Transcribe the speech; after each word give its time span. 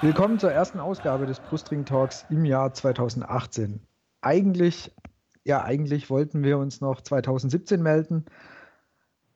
Willkommen 0.00 0.38
zur 0.38 0.52
ersten 0.52 0.80
Ausgabe 0.80 1.26
des 1.26 1.38
Brustring 1.40 1.84
Talks 1.84 2.24
im 2.30 2.44
Jahr 2.44 2.72
2018. 2.72 3.80
Eigentlich, 4.22 4.90
ja, 5.44 5.62
eigentlich 5.62 6.08
wollten 6.08 6.42
wir 6.42 6.56
uns 6.56 6.80
noch 6.80 7.02
2017 7.02 7.82
melden, 7.82 8.24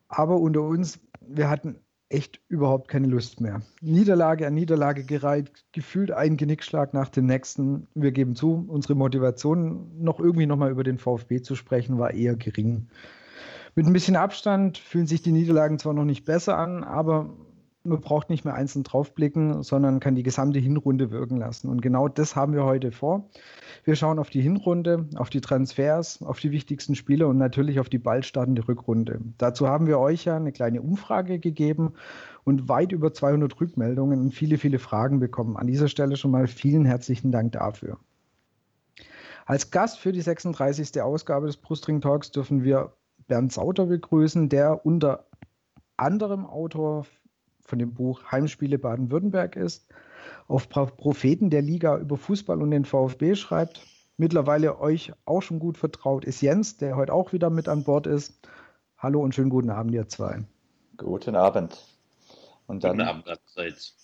aber 0.09 0.37
unter 0.37 0.63
uns, 0.63 0.99
wir 1.21 1.51
hatten 1.51 1.82
echt 2.13 2.41
überhaupt 2.49 2.89
keine 2.89 3.09
Lust 3.09 3.41
mehr. 3.41 3.63
Niederlage 3.81 4.47
an 4.47 4.55
Niederlage 4.55 5.05
gereiht, 5.05 5.51
gefühlt 5.73 6.11
ein 6.11 6.37
Genickschlag 6.37 6.95
nach 6.95 7.09
dem 7.09 7.27
nächsten. 7.27 7.87
Wir 7.95 8.13
geben 8.13 8.37
zu, 8.37 8.65
unsere 8.69 8.95
Motivation, 8.95 9.91
noch 9.99 10.21
irgendwie 10.21 10.47
nochmal 10.47 10.71
über 10.71 10.85
den 10.85 10.99
VfB 10.99 11.43
zu 11.43 11.55
sprechen, 11.55 11.99
war 11.99 12.13
eher 12.13 12.37
gering. 12.37 12.89
Mit 13.75 13.87
ein 13.87 13.93
bisschen 13.93 14.17
Abstand 14.17 14.79
fühlen 14.79 15.07
sich 15.07 15.23
die 15.23 15.33
Niederlagen 15.33 15.79
zwar 15.79 15.95
noch 15.95 16.05
nicht 16.05 16.25
besser 16.25 16.59
an, 16.59 16.85
aber 16.85 17.31
man 17.85 18.01
braucht 18.01 18.31
nicht 18.31 18.45
mehr 18.45 18.55
einzeln 18.55 18.85
draufblicken, 18.85 19.63
sondern 19.63 20.01
kann 20.01 20.15
die 20.15 20.23
gesamte 20.23 20.59
Hinrunde 20.59 21.11
wirken 21.11 21.37
lassen. 21.37 21.69
Und 21.69 21.83
genau 21.83 22.09
das 22.09 22.37
haben 22.37 22.55
wir 22.55 22.65
heute 22.65 22.93
vor. 22.93 23.29
Wir 23.85 23.97
schauen 23.97 24.19
auf 24.19 24.31
die 24.31 24.41
Hinrunde, 24.41 25.09
auf 25.17 25.31
die 25.31 25.41
Transfers, 25.41 26.23
auf 26.23 26.39
die 26.39 26.53
wichtigsten 26.53 26.95
Spieler 26.95 27.29
und 27.29 27.39
natürlich 27.39 27.81
auf 27.81 27.89
die 27.89 27.99
bald 27.99 28.25
startende 28.25 28.67
Rückrunde. 28.69 29.21
Dazu 29.39 29.69
haben 29.69 29.87
wir 29.87 29.99
euch 29.99 30.25
ja 30.25 30.37
eine 30.37 30.53
kleine 30.53 30.83
Umfrage 30.83 31.39
gegeben 31.39 31.95
und 32.45 32.69
weit 32.69 32.93
über 32.93 33.13
200 33.13 33.61
Rückmeldungen 33.61 34.21
und 34.21 34.33
viele, 34.33 34.59
viele 34.59 34.79
Fragen 34.79 35.19
bekommen. 35.19 35.57
An 35.57 35.67
dieser 35.67 35.89
Stelle 35.89 36.17
schon 36.17 36.31
mal 36.31 36.47
vielen 36.47 36.85
herzlichen 36.85 37.33
Dank 37.33 37.53
dafür. 37.53 37.99
Als 39.45 39.71
Gast 39.71 39.99
für 39.99 40.13
die 40.13 40.21
36. 40.21 41.03
Ausgabe 41.03 41.47
des 41.47 41.57
Brustring 41.57 42.01
Talks 42.01 42.31
dürfen 42.31 42.63
wir 42.63 42.93
Bernd 43.27 43.53
Sauter 43.53 43.87
begrüßen, 43.87 44.49
der 44.49 44.87
unter 44.87 45.27
anderem 45.97 46.47
Autor 46.47 47.07
von 47.65 47.79
dem 47.79 47.95
Buch 47.95 48.23
Heimspiele 48.31 48.79
Baden-Württemberg 48.79 49.57
ist, 49.57 49.87
auf 50.49 50.69
Propheten 50.69 51.51
der 51.51 51.63
Liga 51.63 51.97
über 51.99 52.17
Fußball 52.17 52.61
und 52.61 52.71
den 52.71 52.85
VfB 52.85 53.35
schreibt. 53.35 53.87
Mittlerweile 54.17 54.79
euch 54.81 55.13
auch 55.25 55.41
schon 55.41 55.59
gut 55.59 55.79
vertraut 55.79 56.25
ist 56.25 56.43
Jens, 56.43 56.77
der 56.77 56.97
heute 56.97 57.13
auch 57.13 57.33
wieder 57.33 57.51
mit 57.51 57.69
an 57.69 57.85
Bord 57.85 58.07
ist. 58.07 58.35
Hallo 58.99 59.21
und 59.21 59.35
schönen 59.35 59.51
guten 59.51 59.71
Abend, 59.71 59.95
ihr 59.95 60.09
zwei. 60.09 60.45
Guten 60.97 61.35
Abend. 61.35 61.83
Und 62.67 62.85
dann, 62.85 62.99
guten 62.99 63.09
Abend, 63.09 63.27
allerseits. 63.27 63.97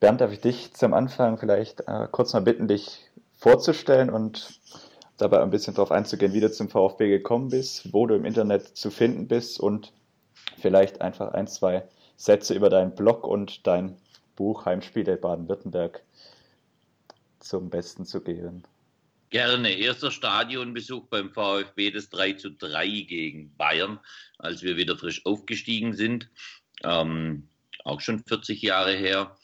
Bernd, 0.00 0.20
darf 0.20 0.32
ich 0.32 0.40
dich 0.40 0.74
zum 0.74 0.92
Anfang 0.94 1.38
vielleicht 1.38 1.80
äh, 1.86 2.08
kurz 2.10 2.32
mal 2.32 2.40
bitten, 2.40 2.66
dich 2.66 3.10
vorzustellen 3.36 4.10
und 4.10 4.60
dabei 5.18 5.40
ein 5.42 5.50
bisschen 5.50 5.74
darauf 5.74 5.92
einzugehen, 5.92 6.32
wie 6.32 6.40
du 6.40 6.50
zum 6.50 6.68
VfB 6.68 7.08
gekommen 7.08 7.48
bist, 7.48 7.92
wo 7.92 8.06
du 8.06 8.14
im 8.14 8.24
Internet 8.24 8.76
zu 8.76 8.90
finden 8.90 9.28
bist 9.28 9.60
und 9.60 9.92
vielleicht 10.58 11.00
einfach 11.00 11.32
ein, 11.32 11.46
zwei 11.46 11.84
Sätze 12.16 12.54
über 12.54 12.70
deinen 12.70 12.94
Blog 12.94 13.26
und 13.26 13.66
dein 13.66 13.96
Buch 14.36 14.66
Heimspiele 14.66 15.16
Baden-Württemberg 15.16 16.02
zum 17.40 17.70
Besten 17.70 18.04
zu 18.04 18.20
geben. 18.20 18.64
Gerne. 19.30 19.72
Erster 19.72 20.10
Stadionbesuch 20.10 21.06
beim 21.06 21.30
VfB, 21.32 21.90
das 21.90 22.08
3 22.08 22.34
zu 22.34 22.50
3 22.50 22.86
gegen 23.00 23.54
Bayern, 23.56 23.98
als 24.38 24.62
wir 24.62 24.76
wieder 24.76 24.96
frisch 24.96 25.26
aufgestiegen 25.26 25.94
sind. 25.94 26.28
Ähm, 26.84 27.48
auch 27.84 28.00
schon 28.00 28.20
40 28.20 28.62
Jahre 28.62 28.92
her. 28.92 29.36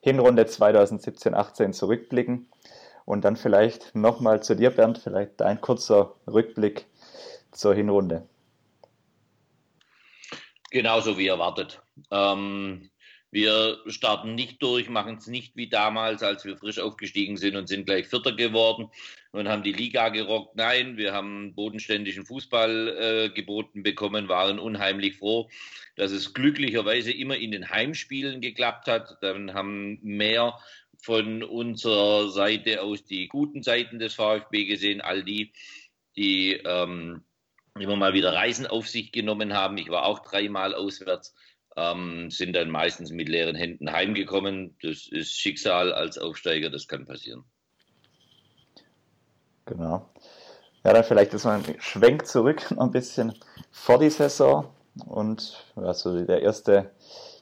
Hinrunde 0.00 0.44
2017-18 0.44 1.72
zurückblicken. 1.72 2.48
Und 3.08 3.24
dann 3.24 3.36
vielleicht 3.36 3.94
nochmal 3.94 4.42
zu 4.42 4.54
dir, 4.54 4.68
Bernd, 4.68 4.98
vielleicht 4.98 5.40
dein 5.40 5.62
kurzer 5.62 6.14
Rückblick 6.26 6.84
zur 7.52 7.74
Hinrunde. 7.74 8.28
Genauso 10.70 11.16
wie 11.16 11.28
erwartet. 11.28 11.80
Ähm, 12.10 12.90
wir 13.30 13.78
starten 13.86 14.34
nicht 14.34 14.62
durch, 14.62 14.90
machen 14.90 15.16
es 15.16 15.26
nicht 15.26 15.56
wie 15.56 15.70
damals, 15.70 16.22
als 16.22 16.44
wir 16.44 16.58
frisch 16.58 16.78
aufgestiegen 16.78 17.38
sind 17.38 17.56
und 17.56 17.66
sind 17.66 17.86
gleich 17.86 18.08
Vierter 18.08 18.32
geworden 18.32 18.90
und 19.32 19.48
haben 19.48 19.62
die 19.62 19.72
Liga 19.72 20.10
gerockt. 20.10 20.56
Nein, 20.56 20.98
wir 20.98 21.14
haben 21.14 21.54
bodenständischen 21.54 22.26
Fußball 22.26 22.88
äh, 22.98 23.28
geboten 23.30 23.82
bekommen, 23.82 24.28
waren 24.28 24.58
unheimlich 24.58 25.16
froh, 25.16 25.48
dass 25.96 26.10
es 26.10 26.34
glücklicherweise 26.34 27.10
immer 27.10 27.36
in 27.36 27.52
den 27.52 27.70
Heimspielen 27.70 28.42
geklappt 28.42 28.86
hat. 28.86 29.16
Dann 29.22 29.54
haben 29.54 29.98
mehr 30.02 30.58
von 31.00 31.42
unserer 31.42 32.28
Seite 32.30 32.82
aus 32.82 33.04
die 33.04 33.28
guten 33.28 33.62
Seiten 33.62 33.98
des 33.98 34.14
VfB 34.14 34.66
gesehen, 34.66 35.00
all 35.00 35.22
die, 35.22 35.52
die 36.16 36.54
ähm, 36.64 37.22
immer 37.78 37.96
mal 37.96 38.12
wieder 38.12 38.32
Reisen 38.32 38.66
auf 38.66 38.88
sich 38.88 39.12
genommen 39.12 39.54
haben. 39.54 39.78
Ich 39.78 39.88
war 39.88 40.04
auch 40.04 40.20
dreimal 40.20 40.74
auswärts, 40.74 41.34
ähm, 41.76 42.30
sind 42.30 42.54
dann 42.54 42.70
meistens 42.70 43.10
mit 43.10 43.28
leeren 43.28 43.54
Händen 43.54 43.92
heimgekommen. 43.92 44.76
Das 44.82 45.06
ist 45.08 45.38
Schicksal 45.38 45.92
als 45.92 46.18
Aufsteiger, 46.18 46.70
das 46.70 46.88
kann 46.88 47.06
passieren. 47.06 47.44
Genau. 49.64 50.08
Ja, 50.84 50.92
dann 50.92 51.04
vielleicht 51.04 51.34
ist 51.34 51.46
ein 51.46 51.62
Schwenk 51.78 52.26
zurück 52.26 52.72
ein 52.76 52.90
bisschen 52.90 53.34
vor 53.70 53.98
die 53.98 54.10
Saison 54.10 54.72
und 55.06 55.64
also 55.76 56.24
der 56.24 56.42
erste, 56.42 56.90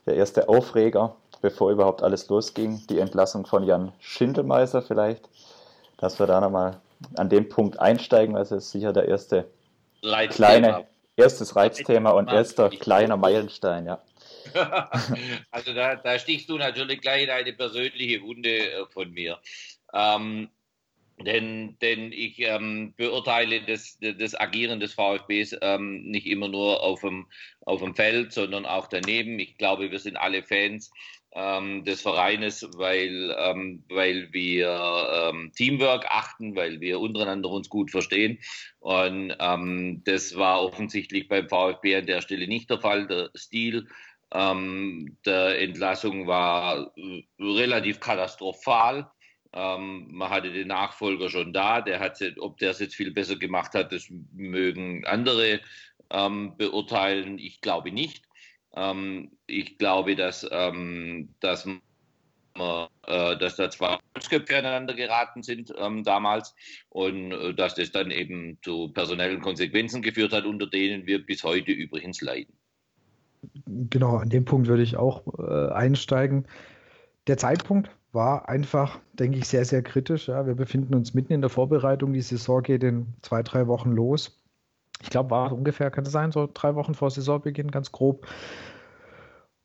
der 0.06 0.16
erste 0.16 0.48
Aufreger 0.48 1.16
bevor 1.46 1.70
überhaupt 1.70 2.02
alles 2.02 2.28
losging, 2.28 2.84
die 2.90 2.98
Entlassung 2.98 3.46
von 3.46 3.62
Jan 3.62 3.92
Schindelmeiser 4.00 4.82
vielleicht, 4.82 5.28
dass 5.96 6.18
wir 6.18 6.26
da 6.26 6.40
nochmal 6.40 6.80
an 7.14 7.28
dem 7.28 7.48
Punkt 7.48 7.78
einsteigen, 7.78 8.34
weil 8.34 8.42
es 8.42 8.50
ist 8.50 8.72
sicher 8.72 8.92
der 8.92 9.06
erste 9.06 9.48
Reizthema. 10.02 10.34
kleine, 10.34 10.86
erstes 11.14 11.54
Reizthema 11.54 12.10
und 12.10 12.32
erster 12.32 12.68
kleiner 12.68 13.16
Meilenstein, 13.16 13.86
ja. 13.86 14.02
also 15.52 15.72
da, 15.72 15.94
da, 15.94 16.18
stichst 16.18 16.48
du 16.48 16.58
natürlich 16.58 17.00
gleich 17.00 17.30
eine 17.30 17.52
persönliche 17.52 18.20
Wunde 18.22 18.72
äh, 18.72 18.86
von 18.90 19.12
mir. 19.12 19.38
Ähm, 19.94 20.48
Denn, 21.18 21.78
denn 21.80 22.12
ich 22.12 22.40
ähm, 22.40 22.92
beurteile 22.96 23.62
das, 23.62 23.98
das 24.00 24.38
Agieren 24.38 24.80
des 24.80 24.94
VfBs 24.94 25.56
ähm, 25.62 26.02
nicht 26.10 26.26
immer 26.26 26.48
nur 26.48 26.82
auf 26.82 27.00
dem, 27.00 27.26
auf 27.60 27.80
dem 27.80 27.94
Feld, 27.94 28.32
sondern 28.32 28.66
auch 28.66 28.86
daneben. 28.86 29.38
Ich 29.38 29.56
glaube, 29.56 29.90
wir 29.90 29.98
sind 29.98 30.16
alle 30.16 30.42
Fans 30.42 30.90
ähm, 31.36 31.84
des 31.84 32.00
Vereines, 32.00 32.66
weil, 32.76 33.36
ähm, 33.38 33.84
weil 33.90 34.32
wir 34.32 35.30
ähm, 35.30 35.52
Teamwork 35.54 36.06
achten, 36.08 36.56
weil 36.56 36.80
wir 36.80 36.98
untereinander 36.98 37.50
uns 37.50 37.68
gut 37.68 37.90
verstehen. 37.90 38.38
Und 38.80 39.36
ähm, 39.38 40.02
das 40.04 40.36
war 40.36 40.62
offensichtlich 40.62 41.28
beim 41.28 41.48
VfB 41.48 41.96
an 41.96 42.06
der 42.06 42.22
Stelle 42.22 42.48
nicht 42.48 42.70
der 42.70 42.80
Fall. 42.80 43.06
Der 43.06 43.30
Stil 43.36 43.86
der 44.34 45.60
Entlassung 45.60 46.26
war 46.26 46.92
äh, 46.96 47.22
relativ 47.38 48.00
katastrophal. 48.00 49.08
Ähm, 49.52 50.08
man 50.10 50.30
hatte 50.30 50.52
den 50.52 50.68
Nachfolger 50.68 51.30
schon 51.30 51.52
da, 51.52 51.80
der 51.80 52.00
hat, 52.00 52.20
ob 52.40 52.58
der 52.58 52.72
es 52.72 52.80
jetzt 52.80 52.96
viel 52.96 53.12
besser 53.12 53.36
gemacht 53.36 53.72
hat, 53.74 53.92
das 53.92 54.08
mögen 54.34 55.04
andere 55.06 55.60
ähm, 56.10 56.56
beurteilen. 56.56 57.38
Ich 57.38 57.60
glaube 57.60 57.92
nicht. 57.92 58.25
Ähm, 58.76 59.30
ich 59.46 59.78
glaube, 59.78 60.14
dass, 60.14 60.46
ähm, 60.50 61.30
dass, 61.40 61.66
äh, 61.66 61.76
dass 63.06 63.56
da 63.56 63.70
zwei 63.70 63.98
Holzköpfe 64.14 64.56
aneinander 64.56 64.94
geraten 64.94 65.42
sind 65.42 65.72
ähm, 65.78 66.04
damals 66.04 66.54
und 66.90 67.32
äh, 67.32 67.54
dass 67.54 67.74
das 67.74 67.90
dann 67.90 68.10
eben 68.10 68.58
zu 68.62 68.88
personellen 68.88 69.40
Konsequenzen 69.40 70.02
geführt 70.02 70.32
hat, 70.32 70.44
unter 70.44 70.66
denen 70.66 71.06
wir 71.06 71.24
bis 71.24 71.42
heute 71.42 71.72
übrigens 71.72 72.20
leiden. 72.20 72.54
Genau, 73.66 74.16
an 74.16 74.28
dem 74.28 74.44
Punkt 74.44 74.68
würde 74.68 74.82
ich 74.82 74.96
auch 74.96 75.22
äh, 75.38 75.72
einsteigen. 75.72 76.46
Der 77.26 77.38
Zeitpunkt 77.38 77.90
war 78.12 78.48
einfach, 78.48 78.98
denke 79.14 79.38
ich, 79.38 79.48
sehr, 79.48 79.64
sehr 79.64 79.82
kritisch. 79.82 80.28
Ja. 80.28 80.46
Wir 80.46 80.54
befinden 80.54 80.94
uns 80.94 81.14
mitten 81.14 81.32
in 81.32 81.40
der 81.40 81.50
Vorbereitung. 81.50 82.12
Die 82.12 82.22
Saison 82.22 82.62
geht 82.62 82.82
in 82.82 83.06
zwei, 83.22 83.42
drei 83.42 83.66
Wochen 83.66 83.92
los. 83.92 84.38
Ich 85.02 85.10
glaube, 85.10 85.30
war 85.30 85.52
ungefähr, 85.52 85.90
kann 85.90 86.04
es 86.04 86.12
sein, 86.12 86.32
so 86.32 86.48
drei 86.52 86.74
Wochen 86.74 86.94
vor 86.94 87.10
Saisonbeginn, 87.10 87.70
ganz 87.70 87.92
grob. 87.92 88.26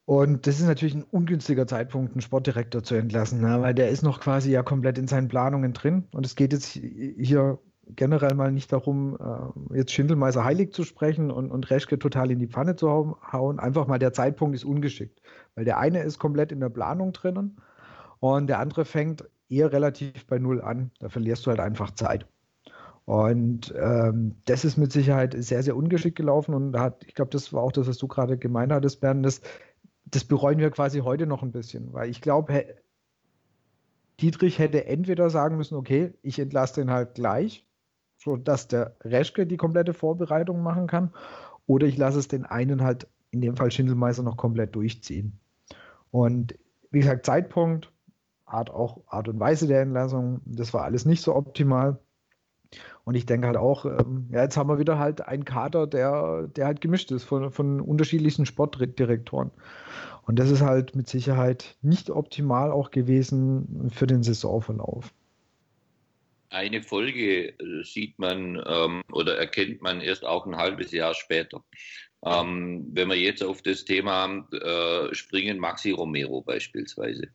Und 0.06 0.46
das 0.46 0.60
ist 0.60 0.66
natürlich 0.66 0.96
ein 0.96 1.04
ungünstiger 1.04 1.68
Zeitpunkt, 1.68 2.14
einen 2.14 2.22
Sportdirektor 2.22 2.84
zu 2.84 2.96
entlassen, 2.96 3.40
ne? 3.40 3.62
weil 3.62 3.74
der 3.74 3.90
ist 3.90 4.02
noch 4.02 4.20
quasi 4.20 4.52
ja 4.52 4.64
komplett 4.64 4.98
in 4.98 5.08
seinen 5.08 5.28
Planungen 5.28 5.74
drin. 5.74 6.08
Und 6.12 6.26
es 6.26 6.36
geht 6.36 6.52
jetzt 6.54 6.66
hier 6.68 7.60
generell 7.96 8.34
mal 8.36 8.52
nicht 8.52 8.72
darum, 8.74 9.18
äh, 9.20 9.78
jetzt 9.78 9.92
Schindelmeiser 9.92 10.44
heilig 10.44 10.74
zu 10.74 10.84
sprechen 10.84 11.32
und, 11.32 11.52
und 11.52 11.70
Reschke 11.70 12.00
total 12.00 12.32
in 12.32 12.40
die 12.40 12.48
Pfanne 12.48 12.76
zu 12.76 13.16
hauen. 13.32 13.60
Einfach 13.60 13.88
mal 13.88 14.00
der 14.00 14.14
Zeitpunkt 14.14 14.56
ist 14.56 14.66
ungeschickt. 14.66 15.22
Weil 15.56 15.66
der 15.66 15.78
eine 15.78 16.02
ist 16.04 16.20
komplett 16.20 16.52
in 16.52 16.60
der 16.60 16.70
Planung 16.70 17.14
drinnen 17.14 17.58
und 18.20 18.48
der 18.48 18.60
andere 18.60 18.86
fängt 18.86 19.30
eher 19.50 19.72
relativ 19.72 20.26
bei 20.28 20.40
Null 20.40 20.62
an. 20.62 20.92
Da 21.00 21.10
verlierst 21.10 21.46
du 21.46 21.52
halt 21.52 21.60
einfach 21.60 21.92
Zeit. 21.92 22.26
Und 23.06 23.74
ähm, 23.78 24.36
das 24.46 24.64
ist 24.64 24.78
mit 24.78 24.92
Sicherheit 24.92 25.36
sehr, 25.38 25.64
sehr 25.64 25.76
ungeschickt 25.76 26.18
gelaufen. 26.18 26.54
Und 26.54 26.78
hat, 26.78 27.04
ich 27.06 27.16
glaube, 27.16 27.32
das 27.32 27.52
war 27.52 27.64
auch 27.64 27.72
das, 27.72 27.88
was 27.88 27.98
du 27.98 28.08
gerade 28.08 28.38
gemeint 28.38 28.72
hattest, 28.72 29.02
Bernd. 29.02 29.26
Das, 29.26 29.42
das 30.06 30.24
bereuen 30.24 30.60
wir 30.60 30.72
quasi 30.72 31.00
heute 31.00 31.26
noch 31.26 31.44
ein 31.44 31.52
bisschen. 31.52 31.94
Weil 31.94 32.10
ich 32.10 32.22
glaube, 32.22 32.66
Dietrich 34.20 34.60
hätte 34.60 34.86
entweder 34.86 35.30
sagen 35.30 35.58
müssen, 35.58 35.76
okay, 35.76 36.14
ich 36.22 36.40
entlasse 36.40 36.76
den 36.76 36.92
halt 36.92 37.16
gleich, 37.16 37.66
sodass 38.18 38.68
der 38.68 38.96
Reschke 39.02 39.48
die 39.48 39.58
komplette 39.58 39.94
Vorbereitung 39.94 40.62
machen 40.62 40.88
kann. 40.88 41.12
Oder 41.66 41.88
ich 41.88 41.98
lasse 41.98 42.20
es 42.20 42.28
den 42.28 42.46
einen 42.46 42.84
halt, 42.84 43.08
in 43.32 43.42
dem 43.42 43.56
Fall 43.56 43.72
Schindelmeister, 43.72 44.24
noch 44.24 44.38
komplett 44.38 44.76
durchziehen. 44.76 45.40
Und 46.12 46.56
wie 46.92 47.00
gesagt, 47.00 47.26
Zeitpunkt 47.26 47.92
Art, 48.46 48.70
auch 48.70 49.02
Art 49.08 49.28
und 49.30 49.40
Weise 49.40 49.68
der 49.68 49.82
Entlassung. 49.82 50.42
Das 50.46 50.74
war 50.74 50.84
alles 50.84 51.06
nicht 51.06 51.22
so 51.22 51.36
optimal. 51.36 52.00
Und 53.04 53.16
ich 53.16 53.26
denke 53.26 53.48
halt 53.48 53.58
auch, 53.58 53.86
ähm, 53.86 54.28
ja, 54.32 54.44
jetzt 54.44 54.58
haben 54.58 54.70
wir 54.70 54.80
wieder 54.80 55.00
halt 55.00 55.22
einen 55.22 55.46
Kader, 55.46 55.88
der, 55.88 56.48
der 56.48 56.66
halt 56.68 56.82
gemischt 56.82 57.12
ist 57.12 57.24
von, 57.24 57.52
von 57.52 57.82
unterschiedlichsten 57.82 58.46
Sportdirektoren. 58.46 59.52
Und 60.24 60.38
das 60.38 60.52
ist 60.52 60.62
halt 60.62 60.96
mit 60.96 61.10
Sicherheit 61.10 61.76
nicht 61.82 62.10
optimal 62.10 62.72
auch 62.72 62.92
gewesen 62.92 63.92
für 63.94 64.08
den 64.08 64.24
Saisonverlauf. 64.24 65.12
Eine 66.50 66.84
Folge 66.84 67.50
äh, 67.50 67.84
sieht 67.84 68.20
man 68.20 68.62
ähm, 68.68 69.02
oder 69.12 69.38
erkennt 69.38 69.82
man 69.82 70.02
erst 70.02 70.26
auch 70.26 70.46
ein 70.46 70.58
halbes 70.58 70.92
Jahr 70.92 71.14
später. 71.14 71.64
Ähm, 72.24 72.88
wenn 72.92 73.10
wir 73.10 73.16
jetzt 73.16 73.44
auf 73.44 73.62
das 73.64 73.84
Thema 73.84 74.46
äh, 74.52 75.14
springen, 75.16 75.58
Maxi 75.58 75.92
Romero 75.92 76.42
beispielsweise. 76.42 77.30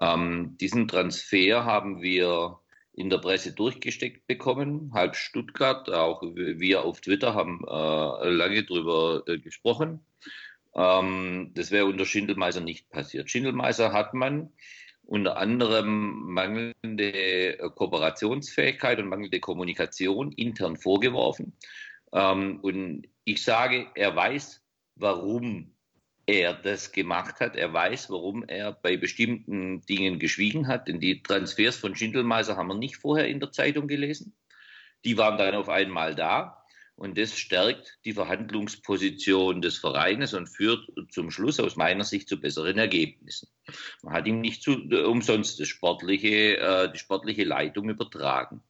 Ähm, 0.00 0.56
diesen 0.60 0.88
Transfer 0.88 1.64
haben 1.64 2.02
wir 2.02 2.58
in 2.96 3.10
der 3.10 3.18
Presse 3.18 3.52
durchgesteckt 3.52 4.26
bekommen, 4.26 4.90
halb 4.94 5.16
Stuttgart, 5.16 5.88
auch 5.90 6.22
wir 6.22 6.82
auf 6.82 7.02
Twitter 7.02 7.34
haben 7.34 7.62
äh, 7.68 8.28
lange 8.30 8.64
darüber 8.64 9.22
äh, 9.26 9.38
gesprochen. 9.38 10.00
Ähm, 10.74 11.52
das 11.54 11.70
wäre 11.70 11.84
unter 11.84 12.06
Schindelmeiser 12.06 12.62
nicht 12.62 12.88
passiert. 12.88 13.30
Schindelmeiser 13.30 13.92
hat 13.92 14.14
man 14.14 14.50
unter 15.04 15.36
anderem 15.36 16.32
mangelnde 16.32 17.58
Kooperationsfähigkeit 17.74 18.98
und 18.98 19.08
mangelnde 19.08 19.40
Kommunikation 19.40 20.32
intern 20.32 20.78
vorgeworfen. 20.78 21.52
Ähm, 22.12 22.60
und 22.62 23.06
ich 23.24 23.44
sage, 23.44 23.88
er 23.94 24.16
weiß, 24.16 24.64
warum 24.94 25.75
er 26.26 26.54
das 26.54 26.92
gemacht 26.92 27.40
hat. 27.40 27.56
Er 27.56 27.72
weiß, 27.72 28.10
warum 28.10 28.44
er 28.44 28.72
bei 28.72 28.96
bestimmten 28.96 29.80
Dingen 29.82 30.18
geschwiegen 30.18 30.66
hat. 30.66 30.88
Denn 30.88 31.00
die 31.00 31.22
Transfers 31.22 31.76
von 31.76 31.94
Schindelmeiser 31.94 32.56
haben 32.56 32.68
wir 32.68 32.74
nicht 32.74 32.96
vorher 32.96 33.28
in 33.28 33.40
der 33.40 33.52
Zeitung 33.52 33.86
gelesen. 33.86 34.34
Die 35.04 35.16
waren 35.16 35.38
dann 35.38 35.54
auf 35.54 35.68
einmal 35.68 36.14
da. 36.14 36.64
Und 36.96 37.18
das 37.18 37.38
stärkt 37.38 37.98
die 38.06 38.14
Verhandlungsposition 38.14 39.60
des 39.60 39.76
Vereines 39.76 40.32
und 40.32 40.48
führt 40.48 40.88
zum 41.10 41.30
Schluss 41.30 41.60
aus 41.60 41.76
meiner 41.76 42.04
Sicht 42.04 42.26
zu 42.26 42.40
besseren 42.40 42.78
Ergebnissen. 42.78 43.48
Man 44.02 44.14
hat 44.14 44.26
ihm 44.26 44.40
nicht 44.40 44.62
zu, 44.62 44.72
umsonst 45.06 45.60
das 45.60 45.68
sportliche, 45.68 46.56
äh, 46.56 46.90
die 46.90 46.98
sportliche 46.98 47.44
Leitung 47.44 47.90
übertragen. 47.90 48.62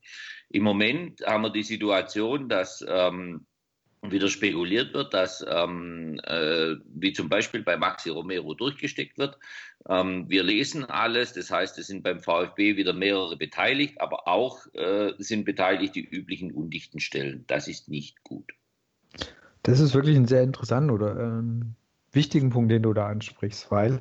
Im 0.50 0.64
Moment 0.64 1.24
haben 1.24 1.42
wir 1.42 1.50
die 1.50 1.62
Situation, 1.62 2.48
dass 2.48 2.84
ähm, 2.86 3.46
wieder 4.12 4.28
spekuliert 4.28 4.94
wird, 4.94 5.14
dass, 5.14 5.44
ähm, 5.48 6.20
äh, 6.24 6.76
wie 6.86 7.12
zum 7.12 7.28
Beispiel 7.28 7.62
bei 7.62 7.76
Maxi 7.76 8.10
Romero 8.10 8.54
durchgesteckt 8.54 9.18
wird. 9.18 9.38
Ähm, 9.88 10.28
wir 10.28 10.42
lesen 10.42 10.84
alles, 10.84 11.32
das 11.32 11.50
heißt, 11.50 11.78
es 11.78 11.86
sind 11.86 12.02
beim 12.02 12.20
VfB 12.20 12.76
wieder 12.76 12.92
mehrere 12.92 13.36
beteiligt, 13.36 14.00
aber 14.00 14.28
auch 14.28 14.66
äh, 14.74 15.12
sind 15.18 15.44
beteiligt 15.44 15.94
die 15.94 16.04
üblichen 16.04 16.52
undichten 16.52 17.00
Stellen. 17.00 17.44
Das 17.46 17.68
ist 17.68 17.88
nicht 17.88 18.22
gut. 18.22 18.52
Das 19.62 19.80
ist 19.80 19.94
wirklich 19.94 20.16
ein 20.16 20.28
sehr 20.28 20.42
interessanter 20.42 20.94
oder 20.94 21.16
ähm, 21.18 21.74
wichtigen 22.12 22.50
Punkt, 22.50 22.70
den 22.70 22.82
du 22.82 22.92
da 22.92 23.08
ansprichst, 23.08 23.70
weil 23.70 24.00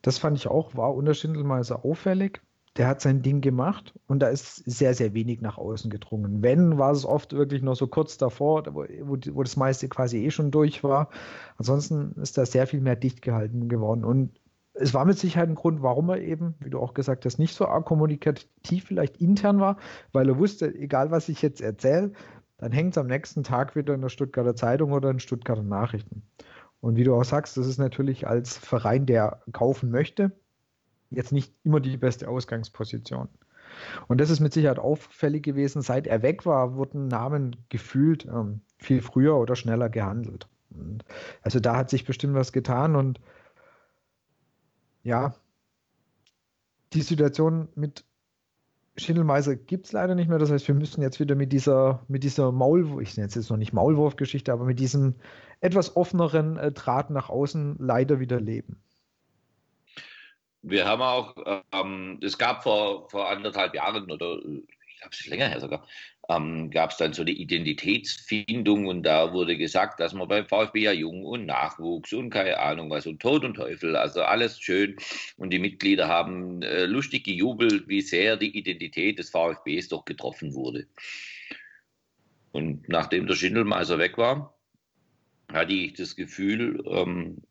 das 0.00 0.18
fand 0.18 0.36
ich 0.36 0.48
auch, 0.48 0.74
war 0.74 0.94
unter 0.94 1.14
Schindelmeiser 1.14 1.84
auffällig 1.84 2.40
der 2.76 2.88
hat 2.88 3.02
sein 3.02 3.20
Ding 3.22 3.42
gemacht 3.42 3.92
und 4.06 4.20
da 4.20 4.28
ist 4.28 4.56
sehr, 4.64 4.94
sehr 4.94 5.12
wenig 5.12 5.42
nach 5.42 5.58
außen 5.58 5.90
gedrungen. 5.90 6.42
Wenn, 6.42 6.78
war 6.78 6.92
es 6.92 7.04
oft 7.04 7.34
wirklich 7.34 7.62
noch 7.62 7.76
so 7.76 7.86
kurz 7.86 8.16
davor, 8.16 8.64
wo, 8.72 8.86
wo 9.32 9.42
das 9.42 9.56
meiste 9.56 9.88
quasi 9.88 10.24
eh 10.24 10.30
schon 10.30 10.50
durch 10.50 10.82
war. 10.82 11.10
Ansonsten 11.58 12.12
ist 12.22 12.38
da 12.38 12.46
sehr 12.46 12.66
viel 12.66 12.80
mehr 12.80 12.96
dicht 12.96 13.20
gehalten 13.20 13.68
geworden. 13.68 14.04
Und 14.04 14.40
es 14.74 14.94
war 14.94 15.04
mit 15.04 15.18
Sicherheit 15.18 15.50
ein 15.50 15.54
Grund, 15.54 15.82
warum 15.82 16.08
er 16.08 16.22
eben, 16.22 16.54
wie 16.60 16.70
du 16.70 16.78
auch 16.78 16.94
gesagt 16.94 17.26
hast, 17.26 17.38
nicht 17.38 17.54
so 17.54 17.66
arg 17.66 17.84
kommunikativ 17.84 18.84
vielleicht 18.86 19.18
intern 19.18 19.60
war, 19.60 19.76
weil 20.12 20.28
er 20.28 20.38
wusste, 20.38 20.74
egal 20.74 21.10
was 21.10 21.28
ich 21.28 21.42
jetzt 21.42 21.60
erzähle, 21.60 22.12
dann 22.56 22.72
hängt 22.72 22.92
es 22.92 22.98
am 22.98 23.06
nächsten 23.06 23.42
Tag 23.42 23.76
wieder 23.76 23.92
in 23.92 24.00
der 24.00 24.08
Stuttgarter 24.08 24.56
Zeitung 24.56 24.92
oder 24.92 25.10
in 25.10 25.20
Stuttgarter 25.20 25.62
Nachrichten. 25.62 26.22
Und 26.80 26.96
wie 26.96 27.04
du 27.04 27.14
auch 27.14 27.24
sagst, 27.24 27.56
das 27.56 27.66
ist 27.66 27.78
natürlich 27.78 28.26
als 28.26 28.56
Verein, 28.56 29.04
der 29.04 29.42
kaufen 29.52 29.90
möchte, 29.90 30.32
jetzt 31.14 31.32
nicht 31.32 31.52
immer 31.64 31.80
die 31.80 31.96
beste 31.96 32.28
Ausgangsposition. 32.28 33.28
Und 34.08 34.20
das 34.20 34.30
ist 34.30 34.40
mit 34.40 34.52
Sicherheit 34.52 34.78
auffällig 34.78 35.42
gewesen. 35.42 35.82
Seit 35.82 36.06
er 36.06 36.22
weg 36.22 36.46
war, 36.46 36.76
wurden 36.76 37.08
Namen 37.08 37.56
gefühlt 37.68 38.26
ähm, 38.26 38.60
viel 38.78 39.02
früher 39.02 39.36
oder 39.36 39.56
schneller 39.56 39.88
gehandelt. 39.88 40.48
Und 40.70 41.04
also 41.42 41.60
da 41.60 41.76
hat 41.76 41.90
sich 41.90 42.04
bestimmt 42.04 42.34
was 42.34 42.52
getan 42.52 42.96
und 42.96 43.20
ja, 45.02 45.34
die 46.92 47.02
Situation 47.02 47.68
mit 47.74 48.04
Schindelmeiser 48.96 49.56
gibt 49.56 49.86
es 49.86 49.92
leider 49.92 50.14
nicht 50.14 50.28
mehr. 50.28 50.38
Das 50.38 50.50
heißt, 50.50 50.68
wir 50.68 50.74
müssen 50.74 51.00
jetzt 51.00 51.18
wieder 51.18 51.34
mit 51.34 51.52
dieser, 51.52 52.04
mit 52.08 52.24
dieser 52.24 52.52
Maulwurf, 52.52 53.00
ich 53.00 53.16
nenne 53.16 53.28
es 53.28 53.34
jetzt 53.34 53.50
noch 53.50 53.56
nicht 53.56 53.72
Maulwurf-Geschichte, 53.72 54.52
aber 54.52 54.64
mit 54.64 54.78
diesem 54.78 55.14
etwas 55.60 55.96
offeneren 55.96 56.56
äh, 56.58 56.72
Draht 56.72 57.10
nach 57.10 57.30
außen 57.30 57.76
leider 57.78 58.20
wieder 58.20 58.40
leben. 58.40 58.82
Wir 60.62 60.86
haben 60.86 61.02
auch, 61.02 61.34
ähm, 61.72 62.20
es 62.22 62.38
gab 62.38 62.62
vor, 62.62 63.08
vor 63.10 63.28
anderthalb 63.28 63.74
Jahren 63.74 64.10
oder 64.10 64.36
ich 64.36 64.98
glaube, 64.98 65.10
es 65.10 65.20
ist 65.20 65.26
länger 65.26 65.48
her 65.48 65.60
sogar, 65.60 65.86
ähm, 66.28 66.70
gab 66.70 66.90
es 66.90 66.96
dann 66.98 67.12
so 67.12 67.22
eine 67.22 67.32
Identitätsfindung 67.32 68.86
und 68.86 69.02
da 69.02 69.32
wurde 69.32 69.56
gesagt, 69.56 69.98
dass 69.98 70.12
man 70.14 70.28
beim 70.28 70.46
VfB 70.46 70.82
ja 70.82 70.92
Jung 70.92 71.24
und 71.24 71.46
Nachwuchs 71.46 72.12
und 72.12 72.30
keine 72.30 72.58
Ahnung 72.58 72.90
was 72.90 73.06
und 73.06 73.20
Tod 73.20 73.44
und 73.44 73.54
Teufel, 73.54 73.96
also 73.96 74.22
alles 74.22 74.60
schön 74.60 74.96
und 75.36 75.50
die 75.50 75.58
Mitglieder 75.58 76.06
haben 76.06 76.62
äh, 76.62 76.84
lustig 76.84 77.24
gejubelt, 77.24 77.88
wie 77.88 78.00
sehr 78.00 78.36
die 78.36 78.56
Identität 78.56 79.18
des 79.18 79.30
VfBs 79.30 79.88
doch 79.88 80.04
getroffen 80.04 80.54
wurde. 80.54 80.86
Und 82.52 82.88
nachdem 82.88 83.26
der 83.26 83.34
Schindelmeiser 83.34 83.98
weg 83.98 84.18
war, 84.18 84.54
hatte 85.52 85.72
ich 85.72 85.94
das 85.94 86.16
Gefühl, 86.16 86.82
ähm, 86.86 87.42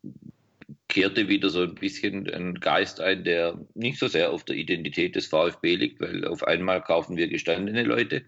kehrte 0.91 1.29
wieder 1.29 1.50
so 1.50 1.62
ein 1.62 1.75
bisschen 1.75 2.29
ein 2.29 2.55
Geist 2.55 3.00
ein, 3.00 3.24
der 3.24 3.57
nicht 3.74 3.98
so 3.98 4.07
sehr 4.07 4.31
auf 4.31 4.43
der 4.43 4.57
Identität 4.57 5.15
des 5.15 5.27
VfB 5.27 5.75
liegt, 5.75 6.01
weil 6.01 6.27
auf 6.27 6.43
einmal 6.43 6.83
kaufen 6.83 7.15
wir 7.15 7.29
gestandene 7.29 7.83
Leute. 7.83 8.25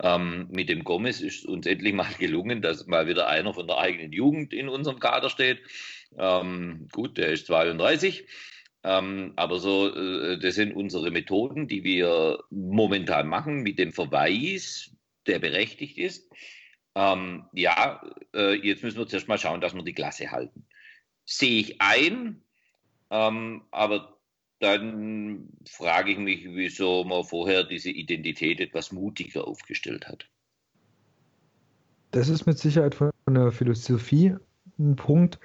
Ähm, 0.00 0.48
mit 0.50 0.68
dem 0.68 0.82
Gomez 0.82 1.20
ist 1.20 1.46
uns 1.46 1.64
endlich 1.64 1.94
mal 1.94 2.12
gelungen, 2.18 2.60
dass 2.60 2.88
mal 2.88 3.06
wieder 3.06 3.28
einer 3.28 3.54
von 3.54 3.68
der 3.68 3.78
eigenen 3.78 4.12
Jugend 4.12 4.52
in 4.52 4.68
unserem 4.68 4.98
Kader 4.98 5.30
steht. 5.30 5.60
Ähm, 6.18 6.88
gut, 6.90 7.18
der 7.18 7.28
ist 7.28 7.46
32. 7.46 8.26
Ähm, 8.82 9.32
aber 9.36 9.60
so, 9.60 9.88
äh, 9.94 10.38
das 10.40 10.56
sind 10.56 10.74
unsere 10.74 11.12
Methoden, 11.12 11.68
die 11.68 11.84
wir 11.84 12.40
momentan 12.50 13.28
machen, 13.28 13.62
mit 13.62 13.78
dem 13.78 13.92
Verweis, 13.92 14.90
der 15.28 15.38
berechtigt 15.38 15.98
ist. 15.98 16.28
Ähm, 16.96 17.44
ja, 17.52 18.02
äh, 18.34 18.54
jetzt 18.54 18.82
müssen 18.82 18.98
wir 18.98 19.06
zuerst 19.06 19.28
mal 19.28 19.38
schauen, 19.38 19.60
dass 19.60 19.74
wir 19.74 19.84
die 19.84 19.94
Klasse 19.94 20.32
halten 20.32 20.66
sehe 21.26 21.60
ich 21.60 21.80
ein, 21.80 22.40
ähm, 23.10 23.62
aber 23.70 24.16
dann 24.60 25.48
frage 25.68 26.12
ich 26.12 26.18
mich, 26.18 26.46
wieso 26.48 27.04
man 27.04 27.24
vorher 27.24 27.64
diese 27.64 27.90
Identität 27.90 28.60
etwas 28.60 28.92
mutiger 28.92 29.46
aufgestellt 29.46 30.08
hat. 30.08 30.28
Das 32.12 32.28
ist 32.28 32.46
mit 32.46 32.58
Sicherheit 32.58 32.94
von 32.94 33.12
der 33.28 33.52
Philosophie 33.52 34.34
ein 34.78 34.96
Punkt, 34.96 35.38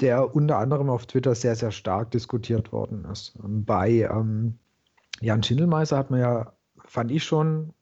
der 0.00 0.34
unter 0.34 0.58
anderem 0.58 0.90
auf 0.90 1.06
Twitter 1.06 1.34
sehr, 1.34 1.54
sehr 1.54 1.70
stark 1.70 2.10
diskutiert 2.10 2.72
worden 2.72 3.04
ist. 3.04 3.38
Bei 3.38 4.08
ähm, 4.10 4.58
Jan 5.20 5.42
Schindelmeiser 5.42 5.96
hat 5.96 6.10
man 6.10 6.20
ja, 6.20 6.52
fand 6.84 7.12
ich 7.12 7.22
schon, 7.22 7.72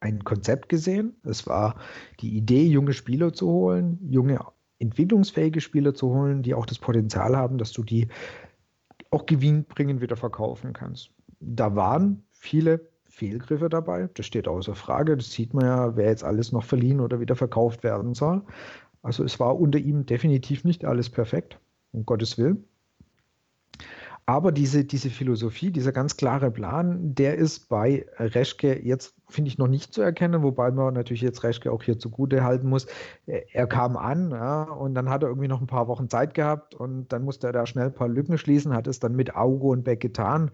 ein 0.00 0.24
Konzept 0.24 0.68
gesehen. 0.68 1.14
Es 1.22 1.46
war 1.46 1.76
die 2.18 2.36
Idee, 2.36 2.66
junge 2.66 2.92
Spieler 2.92 3.32
zu 3.32 3.46
holen, 3.46 3.98
junge 4.10 4.40
entwicklungsfähige 4.82 5.60
Spieler 5.60 5.94
zu 5.94 6.10
holen, 6.10 6.42
die 6.42 6.54
auch 6.54 6.66
das 6.66 6.78
Potenzial 6.78 7.36
haben, 7.36 7.56
dass 7.56 7.72
du 7.72 7.82
die 7.82 8.08
auch 9.10 9.26
gewinnbringend 9.26 10.00
wieder 10.00 10.16
verkaufen 10.16 10.72
kannst. 10.72 11.10
Da 11.40 11.74
waren 11.76 12.24
viele 12.30 12.80
Fehlgriffe 13.04 13.68
dabei, 13.68 14.08
das 14.14 14.26
steht 14.26 14.48
außer 14.48 14.74
Frage. 14.74 15.16
Das 15.16 15.30
sieht 15.30 15.54
man 15.54 15.64
ja, 15.64 15.96
wer 15.96 16.08
jetzt 16.08 16.24
alles 16.24 16.50
noch 16.50 16.64
verliehen 16.64 17.00
oder 17.00 17.20
wieder 17.20 17.36
verkauft 17.36 17.84
werden 17.84 18.14
soll. 18.14 18.42
Also 19.02 19.24
es 19.24 19.38
war 19.38 19.58
unter 19.58 19.78
ihm 19.78 20.06
definitiv 20.06 20.64
nicht 20.64 20.84
alles 20.84 21.10
perfekt, 21.10 21.58
um 21.92 22.06
Gottes 22.06 22.38
Willen. 22.38 22.64
Aber 24.24 24.52
diese, 24.52 24.84
diese 24.84 25.10
Philosophie, 25.10 25.72
dieser 25.72 25.90
ganz 25.90 26.16
klare 26.16 26.52
Plan, 26.52 27.12
der 27.14 27.34
ist 27.36 27.68
bei 27.68 28.06
Reschke 28.18 28.80
jetzt, 28.84 29.16
finde 29.28 29.48
ich, 29.48 29.58
noch 29.58 29.66
nicht 29.66 29.92
zu 29.92 30.00
erkennen, 30.00 30.44
wobei 30.44 30.70
man 30.70 30.94
natürlich 30.94 31.22
jetzt 31.22 31.42
Reschke 31.42 31.72
auch 31.72 31.82
hier 31.82 31.98
zugute 31.98 32.44
halten 32.44 32.68
muss. 32.68 32.86
Er 33.26 33.66
kam 33.66 33.96
an 33.96 34.30
ja, 34.30 34.62
und 34.62 34.94
dann 34.94 35.10
hat 35.10 35.24
er 35.24 35.28
irgendwie 35.28 35.48
noch 35.48 35.60
ein 35.60 35.66
paar 35.66 35.88
Wochen 35.88 36.08
Zeit 36.08 36.34
gehabt 36.34 36.74
und 36.74 37.12
dann 37.12 37.24
musste 37.24 37.48
er 37.48 37.52
da 37.52 37.66
schnell 37.66 37.86
ein 37.86 37.94
paar 37.94 38.08
Lücken 38.08 38.38
schließen, 38.38 38.72
hat 38.74 38.86
es 38.86 39.00
dann 39.00 39.16
mit 39.16 39.34
Augo 39.34 39.72
und 39.72 39.82
Beck 39.82 39.98
getan. 39.98 40.52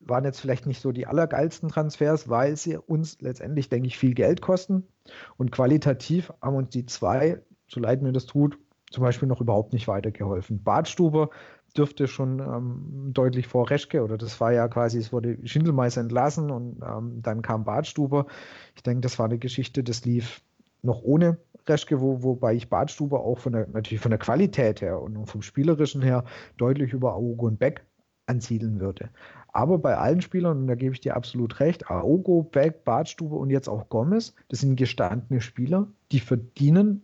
Waren 0.00 0.24
jetzt 0.24 0.40
vielleicht 0.40 0.66
nicht 0.66 0.80
so 0.80 0.90
die 0.90 1.06
allergeilsten 1.06 1.68
Transfers, 1.68 2.28
weil 2.28 2.56
sie 2.56 2.76
uns 2.76 3.20
letztendlich, 3.20 3.68
denke 3.68 3.86
ich, 3.86 3.98
viel 3.98 4.14
Geld 4.14 4.40
kosten. 4.40 4.88
Und 5.36 5.52
qualitativ 5.52 6.32
haben 6.42 6.56
uns 6.56 6.70
die 6.70 6.86
zwei, 6.86 7.40
so 7.68 7.78
leid 7.78 8.02
mir 8.02 8.12
das 8.12 8.26
tut, 8.26 8.58
zum 8.90 9.02
Beispiel 9.02 9.28
noch 9.28 9.40
überhaupt 9.40 9.72
nicht 9.72 9.88
weitergeholfen. 9.88 10.62
Badstuber 10.62 11.30
dürfte 11.76 12.08
schon 12.08 12.40
ähm, 12.40 13.12
deutlich 13.12 13.46
vor 13.46 13.70
Reschke, 13.70 14.02
oder 14.02 14.18
das 14.18 14.40
war 14.40 14.52
ja 14.52 14.68
quasi, 14.68 14.98
es 14.98 15.12
wurde 15.12 15.38
Schindelmeister 15.44 16.00
entlassen 16.00 16.50
und 16.50 16.82
ähm, 16.82 17.22
dann 17.22 17.42
kam 17.42 17.64
Badstuber. 17.64 18.26
Ich 18.74 18.82
denke, 18.82 19.02
das 19.02 19.18
war 19.18 19.26
eine 19.26 19.38
Geschichte, 19.38 19.82
das 19.84 20.04
lief 20.04 20.42
noch 20.82 21.02
ohne 21.02 21.38
Reschke, 21.66 22.00
wo, 22.00 22.22
wobei 22.22 22.54
ich 22.54 22.68
Badstuber 22.68 23.20
auch 23.20 23.38
von 23.38 23.52
der, 23.52 23.66
natürlich 23.68 24.00
von 24.00 24.10
der 24.10 24.18
Qualität 24.18 24.80
her 24.80 25.00
und 25.00 25.26
vom 25.26 25.42
Spielerischen 25.42 26.02
her 26.02 26.24
deutlich 26.56 26.92
über 26.92 27.14
Aogo 27.14 27.46
und 27.46 27.58
Beck 27.58 27.84
ansiedeln 28.26 28.80
würde. 28.80 29.10
Aber 29.52 29.78
bei 29.78 29.96
allen 29.96 30.20
Spielern, 30.20 30.58
und 30.58 30.66
da 30.66 30.74
gebe 30.74 30.94
ich 30.94 31.00
dir 31.00 31.16
absolut 31.16 31.60
recht, 31.60 31.90
Aogo, 31.90 32.42
Beck, 32.42 32.84
Badstuber 32.84 33.36
und 33.36 33.50
jetzt 33.50 33.68
auch 33.68 33.88
Gomez, 33.88 34.34
das 34.48 34.60
sind 34.60 34.76
gestandene 34.76 35.40
Spieler, 35.40 35.88
die 36.12 36.20
verdienen 36.20 37.02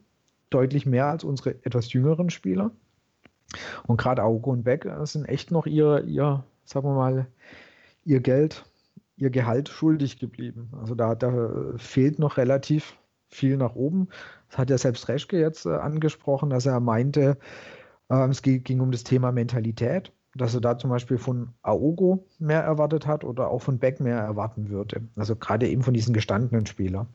deutlich 0.50 0.84
mehr 0.84 1.06
als 1.06 1.24
unsere 1.24 1.54
etwas 1.64 1.92
jüngeren 1.92 2.30
Spieler. 2.30 2.72
Und 3.86 3.98
gerade 3.98 4.22
Auge 4.22 4.50
und 4.50 4.64
Beck 4.64 4.84
äh, 4.84 5.04
sind 5.06 5.26
echt 5.26 5.50
noch 5.50 5.66
ihr, 5.66 6.04
ihr, 6.04 6.44
sagen 6.64 6.88
wir 6.88 6.94
mal, 6.94 7.26
ihr 8.04 8.20
Geld, 8.20 8.64
ihr 9.16 9.30
Gehalt 9.30 9.68
schuldig 9.68 10.18
geblieben. 10.18 10.70
Also 10.80 10.94
da, 10.94 11.14
da 11.14 11.74
fehlt 11.76 12.18
noch 12.18 12.36
relativ 12.36 12.96
viel 13.28 13.56
nach 13.56 13.74
oben. 13.74 14.08
Das 14.48 14.58
hat 14.58 14.70
ja 14.70 14.78
selbst 14.78 15.08
Reschke 15.08 15.38
jetzt 15.38 15.66
äh, 15.66 15.70
angesprochen, 15.70 16.50
dass 16.50 16.66
er 16.66 16.80
meinte, 16.80 17.38
äh, 18.08 18.28
es 18.28 18.42
ging 18.42 18.80
um 18.80 18.92
das 18.92 19.04
Thema 19.04 19.32
Mentalität, 19.32 20.12
dass 20.34 20.54
er 20.54 20.60
da 20.60 20.78
zum 20.78 20.90
Beispiel 20.90 21.18
von 21.18 21.50
Aogo 21.62 22.26
mehr 22.38 22.62
erwartet 22.62 23.06
hat 23.06 23.24
oder 23.24 23.48
auch 23.48 23.62
von 23.62 23.78
Beck 23.78 24.00
mehr 24.00 24.18
erwarten 24.18 24.68
würde. 24.68 25.02
Also 25.16 25.36
gerade 25.36 25.68
eben 25.68 25.82
von 25.82 25.94
diesen 25.94 26.14
gestandenen 26.14 26.66
Spielern. 26.66 27.08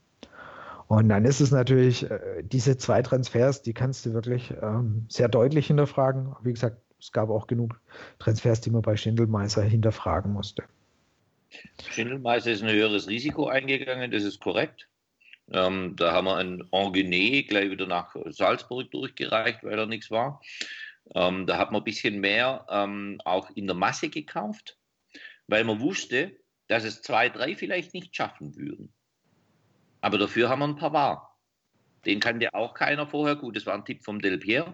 Und 0.87 1.09
dann 1.09 1.25
ist 1.25 1.41
es 1.41 1.51
natürlich, 1.51 2.09
äh, 2.09 2.43
diese 2.43 2.77
zwei 2.77 3.01
Transfers, 3.01 3.61
die 3.61 3.73
kannst 3.73 4.05
du 4.05 4.13
wirklich 4.13 4.53
ähm, 4.61 5.05
sehr 5.09 5.27
deutlich 5.27 5.67
hinterfragen. 5.67 6.35
Wie 6.43 6.53
gesagt, 6.53 6.77
es 6.99 7.11
gab 7.11 7.29
auch 7.29 7.47
genug 7.47 7.79
Transfers, 8.19 8.61
die 8.61 8.71
man 8.71 8.81
bei 8.81 8.95
Schindelmeiser 8.95 9.63
hinterfragen 9.63 10.31
musste. 10.31 10.63
Schindelmeister 11.89 12.51
ist 12.51 12.63
ein 12.63 12.71
höheres 12.71 13.07
Risiko 13.07 13.47
eingegangen, 13.47 14.11
das 14.11 14.23
ist 14.23 14.39
korrekt. 14.39 14.87
Ähm, 15.51 15.95
da 15.95 16.11
haben 16.11 16.25
wir 16.25 16.37
ein 16.37 16.63
Angenet 16.71 17.47
gleich 17.49 17.69
wieder 17.69 17.87
nach 17.87 18.15
Salzburg 18.25 18.91
durchgereicht, 18.91 19.63
weil 19.63 19.79
er 19.79 19.85
nichts 19.85 20.11
war. 20.11 20.41
Ähm, 21.15 21.45
da 21.45 21.57
hat 21.57 21.71
man 21.71 21.81
ein 21.81 21.85
bisschen 21.85 22.19
mehr 22.19 22.65
ähm, 22.69 23.19
auch 23.23 23.49
in 23.51 23.67
der 23.67 23.75
Masse 23.75 24.09
gekauft, 24.09 24.77
weil 25.47 25.63
man 25.63 25.79
wusste, 25.79 26.35
dass 26.67 26.83
es 26.83 27.01
zwei, 27.01 27.29
drei 27.29 27.55
vielleicht 27.55 27.93
nicht 27.93 28.13
schaffen 28.13 28.55
würden. 28.57 28.93
Aber 30.01 30.17
dafür 30.17 30.49
haben 30.49 30.59
wir 30.59 30.65
einen 30.65 30.75
Pavard. 30.75 31.27
Den 32.05 32.19
kannte 32.19 32.53
auch 32.53 32.73
keiner 32.73 33.07
vorher. 33.07 33.35
Gut, 33.35 33.55
das 33.55 33.65
war 33.65 33.73
ein 33.73 33.85
Tipp 33.85 34.03
vom 34.03 34.21
Del 34.21 34.37
Piero. 34.37 34.73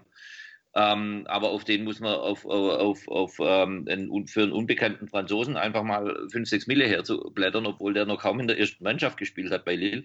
Ähm, 0.76 1.24
aber 1.28 1.50
auf 1.50 1.64
den 1.64 1.84
muss 1.84 2.00
man 2.00 2.14
auf, 2.14 2.44
auf, 2.44 3.06
auf 3.06 3.36
ähm, 3.38 3.86
einen, 3.88 4.26
für 4.26 4.42
einen 4.42 4.52
unbekannten 4.52 5.06
Franzosen 5.06 5.56
einfach 5.56 5.84
mal 5.84 6.28
5, 6.30 6.48
6 6.48 6.66
Mille 6.66 6.86
herzublättern, 6.88 7.66
obwohl 7.66 7.94
der 7.94 8.06
noch 8.06 8.20
kaum 8.20 8.40
in 8.40 8.48
der 8.48 8.58
ersten 8.58 8.82
Mannschaft 8.82 9.16
gespielt 9.16 9.52
hat 9.52 9.64
bei 9.64 9.76
Lille. 9.76 10.04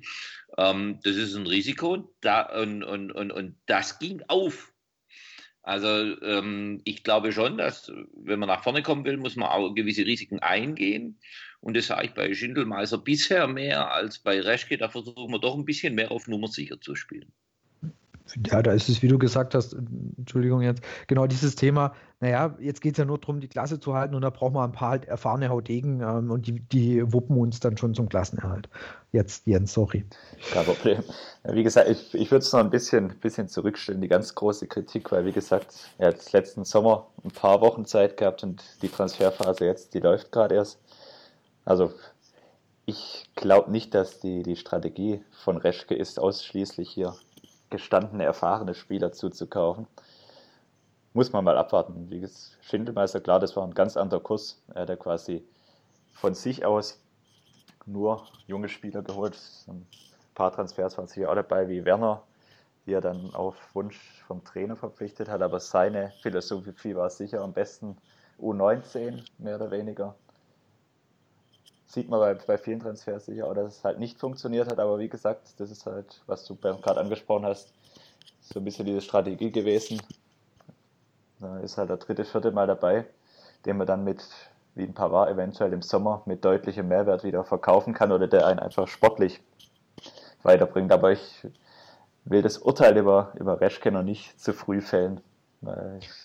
Ähm, 0.57 0.99
das 1.03 1.15
ist 1.15 1.35
ein 1.35 1.47
Risiko 1.47 2.13
da, 2.21 2.43
und, 2.61 2.83
und, 2.83 3.11
und, 3.11 3.31
und 3.31 3.55
das 3.65 3.97
ging 3.97 4.21
auf. 4.27 4.71
Also 5.69 6.19
ähm, 6.23 6.81
ich 6.83 7.03
glaube 7.03 7.31
schon, 7.31 7.59
dass 7.59 7.91
wenn 8.15 8.39
man 8.39 8.49
nach 8.49 8.63
vorne 8.63 8.81
kommen 8.81 9.05
will, 9.05 9.17
muss 9.17 9.35
man 9.35 9.49
auch 9.49 9.75
gewisse 9.75 10.03
Risiken 10.03 10.39
eingehen. 10.39 11.19
Und 11.59 11.77
das 11.77 11.85
sage 11.85 12.07
ich 12.07 12.13
bei 12.15 12.33
Schindelmeiser 12.33 12.97
bisher 12.97 13.47
mehr 13.47 13.91
als 13.91 14.17
bei 14.17 14.41
Reschke. 14.41 14.79
Da 14.79 14.89
versuchen 14.89 15.31
wir 15.31 15.37
doch 15.37 15.55
ein 15.55 15.65
bisschen 15.65 15.93
mehr 15.93 16.09
auf 16.09 16.27
Nummer 16.27 16.47
sicher 16.47 16.81
zu 16.81 16.95
spielen. 16.95 17.31
Ja, 18.47 18.61
da 18.61 18.71
ist 18.71 18.89
es, 18.89 19.01
wie 19.01 19.07
du 19.07 19.17
gesagt 19.17 19.55
hast, 19.55 19.75
Entschuldigung 20.17 20.61
jetzt, 20.61 20.81
genau 21.07 21.27
dieses 21.27 21.55
Thema, 21.55 21.93
naja, 22.19 22.55
jetzt 22.59 22.81
geht 22.81 22.93
es 22.93 22.97
ja 22.97 23.05
nur 23.05 23.17
darum, 23.17 23.39
die 23.39 23.47
Klasse 23.47 23.79
zu 23.79 23.93
halten 23.93 24.13
und 24.13 24.21
da 24.21 24.29
brauchen 24.29 24.53
wir 24.53 24.63
ein 24.63 24.71
paar 24.71 24.89
halt 24.89 25.05
erfahrene 25.05 25.49
Haudegen 25.49 26.01
ähm, 26.01 26.31
und 26.31 26.47
die, 26.47 26.59
die 26.59 27.13
wuppen 27.13 27.37
uns 27.37 27.59
dann 27.59 27.77
schon 27.77 27.93
zum 27.93 28.09
Klassenerhalt. 28.09 28.69
Jetzt, 29.11 29.47
Jens, 29.47 29.73
sorry. 29.73 30.05
Kein 30.51 30.65
Problem. 30.65 31.03
Ja, 31.45 31.55
wie 31.55 31.63
gesagt, 31.63 31.89
ich, 31.89 32.13
ich 32.13 32.29
würde 32.31 32.43
es 32.43 32.51
noch 32.51 32.59
ein 32.59 32.69
bisschen, 32.69 33.09
bisschen 33.19 33.47
zurückstellen, 33.47 34.01
die 34.01 34.07
ganz 34.07 34.35
große 34.35 34.67
Kritik, 34.67 35.11
weil 35.11 35.25
wie 35.25 35.31
gesagt, 35.31 35.73
er 35.97 36.09
hat 36.09 36.31
letzten 36.33 36.65
Sommer 36.65 37.07
ein 37.23 37.31
paar 37.31 37.61
Wochen 37.61 37.85
Zeit 37.85 38.17
gehabt 38.17 38.43
und 38.43 38.63
die 38.81 38.89
Transferphase 38.89 39.65
jetzt, 39.65 39.93
die 39.93 39.99
läuft 39.99 40.31
gerade 40.31 40.55
erst. 40.55 40.79
Also 41.63 41.93
ich 42.89 43.29
glaube 43.35 43.71
nicht, 43.71 43.93
dass 43.93 44.19
die, 44.19 44.41
die 44.41 44.55
Strategie 44.55 45.21
von 45.31 45.57
Reschke 45.57 45.93
ist, 45.93 46.19
ausschließlich 46.19 46.89
hier 46.89 47.13
gestandene, 47.69 48.23
erfahrene 48.23 48.73
Spieler 48.73 49.11
zuzukaufen. 49.11 49.87
Muss 51.13 51.31
man 51.31 51.43
mal 51.43 51.57
abwarten. 51.57 52.09
Wie 52.09 52.27
Schindelmeister, 52.61 53.19
klar, 53.19 53.39
das 53.39 53.55
war 53.55 53.63
ein 53.63 53.73
ganz 53.73 53.97
anderer 53.97 54.21
Kurs. 54.21 54.61
Er 54.73 54.83
hat 54.83 54.89
ja 54.89 54.95
quasi 54.95 55.43
von 56.13 56.33
sich 56.33 56.65
aus 56.65 57.01
nur 57.85 58.27
junge 58.47 58.69
Spieler 58.69 59.01
geholt. 59.01 59.37
Ein 59.67 59.87
paar 60.35 60.51
Transfers 60.51 60.97
waren 60.97 61.07
sicher 61.07 61.29
auch 61.29 61.35
dabei, 61.35 61.67
wie 61.67 61.85
Werner, 61.85 62.23
die 62.85 62.93
er 62.93 63.01
dann 63.01 63.33
auf 63.33 63.55
Wunsch 63.73 64.23
vom 64.27 64.43
Trainer 64.43 64.75
verpflichtet 64.75 65.29
hat. 65.29 65.41
Aber 65.41 65.59
seine 65.59 66.13
Philosophie 66.21 66.95
war 66.95 67.09
sicher 67.09 67.41
am 67.41 67.53
besten 67.53 67.97
U19, 68.39 69.25
mehr 69.39 69.55
oder 69.55 69.71
weniger 69.71 70.15
sieht 71.89 72.07
man 72.07 72.19
bei, 72.19 72.33
bei 72.35 72.57
vielen 72.57 72.79
Transfers 72.79 73.25
sicher 73.25 73.47
auch, 73.47 73.55
dass 73.55 73.77
es 73.77 73.83
halt 73.83 73.99
nicht 73.99 74.19
funktioniert 74.19 74.69
hat. 74.69 74.79
Aber 74.79 74.99
wie 74.99 75.09
gesagt, 75.09 75.59
das 75.59 75.71
ist 75.71 75.85
halt, 75.85 76.21
was 76.27 76.45
du 76.45 76.55
gerade 76.55 76.99
angesprochen 76.99 77.45
hast, 77.45 77.73
so 78.41 78.59
ein 78.59 78.63
bisschen 78.63 78.85
diese 78.85 79.01
Strategie 79.01 79.51
gewesen. 79.51 80.01
Da 81.39 81.57
ist 81.59 81.77
halt 81.77 81.89
der 81.89 81.97
dritte, 81.97 82.25
vierte 82.25 82.51
Mal 82.51 82.67
dabei, 82.67 83.05
den 83.65 83.77
man 83.77 83.87
dann 83.87 84.03
mit, 84.03 84.23
wie 84.75 84.83
ein 84.83 84.93
Pavard 84.93 85.31
eventuell 85.31 85.73
im 85.73 85.81
Sommer, 85.81 86.21
mit 86.25 86.45
deutlichem 86.45 86.87
Mehrwert 86.87 87.23
wieder 87.23 87.43
verkaufen 87.43 87.93
kann 87.93 88.11
oder 88.11 88.27
der 88.27 88.45
einen 88.45 88.59
einfach 88.59 88.87
sportlich 88.87 89.41
weiterbringt. 90.43 90.91
Aber 90.91 91.11
ich 91.11 91.47
will 92.23 92.43
das 92.43 92.59
Urteil 92.59 92.97
über, 92.97 93.33
über 93.39 93.59
Reschke 93.61 93.91
noch 93.91 94.03
nicht 94.03 94.39
zu 94.39 94.53
früh 94.53 94.81
fällen. 94.81 95.21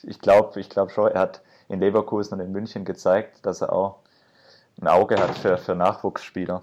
Ich, 0.03 0.21
glaube 0.21 0.61
ich 0.61 0.69
glaub 0.69 0.91
schon, 0.91 1.11
er 1.11 1.21
hat 1.21 1.43
in 1.69 1.81
Leverkusen 1.81 2.35
und 2.35 2.41
in 2.45 2.53
München 2.53 2.85
gezeigt, 2.85 3.47
dass 3.47 3.63
er 3.63 3.73
auch 3.73 4.04
ein 4.81 4.89
Auge 4.89 5.17
hat 5.17 5.37
für, 5.39 5.57
für 5.57 5.75
Nachwuchsspieler. 5.75 6.63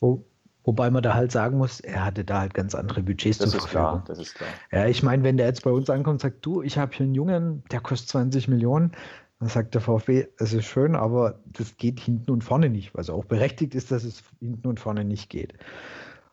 Wo, 0.00 0.24
wobei 0.64 0.90
man 0.90 1.02
da 1.02 1.14
halt 1.14 1.30
sagen 1.30 1.58
muss, 1.58 1.80
er 1.80 2.04
hatte 2.04 2.24
da 2.24 2.40
halt 2.40 2.54
ganz 2.54 2.74
andere 2.74 3.02
Budgets 3.02 3.38
das 3.38 3.50
zur 3.50 3.60
Verfügung. 3.60 3.84
Klar, 3.84 4.04
das 4.06 4.18
ist 4.18 4.34
klar. 4.34 4.48
Ja, 4.72 4.86
ich 4.86 5.02
meine, 5.02 5.22
wenn 5.22 5.36
der 5.36 5.46
jetzt 5.46 5.62
bei 5.62 5.70
uns 5.70 5.88
ankommt 5.90 6.14
und 6.14 6.20
sagt, 6.22 6.44
du, 6.44 6.62
ich 6.62 6.78
habe 6.78 6.92
hier 6.94 7.04
einen 7.04 7.14
Jungen, 7.14 7.64
der 7.70 7.80
kostet 7.80 8.08
20 8.08 8.48
Millionen, 8.48 8.92
dann 9.38 9.48
sagt 9.48 9.74
der 9.74 9.82
VfB, 9.82 10.28
es 10.38 10.52
ist 10.52 10.64
schön, 10.64 10.96
aber 10.96 11.40
das 11.46 11.76
geht 11.76 12.00
hinten 12.00 12.30
und 12.30 12.42
vorne 12.42 12.70
nicht. 12.70 12.96
Also 12.96 13.12
auch 13.12 13.26
berechtigt 13.26 13.74
ist, 13.74 13.90
dass 13.90 14.02
es 14.04 14.22
hinten 14.40 14.66
und 14.66 14.80
vorne 14.80 15.04
nicht 15.04 15.28
geht. 15.28 15.54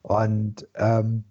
Und 0.02 0.68
ähm, 0.76 1.26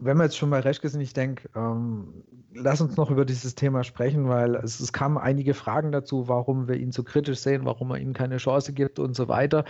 wenn 0.00 0.16
wir 0.16 0.24
jetzt 0.24 0.36
schon 0.36 0.50
bei 0.50 0.60
Reschke 0.60 0.88
sind, 0.88 1.00
ich 1.00 1.12
denke, 1.12 1.48
ähm, 1.56 2.24
lass 2.54 2.80
uns 2.80 2.96
noch 2.96 3.10
über 3.10 3.24
dieses 3.24 3.54
Thema 3.54 3.84
sprechen, 3.84 4.28
weil 4.28 4.54
es, 4.56 4.80
es 4.80 4.92
kamen 4.92 5.18
einige 5.18 5.54
Fragen 5.54 5.92
dazu, 5.92 6.28
warum 6.28 6.68
wir 6.68 6.76
ihn 6.76 6.92
so 6.92 7.02
kritisch 7.02 7.40
sehen, 7.40 7.64
warum 7.64 7.90
er 7.90 7.98
ihm 7.98 8.12
keine 8.12 8.36
Chance 8.36 8.72
gibt 8.72 8.98
und 8.98 9.14
so 9.14 9.28
weiter. 9.28 9.64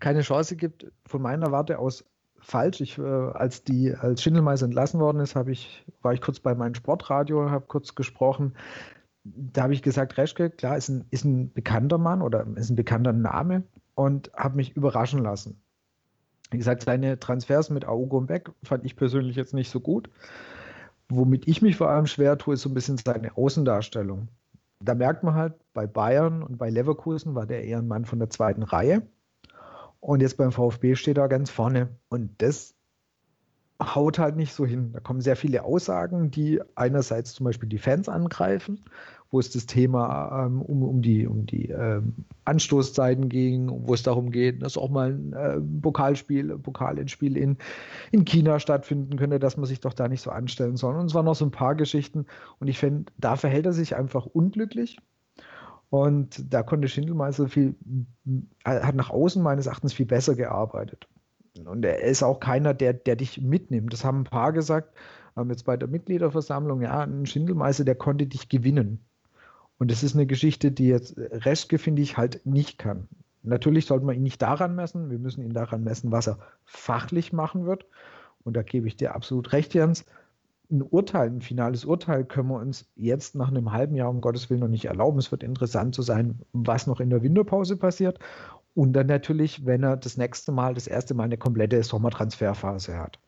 Keine 0.00 0.22
Chance 0.22 0.56
gibt 0.56 0.90
von 1.06 1.22
meiner 1.22 1.52
Warte 1.52 1.78
aus 1.78 2.04
falsch. 2.40 2.80
Ich, 2.80 2.98
äh, 2.98 3.02
als 3.02 3.64
die 3.64 3.94
als 3.94 4.22
Schindelmeister 4.22 4.66
entlassen 4.66 5.00
worden 5.00 5.20
ist, 5.20 5.36
ich, 5.46 5.84
war 6.02 6.12
ich 6.12 6.20
kurz 6.20 6.40
bei 6.40 6.54
meinem 6.54 6.74
Sportradio, 6.74 7.50
habe 7.50 7.66
kurz 7.66 7.94
gesprochen. 7.94 8.54
Da 9.24 9.64
habe 9.64 9.74
ich 9.74 9.82
gesagt, 9.82 10.16
Reschke, 10.16 10.50
klar, 10.50 10.76
ist 10.76 10.88
ein, 10.88 11.04
ist 11.10 11.24
ein 11.24 11.52
bekannter 11.52 11.98
Mann 11.98 12.22
oder 12.22 12.46
ist 12.56 12.70
ein 12.70 12.76
bekannter 12.76 13.12
Name 13.12 13.64
und 13.94 14.32
habe 14.34 14.56
mich 14.56 14.76
überraschen 14.76 15.22
lassen. 15.22 15.60
Wie 16.50 16.58
gesagt, 16.58 16.82
seine 16.82 17.18
Transfers 17.18 17.70
mit 17.70 17.86
Augo 17.86 18.18
und 18.18 18.26
Beck 18.26 18.50
fand 18.62 18.84
ich 18.84 18.96
persönlich 18.96 19.36
jetzt 19.36 19.54
nicht 19.54 19.70
so 19.70 19.80
gut. 19.80 20.08
Womit 21.10 21.48
ich 21.48 21.62
mich 21.62 21.76
vor 21.76 21.90
allem 21.90 22.06
schwer 22.06 22.36
tue, 22.38 22.54
ist 22.54 22.62
so 22.62 22.68
ein 22.68 22.74
bisschen 22.74 22.98
seine 22.98 23.36
Außendarstellung. 23.36 24.28
Da 24.80 24.94
merkt 24.94 25.24
man 25.24 25.34
halt, 25.34 25.54
bei 25.72 25.86
Bayern 25.86 26.42
und 26.42 26.58
bei 26.58 26.70
Leverkusen 26.70 27.34
war 27.34 27.46
der 27.46 27.64
eher 27.64 27.78
ein 27.78 27.88
Mann 27.88 28.04
von 28.04 28.18
der 28.18 28.30
zweiten 28.30 28.62
Reihe. 28.62 29.02
Und 30.00 30.20
jetzt 30.20 30.36
beim 30.36 30.52
VfB 30.52 30.94
steht 30.94 31.18
er 31.18 31.28
ganz 31.28 31.50
vorne. 31.50 31.88
Und 32.08 32.40
das 32.40 32.74
haut 33.80 34.18
halt 34.18 34.36
nicht 34.36 34.52
so 34.52 34.66
hin. 34.66 34.92
Da 34.92 35.00
kommen 35.00 35.20
sehr 35.20 35.36
viele 35.36 35.64
Aussagen, 35.64 36.30
die 36.30 36.60
einerseits 36.74 37.34
zum 37.34 37.44
Beispiel 37.44 37.68
die 37.68 37.78
Fans 37.78 38.08
angreifen 38.08 38.84
wo 39.30 39.38
es 39.38 39.50
das 39.50 39.66
Thema 39.66 40.46
ähm, 40.46 40.62
um, 40.62 40.82
um 40.82 41.02
die, 41.02 41.26
um 41.26 41.44
die 41.44 41.68
ähm, 41.68 42.24
Anstoßzeiten 42.44 43.28
ging, 43.28 43.70
wo 43.86 43.92
es 43.92 44.02
darum 44.02 44.30
geht, 44.30 44.62
dass 44.62 44.78
auch 44.78 44.88
mal 44.88 45.12
ein 45.12 45.32
äh, 45.34 45.60
Pokalspiel, 45.82 46.58
Pokalendspiel 46.58 47.36
in, 47.36 47.58
in 48.10 48.24
China 48.24 48.58
stattfinden 48.58 49.16
könnte, 49.18 49.38
dass 49.38 49.56
man 49.56 49.66
sich 49.66 49.80
doch 49.80 49.92
da 49.92 50.08
nicht 50.08 50.22
so 50.22 50.30
anstellen 50.30 50.76
soll. 50.76 50.96
Und 50.96 51.06
es 51.06 51.14
waren 51.14 51.26
noch 51.26 51.34
so 51.34 51.44
ein 51.44 51.50
paar 51.50 51.74
Geschichten. 51.74 52.26
Und 52.58 52.68
ich 52.68 52.78
finde, 52.78 53.12
da 53.18 53.36
verhält 53.36 53.66
er 53.66 53.72
sich 53.72 53.96
einfach 53.96 54.24
unglücklich. 54.26 54.98
Und 55.90 56.52
da 56.52 56.62
konnte 56.62 56.88
Schindelmeister 56.88 57.48
viel, 57.48 57.74
hat 58.64 58.94
nach 58.94 59.10
außen 59.10 59.42
meines 59.42 59.66
Erachtens 59.66 59.92
viel 59.92 60.06
besser 60.06 60.34
gearbeitet. 60.36 61.06
Und 61.64 61.84
er 61.84 62.02
ist 62.02 62.22
auch 62.22 62.40
keiner, 62.40 62.74
der, 62.74 62.92
der 62.92 63.16
dich 63.16 63.40
mitnimmt. 63.40 63.92
Das 63.92 64.04
haben 64.04 64.20
ein 64.20 64.24
paar 64.24 64.52
gesagt, 64.52 64.94
ähm, 65.36 65.50
jetzt 65.50 65.64
bei 65.64 65.76
der 65.76 65.88
Mitgliederversammlung, 65.88 66.82
ja, 66.82 67.00
ein 67.00 67.26
Schindelmeister, 67.26 67.84
der 67.84 67.94
konnte 67.94 68.26
dich 68.26 68.48
gewinnen. 68.48 69.04
Und 69.78 69.90
das 69.90 70.02
ist 70.02 70.14
eine 70.14 70.26
Geschichte, 70.26 70.72
die 70.72 70.88
jetzt 70.88 71.16
Reschke, 71.16 71.78
finde 71.78 72.02
ich, 72.02 72.16
halt 72.16 72.44
nicht 72.44 72.78
kann. 72.78 73.08
Natürlich 73.42 73.86
sollte 73.86 74.04
man 74.04 74.16
ihn 74.16 74.24
nicht 74.24 74.42
daran 74.42 74.74
messen. 74.74 75.10
Wir 75.10 75.18
müssen 75.18 75.42
ihn 75.42 75.52
daran 75.52 75.84
messen, 75.84 76.10
was 76.10 76.26
er 76.26 76.38
fachlich 76.64 77.32
machen 77.32 77.64
wird. 77.64 77.86
Und 78.44 78.56
da 78.56 78.62
gebe 78.62 78.88
ich 78.88 78.96
dir 78.96 79.14
absolut 79.14 79.52
recht, 79.52 79.74
Jens. 79.74 80.04
Ein 80.70 80.82
Urteil, 80.82 81.28
ein 81.28 81.40
finales 81.40 81.84
Urteil 81.84 82.24
können 82.24 82.48
wir 82.48 82.58
uns 82.58 82.90
jetzt 82.94 83.34
nach 83.34 83.48
einem 83.48 83.72
halben 83.72 83.94
Jahr 83.94 84.10
um 84.10 84.20
Gottes 84.20 84.50
Willen 84.50 84.60
noch 84.60 84.68
nicht 84.68 84.84
erlauben. 84.84 85.18
Es 85.18 85.30
wird 85.30 85.42
interessant 85.42 85.94
zu 85.94 86.02
sein, 86.02 86.40
was 86.52 86.86
noch 86.86 87.00
in 87.00 87.08
der 87.08 87.22
Winterpause 87.22 87.76
passiert. 87.76 88.18
Und 88.74 88.92
dann 88.92 89.06
natürlich, 89.06 89.66
wenn 89.66 89.82
er 89.82 89.96
das 89.96 90.16
nächste 90.16 90.52
Mal, 90.52 90.74
das 90.74 90.86
erste 90.86 91.14
Mal 91.14 91.24
eine 91.24 91.38
komplette 91.38 91.82
Sommertransferphase 91.82 92.96
hat. 92.96 93.18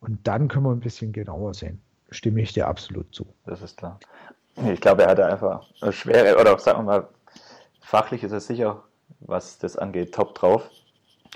Und 0.00 0.26
dann 0.26 0.48
können 0.48 0.64
wir 0.64 0.70
ein 0.70 0.80
bisschen 0.80 1.12
genauer 1.12 1.54
sehen. 1.54 1.80
Stimme 2.10 2.40
ich 2.42 2.52
dir 2.52 2.68
absolut 2.68 3.12
zu. 3.14 3.26
Das 3.46 3.62
ist 3.62 3.76
klar. 3.76 3.98
Ich 4.70 4.80
glaube, 4.80 5.02
er 5.02 5.10
hatte 5.10 5.26
einfach 5.26 5.66
eine 5.80 5.92
schwere, 5.92 6.40
oder 6.40 6.58
sagen 6.58 6.80
wir 6.80 6.84
mal, 6.84 7.08
fachlich 7.80 8.22
ist 8.22 8.32
er 8.32 8.40
sicher, 8.40 8.82
was 9.20 9.58
das 9.58 9.76
angeht, 9.76 10.14
top 10.14 10.34
drauf. 10.34 10.70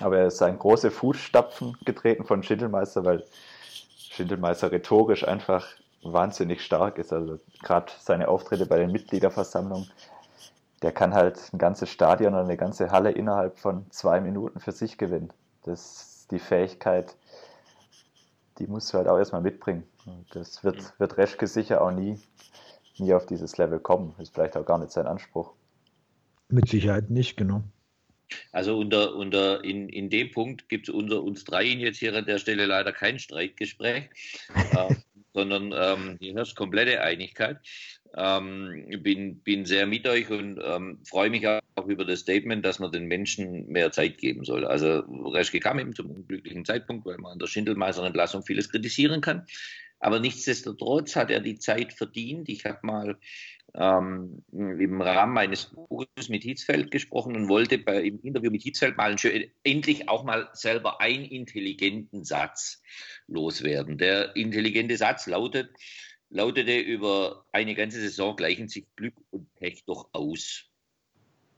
Aber 0.01 0.19
er 0.19 0.27
ist 0.27 0.41
ein 0.43 0.59
große 0.59 0.91
Fußstapfen 0.91 1.77
getreten 1.85 2.25
von 2.25 2.43
Schindelmeister, 2.43 3.05
weil 3.05 3.25
Schindelmeister 3.97 4.73
rhetorisch 4.73 5.27
einfach 5.27 5.67
wahnsinnig 6.03 6.63
stark 6.63 6.99
ist. 6.99 7.13
Also 7.13 7.39
gerade 7.63 7.93
seine 8.01 8.29
Auftritte 8.29 8.67
bei 8.67 8.79
den 8.79 8.93
Mitgliederversammlungen, 8.93 9.91
der 10.83 10.93
kann 10.93 11.15
halt 11.15 11.39
ein 11.53 11.59
ganzes 11.59 11.91
Stadion 11.91 12.35
oder 12.35 12.45
eine 12.45 12.57
ganze 12.57 12.91
Halle 12.91 13.11
innerhalb 13.11 13.59
von 13.59 13.91
zwei 13.91 14.21
Minuten 14.21 14.61
für 14.61 14.73
sich 14.73 14.99
gewinnen. 14.99 15.33
Das 15.65 15.81
ist 16.21 16.33
die 16.33 16.39
Fähigkeit, 16.39 17.17
die 18.59 18.67
musst 18.67 18.93
du 18.93 18.99
halt 18.99 19.09
auch 19.09 19.19
erstmal 19.19 19.43
mitbringen. 19.43 19.85
Und 20.07 20.27
das 20.35 20.65
wird, 20.65 20.99
wird 20.99 21.19
Reschke 21.19 21.47
sicher 21.47 21.83
auch 21.83 21.91
nie 21.91 22.19
nie 23.01 23.15
auf 23.15 23.27
dieses 23.27 23.57
Level 23.57 23.81
kommen. 23.81 24.15
Ist 24.19 24.35
vielleicht 24.35 24.57
auch 24.57 24.65
gar 24.65 24.79
nicht 24.79 24.93
sein 24.93 25.07
Anspruch. 25.07 25.53
Mit 26.49 26.69
Sicherheit 26.69 27.11
nicht, 27.11 27.37
genau. 27.37 27.65
Also 28.53 28.79
unter, 28.79 29.17
unter 29.17 29.65
in, 29.65 29.89
in 29.89 30.09
dem 30.09 30.31
Punkt 30.31 30.69
gibt 30.69 30.89
es 30.89 30.95
unter 30.95 31.23
uns 31.23 31.43
dreien 31.45 31.81
jetzt 31.81 31.99
hier 31.99 32.15
an 32.15 32.27
der 32.27 32.39
Stelle 32.39 32.67
leider 32.67 32.93
kein 32.93 33.19
Streitgespräch, 33.19 34.09
äh, 34.55 34.95
sondern 35.41 35.73
ähm, 35.75 36.17
hier 36.21 36.35
herrscht 36.35 36.57
komplette 36.57 37.01
Einigkeit. 37.01 37.57
Ähm, 38.15 38.87
bin, 39.03 39.41
bin 39.41 39.65
sehr 39.65 39.87
mit 39.87 40.07
euch 40.07 40.31
und 40.31 40.61
ähm, 40.63 40.99
freue 41.09 41.31
mich 41.31 41.47
auch 41.47 41.87
über 41.87 42.05
das 42.05 42.21
Statement, 42.21 42.65
dass 42.65 42.79
man 42.79 42.93
den 42.93 43.07
Menschen 43.07 43.69
mehr 43.69 43.91
Zeit 43.91 44.19
geben 44.19 44.45
soll. 44.45 44.67
Also 44.67 44.99
Reschke 45.33 45.61
kam 45.61 45.79
eben 45.79 45.95
zum 45.95 46.11
unglücklichen 46.11 46.65
Zeitpunkt, 46.65 47.07
weil 47.07 47.19
man 47.19 47.33
an 47.33 47.39
der 47.39 47.47
Schindelmeister-Entlassung 47.47 48.43
vieles 48.43 48.69
kritisieren 48.71 49.21
kann. 49.21 49.47
Aber 50.01 50.19
nichtsdestotrotz 50.19 51.15
hat 51.15 51.31
er 51.31 51.41
die 51.41 51.59
Zeit 51.59 51.93
verdient. 51.93 52.49
Ich 52.49 52.65
habe 52.65 52.79
mal 52.83 53.19
ähm, 53.75 54.45
im 54.53 55.01
Rahmen 55.01 55.33
meines 55.33 55.67
Buches 55.67 56.29
mit 56.29 56.43
Hitzfeld 56.43 56.91
gesprochen 56.91 57.37
und 57.37 57.49
wollte 57.49 57.79
bei, 57.79 58.03
im 58.03 58.21
Interview 58.21 58.51
mit 58.51 58.63
Hitzfeld 58.63 58.97
mal 58.97 59.19
schön, 59.19 59.51
endlich 59.63 60.09
auch 60.09 60.25
mal 60.25 60.49
selber 60.53 61.01
einen 61.01 61.25
intelligenten 61.25 62.25
Satz 62.25 62.83
loswerden. 63.27 63.99
Der 63.99 64.37
intelligente 64.37 64.97
Satz 64.97 65.27
lautet, 65.27 65.71
lautete 66.29 66.79
über 66.79 67.47
eine 67.53 67.75
ganze 67.75 68.01
Saison 68.01 68.37
gleichen 68.37 68.69
sich 68.69 68.87
Glück 68.97 69.15
und 69.31 69.53
Pech 69.55 69.85
doch 69.85 70.09
aus. 70.13 70.65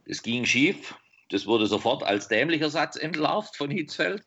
Es 0.04 0.22
ging 0.22 0.44
schief. 0.44 0.94
Das 1.28 1.46
wurde 1.46 1.66
sofort 1.66 2.02
als 2.02 2.28
dämlicher 2.28 2.68
Satz 2.68 2.96
entlarvt 2.96 3.56
von 3.56 3.70
Hitzfeld. 3.70 4.22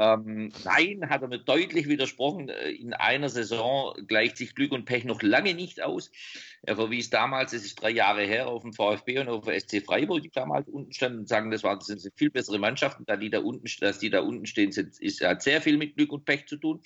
Ähm, 0.00 0.52
nein, 0.64 1.10
hat 1.10 1.22
er 1.22 1.28
mir 1.28 1.40
deutlich 1.40 1.88
widersprochen. 1.88 2.48
Äh, 2.48 2.70
in 2.70 2.94
einer 2.94 3.28
Saison 3.28 3.94
gleicht 4.06 4.36
sich 4.36 4.54
Glück 4.54 4.70
und 4.70 4.84
Pech 4.84 5.04
noch 5.04 5.22
lange 5.22 5.54
nicht 5.54 5.82
aus. 5.82 6.12
Er 6.62 6.76
verwies 6.76 7.10
damals, 7.10 7.52
es 7.52 7.64
ist 7.64 7.82
drei 7.82 7.90
Jahre 7.90 8.22
her, 8.22 8.46
auf 8.46 8.62
den 8.62 8.72
VfB 8.72 9.18
und 9.18 9.28
auf 9.28 9.46
den 9.46 9.58
SC 9.58 9.84
Freiburg, 9.84 10.22
die 10.22 10.30
damals 10.30 10.68
unten 10.68 10.92
standen 10.92 11.18
und 11.20 11.28
sagen, 11.28 11.50
das, 11.50 11.64
war, 11.64 11.76
das 11.76 11.88
sind 11.88 12.12
viel 12.14 12.30
bessere 12.30 12.60
Mannschaften, 12.60 13.04
da 13.06 13.16
die 13.16 13.28
da 13.28 13.40
unten, 13.40 13.66
dass 13.80 13.98
die 13.98 14.10
da 14.10 14.20
unten 14.20 14.46
stehen, 14.46 14.70
sind, 14.70 14.96
ist, 15.00 15.20
hat 15.20 15.42
sehr 15.42 15.60
viel 15.60 15.76
mit 15.76 15.96
Glück 15.96 16.12
und 16.12 16.24
Pech 16.24 16.46
zu 16.46 16.58
tun. 16.58 16.80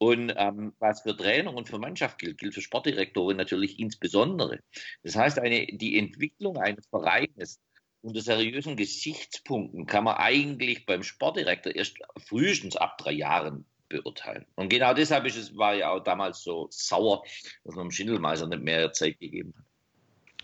Und 0.00 0.32
ähm, 0.36 0.74
was 0.78 1.02
für 1.02 1.16
Trainer 1.16 1.52
und 1.52 1.68
für 1.68 1.80
Mannschaft 1.80 2.18
gilt, 2.18 2.38
gilt 2.38 2.54
für 2.54 2.60
Sportdirektoren 2.60 3.36
natürlich 3.36 3.80
insbesondere. 3.80 4.60
Das 5.02 5.16
heißt, 5.16 5.40
eine, 5.40 5.66
die 5.66 5.98
Entwicklung 5.98 6.56
eines 6.56 6.86
Vereines 6.86 7.58
unter 8.02 8.20
seriösen 8.20 8.76
Gesichtspunkten 8.76 9.86
kann 9.86 10.04
man 10.04 10.16
eigentlich 10.16 10.86
beim 10.86 11.02
Sportdirektor 11.02 11.74
erst 11.74 11.98
frühestens 12.16 12.76
ab 12.76 12.98
drei 12.98 13.12
Jahren 13.12 13.64
beurteilen. 13.88 14.44
Und 14.54 14.68
genau 14.68 14.94
deshalb 14.94 15.24
ist 15.24 15.36
es, 15.36 15.56
war 15.56 15.74
ja 15.74 15.90
auch 15.90 16.02
damals 16.02 16.42
so 16.42 16.68
sauer, 16.70 17.22
dass 17.64 17.74
man 17.74 17.86
dem 17.86 17.90
Schindelmeister 17.90 18.46
nicht 18.46 18.62
mehr 18.62 18.92
Zeit 18.92 19.18
gegeben 19.18 19.54
hat. 19.56 19.64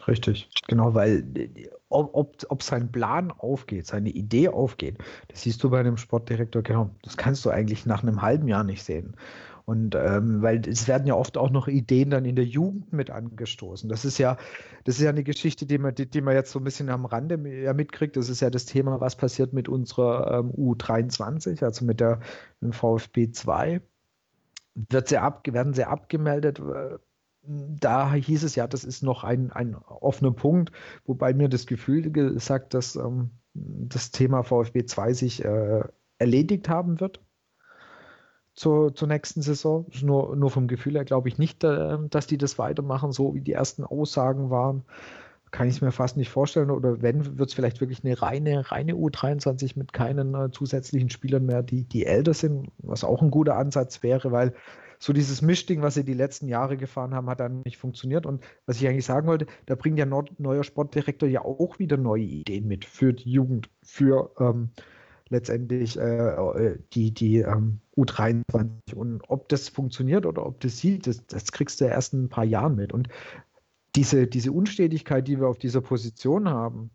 Richtig, 0.09 0.51
genau, 0.67 0.95
weil 0.95 1.25
ob, 1.89 2.45
ob 2.49 2.63
sein 2.63 2.93
Plan 2.93 3.31
aufgeht, 3.31 3.87
seine 3.87 4.11
Idee 4.11 4.49
aufgeht, 4.49 4.99
das 5.29 5.43
siehst 5.43 5.63
du 5.63 5.71
bei 5.71 5.81
einem 5.81 5.97
Sportdirektor, 5.97 6.63
genau, 6.63 6.91
das 7.03 7.17
kannst 7.17 7.45
du 7.45 7.51
eigentlich 7.51 7.87
nach 7.87 8.03
einem 8.03 8.21
halben 8.21 8.49
Jahr 8.49 8.65
nicht 8.65 8.83
sehen. 8.83 9.17
Und 9.67 9.95
ähm, 9.95 10.43
weil 10.43 10.61
es 10.69 10.89
werden 10.89 11.07
ja 11.07 11.15
oft 11.15 11.39
auch 11.39 11.51
noch 11.51 11.69
Ideen 11.69 12.11
dann 12.11 12.27
in 12.27 12.37
der 12.37 12.45
Jugend 12.45 12.93
mit 12.93 13.11
angestoßen. 13.11 13.89
Das 13.89 14.05
ist 14.05 14.19
ja, 14.19 14.37
das 14.85 14.97
ist 14.97 15.03
ja 15.03 15.09
eine 15.09 15.25
Geschichte, 15.25 15.65
die 15.65 15.79
man, 15.79 15.95
die, 15.95 16.09
die 16.09 16.21
man 16.21 16.35
jetzt 16.35 16.51
so 16.51 16.59
ein 16.59 16.65
bisschen 16.65 16.91
am 16.91 17.07
Rande 17.07 17.39
mitkriegt. 17.39 18.17
Das 18.17 18.29
ist 18.29 18.41
ja 18.41 18.51
das 18.51 18.67
Thema, 18.67 19.01
was 19.01 19.17
passiert 19.17 19.55
mit 19.55 19.69
unserer 19.69 20.39
ähm, 20.39 20.51
U23, 20.51 21.65
also 21.65 21.85
mit 21.87 22.01
der 22.01 22.21
mit 22.61 22.75
VfB 22.75 23.31
2. 23.31 23.81
Wird 24.75 25.09
sie 25.09 25.19
ab, 25.19 25.47
werden 25.51 25.73
sie 25.73 25.85
abgemeldet? 25.85 26.61
Da 27.47 28.13
hieß 28.13 28.45
es 28.45 28.57
ja, 28.57 28.67
das 28.67 28.85
ist 28.85 29.03
noch 29.03 29.25
ein, 29.25 29.51
ein 29.51 29.77
offener 29.77 30.33
Punkt, 30.33 30.73
wobei 31.07 31.33
mir 31.33 31.49
das 31.49 31.67
Gefühl 31.67 32.11
gesagt, 32.11 32.75
dass 32.75 32.97
ähm, 32.97 33.31
das 33.55 34.11
Thema 34.11 34.43
VfB 34.43 34.85
2 34.85 35.13
sich 35.15 35.45
äh, 35.45 35.85
erledigt 36.19 36.69
haben 36.69 37.01
wird 37.01 37.21
zur, 38.55 38.95
zur 38.95 39.09
nächsten 39.09 39.43
Saison. 39.43 39.87
Nur, 40.03 40.37
nur 40.37 40.51
vom 40.51 40.69
Gefühl 40.69 40.95
her 40.95 41.05
glaube 41.05 41.29
ich 41.29 41.39
nicht, 41.39 41.65
äh, 41.65 41.99
dass 42.09 42.27
die 42.27 42.39
das 42.39 42.59
weitermachen, 42.59 43.13
so 43.13 43.35
wie 43.35 43.41
die 43.41 43.53
ersten 43.53 43.85
Aussagen 43.85 44.51
waren. 44.51 44.85
Kann 45.51 45.69
ich 45.69 45.77
es 45.77 45.81
mir 45.81 45.93
fast 45.93 46.17
nicht 46.17 46.31
vorstellen. 46.31 46.71
Oder 46.71 47.03
wenn, 47.03 47.39
wird 47.39 47.49
es 47.49 47.55
vielleicht 47.55 47.81
wirklich 47.81 48.05
eine 48.05 48.21
reine, 48.21 48.71
reine 48.71 48.95
U23 48.95 49.79
mit 49.79 49.93
keinen 49.93 50.35
äh, 50.35 50.51
zusätzlichen 50.51 51.11
Spielern 51.11 51.47
mehr, 51.47 51.63
die, 51.63 51.85
die 51.85 52.07
älter 52.07 52.35
sind, 52.35 52.69
was 52.79 53.05
auch 53.05 53.23
ein 53.23 53.31
guter 53.31 53.57
Ansatz 53.57 54.03
wäre, 54.03 54.33
weil 54.33 54.55
so 54.99 55.13
dieses 55.13 55.43
Mischding, 55.43 55.83
was 55.83 55.95
sie 55.95 56.05
die 56.05 56.15
letzten 56.15 56.49
Jahre 56.49 56.77
gefahren 56.77 57.15
haben, 57.15 57.29
hat 57.29 57.41
dann 57.41 57.63
nicht 57.65 57.77
funktioniert. 57.77 58.27
Und 58.27 58.43
was 58.67 58.81
ich 58.81 58.89
eigentlich 58.89 59.05
sagen 59.05 59.27
wollte, 59.27 59.47
da 59.67 59.75
bringt 59.75 59.99
ja 59.99 60.07
neuer 60.07 60.65
Sportdirektor 60.65 61.29
ja 61.29 61.43
auch 61.43 61.79
wieder 61.79 61.97
neue 61.97 62.23
Ideen 62.23 62.67
mit 62.67 62.85
für 62.85 63.13
die 63.13 63.31
Jugend, 63.31 63.69
für 63.83 64.31
ähm, 64.39 64.71
letztendlich 65.35 65.99
äh, 65.99 66.29
äh 66.29 66.79
die, 66.93 67.13
die 67.13 67.39
ähm, 67.39 67.81
U23. 67.97 68.95
Und 68.95 69.23
ob 69.29 69.49
das 69.49 69.69
funktioniert 69.69 70.27
oder 70.27 70.47
ob 70.47 70.61
das 70.61 70.79
sieht, 70.79 71.07
das, 71.07 71.27
das 71.27 71.53
kriegst 71.53 71.81
du 71.81 71.85
erst 71.87 72.15
in 72.15 72.25
ein 72.25 72.29
paar 72.29 72.45
Jahren 72.45 72.77
mit. 72.77 72.93
Und 72.93 73.09
diese, 73.95 74.27
diese 74.27 74.53
Unstetigkeit, 74.53 75.29
die 75.29 75.39
wir 75.39 75.49
auf 75.49 75.59
dieser 75.59 75.81
Position 75.81 76.49
haben, 76.49 76.91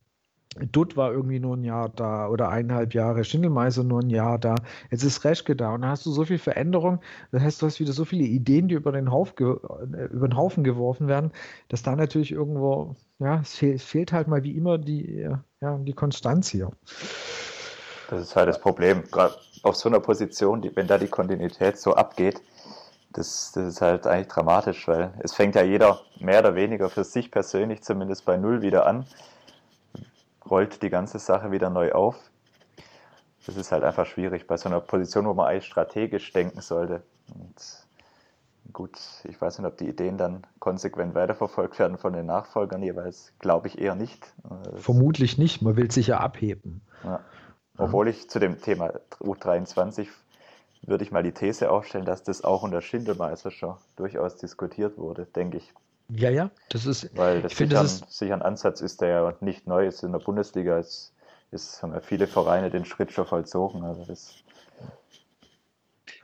Dutt 0.71 0.97
war 0.97 1.11
irgendwie 1.11 1.39
nur 1.39 1.55
ein 1.55 1.63
Jahr 1.63 1.89
da 1.89 2.27
oder 2.27 2.49
eineinhalb 2.49 2.95
Jahre, 2.95 3.23
Schindelmeiser 3.23 3.83
nur 3.83 4.01
ein 4.01 4.09
Jahr 4.09 4.39
da, 4.39 4.55
jetzt 4.89 5.03
ist 5.03 5.23
Reschke 5.23 5.55
da 5.55 5.73
und 5.75 5.81
dann 5.81 5.91
hast 5.91 6.07
du 6.07 6.11
so 6.11 6.25
viel 6.25 6.39
Veränderung, 6.39 7.01
das 7.31 7.43
heißt, 7.43 7.61
du 7.61 7.67
hast 7.67 7.79
wieder 7.79 7.93
so 7.93 8.03
viele 8.03 8.23
Ideen, 8.23 8.67
die 8.67 8.73
über 8.73 8.91
den, 8.91 9.11
Hauf 9.11 9.35
äh, 9.39 9.43
über 9.43 10.27
den 10.27 10.35
Haufen 10.35 10.63
geworfen 10.63 11.07
werden, 11.07 11.31
dass 11.67 11.83
da 11.83 11.95
natürlich 11.95 12.31
irgendwo, 12.31 12.95
ja, 13.19 13.41
es 13.41 13.55
fehlt, 13.55 13.81
fehlt 13.81 14.11
halt 14.11 14.27
mal 14.27 14.43
wie 14.43 14.57
immer 14.57 14.79
die, 14.79 15.29
ja, 15.61 15.77
die 15.77 15.93
Konstanz 15.93 16.49
hier. 16.49 16.71
Das 18.09 18.21
ist 18.21 18.35
halt 18.35 18.49
das 18.49 18.59
Problem, 18.59 19.03
gerade 19.11 19.35
auf 19.61 19.75
so 19.75 19.87
einer 19.87 19.99
Position, 19.99 20.61
die, 20.61 20.75
wenn 20.75 20.87
da 20.87 20.97
die 20.97 21.07
Kontinuität 21.07 21.77
so 21.77 21.93
abgeht, 21.93 22.41
das, 23.13 23.51
das 23.53 23.65
ist 23.65 23.81
halt 23.81 24.07
eigentlich 24.07 24.27
dramatisch, 24.27 24.87
weil 24.87 25.13
es 25.19 25.33
fängt 25.33 25.55
ja 25.55 25.63
jeder 25.63 26.01
mehr 26.19 26.39
oder 26.39 26.55
weniger 26.55 26.89
für 26.89 27.03
sich 27.03 27.31
persönlich 27.31 27.83
zumindest 27.83 28.25
bei 28.25 28.37
Null 28.37 28.61
wieder 28.61 28.85
an, 28.85 29.05
rollt 30.49 30.81
die 30.81 30.89
ganze 30.89 31.19
Sache 31.19 31.51
wieder 31.51 31.69
neu 31.69 31.91
auf. 31.91 32.15
Das 33.45 33.55
ist 33.57 33.71
halt 33.71 33.83
einfach 33.83 34.05
schwierig 34.05 34.47
bei 34.47 34.57
so 34.57 34.69
einer 34.69 34.79
Position, 34.79 35.25
wo 35.25 35.33
man 35.33 35.47
eigentlich 35.47 35.65
strategisch 35.65 36.31
denken 36.33 36.61
sollte. 36.61 37.03
Und 37.33 37.55
gut, 38.73 38.99
ich 39.23 39.39
weiß 39.39 39.59
nicht, 39.59 39.67
ob 39.67 39.77
die 39.77 39.87
Ideen 39.87 40.17
dann 40.17 40.45
konsequent 40.59 41.15
weiterverfolgt 41.15 41.79
werden 41.79 41.97
von 41.97 42.13
den 42.13 42.25
Nachfolgern 42.27 42.83
jeweils, 42.83 43.33
glaube 43.39 43.67
ich 43.67 43.79
eher 43.79 43.95
nicht. 43.95 44.33
Vermutlich 44.75 45.37
nicht, 45.37 45.61
man 45.61 45.75
will 45.75 45.89
sich 45.89 46.07
ja 46.07 46.19
abheben. 46.19 46.81
Ja. 47.03 47.21
Obwohl 47.79 48.09
ich 48.09 48.29
zu 48.29 48.39
dem 48.39 48.61
Thema 48.61 48.99
U23 49.19 50.07
würde 50.81 51.03
ich 51.03 51.11
mal 51.11 51.23
die 51.23 51.31
These 51.31 51.71
aufstellen, 51.71 52.05
dass 52.05 52.23
das 52.23 52.43
auch 52.43 52.63
unter 52.63 52.81
Schindelmeister 52.81 53.51
schon 53.51 53.75
durchaus 53.95 54.35
diskutiert 54.37 54.97
wurde, 54.97 55.25
denke 55.25 55.57
ich. 55.57 55.73
Ja, 56.09 56.29
ja, 56.29 56.49
das 56.69 56.85
ist. 56.85 57.15
Weil 57.15 57.41
das, 57.41 57.51
ich 57.51 57.57
sicher, 57.57 57.69
das 57.69 57.93
ist, 57.93 58.11
sicher 58.11 58.33
ein 58.33 58.41
Ansatz 58.41 58.81
ist, 58.81 59.01
der 59.01 59.09
ja 59.09 59.33
nicht 59.41 59.67
neu 59.67 59.87
ist 59.87 60.03
in 60.03 60.11
der 60.11 60.19
Bundesliga. 60.19 60.79
Es, 60.79 61.13
es 61.51 61.83
haben 61.83 61.93
ja 61.93 61.99
viele 61.99 62.27
Vereine 62.27 62.69
den 62.69 62.85
Schritt 62.85 63.11
schon 63.11 63.27
vollzogen. 63.27 63.83
Also 63.83 64.05
das, 64.05 64.43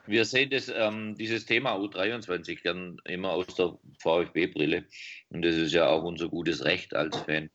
wir 0.08 0.26
sehen 0.26 0.50
das, 0.50 0.72
ähm, 0.74 1.16
dieses 1.16 1.46
Thema 1.46 1.76
U23 1.76 2.62
gern 2.62 2.98
immer 3.06 3.32
aus 3.32 3.48
der 3.56 3.78
VfB-Brille. 4.00 4.86
Und 5.30 5.42
das 5.44 5.56
ist 5.56 5.74
ja 5.74 5.88
auch 5.88 6.04
unser 6.04 6.30
gutes 6.30 6.64
Recht 6.66 6.96
als 6.96 7.18
Fan. 7.18 7.50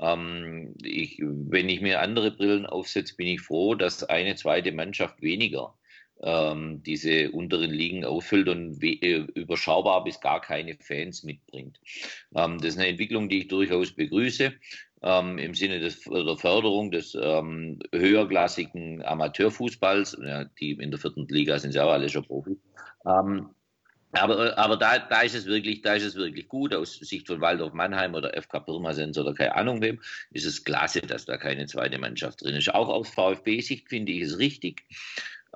Ähm, 0.00 0.74
ich, 0.82 1.20
wenn 1.20 1.68
ich 1.68 1.80
mir 1.80 2.00
andere 2.00 2.30
Brillen 2.30 2.66
aufsetze, 2.66 3.16
bin 3.16 3.28
ich 3.28 3.40
froh, 3.40 3.74
dass 3.74 4.04
eine 4.04 4.36
zweite 4.36 4.72
Mannschaft 4.72 5.20
weniger 5.22 5.74
ähm, 6.20 6.82
diese 6.82 7.30
unteren 7.30 7.70
Ligen 7.70 8.04
auffüllt 8.04 8.48
und 8.48 8.82
äh, 8.82 9.24
überschaubar 9.34 10.04
bis 10.04 10.20
gar 10.20 10.40
keine 10.40 10.76
Fans 10.80 11.22
mitbringt. 11.22 11.80
Ähm, 12.34 12.58
das 12.58 12.70
ist 12.70 12.78
eine 12.78 12.88
Entwicklung, 12.88 13.28
die 13.28 13.40
ich 13.40 13.48
durchaus 13.48 13.92
begrüße. 13.92 14.52
Ähm, 15.00 15.38
im 15.38 15.54
Sinne 15.54 15.78
des, 15.78 16.00
der 16.02 16.36
Förderung 16.36 16.90
des 16.90 17.16
ähm, 17.20 17.78
höherklassigen 17.94 19.04
Amateurfußballs. 19.04 20.18
Ja, 20.24 20.44
die 20.44 20.72
in 20.72 20.90
der 20.90 20.98
vierten 20.98 21.26
Liga 21.28 21.58
sind 21.58 21.74
ja 21.74 21.84
auch 21.84 21.92
alle 21.92 22.08
schon 22.08 22.24
Profi. 22.24 22.58
Ähm, 23.06 23.50
aber, 24.12 24.56
aber 24.56 24.76
da, 24.76 24.98
da 24.98 25.20
ist 25.20 25.34
es 25.34 25.46
wirklich, 25.46 25.82
da 25.82 25.94
ist 25.94 26.04
es 26.04 26.14
wirklich 26.14 26.48
gut 26.48 26.74
aus 26.74 26.94
Sicht 26.94 27.26
von 27.26 27.40
Waldorf 27.40 27.74
Mannheim 27.74 28.14
oder 28.14 28.32
FK 28.40 28.60
Pirmasens 28.60 29.18
oder 29.18 29.34
keine 29.34 29.54
Ahnung 29.54 29.82
wem, 29.82 30.00
ist 30.30 30.46
es 30.46 30.64
klasse, 30.64 31.02
dass 31.02 31.26
da 31.26 31.36
keine 31.36 31.66
zweite 31.66 31.98
Mannschaft 31.98 32.42
drin 32.42 32.56
ist. 32.56 32.74
Auch 32.74 32.88
aus 32.88 33.10
VfB-Sicht 33.10 33.88
finde 33.88 34.12
ich 34.12 34.22
es 34.22 34.38
richtig. 34.38 34.84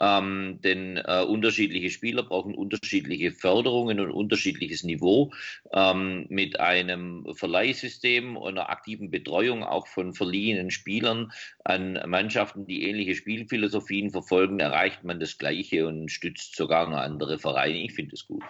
Ähm, 0.00 0.58
denn 0.62 0.96
äh, 0.96 1.22
unterschiedliche 1.22 1.90
Spieler 1.90 2.22
brauchen 2.22 2.54
unterschiedliche 2.54 3.32
Förderungen 3.32 4.00
und 4.00 4.10
unterschiedliches 4.10 4.84
Niveau. 4.84 5.32
Ähm, 5.72 6.26
mit 6.28 6.60
einem 6.60 7.26
Verleihsystem 7.34 8.36
und 8.36 8.58
einer 8.58 8.70
aktiven 8.70 9.10
Betreuung 9.10 9.62
auch 9.64 9.86
von 9.86 10.14
verliehenen 10.14 10.70
Spielern 10.70 11.32
an 11.64 11.98
Mannschaften, 12.06 12.66
die 12.66 12.84
ähnliche 12.84 13.14
Spielphilosophien 13.14 14.10
verfolgen, 14.10 14.60
erreicht 14.60 15.04
man 15.04 15.20
das 15.20 15.38
Gleiche 15.38 15.86
und 15.86 16.10
stützt 16.10 16.56
sogar 16.56 16.88
noch 16.88 16.98
andere 16.98 17.38
Vereine. 17.38 17.78
Ich 17.78 17.92
finde 17.92 18.14
es 18.14 18.26
gut. 18.26 18.42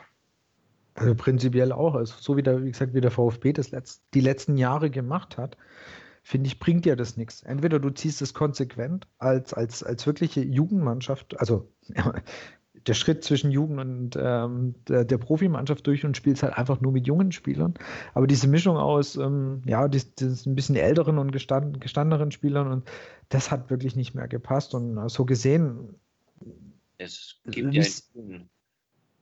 Also 0.95 1.15
prinzipiell 1.15 1.73
auch. 1.73 1.95
Also 1.95 2.15
so 2.21 2.37
wie 2.37 2.43
der, 2.43 2.63
wie 2.63 2.71
gesagt, 2.71 2.95
wie 2.95 3.01
der 3.01 3.11
VfB 3.11 3.53
das 3.53 3.71
letzt, 3.71 4.03
die 4.15 4.21
letzten 4.21 4.57
Jahre 4.57 4.91
gemacht 4.91 5.39
hat, 5.39 5.57
finde 6.23 6.47
ich, 6.47 6.59
bringt 6.59 6.85
dir 6.85 6.97
das 6.97 7.17
nichts. 7.17 7.43
Entweder 7.43 7.81
du 7.81 7.91
ziehst 7.91 8.23
es 8.23 8.33
konsequent 8.33 9.07
als, 9.19 9.53
als, 9.53 9.83
als 9.83 10.07
wirkliche 10.07 10.41
Jugendmannschaft, 10.43 11.39
also 11.39 11.69
der 12.87 12.95
Schritt 12.95 13.23
zwischen 13.23 13.51
Jugend 13.51 13.81
und 13.81 14.17
ähm, 14.21 14.75
der, 14.89 15.05
der, 15.05 15.19
Profimannschaft 15.19 15.87
durch 15.87 16.05
und 16.05 16.17
spielst 16.17 16.43
halt 16.43 16.57
einfach 16.57 16.81
nur 16.81 16.93
mit 16.93 17.07
jungen 17.07 17.31
Spielern. 17.31 17.75
Aber 18.15 18.27
diese 18.27 18.49
Mischung 18.49 18.77
aus, 18.77 19.17
ähm, 19.17 19.63
ja, 19.67 19.87
das, 19.89 20.15
das 20.15 20.47
ein 20.47 20.55
bisschen 20.55 20.77
älteren 20.77 21.19
und 21.19 21.33
gestand, 21.33 21.81
gestandeneren 21.81 22.33
Spielern 22.33 22.69
und 22.69 22.91
das 23.29 23.51
hat 23.51 23.71
wirklich 23.71 23.95
nicht 23.95 24.15
mehr 24.15 24.27
gepasst. 24.27 24.75
Und 24.75 25.09
so 25.11 25.25
gesehen. 25.25 25.95
Es 26.99 27.41
gibt 27.47 27.75
ja 27.75 27.85
in 28.15 28.49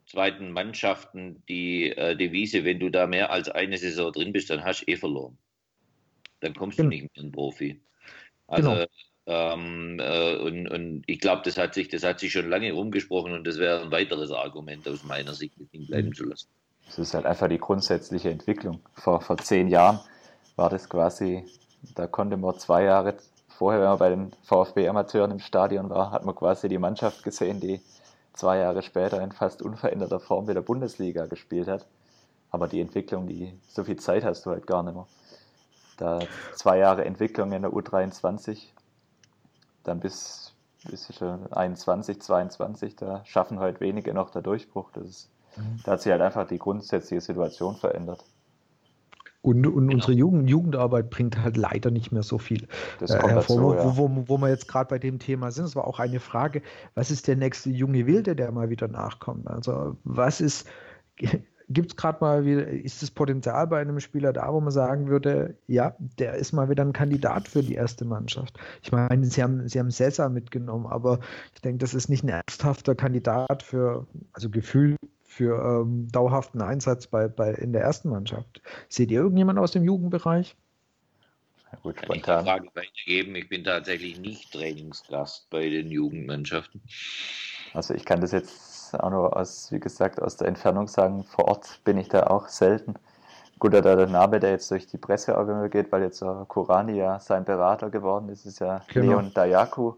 zweiten 0.06 0.52
Mannschaften 0.52 1.42
die 1.48 1.90
äh, 1.90 2.16
Devise, 2.16 2.64
wenn 2.64 2.80
du 2.80 2.88
da 2.88 3.06
mehr 3.06 3.30
als 3.30 3.48
eine 3.48 3.76
Saison 3.78 4.12
drin 4.12 4.32
bist, 4.32 4.50
dann 4.50 4.64
hast 4.64 4.82
du 4.82 4.90
eh 4.90 4.96
verloren 4.96 5.36
dann 6.40 6.54
kommst 6.54 6.78
du 6.78 6.82
genau. 6.82 6.90
nicht 6.90 7.16
mehr 7.16 7.24
in 7.24 7.32
Profi. 7.32 7.80
Also, 8.46 8.70
genau. 8.70 8.86
ähm, 9.26 10.00
äh, 10.00 10.36
und, 10.36 10.68
und 10.68 11.02
ich 11.06 11.20
glaube, 11.20 11.42
das 11.44 11.56
hat 11.56 11.74
sich, 11.74 11.88
das 11.88 12.02
hat 12.02 12.20
sich 12.20 12.32
schon 12.32 12.48
lange 12.48 12.72
rumgesprochen 12.72 13.32
und 13.32 13.46
das 13.46 13.58
wäre 13.58 13.82
ein 13.82 13.90
weiteres 13.90 14.32
Argument 14.32 14.88
aus 14.88 15.04
meiner 15.04 15.34
Sicht, 15.34 15.54
das 15.58 15.68
Ding 15.70 15.86
bleiben 15.86 16.12
zu 16.14 16.24
lassen. 16.24 16.48
Das 16.86 16.98
ist 16.98 17.14
halt 17.14 17.26
einfach 17.26 17.48
die 17.48 17.58
grundsätzliche 17.58 18.30
Entwicklung. 18.30 18.80
Vor, 18.94 19.20
vor 19.20 19.38
zehn 19.38 19.68
Jahren 19.68 20.00
war 20.56 20.70
das 20.70 20.88
quasi, 20.88 21.44
da 21.94 22.08
konnte 22.08 22.36
man 22.36 22.58
zwei 22.58 22.84
Jahre 22.84 23.16
vorher, 23.48 23.80
wenn 23.80 23.88
man 23.88 23.98
bei 23.98 24.08
den 24.08 24.32
VfB-Amateuren 24.42 25.30
im 25.30 25.38
Stadion 25.38 25.90
war, 25.90 26.10
hat 26.10 26.24
man 26.24 26.34
quasi 26.34 26.68
die 26.68 26.78
Mannschaft 26.78 27.22
gesehen, 27.22 27.60
die 27.60 27.80
zwei 28.32 28.58
Jahre 28.58 28.82
später 28.82 29.22
in 29.22 29.32
fast 29.32 29.62
unveränderter 29.62 30.18
Form 30.18 30.48
wieder 30.48 30.62
Bundesliga 30.62 31.26
gespielt 31.26 31.68
hat. 31.68 31.86
Aber 32.50 32.66
die 32.66 32.80
Entwicklung, 32.80 33.28
die 33.28 33.52
so 33.68 33.84
viel 33.84 33.96
Zeit 33.96 34.24
hast 34.24 34.44
du 34.46 34.50
halt 34.50 34.66
gar 34.66 34.82
nicht 34.82 34.94
mehr. 34.94 35.06
Da 36.00 36.20
zwei 36.54 36.78
Jahre 36.78 37.04
Entwicklung 37.04 37.52
in 37.52 37.62
der 37.62 37.70
U23, 37.70 38.68
dann 39.84 40.00
bis, 40.00 40.54
bis 40.90 41.14
schon 41.14 41.52
21, 41.52 42.20
22, 42.20 42.96
da 42.96 43.24
schaffen 43.24 43.60
heute 43.60 43.80
wenige 43.80 44.14
noch 44.14 44.30
der 44.30 44.42
Durchbruch. 44.42 44.90
Das 44.92 45.04
ist, 45.04 45.30
mhm. 45.56 45.80
Da 45.84 45.92
hat 45.92 46.02
sich 46.02 46.10
halt 46.10 46.22
einfach 46.22 46.46
die 46.46 46.58
grundsätzliche 46.58 47.20
Situation 47.20 47.76
verändert. 47.76 48.24
Und, 49.42 49.66
und 49.66 49.72
genau. 49.72 49.94
unsere 49.94 50.12
Jugend, 50.12 50.50
Jugendarbeit 50.50 51.08
bringt 51.08 51.38
halt 51.42 51.56
leider 51.56 51.90
nicht 51.90 52.12
mehr 52.12 52.22
so 52.22 52.36
viel 52.36 52.68
das 52.98 53.10
kommt 53.18 53.32
äh, 53.32 53.36
hervor, 53.36 53.74
dazu, 53.74 53.88
ja. 53.88 53.96
wo, 53.96 54.10
wo, 54.10 54.28
wo, 54.28 54.38
wir 54.38 54.48
jetzt 54.50 54.68
gerade 54.68 54.88
bei 54.88 54.98
dem 54.98 55.18
Thema 55.18 55.50
sind. 55.50 55.64
Es 55.64 55.76
war 55.76 55.86
auch 55.86 55.98
eine 55.98 56.20
Frage, 56.20 56.62
was 56.94 57.10
ist 57.10 57.26
der 57.26 57.36
nächste 57.36 57.70
junge 57.70 58.06
Wilde, 58.06 58.36
der 58.36 58.52
mal 58.52 58.68
wieder 58.68 58.88
nachkommt? 58.88 59.48
Also 59.48 59.96
was 60.04 60.42
ist, 60.42 60.68
gibt 61.70 61.92
es 61.92 61.96
gerade 61.96 62.18
mal 62.20 62.44
wieder, 62.44 62.66
ist 62.66 63.00
das 63.00 63.10
Potenzial 63.10 63.66
bei 63.68 63.80
einem 63.80 64.00
Spieler 64.00 64.32
da, 64.32 64.52
wo 64.52 64.60
man 64.60 64.72
sagen 64.72 65.08
würde, 65.08 65.56
ja, 65.68 65.94
der 66.18 66.34
ist 66.34 66.52
mal 66.52 66.68
wieder 66.68 66.84
ein 66.84 66.92
Kandidat 66.92 67.48
für 67.48 67.62
die 67.62 67.74
erste 67.74 68.04
Mannschaft. 68.04 68.58
Ich 68.82 68.90
meine, 68.90 69.24
sie 69.24 69.42
haben, 69.42 69.68
sie 69.68 69.78
haben 69.78 69.90
Sessa 69.90 70.28
mitgenommen, 70.28 70.86
aber 70.86 71.20
ich 71.54 71.60
denke, 71.60 71.78
das 71.78 71.94
ist 71.94 72.08
nicht 72.08 72.24
ein 72.24 72.28
ernsthafter 72.28 72.94
Kandidat 72.94 73.62
für, 73.62 74.06
also 74.32 74.50
Gefühl 74.50 74.96
für 75.22 75.82
ähm, 75.82 76.08
dauerhaften 76.10 76.60
Einsatz 76.60 77.06
bei, 77.06 77.28
bei, 77.28 77.52
in 77.52 77.72
der 77.72 77.82
ersten 77.82 78.10
Mannschaft. 78.10 78.60
Seht 78.88 79.12
ihr 79.12 79.20
irgendjemand 79.20 79.60
aus 79.60 79.70
dem 79.70 79.84
Jugendbereich? 79.84 80.56
Ja, 81.70 81.78
gut, 81.84 81.96
Kann 81.96 82.16
ich 82.16 82.22
die 82.22 82.26
Frage 82.26 82.66
weitergeben? 82.74 83.36
Ich 83.36 83.48
bin 83.48 83.62
tatsächlich 83.62 84.18
nicht 84.18 84.52
Trainingsgast 84.52 85.48
bei 85.50 85.68
den 85.68 85.88
Jugendmannschaften. 85.88 86.82
Also 87.72 87.94
ich 87.94 88.04
kann 88.04 88.20
das 88.20 88.32
jetzt 88.32 88.69
auch 88.94 89.10
nur 89.10 89.36
aus, 89.36 89.70
wie 89.72 89.80
gesagt, 89.80 90.20
aus 90.20 90.36
der 90.36 90.48
Entfernung 90.48 90.88
sagen. 90.88 91.24
Vor 91.24 91.48
Ort 91.48 91.80
bin 91.84 91.98
ich 91.98 92.08
da 92.08 92.24
auch 92.28 92.48
selten. 92.48 92.94
Gut, 93.58 93.74
da 93.74 93.80
der 93.80 94.06
Name, 94.06 94.40
der 94.40 94.50
jetzt 94.50 94.70
durch 94.70 94.86
die 94.86 94.96
Presse 94.96 95.36
auch 95.38 95.46
geht, 95.68 95.92
weil 95.92 96.02
jetzt 96.02 96.24
Kurani 96.48 96.96
ja 96.96 97.18
sein 97.20 97.44
Berater 97.44 97.90
geworden 97.90 98.28
ist, 98.30 98.46
ist 98.46 98.60
ja 98.60 98.82
genau. 98.88 99.12
Leon 99.12 99.32
Dayaku. 99.34 99.94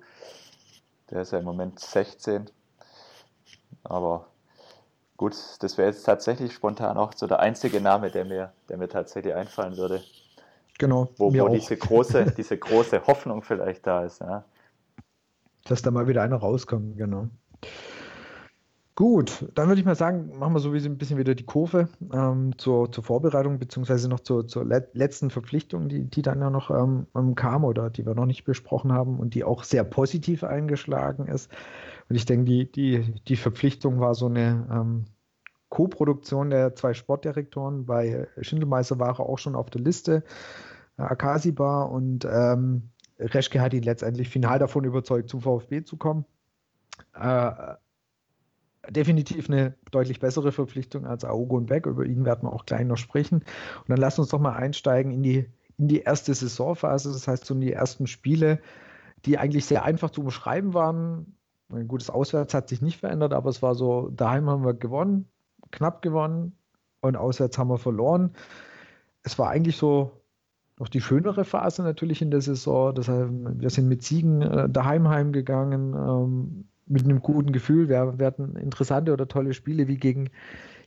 Der 1.11 1.23
ist 1.23 1.33
ja 1.33 1.39
im 1.39 1.45
Moment 1.45 1.79
16. 1.79 2.51
Aber 3.85 4.27
Gut, 5.23 5.37
das 5.61 5.79
wäre 5.79 5.89
jetzt 5.89 6.03
tatsächlich 6.03 6.53
spontan 6.53 6.97
auch 6.97 7.13
so 7.15 7.29
der 7.29 7.39
einzige 7.39 7.81
Name, 7.81 8.11
der 8.11 8.25
mir, 8.25 8.53
der 8.69 8.77
mir 8.77 8.89
tatsächlich 8.89 9.33
einfallen 9.33 9.77
würde. 9.77 10.03
Genau. 10.81 11.11
Wo, 11.17 11.33
wo 11.33 11.49
diese, 11.49 11.77
große, 11.77 12.33
diese 12.37 12.59
große 12.59 13.07
Hoffnung 13.07 13.43
vielleicht 13.43 13.87
da 13.87 14.05
ist. 14.05 14.21
Ja. 14.21 14.45
Dass 15.63 15.81
da 15.81 15.93
mal 15.93 16.09
wieder 16.09 16.23
einer 16.23 16.39
rauskommt, 16.39 16.99
genau. 16.99 17.29
Gut, 19.03 19.49
dann 19.57 19.67
würde 19.67 19.81
ich 19.81 19.85
mal 19.85 19.97
sagen, 19.97 20.31
machen 20.38 20.55
wir 20.55 20.61
so 20.61 20.71
ein 20.71 20.97
bisschen 20.97 21.19
wieder 21.19 21.35
die 21.35 21.43
Kurve 21.43 21.88
ähm, 22.12 22.57
zur, 22.57 22.93
zur 22.93 23.03
Vorbereitung, 23.03 23.59
beziehungsweise 23.59 24.09
noch 24.09 24.21
zur, 24.21 24.47
zur 24.47 24.65
letzten 24.65 25.31
Verpflichtung, 25.31 25.88
die, 25.88 26.05
die 26.05 26.23
dann 26.23 26.41
ja 26.41 26.51
noch 26.51 26.71
ähm, 26.71 27.35
kam 27.35 27.65
oder 27.65 27.91
die 27.91 28.07
wir 28.07 28.15
noch 28.15 28.27
nicht 28.27 28.45
besprochen 28.45 28.93
haben 28.93 29.19
und 29.19 29.35
die 29.35 29.43
auch 29.43 29.65
sehr 29.65 29.83
positiv 29.83 30.45
eingeschlagen 30.45 31.27
ist. 31.27 31.51
Und 32.09 32.15
ich 32.15 32.27
denke, 32.27 32.45
die, 32.45 32.71
die, 32.71 33.12
die 33.27 33.35
Verpflichtung 33.35 33.99
war 33.99 34.15
so 34.15 34.27
eine 34.27 34.69
ähm, 34.71 35.07
Co-Produktion 35.69 36.51
der 36.51 36.77
zwei 36.77 36.95
Sportdirektoren. 36.95 37.87
Bei 37.87 38.29
Schindelmeister 38.41 39.01
war 39.01 39.19
er 39.19 39.29
auch 39.29 39.38
schon 39.38 39.57
auf 39.57 39.69
der 39.69 39.81
Liste, 39.81 40.23
äh, 40.97 41.03
Akasiba 41.03 41.83
und 41.83 42.25
ähm, 42.25 42.91
Reschke 43.19 43.61
hat 43.61 43.75
ihn 43.75 43.83
letztendlich 43.83 44.29
final 44.29 44.61
davon 44.61 44.85
überzeugt, 44.85 45.29
zum 45.29 45.41
VfB 45.41 45.83
zu 45.83 45.97
kommen. 45.97 46.25
Äh, 47.15 47.51
definitiv 48.90 49.49
eine 49.49 49.75
deutlich 49.90 50.21
bessere 50.21 50.53
Verpflichtung 50.53 51.07
als 51.07 51.25
Aogo 51.25 51.57
und 51.57 51.66
Beck. 51.66 51.87
Über 51.87 52.05
ihn 52.05 52.25
werden 52.25 52.49
wir 52.49 52.53
auch 52.53 52.66
gleich 52.66 52.85
noch 52.85 52.97
sprechen. 52.97 53.38
Und 53.38 53.88
dann 53.88 53.99
lass 53.99 54.18
uns 54.18 54.29
doch 54.29 54.40
mal 54.40 54.55
einsteigen 54.55 55.12
in 55.12 55.23
die, 55.23 55.47
in 55.79 55.88
die 55.88 56.01
erste 56.01 56.35
Saisonphase, 56.35 57.12
das 57.12 57.29
heißt 57.29 57.45
so 57.45 57.55
in 57.55 57.61
die 57.61 57.73
ersten 57.73 58.07
Spiele, 58.07 58.61
die 59.25 59.38
eigentlich 59.38 59.66
sehr 59.66 59.85
einfach 59.85 60.11
zu 60.11 60.23
beschreiben 60.23 60.75
waren. 60.75 61.37
Ein 61.73 61.88
gutes 61.88 62.11
Auswärts 62.11 62.55
hat 62.55 62.68
sich 62.68 62.83
nicht 62.83 62.99
verändert, 62.99 63.33
aber 63.33 63.49
es 63.51 63.62
war 63.62 63.75
so, 63.75 64.09
daheim 64.11 64.51
haben 64.51 64.64
wir 64.64 64.75
gewonnen, 64.75 65.29
knapp 65.71 66.03
gewonnen 66.03 66.57
und 67.01 67.16
auswärts 67.16 67.57
haben 67.59 67.68
wir 67.68 67.79
verloren. 67.79 68.33
Es 69.23 69.38
war 69.38 69.49
eigentlich 69.49 69.77
so 69.77 70.11
noch 70.79 70.88
die 70.88 71.01
schönere 71.01 71.45
Phase 71.45 71.83
natürlich 71.83 72.23
in 72.23 72.31
der 72.31 72.40
Saison. 72.40 72.95
Deshalb, 72.95 73.31
wir 73.33 73.71
sind 73.71 73.88
mit 73.88 74.03
Siegen 74.03 74.42
äh, 74.42 74.68
daheim 74.68 75.09
heimgegangen, 75.09 75.95
ähm, 75.95 76.64
mit 76.87 77.05
einem 77.05 77.21
guten 77.21 77.53
Gefühl. 77.53 77.88
Wir, 77.88 78.18
wir 78.18 78.27
hatten 78.27 78.57
interessante 78.57 79.12
oder 79.12 79.29
tolle 79.29 79.55
Spiele 79.55 79.88
wie 79.88 79.97
gegen 79.97 80.31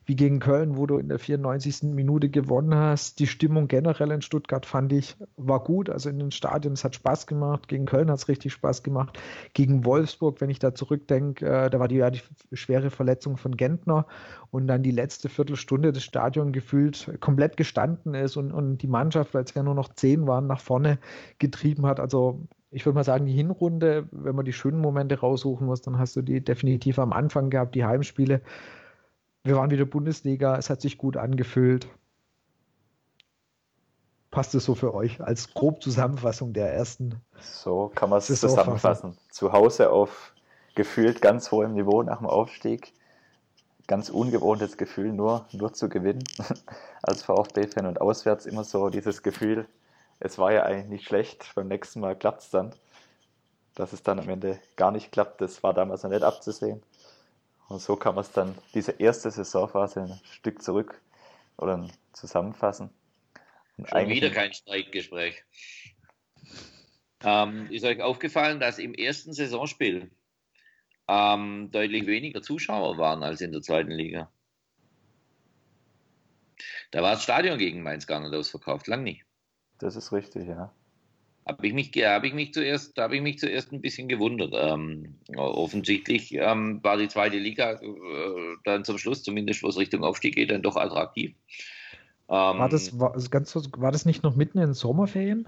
wie 0.05 0.15
gegen 0.15 0.39
Köln, 0.39 0.77
wo 0.77 0.86
du 0.86 0.97
in 0.97 1.10
der 1.10 1.17
94. 1.17 1.84
Minute 1.84 2.29
gewonnen 2.29 2.75
hast. 2.75 3.19
Die 3.19 3.27
Stimmung 3.27 3.67
generell 3.67 4.12
in 4.12 4.21
Stuttgart 4.21 4.65
fand 4.65 4.93
ich 4.93 5.17
war 5.36 5.63
gut. 5.63 5.89
Also 5.89 6.10
in 6.10 6.19
den 6.19 6.31
Stadien, 6.31 6.73
es 6.73 6.84
hat 6.84 6.95
Spaß 6.95 7.25
gemacht. 7.25 7.67
Gegen 7.67 7.86
Köln 7.86 8.12
hat 8.12 8.19
es 8.19 8.27
richtig 8.27 8.53
Spaß 8.53 8.84
gemacht. 8.84 9.19
Gegen 9.53 9.84
Wolfsburg, 9.84 10.41
wenn 10.41 10.51
ich 10.51 10.60
da 10.60 10.75
zurückdenke, 10.75 11.45
äh, 11.45 11.69
da 11.69 11.79
war 11.79 11.88
die, 11.88 11.95
ja, 11.95 12.12
die 12.12 12.21
schwere 12.53 12.91
Verletzung 12.91 13.38
von 13.38 13.58
Gentner 13.58 14.05
und 14.51 14.67
dann 14.67 14.84
die 14.84 14.91
letzte 14.91 15.27
Viertelstunde 15.27 15.91
des 15.91 16.03
Stadions 16.03 16.53
gefühlt 16.53 17.19
komplett 17.19 17.58
gestanden 17.58 18.13
ist 18.13 18.38
und, 18.38 18.51
und 18.51 18.77
die 18.77 18.88
Mannschaft, 18.88 19.34
es 19.34 19.53
ja 19.55 19.63
nur 19.63 19.75
noch 19.75 19.93
zehn 19.93 20.27
waren, 20.27 20.45
nach 20.45 20.62
vorne 20.62 20.99
getrieben 21.39 21.86
hat. 21.88 21.99
Also 21.99 22.47
ich 22.75 22.85
würde 22.85 22.95
mal 22.95 23.05
sagen, 23.05 23.25
die 23.25 23.31
Hinrunde, 23.31 24.09
wenn 24.11 24.35
man 24.35 24.43
die 24.43 24.51
schönen 24.51 24.81
Momente 24.81 25.17
raussuchen 25.17 25.65
muss, 25.65 25.81
dann 25.81 25.97
hast 25.97 26.17
du 26.17 26.21
die 26.21 26.43
definitiv 26.43 26.99
am 26.99 27.13
Anfang 27.13 27.49
gehabt, 27.49 27.73
die 27.73 27.85
Heimspiele. 27.85 28.41
Wir 29.45 29.55
waren 29.55 29.71
wieder 29.71 29.85
Bundesliga, 29.85 30.57
es 30.57 30.69
hat 30.69 30.81
sich 30.81 30.97
gut 30.97 31.15
angefühlt. 31.15 31.88
Passt 34.29 34.53
es 34.55 34.65
so 34.65 34.75
für 34.75 34.93
euch 34.93 35.21
als 35.21 35.53
grob 35.53 35.81
Zusammenfassung 35.81 36.51
der 36.51 36.73
ersten? 36.73 37.21
So 37.39 37.93
kann 37.95 38.09
man 38.09 38.19
es 38.19 38.27
zusammenfassen. 38.27 39.17
Zu 39.31 39.53
Hause 39.53 39.89
auf 39.89 40.33
gefühlt 40.75 41.21
ganz 41.21 41.51
hohem 41.51 41.75
Niveau 41.75 42.03
nach 42.03 42.17
dem 42.17 42.27
Aufstieg. 42.27 42.91
Ganz 43.88 44.09
ungewohntes 44.09 44.75
Gefühl, 44.75 45.13
nur, 45.13 45.45
nur 45.53 45.71
zu 45.71 45.88
gewinnen 45.88 46.25
als 47.03 47.23
VfB-Fan 47.23 47.85
und 47.85 48.01
auswärts 48.01 48.45
immer 48.45 48.65
so 48.65 48.89
dieses 48.89 49.23
Gefühl, 49.23 49.65
es 50.19 50.38
war 50.38 50.51
ja 50.51 50.63
eigentlich 50.63 50.88
nicht 50.88 51.06
schlecht, 51.06 51.51
beim 51.56 51.67
nächsten 51.67 51.99
Mal 51.99 52.15
klappt 52.15 52.41
es 52.41 52.49
dann. 52.49 52.73
Dass 53.73 53.91
es 53.91 54.04
dann 54.04 54.19
am 54.19 54.30
Ende 54.30 54.60
gar 54.78 54.91
nicht 54.91 55.12
klappt, 55.12 55.41
das 55.41 55.62
war 55.62 55.73
damals 55.73 56.04
noch 56.04 56.10
nicht 56.10 56.23
abzusehen. 56.23 56.82
Und 57.67 57.82
so 57.82 57.95
kann 57.95 58.15
man 58.15 58.23
es 58.23 58.32
dann, 58.32 58.56
diese 58.73 58.91
erste 58.93 59.30
Saisonphase 59.32 60.01
ein 60.01 60.21
Stück 60.32 60.62
zurück 60.62 61.01
oder 61.58 61.89
zusammenfassen. 62.13 62.89
Und 63.78 63.89
Schon 63.89 64.08
wieder 64.08 64.30
kein 64.30 64.54
Streitgespräch. 64.54 65.43
Ähm, 67.23 67.69
ist 67.71 67.84
euch 67.84 68.01
aufgefallen, 68.01 68.60
dass 68.60 68.78
im 68.78 68.93
ersten 68.93 69.34
Saisonspiel 69.34 70.12
ähm, 71.08 71.69
deutlich 71.71 72.06
weniger 72.06 72.41
Zuschauer 72.41 72.97
waren 72.97 73.23
als 73.23 73.41
in 73.41 73.51
der 73.51 73.62
zweiten 73.62 73.91
Liga? 73.91 74.32
Da 76.91 77.01
war 77.01 77.13
das 77.13 77.23
Stadion 77.23 77.58
gegen 77.58 77.84
Mainz 77.84 78.08
gar 78.08 78.21
nicht 78.21 78.34
ausverkauft, 78.34 78.88
lang 78.88 79.04
nicht. 79.04 79.24
Das 79.79 79.95
ist 79.95 80.11
richtig, 80.11 80.47
ja 80.47 80.71
habe 81.47 81.67
ich 81.67 81.73
mich, 81.73 81.91
habe 82.03 82.27
ich 82.27 82.33
mich 82.33 82.53
zuerst, 82.53 82.97
habe 82.97 83.15
ich 83.15 83.21
mich 83.21 83.38
zuerst 83.38 83.71
ein 83.71 83.81
bisschen 83.81 84.07
gewundert. 84.07 84.53
Ähm, 84.55 85.15
offensichtlich 85.35 86.33
ähm, 86.33 86.83
war 86.83 86.97
die 86.97 87.07
zweite 87.07 87.38
Liga 87.38 87.73
äh, 87.73 88.55
dann 88.63 88.83
zum 88.83 88.97
Schluss, 88.97 89.23
zumindest 89.23 89.63
was 89.63 89.77
Richtung 89.77 90.03
Aufstieg 90.03 90.35
geht, 90.35 90.49
dann 90.49 90.63
doch 90.63 90.75
attraktiv. 90.75 91.35
Ähm, 92.27 92.57
war 92.57 92.69
das 92.69 92.99
war, 92.99 93.15
ganz, 93.29 93.55
war 93.55 93.91
das 93.91 94.05
nicht 94.05 94.23
noch 94.23 94.35
mitten 94.35 94.57
in 94.57 94.65
den 94.65 94.73
Sommerferien? 94.73 95.47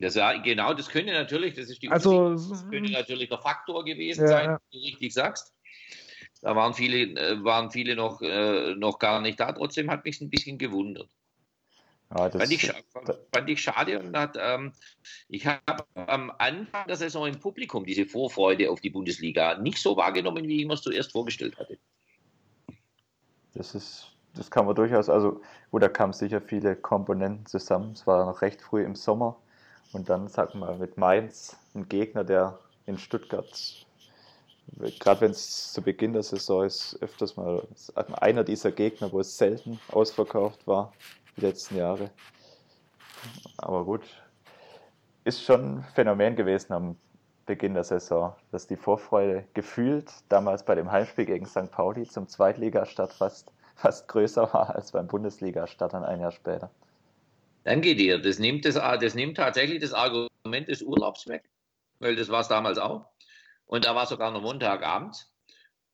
Das, 0.00 0.14
ja, 0.14 0.34
genau, 0.34 0.74
das 0.74 0.90
könnte 0.90 1.12
natürlich, 1.12 1.54
das 1.54 1.70
ist 1.70 1.82
die 1.82 1.88
also, 1.88 2.34
das 2.34 2.68
könnte 2.68 2.92
natürlich 2.92 3.30
der 3.30 3.38
Faktor 3.38 3.84
gewesen 3.84 4.22
ja, 4.22 4.28
sein, 4.28 4.58
wie 4.70 4.78
du 4.78 4.84
richtig 4.84 5.14
sagst. 5.14 5.54
Da 6.42 6.54
waren 6.54 6.74
viele, 6.74 7.18
äh, 7.18 7.42
waren 7.42 7.70
viele 7.70 7.96
noch, 7.96 8.20
äh, 8.20 8.74
noch 8.76 8.98
gar 8.98 9.20
nicht 9.20 9.40
da. 9.40 9.50
Trotzdem 9.50 9.90
hat 9.90 10.04
mich 10.04 10.20
ein 10.20 10.30
bisschen 10.30 10.58
gewundert. 10.58 11.08
Ja, 12.10 12.30
fand, 12.30 12.50
ich, 12.50 12.72
fand, 13.34 13.50
ich, 13.50 13.60
schade 13.60 14.00
und 14.00 14.16
hat, 14.16 14.38
ähm, 14.40 14.72
ich 15.28 15.46
habe 15.46 15.84
am 15.94 16.32
Anfang 16.38 16.86
der 16.86 16.96
Saison 16.96 17.26
im 17.26 17.38
Publikum 17.38 17.84
diese 17.84 18.06
Vorfreude 18.06 18.70
auf 18.70 18.80
die 18.80 18.88
Bundesliga 18.88 19.58
nicht 19.58 19.76
so 19.78 19.96
wahrgenommen, 19.96 20.48
wie 20.48 20.62
ich 20.62 20.66
mir 20.66 20.72
es 20.72 20.82
zuerst 20.82 21.12
vorgestellt 21.12 21.58
hatte. 21.58 21.78
Das 23.52 23.74
ist, 23.74 24.06
das 24.34 24.50
kann 24.50 24.64
man 24.64 24.74
durchaus, 24.74 25.10
also 25.10 25.42
gut, 25.70 25.82
da 25.82 25.88
kamen 25.88 26.14
sicher 26.14 26.40
viele 26.40 26.76
Komponenten 26.76 27.44
zusammen. 27.44 27.92
Es 27.92 28.06
war 28.06 28.24
noch 28.24 28.40
recht 28.40 28.62
früh 28.62 28.82
im 28.84 28.94
Sommer 28.94 29.36
und 29.92 30.08
dann, 30.08 30.28
sag 30.28 30.54
mal, 30.54 30.78
mit 30.78 30.96
Mainz, 30.96 31.58
ein 31.74 31.90
Gegner, 31.90 32.24
der 32.24 32.58
in 32.86 32.96
Stuttgart, 32.96 33.86
gerade 34.98 35.20
wenn 35.20 35.32
es 35.32 35.74
zu 35.74 35.82
Beginn 35.82 36.14
der 36.14 36.22
Saison 36.22 36.64
ist, 36.64 36.96
öfters 37.02 37.36
mal 37.36 37.68
einer 37.94 38.44
dieser 38.44 38.72
Gegner, 38.72 39.12
wo 39.12 39.20
es 39.20 39.36
selten 39.36 39.78
ausverkauft 39.88 40.66
war 40.66 40.94
die 41.38 41.46
letzten 41.46 41.76
Jahre. 41.76 42.10
Aber 43.56 43.84
gut, 43.84 44.02
ist 45.24 45.42
schon 45.42 45.78
ein 45.78 45.84
Phänomen 45.94 46.36
gewesen 46.36 46.72
am 46.72 46.96
Beginn 47.46 47.74
der 47.74 47.84
Saison, 47.84 48.34
dass 48.52 48.66
die 48.66 48.76
Vorfreude 48.76 49.46
gefühlt 49.54 50.10
damals 50.28 50.64
bei 50.64 50.74
dem 50.74 50.92
Heimspiel 50.92 51.24
gegen 51.24 51.46
St. 51.46 51.70
Pauli 51.70 52.06
zum 52.06 52.28
Zweitligastart 52.28 53.12
fast, 53.12 53.50
fast 53.74 54.06
größer 54.08 54.52
war 54.52 54.74
als 54.74 54.92
beim 54.92 55.06
Bundesligastart 55.06 55.94
dann 55.94 56.04
ein 56.04 56.20
Jahr 56.20 56.32
später. 56.32 56.70
Danke 57.64 57.96
dir. 57.96 58.20
Das 58.20 58.38
nimmt, 58.38 58.64
das, 58.64 58.74
das 58.74 59.14
nimmt 59.14 59.36
tatsächlich 59.36 59.80
das 59.80 59.92
Argument 59.92 60.68
des 60.68 60.82
Urlaubs 60.82 61.26
weg, 61.26 61.48
weil 61.98 62.16
das 62.16 62.28
war 62.28 62.40
es 62.40 62.48
damals 62.48 62.78
auch. 62.78 63.06
Und 63.66 63.84
da 63.84 63.94
war 63.94 64.06
sogar 64.06 64.30
noch 64.30 64.42
Montagabend. 64.42 65.28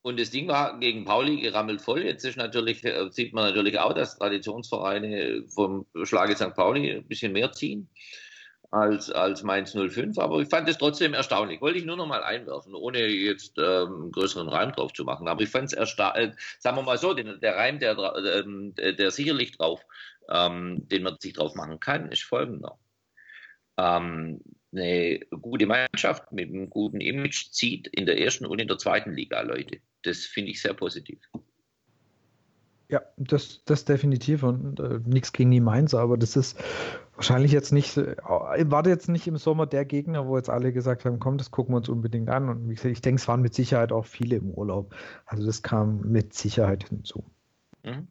Und 0.05 0.21
das 0.21 0.29
Ding 0.31 0.49
war 0.49 0.79
gegen 0.81 1.07
Pauli 1.07 1.41
gerammelt 1.41 1.81
voll. 1.81 2.03
Jetzt 2.03 2.25
ist 2.27 2.37
natürlich, 2.37 2.85
äh, 2.85 3.09
sieht 3.11 3.33
man 3.33 3.47
natürlich 3.47 3.79
auch, 3.79 3.95
dass 3.95 4.19
Traditionsvereine 4.19 5.45
vom 5.49 5.87
Schlage 6.03 6.37
St. 6.37 6.55
Pauli 6.55 6.91
ein 6.93 7.09
bisschen 7.09 7.33
mehr 7.33 7.53
ziehen. 7.53 7.89
als, 8.71 9.11
als 9.11 9.43
Mainz 9.43 9.73
05, 9.73 10.19
aber 10.19 10.41
ich 10.41 10.49
fand 10.49 10.69
es 10.69 10.77
trotzdem 10.77 11.15
erstaunlich. 11.15 11.63
Wollte 11.63 11.79
ich 11.79 11.87
nur 11.87 11.97
noch 11.97 12.07
mal 12.07 12.23
einwerfen, 12.23 12.75
ohne 12.75 13.07
jetzt 13.07 13.57
ähm, 13.57 14.11
größeren 14.13 14.49
Reim 14.49 14.73
drauf 14.73 14.93
zu 14.93 15.05
machen. 15.05 15.27
Aber 15.29 15.43
ich 15.43 15.49
fand 15.49 15.67
es 15.67 15.73
erstaunlich, 15.73 16.33
äh, 16.33 16.37
sagen 16.59 16.77
wir 16.77 16.83
mal 16.83 16.99
so, 16.99 17.15
den, 17.15 17.41
der 17.41 17.57
Reim, 17.57 17.79
der, 17.79 17.97
ähm, 17.97 18.75
der, 18.75 18.93
der 18.93 19.11
sicherlich 19.11 19.57
drauf, 19.57 19.81
ähm, 20.29 20.87
den 20.89 21.03
man 21.05 21.17
sich 21.19 21.33
drauf 21.33 21.55
machen 21.55 21.81
kann, 21.81 22.13
ist 22.13 22.25
folgender. 22.25 22.79
Ähm, 23.79 24.41
eine 24.77 25.21
gute 25.41 25.67
Mannschaft 25.67 26.33
mit 26.33 26.49
einem 26.49 26.71
guten 26.71 27.01
Image 27.01 27.51
zieht 27.51 27.89
in 27.89 28.07
der 28.07 28.21
ersten 28.21 28.47
und 28.47 28.59
in 28.59 28.69
der 28.69 28.79
zweiten 28.79 29.13
Liga 29.13 29.41
Leute. 29.43 29.79
Das 30.03 30.25
finde 30.25 30.51
ich 30.51 30.61
sehr 30.61 30.75
positiv. 30.75 31.19
Ja, 32.89 33.01
das, 33.17 33.65
das 33.65 33.85
definitiv 33.87 34.43
und 34.43 34.79
äh, 34.79 35.01
nichts 35.07 35.33
gegen 35.33 35.51
die 35.51 35.61
Mainzer, 35.61 36.01
aber 36.01 36.19
das 36.19 36.37
ist 36.37 36.63
wahrscheinlich 37.15 37.51
jetzt 37.51 37.73
nicht, 37.73 37.97
äh, 37.97 38.17
war 38.27 38.87
jetzt 38.87 39.09
nicht 39.09 39.27
im 39.27 39.39
Sommer 39.39 39.67
der 39.67 39.85
Gegner, 39.85 40.27
wo 40.27 40.37
jetzt 40.37 40.51
alle 40.51 40.73
gesagt 40.73 41.05
haben, 41.05 41.19
komm, 41.19 41.39
das 41.39 41.51
gucken 41.51 41.73
wir 41.73 41.79
uns 41.79 41.89
unbedingt 41.89 42.29
an. 42.29 42.49
Und 42.49 42.69
wie 42.69 42.75
gesagt, 42.75 42.93
ich 42.93 43.01
denke, 43.01 43.21
es 43.21 43.29
waren 43.29 43.41
mit 43.41 43.55
Sicherheit 43.55 43.91
auch 43.91 44.05
viele 44.05 44.37
im 44.37 44.51
Urlaub. 44.51 44.95
Also 45.25 45.47
das 45.47 45.63
kam 45.63 46.03
mit 46.03 46.35
Sicherheit 46.35 46.89
hinzu. 46.89 47.25
Mhm. 47.85 48.09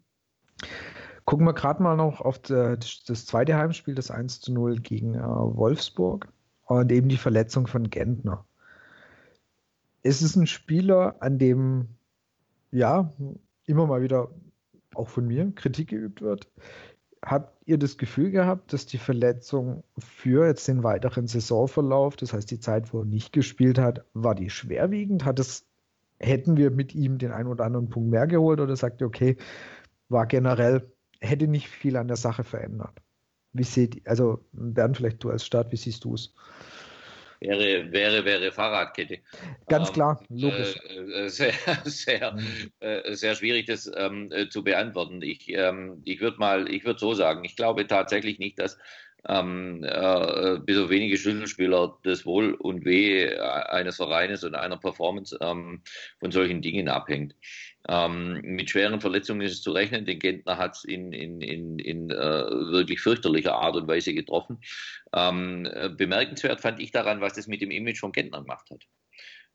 Gucken 1.25 1.45
wir 1.45 1.53
gerade 1.53 1.81
mal 1.81 1.95
noch 1.95 2.19
auf 2.19 2.39
der, 2.39 2.77
das 2.77 3.25
zweite 3.25 3.55
Heimspiel, 3.55 3.95
das 3.95 4.11
1 4.11 4.41
zu 4.41 4.51
0 4.51 4.79
gegen 4.79 5.15
äh, 5.15 5.21
Wolfsburg 5.21 6.27
und 6.65 6.91
eben 6.91 7.09
die 7.09 7.17
Verletzung 7.17 7.67
von 7.67 7.89
Gentner. 7.89 8.45
Es 10.01 10.21
ist 10.21 10.35
ein 10.35 10.47
Spieler, 10.47 11.15
an 11.19 11.37
dem 11.37 11.87
ja 12.71 13.11
immer 13.65 13.87
mal 13.87 14.01
wieder 14.01 14.29
auch 14.95 15.09
von 15.09 15.27
mir 15.27 15.51
Kritik 15.55 15.89
geübt 15.89 16.21
wird. 16.21 16.51
Habt 17.23 17.55
ihr 17.65 17.77
das 17.77 17.97
Gefühl 17.97 18.31
gehabt, 18.31 18.73
dass 18.73 18.85
die 18.85 18.97
Verletzung 18.97 19.83
für 19.97 20.45
jetzt 20.45 20.67
den 20.67 20.83
weiteren 20.83 21.27
Saisonverlauf, 21.27 22.17
das 22.17 22.33
heißt 22.33 22.51
die 22.51 22.59
Zeit, 22.59 22.93
wo 22.93 22.99
er 22.99 23.05
nicht 23.05 23.31
gespielt 23.31 23.79
hat, 23.79 24.05
war 24.13 24.35
die 24.35 24.49
schwerwiegend? 24.49 25.23
Hat 25.23 25.39
es, 25.39 25.65
hätten 26.19 26.57
wir 26.57 26.69
mit 26.69 26.93
ihm 26.93 27.17
den 27.17 27.31
einen 27.31 27.47
oder 27.47 27.63
anderen 27.63 27.89
Punkt 27.89 28.09
mehr 28.09 28.27
geholt 28.27 28.59
oder 28.59 28.75
sagt 28.75 28.99
ihr, 28.99 29.07
okay, 29.07 29.37
war 30.09 30.25
generell, 30.25 30.91
hätte 31.21 31.47
nicht 31.47 31.69
viel 31.69 31.95
an 31.95 32.09
der 32.09 32.17
Sache 32.17 32.43
verändert? 32.43 33.02
Wie 33.53 33.63
seht 33.63 34.01
also 34.05 34.43
Bernd, 34.51 34.97
vielleicht 34.97 35.23
du 35.23 35.29
als 35.29 35.45
Start, 35.45 35.71
wie 35.71 35.77
siehst 35.77 36.03
du 36.03 36.15
es? 36.15 36.33
wäre, 37.47 37.91
wäre, 37.91 38.25
wäre 38.25 38.51
Fahrradkette. 38.51 39.19
Ganz 39.67 39.89
ähm, 39.89 39.93
klar, 39.93 40.23
logisch. 40.29 40.75
Äh, 40.89 41.25
äh 41.25 41.29
sehr, 41.29 41.53
sehr, 41.85 42.33
mhm. 42.33 42.71
äh, 42.79 43.15
sehr 43.15 43.35
schwierig, 43.35 43.65
das 43.65 43.91
ähm, 43.95 44.31
äh, 44.31 44.49
zu 44.49 44.63
beantworten. 44.63 45.21
Ich, 45.21 45.49
ähm, 45.49 46.01
ich 46.05 46.21
würde 46.21 46.37
mal, 46.37 46.69
ich 46.69 46.85
würde 46.85 46.99
so 46.99 47.13
sagen, 47.13 47.43
ich 47.43 47.55
glaube 47.55 47.87
tatsächlich 47.87 48.39
nicht, 48.39 48.59
dass 48.59 48.77
ähm, 49.27 49.83
äh, 49.83 50.59
bis 50.59 50.77
auf 50.77 50.89
wenige 50.89 51.17
Schlüsselspieler 51.17 51.97
das 52.03 52.25
Wohl 52.25 52.53
und 52.55 52.83
Weh 52.83 53.33
eines 53.37 53.95
Vereines 53.95 54.43
oder 54.43 54.61
einer 54.61 54.77
Performance 54.77 55.37
ähm, 55.39 55.81
von 56.19 56.31
solchen 56.31 56.61
Dingen 56.61 56.89
abhängt. 56.89 57.33
Ähm, 57.89 58.39
mit 58.43 58.69
schweren 58.69 59.01
Verletzungen 59.01 59.41
ist 59.41 59.53
es 59.53 59.61
zu 59.61 59.71
rechnen. 59.71 60.05
Den 60.05 60.19
Gentner 60.19 60.57
hat 60.57 60.77
es 60.77 60.83
in, 60.83 61.11
in, 61.11 61.41
in, 61.41 61.79
in 61.79 62.09
äh, 62.09 62.15
wirklich 62.15 63.01
fürchterlicher 63.01 63.55
Art 63.55 63.75
und 63.75 63.87
Weise 63.87 64.13
getroffen. 64.13 64.61
Ähm, 65.13 65.65
äh, 65.65 65.89
bemerkenswert 65.89 66.61
fand 66.61 66.79
ich 66.79 66.91
daran, 66.91 67.21
was 67.21 67.33
das 67.33 67.47
mit 67.47 67.61
dem 67.61 67.71
Image 67.71 67.99
von 67.99 68.11
Gentner 68.11 68.41
gemacht 68.41 68.69
hat. 68.71 68.85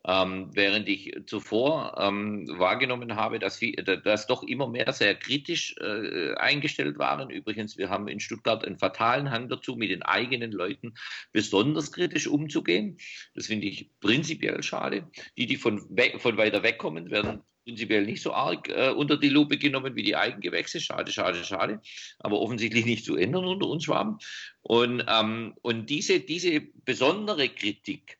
Ähm, 0.06 0.50
während 0.54 0.88
ich 0.88 1.12
zuvor 1.26 1.96
ähm, 1.98 2.46
wahrgenommen 2.56 3.16
habe, 3.16 3.38
dass, 3.38 3.60
dass 4.04 4.26
doch 4.28 4.42
immer 4.44 4.68
mehr 4.68 4.92
sehr 4.92 5.14
kritisch 5.16 5.74
äh, 5.80 6.34
eingestellt 6.34 6.98
waren. 6.98 7.30
Übrigens, 7.30 7.76
wir 7.76 7.90
haben 7.90 8.06
in 8.06 8.20
Stuttgart 8.20 8.64
einen 8.64 8.78
fatalen 8.78 9.30
Hang 9.30 9.48
dazu, 9.48 9.74
mit 9.74 9.90
den 9.90 10.02
eigenen 10.02 10.52
Leuten 10.52 10.94
besonders 11.32 11.90
kritisch 11.90 12.28
umzugehen. 12.28 12.98
Das 13.34 13.48
finde 13.48 13.66
ich 13.66 13.90
prinzipiell 14.00 14.62
schade. 14.62 15.10
Die, 15.36 15.46
die 15.46 15.56
von, 15.56 15.80
von 16.18 16.36
weiter 16.36 16.62
weg 16.62 16.78
kommen, 16.78 17.10
werden 17.10 17.42
prinzipiell 17.68 18.06
nicht 18.06 18.22
so 18.22 18.32
arg 18.32 18.70
äh, 18.70 18.88
unter 18.88 19.18
die 19.18 19.28
Lupe 19.28 19.58
genommen 19.58 19.94
wie 19.94 20.02
die 20.02 20.16
Eigengewächse. 20.16 20.80
Schade, 20.80 21.12
schade, 21.12 21.44
schade. 21.44 21.82
Aber 22.18 22.40
offensichtlich 22.40 22.86
nicht 22.86 23.04
zu 23.04 23.14
ändern 23.14 23.44
unter 23.44 23.66
uns 23.66 23.84
Schwaben. 23.84 24.16
Und, 24.62 25.04
ähm, 25.06 25.54
und 25.60 25.90
diese, 25.90 26.20
diese 26.20 26.62
besondere 26.86 27.50
Kritik, 27.50 28.16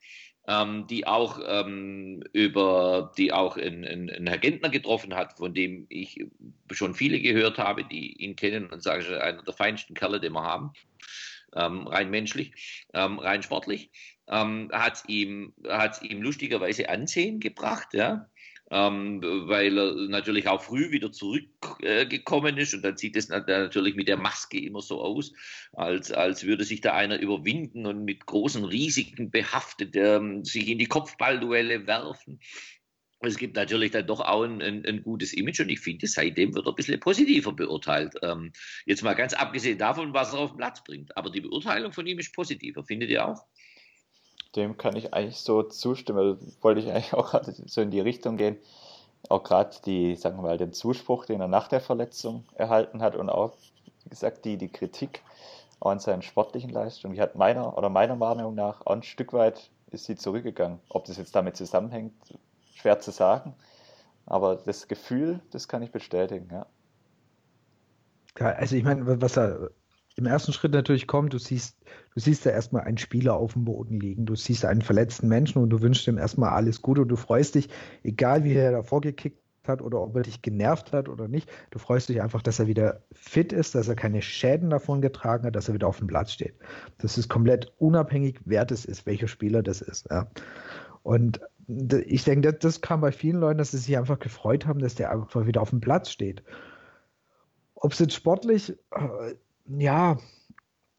ähm, 0.46 0.86
die 0.86 1.06
auch 1.06 1.40
ähm, 1.46 2.22
über, 2.34 3.10
die 3.16 3.32
auch 3.32 3.56
in, 3.56 3.84
in, 3.84 4.08
in 4.08 4.26
Herr 4.26 4.36
Gentner 4.36 4.68
getroffen 4.68 5.14
hat, 5.14 5.38
von 5.38 5.54
dem 5.54 5.86
ich 5.88 6.26
schon 6.70 6.94
viele 6.94 7.18
gehört 7.18 7.56
habe, 7.56 7.84
die 7.84 8.22
ihn 8.22 8.36
kennen 8.36 8.66
und 8.66 8.82
sagen, 8.82 9.06
einer 9.14 9.42
der 9.42 9.54
feinsten 9.54 9.94
Kerle, 9.94 10.20
den 10.20 10.34
wir 10.34 10.44
haben, 10.44 10.72
ähm, 11.54 11.86
rein 11.86 12.10
menschlich, 12.10 12.84
ähm, 12.92 13.18
rein 13.18 13.42
sportlich, 13.42 13.90
ähm, 14.28 14.68
hat 14.74 15.04
ihm, 15.08 15.54
hat's 15.66 16.02
ihm 16.02 16.20
lustigerweise 16.20 16.90
Ansehen 16.90 17.40
gebracht, 17.40 17.94
ja 17.94 18.28
ähm, 18.70 19.22
weil 19.22 19.78
er 19.78 19.94
natürlich 20.08 20.48
auch 20.48 20.62
früh 20.62 20.90
wieder 20.90 21.10
zurückgekommen 21.10 22.58
äh, 22.58 22.62
ist 22.62 22.74
und 22.74 22.82
dann 22.82 22.96
sieht 22.96 23.16
es 23.16 23.28
natürlich 23.28 23.94
mit 23.94 24.08
der 24.08 24.18
Maske 24.18 24.58
immer 24.58 24.82
so 24.82 25.00
aus, 25.00 25.32
als, 25.72 26.12
als 26.12 26.44
würde 26.44 26.64
sich 26.64 26.80
da 26.80 26.94
einer 26.94 27.18
überwinden 27.18 27.86
und 27.86 28.04
mit 28.04 28.26
großen 28.26 28.64
Risiken 28.64 29.30
behaftet 29.30 29.96
ähm, 29.96 30.44
sich 30.44 30.68
in 30.68 30.78
die 30.78 30.86
Kopfballduelle 30.86 31.86
werfen. 31.86 32.40
Es 33.20 33.36
gibt 33.36 33.56
natürlich 33.56 33.90
dann 33.90 34.06
doch 34.06 34.20
auch 34.20 34.44
ein, 34.44 34.62
ein, 34.62 34.86
ein, 34.86 35.02
gutes 35.02 35.32
Image 35.32 35.58
und 35.60 35.70
ich 35.70 35.80
finde, 35.80 36.06
seitdem 36.06 36.54
wird 36.54 36.66
er 36.66 36.72
ein 36.72 36.76
bisschen 36.76 37.00
positiver 37.00 37.52
beurteilt. 37.52 38.14
Ähm, 38.22 38.52
jetzt 38.86 39.02
mal 39.02 39.14
ganz 39.14 39.32
abgesehen 39.32 39.76
davon, 39.76 40.14
was 40.14 40.32
er 40.32 40.40
auf 40.40 40.52
den 40.52 40.58
Platz 40.58 40.84
bringt. 40.84 41.16
Aber 41.16 41.30
die 41.30 41.40
Beurteilung 41.40 41.92
von 41.92 42.06
ihm 42.06 42.20
ist 42.20 42.32
positiver, 42.32 42.84
findet 42.84 43.10
ihr 43.10 43.26
auch? 43.26 43.44
Dem 44.56 44.76
kann 44.76 44.96
ich 44.96 45.14
eigentlich 45.14 45.40
so 45.40 45.62
zustimmen. 45.62 46.18
Also 46.18 46.46
wollte 46.62 46.80
ich 46.80 46.90
eigentlich 46.90 47.14
auch 47.14 47.30
gerade 47.30 47.52
so 47.52 47.80
in 47.80 47.90
die 47.90 48.00
Richtung 48.00 48.36
gehen. 48.36 48.56
Auch 49.28 49.42
gerade 49.42 49.76
die, 49.84 50.14
sagen 50.16 50.36
wir 50.38 50.42
mal, 50.42 50.58
den 50.58 50.72
Zuspruch, 50.72 51.26
den 51.26 51.40
er 51.40 51.48
nach 51.48 51.68
der 51.68 51.80
Verletzung 51.80 52.44
erhalten 52.54 53.02
hat 53.02 53.16
und 53.16 53.30
auch, 53.30 53.52
wie 54.04 54.10
gesagt, 54.10 54.44
die, 54.44 54.56
die 54.56 54.68
Kritik 54.68 55.22
an 55.80 55.98
seinen 55.98 56.22
sportlichen 56.22 56.70
Leistungen. 56.70 57.14
Die 57.14 57.20
hat 57.20 57.34
meiner 57.34 57.76
oder 57.76 57.88
meiner 57.88 58.18
Wahrnehmung 58.20 58.54
nach 58.54 58.80
auch 58.86 58.92
ein 58.92 59.02
Stück 59.02 59.32
weit 59.32 59.70
ist 59.90 60.04
sie 60.04 60.16
zurückgegangen. 60.16 60.80
Ob 60.88 61.04
das 61.06 61.16
jetzt 61.16 61.34
damit 61.34 61.56
zusammenhängt, 61.56 62.12
schwer 62.74 63.00
zu 63.00 63.10
sagen. 63.10 63.54
Aber 64.26 64.56
das 64.56 64.88
Gefühl, 64.88 65.40
das 65.50 65.68
kann 65.68 65.82
ich 65.82 65.90
bestätigen, 65.90 66.48
ja. 66.52 66.66
Ja, 68.38 68.50
also 68.50 68.76
ich 68.76 68.84
meine, 68.84 69.20
was 69.20 69.36
er 69.36 69.70
im 70.18 70.26
ersten 70.26 70.52
Schritt 70.52 70.72
natürlich 70.72 71.06
kommt, 71.06 71.32
du 71.32 71.38
siehst, 71.38 71.78
du 72.14 72.20
siehst 72.20 72.44
ja 72.44 72.50
erstmal 72.50 72.82
einen 72.82 72.98
Spieler 72.98 73.34
auf 73.34 73.52
dem 73.52 73.64
Boden 73.64 74.00
liegen, 74.00 74.26
du 74.26 74.34
siehst 74.34 74.64
einen 74.64 74.82
verletzten 74.82 75.28
Menschen 75.28 75.62
und 75.62 75.70
du 75.70 75.80
wünschst 75.80 76.08
ihm 76.08 76.18
erstmal 76.18 76.50
alles 76.50 76.82
Gute 76.82 77.02
und 77.02 77.08
du 77.08 77.14
freust 77.14 77.54
dich, 77.54 77.68
egal 78.02 78.42
wie 78.42 78.54
er 78.54 78.72
davor 78.72 79.00
gekickt 79.00 79.38
hat 79.64 79.80
oder 79.80 80.00
ob 80.00 80.16
er 80.16 80.22
dich 80.22 80.42
genervt 80.42 80.92
hat 80.92 81.08
oder 81.08 81.28
nicht, 81.28 81.48
du 81.70 81.78
freust 81.78 82.08
dich 82.08 82.20
einfach, 82.20 82.42
dass 82.42 82.58
er 82.58 82.66
wieder 82.66 83.04
fit 83.12 83.52
ist, 83.52 83.76
dass 83.76 83.86
er 83.86 83.94
keine 83.94 84.20
Schäden 84.20 84.70
davon 84.70 85.00
getragen 85.00 85.46
hat, 85.46 85.54
dass 85.54 85.68
er 85.68 85.74
wieder 85.74 85.86
auf 85.86 85.98
dem 85.98 86.08
Platz 86.08 86.32
steht. 86.32 86.56
Das 86.98 87.16
ist 87.16 87.28
komplett 87.28 87.72
unabhängig, 87.78 88.40
wer 88.44 88.64
das 88.64 88.84
ist, 88.84 89.06
welcher 89.06 89.28
Spieler 89.28 89.62
das 89.62 89.80
ist. 89.82 90.08
Ja. 90.10 90.28
Und 91.04 91.40
ich 92.06 92.24
denke, 92.24 92.50
das, 92.50 92.58
das 92.58 92.80
kam 92.80 93.02
bei 93.02 93.12
vielen 93.12 93.38
Leuten, 93.38 93.58
dass 93.58 93.70
sie 93.70 93.78
sich 93.78 93.96
einfach 93.96 94.18
gefreut 94.18 94.66
haben, 94.66 94.80
dass 94.80 94.96
der 94.96 95.12
einfach 95.12 95.46
wieder 95.46 95.62
auf 95.62 95.70
dem 95.70 95.80
Platz 95.80 96.10
steht. 96.10 96.42
Ob 97.76 97.92
es 97.92 98.00
jetzt 98.00 98.14
sportlich 98.14 98.76
äh, 98.90 99.34
ja, 99.68 100.18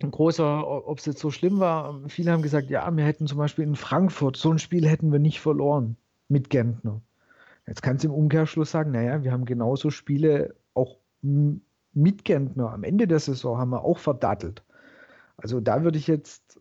ein 0.01 0.11
großer, 0.11 0.87
ob 0.87 0.99
es 0.99 1.05
jetzt 1.05 1.19
so 1.19 1.31
schlimm 1.31 1.59
war, 1.59 2.01
viele 2.07 2.31
haben 2.31 2.41
gesagt, 2.41 2.69
ja, 2.69 2.95
wir 2.95 3.03
hätten 3.03 3.27
zum 3.27 3.37
Beispiel 3.37 3.65
in 3.65 3.75
Frankfurt, 3.75 4.37
so 4.37 4.51
ein 4.51 4.59
Spiel 4.59 4.87
hätten 4.87 5.11
wir 5.11 5.19
nicht 5.19 5.41
verloren 5.41 5.97
mit 6.29 6.49
Gentner. 6.49 7.01
Jetzt 7.67 7.81
kannst 7.81 8.03
du 8.03 8.07
im 8.07 8.13
Umkehrschluss 8.13 8.71
sagen, 8.71 8.91
naja, 8.91 9.23
wir 9.23 9.31
haben 9.31 9.45
genauso 9.45 9.89
Spiele 9.89 10.55
auch 10.73 10.97
mit 11.21 12.23
Gentner 12.23 12.71
am 12.71 12.83
Ende 12.83 13.07
der 13.07 13.19
Saison 13.19 13.57
haben 13.57 13.71
wir 13.71 13.83
auch 13.83 13.99
verdattelt. 13.99 14.63
Also 15.41 15.59
da 15.59 15.83
würde 15.83 15.97
ich 15.97 16.07
jetzt, 16.07 16.59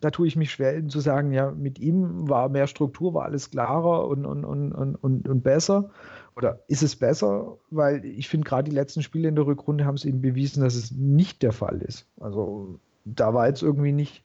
da 0.00 0.10
tue 0.10 0.26
ich 0.26 0.36
mich 0.36 0.50
schwer 0.50 0.86
zu 0.88 1.00
sagen, 1.00 1.32
ja, 1.32 1.50
mit 1.50 1.78
ihm 1.78 2.28
war 2.28 2.48
mehr 2.48 2.66
Struktur, 2.66 3.14
war 3.14 3.24
alles 3.24 3.50
klarer 3.50 4.06
und, 4.08 4.26
und, 4.26 4.44
und, 4.44 4.72
und, 4.72 5.28
und 5.28 5.42
besser. 5.42 5.90
Oder 6.36 6.60
ist 6.68 6.82
es 6.82 6.96
besser? 6.96 7.56
Weil 7.70 8.04
ich 8.04 8.28
finde, 8.28 8.46
gerade 8.46 8.68
die 8.68 8.76
letzten 8.76 9.02
Spiele 9.02 9.28
in 9.28 9.36
der 9.36 9.46
Rückrunde 9.46 9.84
haben 9.84 9.94
es 9.94 10.04
eben 10.04 10.20
bewiesen, 10.20 10.62
dass 10.62 10.74
es 10.74 10.90
nicht 10.90 11.42
der 11.42 11.52
Fall 11.52 11.80
ist. 11.82 12.06
Also 12.20 12.78
da 13.04 13.32
war 13.32 13.46
jetzt 13.48 13.62
irgendwie 13.62 13.92
nicht, 13.92 14.24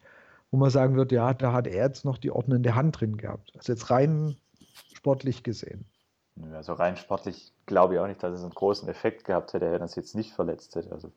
wo 0.49 0.57
man 0.57 0.69
sagen 0.69 0.97
wird, 0.97 1.11
ja, 1.11 1.33
da 1.33 1.53
hat 1.53 1.67
er 1.67 1.85
jetzt 1.85 2.03
noch 2.03 2.17
die 2.17 2.31
ordnende 2.31 2.75
Hand 2.75 2.99
drin 2.99 3.17
gehabt. 3.17 3.53
Also 3.55 3.71
jetzt 3.71 3.89
rein 3.89 4.35
sportlich 4.93 5.43
gesehen. 5.43 5.85
Also 6.53 6.73
rein 6.73 6.97
sportlich 6.97 7.53
glaube 7.65 7.93
ich 7.93 7.99
auch 7.99 8.07
nicht, 8.07 8.23
dass 8.23 8.33
es 8.33 8.41
einen 8.41 8.53
großen 8.53 8.89
Effekt 8.89 9.25
gehabt 9.25 9.53
hätte, 9.53 9.71
wenn 9.71 9.81
er 9.81 9.85
es 9.85 9.95
jetzt 9.95 10.15
nicht 10.15 10.33
verletzt 10.33 10.75
hätte. 10.75 10.91
Also 10.91 11.11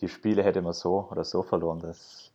die 0.00 0.08
Spiele 0.08 0.42
hätte 0.42 0.62
man 0.62 0.72
so 0.72 1.08
oder 1.10 1.24
so 1.24 1.42
verloren. 1.42 1.80
Das, 1.80 2.27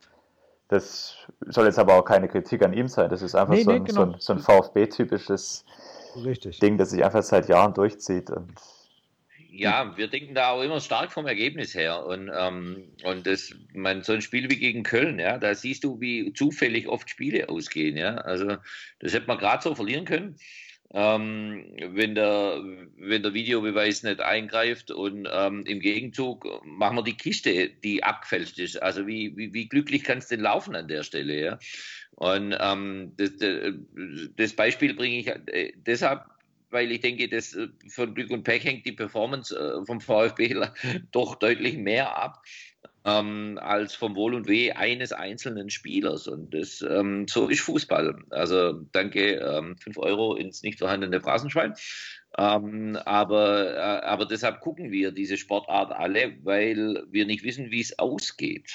das 0.73 1.15
soll 1.41 1.65
jetzt 1.65 1.79
aber 1.79 1.95
auch 1.95 2.03
keine 2.03 2.27
Kritik 2.27 2.63
an 2.63 2.73
ihm 2.73 2.87
sein. 2.87 3.09
Das 3.09 3.21
ist 3.21 3.35
einfach 3.35 3.53
nee, 3.53 3.63
so, 3.63 3.71
ein, 3.71 3.85
genau. 3.85 4.05
so 4.05 4.11
ein, 4.11 4.19
so 4.19 4.33
ein 4.33 4.39
VfB-typisches. 4.39 5.65
Ding, 6.61 6.77
das 6.77 6.91
sich 6.91 7.03
einfach 7.03 7.23
seit 7.23 7.49
Jahren 7.49 7.73
durchzieht. 7.73 8.29
Und 8.29 8.53
ja, 9.49 9.95
wir 9.97 10.07
denken 10.07 10.35
da 10.35 10.51
auch 10.51 10.61
immer 10.61 10.79
stark 10.79 11.11
vom 11.11 11.27
Ergebnis 11.27 11.73
her. 11.75 12.05
Und, 12.05 12.31
ähm, 12.35 12.91
und 13.03 13.25
das, 13.27 13.53
man, 13.73 14.03
so 14.03 14.13
ein 14.13 14.21
Spiel 14.21 14.49
wie 14.49 14.57
gegen 14.57 14.83
Köln, 14.83 15.19
ja, 15.19 15.37
da 15.37 15.53
siehst 15.55 15.83
du, 15.83 15.99
wie 15.99 16.33
zufällig 16.33 16.87
oft 16.87 17.09
Spiele 17.09 17.49
ausgehen. 17.49 17.97
Ja? 17.97 18.15
Also 18.15 18.57
das 18.99 19.13
hätte 19.13 19.27
man 19.27 19.37
gerade 19.37 19.63
so 19.63 19.75
verlieren 19.75 20.05
können. 20.05 20.35
Ähm, 20.95 21.65
wenn, 21.79 22.13
der, 22.13 22.61
wenn 22.97 23.23
der 23.23 23.33
Videobeweis 23.33 24.03
nicht 24.03 24.21
eingreift 24.21 24.91
und 24.91 25.27
ähm, 25.31 25.65
im 25.65 25.79
Gegenzug 25.79 26.45
machen 26.63 26.97
wir 26.97 27.03
die 27.03 27.17
Kiste, 27.17 27.69
die 27.83 28.03
abgefälscht 28.03 28.59
ist. 28.59 28.81
Also 28.81 29.07
wie, 29.07 29.35
wie, 29.35 29.53
wie 29.53 29.67
glücklich 29.67 30.03
kann 30.03 30.19
es 30.19 30.27
denn 30.27 30.41
laufen 30.41 30.75
an 30.75 30.87
der 30.87 31.01
Stelle? 31.01 31.39
Ja? 31.39 31.59
Und 32.11 32.55
ähm, 32.59 33.13
das, 33.17 33.31
das 34.35 34.53
Beispiel 34.53 34.93
bringe 34.93 35.17
ich 35.17 35.27
äh, 35.27 35.73
deshalb 35.77 36.25
weil 36.73 36.91
ich 36.91 37.01
denke, 37.01 37.29
dass 37.29 37.53
äh, 37.53 37.67
von 37.87 38.13
Glück 38.13 38.31
und 38.31 38.43
Pech 38.43 38.65
hängt 38.65 38.85
die 38.85 38.91
Performance 38.91 39.55
äh, 39.55 39.85
vom 39.85 40.01
VfB 40.01 40.55
doch 41.11 41.35
deutlich 41.35 41.77
mehr 41.77 42.17
ab 42.17 42.43
ähm, 43.05 43.59
als 43.61 43.95
vom 43.95 44.15
Wohl 44.15 44.33
und 44.33 44.47
Weh 44.47 44.71
eines 44.71 45.11
einzelnen 45.11 45.69
Spielers. 45.69 46.27
Und 46.27 46.53
das, 46.53 46.81
ähm, 46.81 47.27
so 47.27 47.49
ist 47.49 47.61
Fußball. 47.61 48.23
Also 48.29 48.73
danke, 48.91 49.35
ähm, 49.35 49.77
5 49.77 49.97
Euro 49.97 50.35
ins 50.35 50.63
nicht 50.63 50.79
vorhandene 50.79 51.21
Phrasenschwein. 51.21 51.73
Ähm, 52.37 52.97
aber, 53.05 53.75
äh, 53.75 54.05
aber 54.05 54.25
deshalb 54.25 54.61
gucken 54.61 54.91
wir 54.91 55.11
diese 55.11 55.37
Sportart 55.37 55.91
alle, 55.91 56.37
weil 56.43 57.03
wir 57.09 57.25
nicht 57.25 57.43
wissen, 57.43 57.71
wie 57.71 57.81
es 57.81 57.99
ausgeht. 57.99 58.71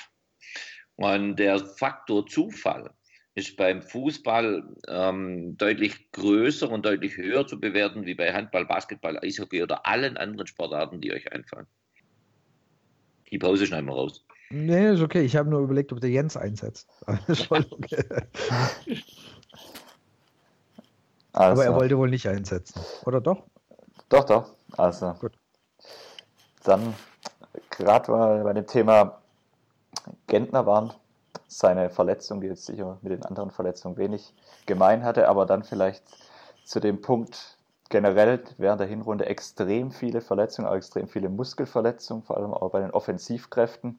Und 0.97 1.37
der 1.37 1.59
Faktor 1.59 2.27
Zufall 2.27 2.91
ist 3.35 3.57
beim 3.57 3.83
Fußball 3.83 4.65
ähm, 4.89 5.57
deutlich 5.57 6.11
größer 6.11 6.69
und 6.69 6.85
deutlich 6.85 7.17
höher 7.17 7.47
zu 7.47 7.61
bewerten 7.61 8.05
wie 8.05 8.15
bei 8.15 8.33
Handball, 8.33 8.67
Basketball, 8.67 9.17
Eishockey 9.19 9.63
oder 9.63 9.87
allen 9.87 10.17
anderen 10.17 10.49
Sportarten, 10.49 11.01
die 11.01 11.13
euch 11.13 11.33
einfallen. 11.33 11.69
Die 13.31 13.39
Pause 13.39 13.67
schneiden 13.67 13.87
wir 13.87 13.95
raus. 13.95 14.25
Nee, 14.51 14.93
ist 14.93 15.03
okay. 15.03 15.23
Ich 15.23 15.37
habe 15.37 15.51
nur 15.51 15.61
überlegt, 15.61 15.93
ob 15.93 16.01
der 16.01 16.11
Jens 16.11 16.37
einsetzt. 16.37 16.89
ist 17.27 17.47
voll 17.47 17.67
okay. 17.71 18.05
Also. 21.33 21.63
Aber 21.63 21.65
er 21.65 21.75
wollte 21.75 21.99
wohl 21.99 22.11
nicht 22.11 22.27
einsetzen, 22.27 22.81
oder 23.05 23.21
doch? 23.21 23.45
Doch, 24.09 24.25
doch. 24.25 24.55
Also. 24.77 25.15
Gut. 25.21 25.33
Dann, 26.65 26.95
gerade 27.71 28.11
bei 28.43 28.53
dem 28.53 28.67
Thema 28.67 29.21
Gentner 30.27 30.67
waren, 30.67 30.93
seine 31.47 31.91
Verletzung, 31.91 32.41
die 32.41 32.49
jetzt 32.49 32.67
sicher 32.67 32.99
mit 33.03 33.13
den 33.13 33.23
anderen 33.25 33.51
Verletzungen 33.51 33.97
wenig 33.97 34.35
gemein 34.67 35.05
hatte, 35.05 35.29
aber 35.29 35.47
dann 35.47 35.65
vielleicht 35.65 36.03
zu 36.65 36.81
dem 36.81 37.01
Punkt 37.01 37.58
generell 37.89 38.43
während 38.59 38.81
der 38.81 38.89
Hinrunde 38.89 39.27
extrem 39.27 39.91
viele 39.91 40.21
Verletzungen, 40.21 40.69
auch 40.69 40.75
extrem 40.75 41.09
viele 41.09 41.29
Muskelverletzungen, 41.29 42.23
vor 42.23 42.37
allem 42.37 42.53
auch 42.53 42.71
bei 42.71 42.81
den 42.81 42.91
Offensivkräften. 42.91 43.99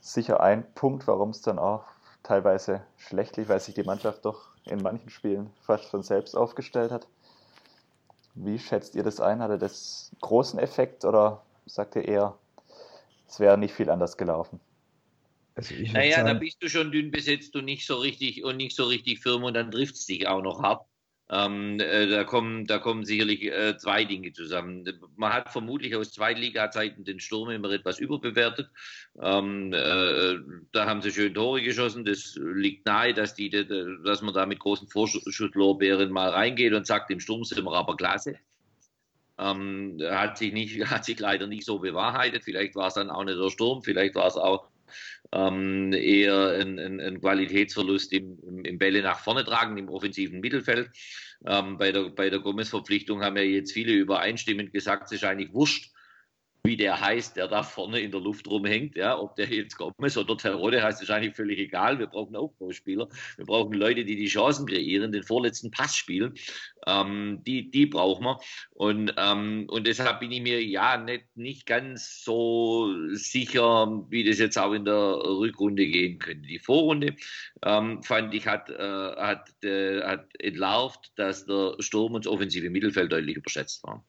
Sicher 0.00 0.40
ein 0.40 0.72
Punkt, 0.74 1.06
warum 1.06 1.30
es 1.30 1.42
dann 1.42 1.58
auch 1.58 1.84
teilweise 2.22 2.82
schlecht 2.96 3.36
lief, 3.36 3.48
weil 3.48 3.60
sich 3.60 3.74
die 3.74 3.82
Mannschaft 3.82 4.24
doch 4.24 4.48
in 4.66 4.82
manchen 4.82 5.10
Spielen 5.10 5.50
fast 5.62 5.86
von 5.86 6.02
selbst 6.02 6.36
aufgestellt 6.36 6.90
hat. 6.90 7.06
Wie 8.34 8.58
schätzt 8.58 8.94
ihr 8.94 9.02
das 9.02 9.20
ein? 9.20 9.40
Hatte 9.40 9.58
das 9.58 10.12
großen 10.20 10.58
Effekt 10.58 11.04
oder 11.04 11.42
sagt 11.66 11.96
ihr 11.96 12.06
eher, 12.06 12.34
es 13.28 13.40
wäre 13.40 13.58
nicht 13.58 13.74
viel 13.74 13.90
anders 13.90 14.16
gelaufen? 14.16 14.60
Also 15.56 15.74
naja, 15.92 16.16
sagen, 16.16 16.28
da 16.28 16.34
bist 16.34 16.62
du 16.62 16.68
schon 16.68 16.92
dünn 16.92 17.10
besetzt 17.10 17.54
und 17.56 17.64
nicht 17.64 17.86
so 17.86 17.96
richtig 17.96 18.44
und 18.44 18.56
nicht 18.56 18.76
so 18.76 18.84
richtig 18.84 19.20
firm 19.20 19.44
und 19.44 19.54
dann 19.54 19.70
trifft 19.70 19.96
es 19.96 20.06
dich 20.06 20.26
auch 20.26 20.42
noch 20.42 20.62
hart. 20.62 20.89
Ähm, 21.32 21.78
äh, 21.78 22.08
da, 22.08 22.24
kommen, 22.24 22.66
da 22.66 22.78
kommen 22.78 23.04
sicherlich 23.04 23.44
äh, 23.44 23.76
zwei 23.76 24.04
Dinge 24.04 24.32
zusammen. 24.32 24.84
Man 25.14 25.32
hat 25.32 25.50
vermutlich 25.50 25.94
aus 25.94 26.10
Zweitliga-Zeiten 26.10 27.04
den 27.04 27.20
Sturm 27.20 27.50
immer 27.50 27.70
etwas 27.70 28.00
überbewertet. 28.00 28.68
Ähm, 29.22 29.72
äh, 29.72 30.38
da 30.72 30.86
haben 30.86 31.02
sie 31.02 31.12
schön 31.12 31.32
Tore 31.32 31.62
geschossen. 31.62 32.04
Das 32.04 32.36
liegt 32.36 32.84
nahe, 32.84 33.14
dass, 33.14 33.34
die, 33.34 33.48
dass 33.48 34.22
man 34.22 34.34
da 34.34 34.44
mit 34.44 34.58
großen 34.58 34.88
Vorschusslorbeeren 34.88 36.10
mal 36.10 36.30
reingeht 36.30 36.72
und 36.72 36.88
sagt, 36.88 37.12
im 37.12 37.20
Sturm 37.20 37.44
sind 37.44 37.62
wir 37.62 37.72
aber 37.74 37.96
klasse. 37.96 38.34
Ähm, 39.38 40.00
hat, 40.02 40.36
sich 40.36 40.52
nicht, 40.52 40.84
hat 40.90 41.04
sich 41.04 41.20
leider 41.20 41.46
nicht 41.46 41.64
so 41.64 41.78
bewahrheitet. 41.78 42.42
Vielleicht 42.42 42.74
war 42.74 42.88
es 42.88 42.94
dann 42.94 43.08
auch 43.08 43.22
nicht 43.22 43.38
der 43.38 43.50
Sturm, 43.50 43.84
vielleicht 43.84 44.16
war 44.16 44.26
es 44.26 44.36
auch 44.36 44.66
ähm, 45.32 45.92
eher 45.92 46.58
ein, 46.60 46.78
ein, 46.78 47.00
ein 47.00 47.20
Qualitätsverlust 47.20 48.12
im, 48.12 48.38
im, 48.46 48.64
im, 48.64 48.78
Bälle 48.78 49.02
nach 49.02 49.20
vorne 49.20 49.44
tragen, 49.44 49.76
im 49.78 49.88
offensiven 49.88 50.40
Mittelfeld. 50.40 50.90
Ähm, 51.46 51.78
bei 51.78 51.92
der, 51.92 52.10
bei 52.10 52.30
der 52.30 52.40
Gomez-Verpflichtung 52.40 53.22
haben 53.22 53.36
ja 53.36 53.42
jetzt 53.42 53.72
viele 53.72 53.92
übereinstimmend 53.92 54.72
gesagt, 54.72 55.04
es 55.06 55.12
ist 55.12 55.24
eigentlich 55.24 55.52
wurscht, 55.52 55.89
wie 56.62 56.76
der 56.76 57.00
heißt, 57.00 57.36
der 57.36 57.48
da 57.48 57.62
vorne 57.62 58.00
in 58.00 58.10
der 58.10 58.20
Luft 58.20 58.46
rumhängt. 58.46 58.96
Ja, 58.96 59.18
ob 59.18 59.34
der 59.36 59.48
jetzt 59.48 59.76
Gomez 59.76 60.16
oder 60.16 60.36
Terode 60.36 60.82
heißt, 60.82 61.02
ist 61.02 61.10
eigentlich 61.10 61.34
völlig 61.34 61.58
egal. 61.58 61.98
Wir 61.98 62.06
brauchen 62.06 62.36
Aufbauspieler. 62.36 63.08
Wir 63.36 63.46
brauchen 63.46 63.72
Leute, 63.72 64.04
die 64.04 64.16
die 64.16 64.26
Chancen 64.26 64.66
kreieren, 64.66 65.12
den 65.12 65.22
vorletzten 65.22 65.70
Pass 65.70 65.96
spielen. 65.96 66.34
Ähm, 66.86 67.42
die, 67.46 67.70
die 67.70 67.86
brauchen 67.86 68.24
wir. 68.24 68.40
Und, 68.70 69.14
ähm, 69.16 69.66
und 69.68 69.86
deshalb 69.86 70.20
bin 70.20 70.32
ich 70.32 70.42
mir 70.42 70.62
ja 70.62 70.98
nicht, 70.98 71.24
nicht 71.34 71.66
ganz 71.66 72.22
so 72.24 72.94
sicher, 73.12 74.04
wie 74.10 74.24
das 74.24 74.38
jetzt 74.38 74.58
auch 74.58 74.72
in 74.72 74.84
der 74.84 74.94
Rückrunde 74.94 75.86
gehen 75.86 76.18
könnte. 76.18 76.46
Die 76.46 76.58
Vorrunde 76.58 77.16
ähm, 77.64 78.02
fand 78.02 78.34
ich 78.34 78.46
hat, 78.46 78.68
äh, 78.68 78.76
hat, 79.16 79.64
äh, 79.64 80.02
hat 80.02 80.28
entlarvt, 80.38 81.12
dass 81.16 81.46
der 81.46 81.76
Sturm 81.78 82.14
und 82.14 82.26
das 82.26 82.32
offensive 82.32 82.70
Mittelfeld 82.70 83.12
deutlich 83.12 83.36
überschätzt 83.36 83.82
waren 83.84 84.02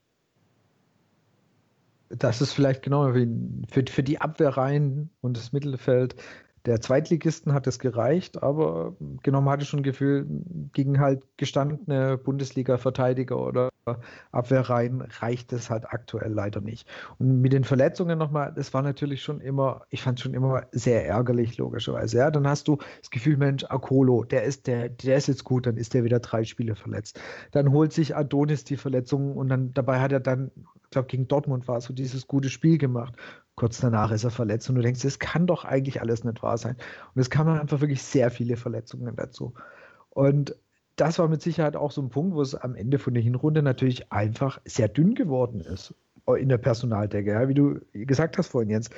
das 2.18 2.42
ist 2.42 2.54
vielleicht 2.54 2.82
genau 2.82 3.14
wie 3.14 3.28
für, 3.70 3.84
für 3.88 4.04
die 4.04 4.22
Abwehrreihen 4.22 5.10
und 5.22 5.38
das 5.38 5.52
Mittelfeld. 5.52 6.16
Der 6.66 6.80
Zweitligisten 6.80 7.54
hat 7.54 7.66
es 7.66 7.80
gereicht, 7.80 8.44
aber 8.44 8.96
genommen 9.24 9.50
hatte 9.50 9.64
ich 9.64 9.70
schon 9.70 9.80
ein 9.80 9.84
Gefühl, 9.84 10.28
gegen 10.74 11.00
halt 11.00 11.26
gestandene 11.38 12.20
Bundesliga-Verteidiger 12.20 13.40
oder 13.40 13.71
Abwehrreihen 14.32 15.02
reicht 15.02 15.54
es 15.54 15.70
halt 15.70 15.86
aktuell 15.92 16.32
leider 16.32 16.62
nicht. 16.62 16.88
Und 17.18 17.42
mit 17.42 17.54
den 17.54 17.64
Verletzungen 17.64 18.18
nochmal, 18.20 18.54
das 18.54 18.74
war 18.74 18.82
natürlich 18.82 19.24
schon 19.24 19.42
immer, 19.42 19.82
ich 19.90 20.02
fand 20.02 20.20
es 20.20 20.24
schon 20.24 20.34
immer 20.34 20.68
sehr 20.72 21.08
ärgerlich, 21.08 21.58
logischerweise. 21.58 22.18
Ja, 22.18 22.32
dann 22.32 22.48
hast 22.48 22.68
du 22.68 22.78
das 23.00 23.10
Gefühl, 23.10 23.38
Mensch, 23.38 23.64
Akolo, 23.64 24.24
der 24.24 24.44
ist, 24.44 24.68
der, 24.68 24.90
der 24.90 25.18
ist 25.18 25.28
jetzt 25.28 25.44
gut, 25.44 25.66
dann 25.66 25.78
ist 25.78 25.94
der 25.94 26.04
wieder 26.04 26.20
drei 26.20 26.44
Spiele 26.44 26.76
verletzt. 26.76 27.20
Dann 27.52 27.72
holt 27.72 27.92
sich 27.94 28.16
Adonis 28.16 28.64
die 28.64 28.78
Verletzung 28.78 29.36
und 29.36 29.50
dann 29.50 29.74
dabei 29.74 30.00
hat 30.00 30.12
er 30.12 30.20
dann 30.20 30.52
ich 30.92 30.94
glaube, 30.94 31.08
gegen 31.08 31.30
Dortmund 31.30 31.70
war 31.70 31.80
so 31.80 31.94
dieses 31.94 32.28
gute 32.28 32.50
Spiel 32.50 32.78
gemacht. 32.78 33.16
Kurz 33.56 33.80
danach 33.80 34.12
ist 34.12 34.26
er 34.26 34.30
verletzt 34.30 34.68
und 34.68 34.76
du 34.76 34.82
denkst, 34.82 35.04
das 35.04 35.20
kann 35.20 35.48
doch 35.48 35.64
eigentlich 35.64 36.02
alles 36.02 36.26
nicht 36.26 36.44
wahr 36.44 36.58
sein. 36.58 36.76
Und 37.16 37.22
es 37.22 37.30
kamen 37.30 37.58
einfach 37.58 37.80
wirklich 37.80 38.04
sehr 38.04 38.30
viele 38.30 38.58
Verletzungen 38.58 39.16
dazu. 39.16 39.54
Und 40.10 40.54
das 40.96 41.20
war 41.20 41.28
mit 41.28 41.42
Sicherheit 41.42 41.76
auch 41.76 41.92
so 41.92 42.02
ein 42.02 42.10
Punkt, 42.10 42.36
wo 42.36 42.42
es 42.42 42.56
am 42.56 42.76
Ende 42.76 43.00
von 43.00 43.14
der 43.14 43.24
Hinrunde 43.24 43.62
natürlich 43.62 44.12
einfach 44.12 44.62
sehr 44.66 44.88
dünn 44.88 45.16
geworden 45.16 45.62
ist 45.62 45.94
in 46.38 46.50
der 46.50 46.58
Personaldecke. 46.58 47.32
Ja, 47.32 47.48
wie 47.48 47.54
du 47.54 47.80
gesagt 47.94 48.38
hast 48.38 48.50
vorhin, 48.50 48.70
Jens, 48.70 48.90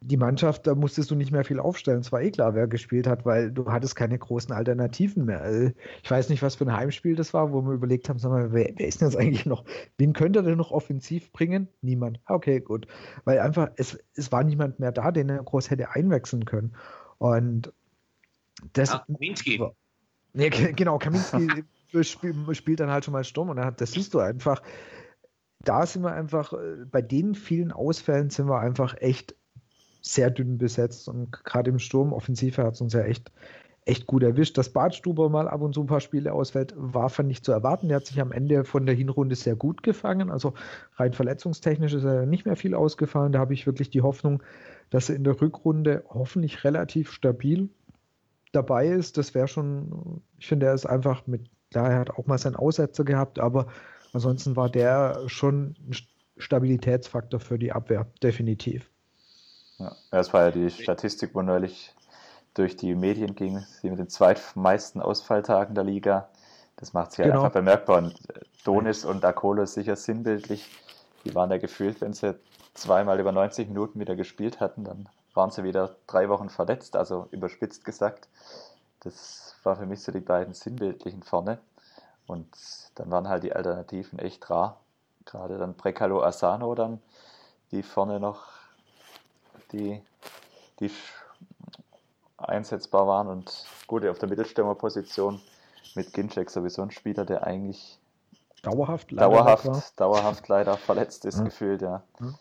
die 0.00 0.16
Mannschaft, 0.16 0.66
da 0.66 0.74
musstest 0.74 1.10
du 1.10 1.14
nicht 1.14 1.30
mehr 1.30 1.44
viel 1.44 1.60
aufstellen. 1.60 2.00
Es 2.00 2.10
war 2.10 2.20
eh 2.20 2.32
klar, 2.32 2.54
wer 2.54 2.66
gespielt 2.66 3.06
hat, 3.06 3.24
weil 3.24 3.52
du 3.52 3.70
hattest 3.70 3.94
keine 3.94 4.18
großen 4.18 4.52
Alternativen 4.52 5.24
mehr. 5.24 5.40
Also, 5.40 5.70
ich 6.02 6.10
weiß 6.10 6.28
nicht, 6.30 6.42
was 6.42 6.56
für 6.56 6.64
ein 6.64 6.76
Heimspiel 6.76 7.14
das 7.14 7.32
war, 7.32 7.52
wo 7.52 7.62
wir 7.62 7.74
überlegt 7.74 8.08
haben, 8.08 8.18
sag 8.18 8.30
mal, 8.30 8.52
wer, 8.52 8.72
wer 8.76 8.88
ist 8.88 9.00
denn 9.00 9.08
jetzt 9.08 9.16
eigentlich 9.16 9.46
noch? 9.46 9.64
Wen 9.96 10.12
könnte 10.14 10.40
er 10.40 10.42
denn 10.42 10.58
noch 10.58 10.72
offensiv 10.72 11.32
bringen? 11.32 11.68
Niemand. 11.80 12.20
Okay, 12.26 12.60
gut. 12.60 12.88
Weil 13.24 13.38
einfach, 13.38 13.70
es, 13.76 13.98
es 14.14 14.32
war 14.32 14.42
niemand 14.42 14.80
mehr 14.80 14.90
da, 14.90 15.12
den 15.12 15.28
er 15.28 15.42
groß 15.42 15.70
hätte 15.70 15.90
einwechseln 15.92 16.44
können. 16.44 16.74
Und 17.18 17.72
das. 18.72 18.90
Ach, 18.90 19.06
Kaminski. 19.06 19.62
Ja, 20.38 20.48
genau, 20.48 20.98
Kaminski 20.98 21.64
spielt, 22.02 22.80
dann 22.80 22.90
halt 22.90 23.04
schon 23.04 23.12
mal 23.12 23.24
Sturm 23.24 23.48
und 23.48 23.56
das 23.56 23.92
siehst 23.92 24.14
du 24.14 24.20
einfach. 24.20 24.62
Da 25.64 25.84
sind 25.84 26.04
wir 26.04 26.12
einfach, 26.12 26.52
äh, 26.52 26.84
bei 26.90 27.02
den 27.02 27.34
vielen 27.34 27.72
Ausfällen 27.72 28.30
sind 28.30 28.48
wir 28.48 28.60
einfach 28.60 28.96
echt 28.98 29.34
sehr 30.00 30.30
dünn 30.30 30.56
besetzt 30.56 31.08
und 31.08 31.32
gerade 31.44 31.70
im 31.70 31.80
Sturm, 31.80 32.12
Offensive 32.12 32.62
hat 32.62 32.74
es 32.74 32.80
uns 32.80 32.92
ja 32.92 33.02
echt, 33.02 33.32
echt 33.84 34.06
gut 34.06 34.22
erwischt. 34.22 34.56
Dass 34.56 34.72
Badstuber 34.72 35.28
mal 35.28 35.48
ab 35.48 35.60
und 35.60 35.74
zu 35.74 35.80
ein 35.80 35.88
paar 35.88 36.00
Spiele 36.00 36.32
ausfällt, 36.32 36.72
war 36.76 37.10
fand 37.10 37.28
nicht 37.28 37.44
zu 37.44 37.50
erwarten. 37.50 37.88
Der 37.88 37.96
hat 37.96 38.06
sich 38.06 38.20
am 38.20 38.30
Ende 38.30 38.64
von 38.64 38.86
der 38.86 38.94
Hinrunde 38.94 39.34
sehr 39.34 39.56
gut 39.56 39.82
gefangen. 39.82 40.30
Also 40.30 40.54
rein 40.94 41.12
verletzungstechnisch 41.12 41.94
ist 41.94 42.04
er 42.04 42.26
nicht 42.26 42.46
mehr 42.46 42.56
viel 42.56 42.74
ausgefallen. 42.74 43.32
Da 43.32 43.40
habe 43.40 43.54
ich 43.54 43.66
wirklich 43.66 43.90
die 43.90 44.02
Hoffnung, 44.02 44.42
dass 44.90 45.10
er 45.10 45.16
in 45.16 45.24
der 45.24 45.40
Rückrunde 45.40 46.04
hoffentlich 46.08 46.62
relativ 46.62 47.10
stabil 47.10 47.70
dabei 48.52 48.88
ist. 48.88 49.18
Das 49.18 49.34
wäre 49.34 49.48
schon, 49.48 50.22
ich 50.38 50.46
finde, 50.46 50.66
er 50.66 50.74
ist 50.74 50.86
einfach 50.86 51.26
mit, 51.26 51.50
klar, 51.70 51.90
er 51.90 51.98
hat 51.98 52.10
auch 52.10 52.26
mal 52.26 52.38
seinen 52.38 52.56
Aussetzer 52.56 53.04
gehabt, 53.04 53.38
aber 53.38 53.66
ansonsten 54.12 54.56
war 54.56 54.68
der 54.68 55.28
schon 55.28 55.76
ein 55.88 55.96
Stabilitätsfaktor 56.36 57.40
für 57.40 57.58
die 57.58 57.72
Abwehr, 57.72 58.06
definitiv. 58.22 58.90
Ja, 59.78 59.94
das 60.10 60.32
war 60.32 60.46
ja 60.46 60.50
die 60.50 60.70
Statistik, 60.70 61.34
wo 61.34 61.42
neulich 61.42 61.94
durch 62.54 62.76
die 62.76 62.94
Medien 62.94 63.34
ging, 63.34 63.58
sie 63.80 63.90
mit 63.90 63.98
den 63.98 64.08
zweitmeisten 64.08 65.00
Ausfalltagen 65.00 65.74
der 65.74 65.84
Liga. 65.84 66.28
Das 66.76 66.92
macht 66.92 67.12
sich 67.12 67.24
genau. 67.24 67.42
einfach 67.42 67.52
bemerkbar. 67.52 67.98
Und 67.98 68.14
Donis 68.64 69.04
und 69.04 69.24
Akolo 69.24 69.62
ist 69.62 69.74
sicher 69.74 69.94
sinnbildlich 69.94 70.68
die 71.24 71.34
waren 71.34 71.50
ja 71.50 71.58
gefühlt, 71.58 72.00
wenn 72.00 72.12
sie 72.12 72.38
zweimal 72.74 73.20
über 73.20 73.32
90 73.32 73.68
Minuten 73.68 74.00
wieder 74.00 74.16
gespielt 74.16 74.60
hatten, 74.60 74.84
dann 74.84 75.08
waren 75.38 75.50
sie 75.50 75.64
wieder 75.64 75.96
drei 76.06 76.28
Wochen 76.28 76.50
verletzt, 76.50 76.96
also 76.96 77.28
überspitzt 77.30 77.84
gesagt. 77.86 78.28
Das 79.00 79.54
war 79.62 79.76
für 79.76 79.86
mich 79.86 80.02
so 80.02 80.12
die 80.12 80.20
beiden 80.20 80.52
Sinnbildlichen 80.52 81.22
vorne. 81.22 81.58
Und 82.26 82.48
dann 82.96 83.10
waren 83.10 83.28
halt 83.28 83.44
die 83.44 83.54
Alternativen 83.54 84.18
echt 84.18 84.50
rar. 84.50 84.80
Gerade 85.24 85.56
dann 85.56 85.74
Precalo 85.74 86.22
Asano 86.22 86.74
dann, 86.74 87.00
die 87.70 87.82
vorne 87.82 88.18
noch 88.18 88.46
die, 89.72 90.02
die 90.80 90.90
einsetzbar 92.36 93.06
waren 93.06 93.28
und 93.28 93.64
gut 93.86 94.04
auf 94.04 94.18
der 94.18 94.28
Mittelstürmerposition 94.28 95.40
mit 95.94 96.12
Ginczek 96.12 96.50
sowieso 96.50 96.82
ein 96.82 96.90
Spieler, 96.90 97.24
der 97.24 97.46
eigentlich 97.46 97.98
dauerhaft 98.62 99.12
leider, 99.12 99.30
dauerhaft, 99.30 100.00
dauerhaft 100.00 100.48
leider 100.48 100.76
verletzt 100.76 101.24
ist, 101.24 101.38
ja. 101.38 101.44
gefühlt, 101.44 101.82
ja. 101.82 102.02
Das 102.18 102.34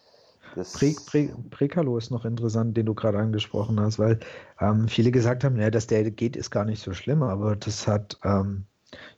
Pre, 0.55 0.95
Pre, 1.05 1.29
Prekalo 1.49 1.97
ist 1.97 2.11
noch 2.11 2.25
interessant, 2.25 2.75
den 2.77 2.85
du 2.85 2.93
gerade 2.93 3.19
angesprochen 3.19 3.79
hast, 3.79 3.99
weil 3.99 4.19
ähm, 4.59 4.87
viele 4.87 5.11
gesagt 5.11 5.43
haben, 5.43 5.59
ja, 5.59 5.69
dass 5.69 5.87
der 5.87 6.09
geht, 6.09 6.35
ist 6.35 6.51
gar 6.51 6.65
nicht 6.65 6.81
so 6.81 6.93
schlimm, 6.93 7.23
aber 7.23 7.55
das 7.55 7.87
hat, 7.87 8.17
ähm, 8.23 8.65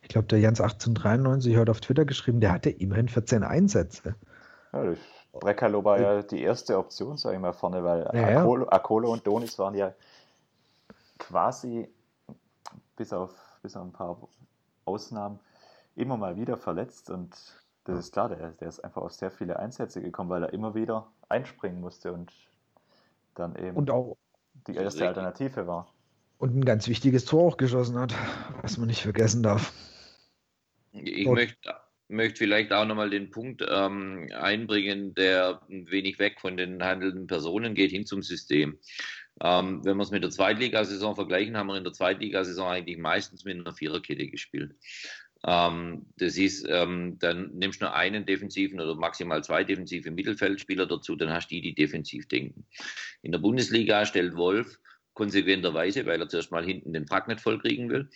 ich 0.02 0.08
glaube, 0.08 0.28
der 0.28 0.40
Jans 0.40 0.60
1893 0.60 1.56
hat 1.56 1.70
auf 1.70 1.80
Twitter 1.80 2.04
geschrieben, 2.04 2.40
der 2.40 2.52
hatte 2.52 2.70
immerhin 2.70 3.08
14 3.08 3.42
Einsätze. 3.42 4.14
Ja, 4.72 4.94
Brekalo 5.32 5.84
war 5.84 6.00
ja 6.00 6.22
die 6.22 6.42
erste 6.42 6.76
Option, 6.76 7.16
sage 7.16 7.36
ich 7.36 7.42
mal, 7.42 7.52
vorne, 7.52 7.84
weil 7.84 8.08
ja, 8.12 8.40
Akolo, 8.40 8.68
Akolo 8.68 9.12
und 9.12 9.26
Donis 9.26 9.58
waren 9.58 9.74
ja 9.74 9.94
quasi 11.18 11.88
bis 12.96 13.12
auf, 13.12 13.30
bis 13.62 13.76
auf 13.76 13.84
ein 13.84 13.92
paar 13.92 14.16
Ausnahmen 14.84 15.38
immer 15.96 16.16
mal 16.16 16.36
wieder 16.36 16.56
verletzt 16.56 17.10
und 17.10 17.30
das 17.84 17.98
ist 17.98 18.12
klar, 18.12 18.28
der, 18.28 18.52
der 18.52 18.68
ist 18.68 18.80
einfach 18.80 19.02
auf 19.02 19.12
sehr 19.12 19.30
viele 19.30 19.58
Einsätze 19.58 20.00
gekommen, 20.02 20.30
weil 20.30 20.42
er 20.42 20.52
immer 20.52 20.74
wieder 20.74 21.10
einspringen 21.28 21.80
musste 21.80 22.12
und 22.12 22.32
dann 23.34 23.56
eben 23.56 23.76
und 23.76 23.90
auch 23.90 24.16
die 24.66 24.74
erste 24.74 25.06
Alternative 25.06 25.66
war. 25.66 25.92
Und 26.38 26.56
ein 26.56 26.64
ganz 26.64 26.88
wichtiges 26.88 27.24
Tor 27.24 27.52
auch 27.52 27.56
geschossen 27.56 27.98
hat, 27.98 28.14
was 28.62 28.78
man 28.78 28.86
nicht 28.86 29.02
vergessen 29.02 29.42
darf. 29.42 29.72
Ich 30.92 31.26
möchte, 31.26 31.74
möchte 32.08 32.38
vielleicht 32.38 32.72
auch 32.72 32.84
nochmal 32.84 33.10
den 33.10 33.30
Punkt 33.30 33.64
ähm, 33.68 34.28
einbringen, 34.34 35.14
der 35.14 35.60
ein 35.70 35.90
wenig 35.90 36.18
weg 36.18 36.40
von 36.40 36.56
den 36.56 36.82
handelnden 36.82 37.26
Personen 37.26 37.74
geht, 37.74 37.90
hin 37.90 38.06
zum 38.06 38.22
System. 38.22 38.78
Ähm, 39.42 39.84
wenn 39.84 39.96
wir 39.96 40.02
es 40.02 40.10
mit 40.10 40.22
der 40.22 40.30
Zweitligasaison 40.30 41.14
vergleichen, 41.14 41.56
haben 41.56 41.68
wir 41.68 41.76
in 41.76 41.84
der 41.84 41.92
Zweitligasaison 41.92 42.68
eigentlich 42.68 42.98
meistens 42.98 43.44
mit 43.44 43.58
einer 43.58 43.74
Viererkette 43.74 44.26
gespielt. 44.26 44.74
Ähm, 45.46 46.06
das 46.16 46.36
ist, 46.36 46.66
ähm, 46.68 47.18
dann 47.18 47.50
nimmst 47.54 47.80
du 47.80 47.86
nur 47.86 47.94
einen 47.94 48.26
defensiven 48.26 48.80
oder 48.80 48.94
maximal 48.94 49.42
zwei 49.42 49.64
defensive 49.64 50.10
Mittelfeldspieler 50.10 50.86
dazu, 50.86 51.16
dann 51.16 51.30
hast 51.30 51.50
du 51.50 51.54
die, 51.54 51.62
die 51.62 51.74
defensiv 51.74 52.28
denken. 52.28 52.66
In 53.22 53.32
der 53.32 53.38
Bundesliga 53.38 54.04
stellt 54.04 54.36
Wolf 54.36 54.78
konsequenterweise, 55.14 56.06
weil 56.06 56.20
er 56.20 56.28
zuerst 56.28 56.52
mal 56.52 56.64
hinten 56.64 56.92
den 56.92 57.06
Pack 57.06 57.28
nicht 57.28 57.40
vollkriegen 57.40 57.90
will, 57.90 58.10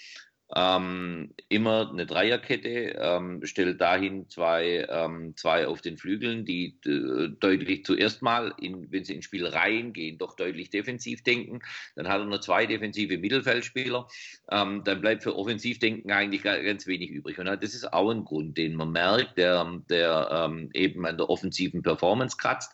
ähm, 0.55 1.35
immer 1.49 1.91
eine 1.91 2.07
Dreierkette, 2.07 2.97
ähm, 2.99 3.45
stellt 3.45 3.81
dahin 3.81 4.29
zwei, 4.29 4.87
ähm, 4.89 5.35
zwei 5.37 5.67
auf 5.67 5.81
den 5.81 5.97
Flügeln, 5.97 6.45
die 6.45 6.79
äh, 6.85 7.29
deutlich 7.41 7.85
zuerst 7.85 8.23
mal, 8.23 8.55
in, 8.61 8.91
wenn 8.93 9.05
sie 9.05 9.15
ins 9.15 9.25
Spiel 9.25 9.47
reingehen, 9.47 10.19
doch 10.19 10.37
deutlich 10.37 10.71
defensiv 10.71 11.23
denken. 11.23 11.61
Dann 11.97 12.09
hat 12.09 12.21
er 12.21 12.27
nur 12.27 12.41
zwei 12.41 12.67
defensive 12.67 13.19
Mittelfeldspieler. 13.19 14.07
Ähm, 14.51 14.83
dann 14.85 15.01
bleibt 15.01 15.23
für 15.23 15.37
Offensivdenken 15.37 16.13
eigentlich 16.13 16.43
ganz 16.43 16.87
wenig 16.87 17.11
übrig. 17.11 17.39
Und 17.39 17.47
das 17.47 17.75
ist 17.75 17.93
auch 17.93 18.11
ein 18.11 18.25
Grund, 18.25 18.59
den 18.59 18.75
man 18.75 18.93
merkt, 18.93 19.39
der, 19.39 19.81
der 19.89 20.29
ähm, 20.31 20.71
eben 20.75 21.07
an 21.07 21.17
der 21.17 21.31
offensiven 21.31 21.83
Performance 21.83 22.37
kratzt 22.37 22.73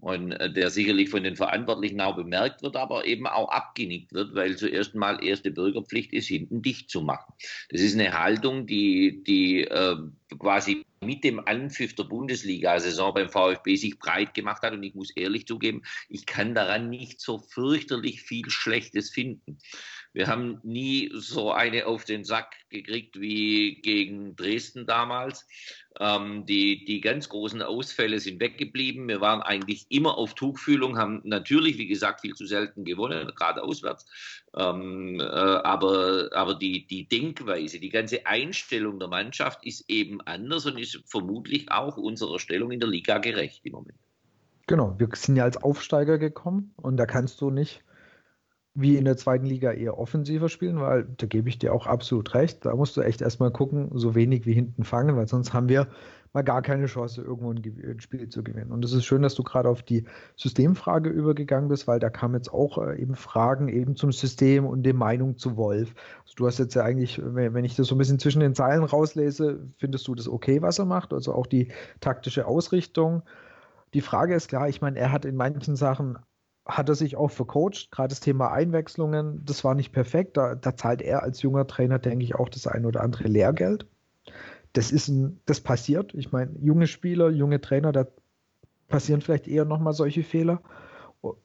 und 0.00 0.32
äh, 0.32 0.52
der 0.52 0.70
sicherlich 0.70 1.10
von 1.10 1.22
den 1.22 1.36
Verantwortlichen 1.36 2.00
auch 2.00 2.16
bemerkt 2.16 2.62
wird, 2.62 2.76
aber 2.76 3.06
eben 3.06 3.26
auch 3.26 3.50
abgenickt 3.50 4.12
wird, 4.12 4.34
weil 4.34 4.56
zuerst 4.56 4.94
mal 4.94 5.22
erste 5.22 5.50
Bürgerpflicht 5.50 6.12
ist, 6.12 6.28
hinten 6.28 6.62
dicht 6.62 6.90
zu 6.90 7.02
machen. 7.02 7.32
Das 7.70 7.80
ist 7.80 7.94
eine 7.94 8.18
Haltung, 8.18 8.66
die, 8.66 9.22
die 9.24 9.64
äh, 9.64 9.96
quasi 10.38 10.84
mit 11.02 11.24
dem 11.24 11.40
Anpfiff 11.46 11.94
der 11.94 12.04
Bundesliga-Saison 12.04 13.14
beim 13.14 13.30
VfB 13.30 13.76
sich 13.76 13.98
breit 13.98 14.34
gemacht 14.34 14.62
hat. 14.62 14.74
Und 14.74 14.82
ich 14.82 14.94
muss 14.94 15.10
ehrlich 15.16 15.46
zugeben, 15.46 15.82
ich 16.08 16.26
kann 16.26 16.54
daran 16.54 16.90
nicht 16.90 17.20
so 17.20 17.38
fürchterlich 17.38 18.22
viel 18.22 18.50
Schlechtes 18.50 19.10
finden. 19.10 19.58
Wir 20.12 20.26
haben 20.26 20.58
nie 20.64 21.10
so 21.14 21.52
eine 21.52 21.86
auf 21.86 22.04
den 22.04 22.24
Sack 22.24 22.54
gekriegt 22.68 23.20
wie 23.20 23.80
gegen 23.80 24.34
Dresden 24.34 24.84
damals. 24.84 25.46
Ähm, 26.00 26.46
die, 26.46 26.84
die 26.84 27.00
ganz 27.00 27.28
großen 27.28 27.62
Ausfälle 27.62 28.18
sind 28.18 28.40
weggeblieben. 28.40 29.06
Wir 29.06 29.20
waren 29.20 29.40
eigentlich 29.40 29.86
immer 29.88 30.18
auf 30.18 30.34
Tuchfühlung, 30.34 30.98
haben 30.98 31.20
natürlich, 31.24 31.78
wie 31.78 31.86
gesagt, 31.86 32.22
viel 32.22 32.34
zu 32.34 32.46
selten 32.46 32.84
gewonnen, 32.84 33.30
gerade 33.36 33.62
auswärts. 33.62 34.06
Ähm, 34.56 35.20
äh, 35.20 35.24
aber 35.24 36.30
aber 36.32 36.54
die, 36.54 36.86
die 36.88 37.08
Denkweise, 37.08 37.78
die 37.78 37.90
ganze 37.90 38.26
Einstellung 38.26 38.98
der 38.98 39.08
Mannschaft 39.08 39.64
ist 39.64 39.88
eben 39.88 40.20
anders 40.22 40.66
und 40.66 40.78
ist 40.78 41.00
vermutlich 41.06 41.70
auch 41.70 41.96
unserer 41.96 42.40
Stellung 42.40 42.72
in 42.72 42.80
der 42.80 42.88
Liga 42.88 43.18
gerecht 43.18 43.60
im 43.64 43.72
Moment. 43.72 43.98
Genau, 44.66 44.96
wir 44.98 45.08
sind 45.14 45.36
ja 45.36 45.44
als 45.44 45.56
Aufsteiger 45.56 46.18
gekommen 46.18 46.72
und 46.76 46.96
da 46.96 47.06
kannst 47.06 47.40
du 47.40 47.50
nicht 47.50 47.82
wie 48.74 48.96
in 48.96 49.04
der 49.04 49.16
zweiten 49.16 49.46
Liga 49.46 49.72
eher 49.72 49.98
offensiver 49.98 50.48
spielen, 50.48 50.80
weil 50.80 51.04
da 51.16 51.26
gebe 51.26 51.48
ich 51.48 51.58
dir 51.58 51.74
auch 51.74 51.86
absolut 51.86 52.34
recht. 52.34 52.64
Da 52.64 52.74
musst 52.76 52.96
du 52.96 53.00
echt 53.00 53.20
erstmal 53.20 53.50
gucken, 53.50 53.90
so 53.94 54.14
wenig 54.14 54.46
wie 54.46 54.52
hinten 54.52 54.84
fangen, 54.84 55.16
weil 55.16 55.26
sonst 55.26 55.52
haben 55.52 55.68
wir 55.68 55.88
mal 56.32 56.42
gar 56.42 56.62
keine 56.62 56.86
Chance, 56.86 57.22
irgendwo 57.22 57.52
ein, 57.52 58.00
Spiel 58.00 58.28
zu 58.28 58.44
gewinnen. 58.44 58.70
Und 58.70 58.84
es 58.84 58.92
ist 58.92 59.04
schön, 59.04 59.22
dass 59.22 59.34
du 59.34 59.42
gerade 59.42 59.68
auf 59.68 59.82
die 59.82 60.04
Systemfrage 60.36 61.10
übergegangen 61.10 61.68
bist, 61.68 61.88
weil 61.88 61.98
da 61.98 62.08
kamen 62.10 62.34
jetzt 62.34 62.52
auch 62.52 62.78
äh, 62.78 63.00
eben 63.00 63.16
Fragen 63.16 63.68
eben 63.68 63.96
zum 63.96 64.12
System 64.12 64.64
und 64.64 64.84
der 64.84 64.94
Meinung 64.94 65.36
zu 65.36 65.56
Wolf. 65.56 65.92
Also 66.22 66.34
du 66.36 66.46
hast 66.46 66.58
jetzt 66.58 66.74
ja 66.74 66.84
eigentlich, 66.84 67.20
wenn 67.22 67.64
ich 67.64 67.74
das 67.74 67.88
so 67.88 67.96
ein 67.96 67.98
bisschen 67.98 68.20
zwischen 68.20 68.40
den 68.40 68.54
Zeilen 68.54 68.84
rauslese, 68.84 69.68
findest 69.78 70.06
du 70.06 70.14
das 70.14 70.28
okay, 70.28 70.62
was 70.62 70.78
er 70.78 70.84
macht? 70.84 71.12
Also 71.12 71.34
auch 71.34 71.46
die 71.46 71.72
taktische 71.98 72.46
Ausrichtung. 72.46 73.22
Die 73.94 74.00
Frage 74.00 74.36
ist 74.36 74.46
klar, 74.46 74.68
ich 74.68 74.80
meine, 74.80 75.00
er 75.00 75.10
hat 75.10 75.24
in 75.24 75.34
manchen 75.34 75.74
Sachen 75.74 76.18
hat 76.76 76.88
er 76.88 76.94
sich 76.94 77.16
auch 77.16 77.30
vercoacht. 77.30 77.90
Gerade 77.90 78.08
das 78.08 78.20
Thema 78.20 78.52
Einwechslungen, 78.52 79.44
das 79.44 79.64
war 79.64 79.74
nicht 79.74 79.92
perfekt. 79.92 80.36
Da, 80.36 80.54
da, 80.54 80.76
zahlt 80.76 81.02
er 81.02 81.22
als 81.22 81.42
junger 81.42 81.66
Trainer, 81.66 81.98
denke 81.98 82.24
ich, 82.24 82.34
auch 82.34 82.48
das 82.48 82.66
ein 82.66 82.86
oder 82.86 83.02
andere 83.02 83.28
Lehrgeld. 83.28 83.86
Das 84.72 84.92
ist 84.92 85.08
ein, 85.08 85.40
das 85.46 85.60
passiert. 85.60 86.14
Ich 86.14 86.32
meine, 86.32 86.52
junge 86.60 86.86
Spieler, 86.86 87.30
junge 87.30 87.60
Trainer, 87.60 87.92
da 87.92 88.06
passieren 88.88 89.20
vielleicht 89.20 89.48
eher 89.48 89.64
nochmal 89.64 89.92
solche 89.92 90.22
Fehler. 90.22 90.62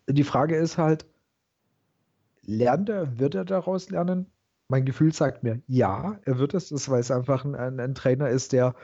Die 0.07 0.23
Frage 0.23 0.55
ist 0.55 0.77
halt, 0.77 1.05
lernt 2.41 2.89
er, 2.89 3.19
wird 3.19 3.35
er 3.35 3.45
daraus 3.45 3.89
lernen? 3.89 4.27
Mein 4.67 4.85
Gefühl 4.85 5.13
sagt 5.13 5.43
mir, 5.43 5.61
ja, 5.67 6.19
er 6.23 6.39
wird 6.39 6.53
es, 6.53 6.69
das, 6.69 6.89
weil 6.89 6.99
es 6.99 7.11
einfach 7.11 7.45
ein, 7.45 7.55
ein, 7.55 7.79
ein 7.79 7.95
Trainer 7.95 8.29
ist, 8.29 8.51
der 8.51 8.75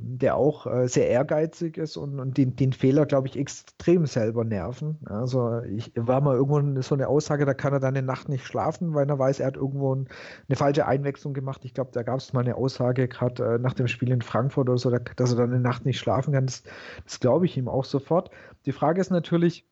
der 0.00 0.36
auch 0.36 0.66
äh, 0.66 0.86
sehr 0.86 1.08
ehrgeizig 1.08 1.76
ist 1.76 1.96
und, 1.96 2.20
und 2.20 2.36
den, 2.38 2.54
den 2.54 2.72
Fehler, 2.72 3.04
glaube 3.04 3.26
ich, 3.26 3.36
extrem 3.36 4.06
selber 4.06 4.44
nerven. 4.44 4.98
Also 5.06 5.60
ich 5.62 5.92
war 5.96 6.20
mal 6.20 6.36
irgendwo 6.36 6.80
so 6.82 6.94
eine 6.94 7.08
Aussage, 7.08 7.44
da 7.44 7.52
kann 7.52 7.72
er 7.72 7.80
dann 7.80 7.96
eine 7.96 8.06
Nacht 8.06 8.28
nicht 8.28 8.46
schlafen, 8.46 8.94
weil 8.94 9.08
er 9.10 9.18
weiß, 9.18 9.40
er 9.40 9.48
hat 9.48 9.56
irgendwo 9.56 9.94
ein, 9.94 10.08
eine 10.48 10.56
falsche 10.56 10.86
Einwechslung 10.86 11.34
gemacht. 11.34 11.64
Ich 11.64 11.74
glaube, 11.74 11.90
da 11.92 12.04
gab 12.04 12.18
es 12.18 12.32
mal 12.32 12.40
eine 12.40 12.54
Aussage, 12.54 13.08
gerade 13.08 13.54
äh, 13.54 13.58
nach 13.58 13.74
dem 13.74 13.88
Spiel 13.88 14.12
in 14.12 14.22
Frankfurt 14.22 14.68
oder 14.68 14.78
so, 14.78 14.90
da, 14.90 14.98
dass 15.16 15.32
er 15.32 15.36
dann 15.36 15.52
eine 15.52 15.60
Nacht 15.60 15.84
nicht 15.84 15.98
schlafen 15.98 16.32
kann. 16.32 16.46
Das, 16.46 16.62
das 17.04 17.18
glaube 17.18 17.46
ich 17.46 17.56
ihm 17.56 17.68
auch 17.68 17.84
sofort. 17.84 18.30
Die 18.66 18.72
Frage 18.72 19.00
ist 19.00 19.10
natürlich, 19.10 19.66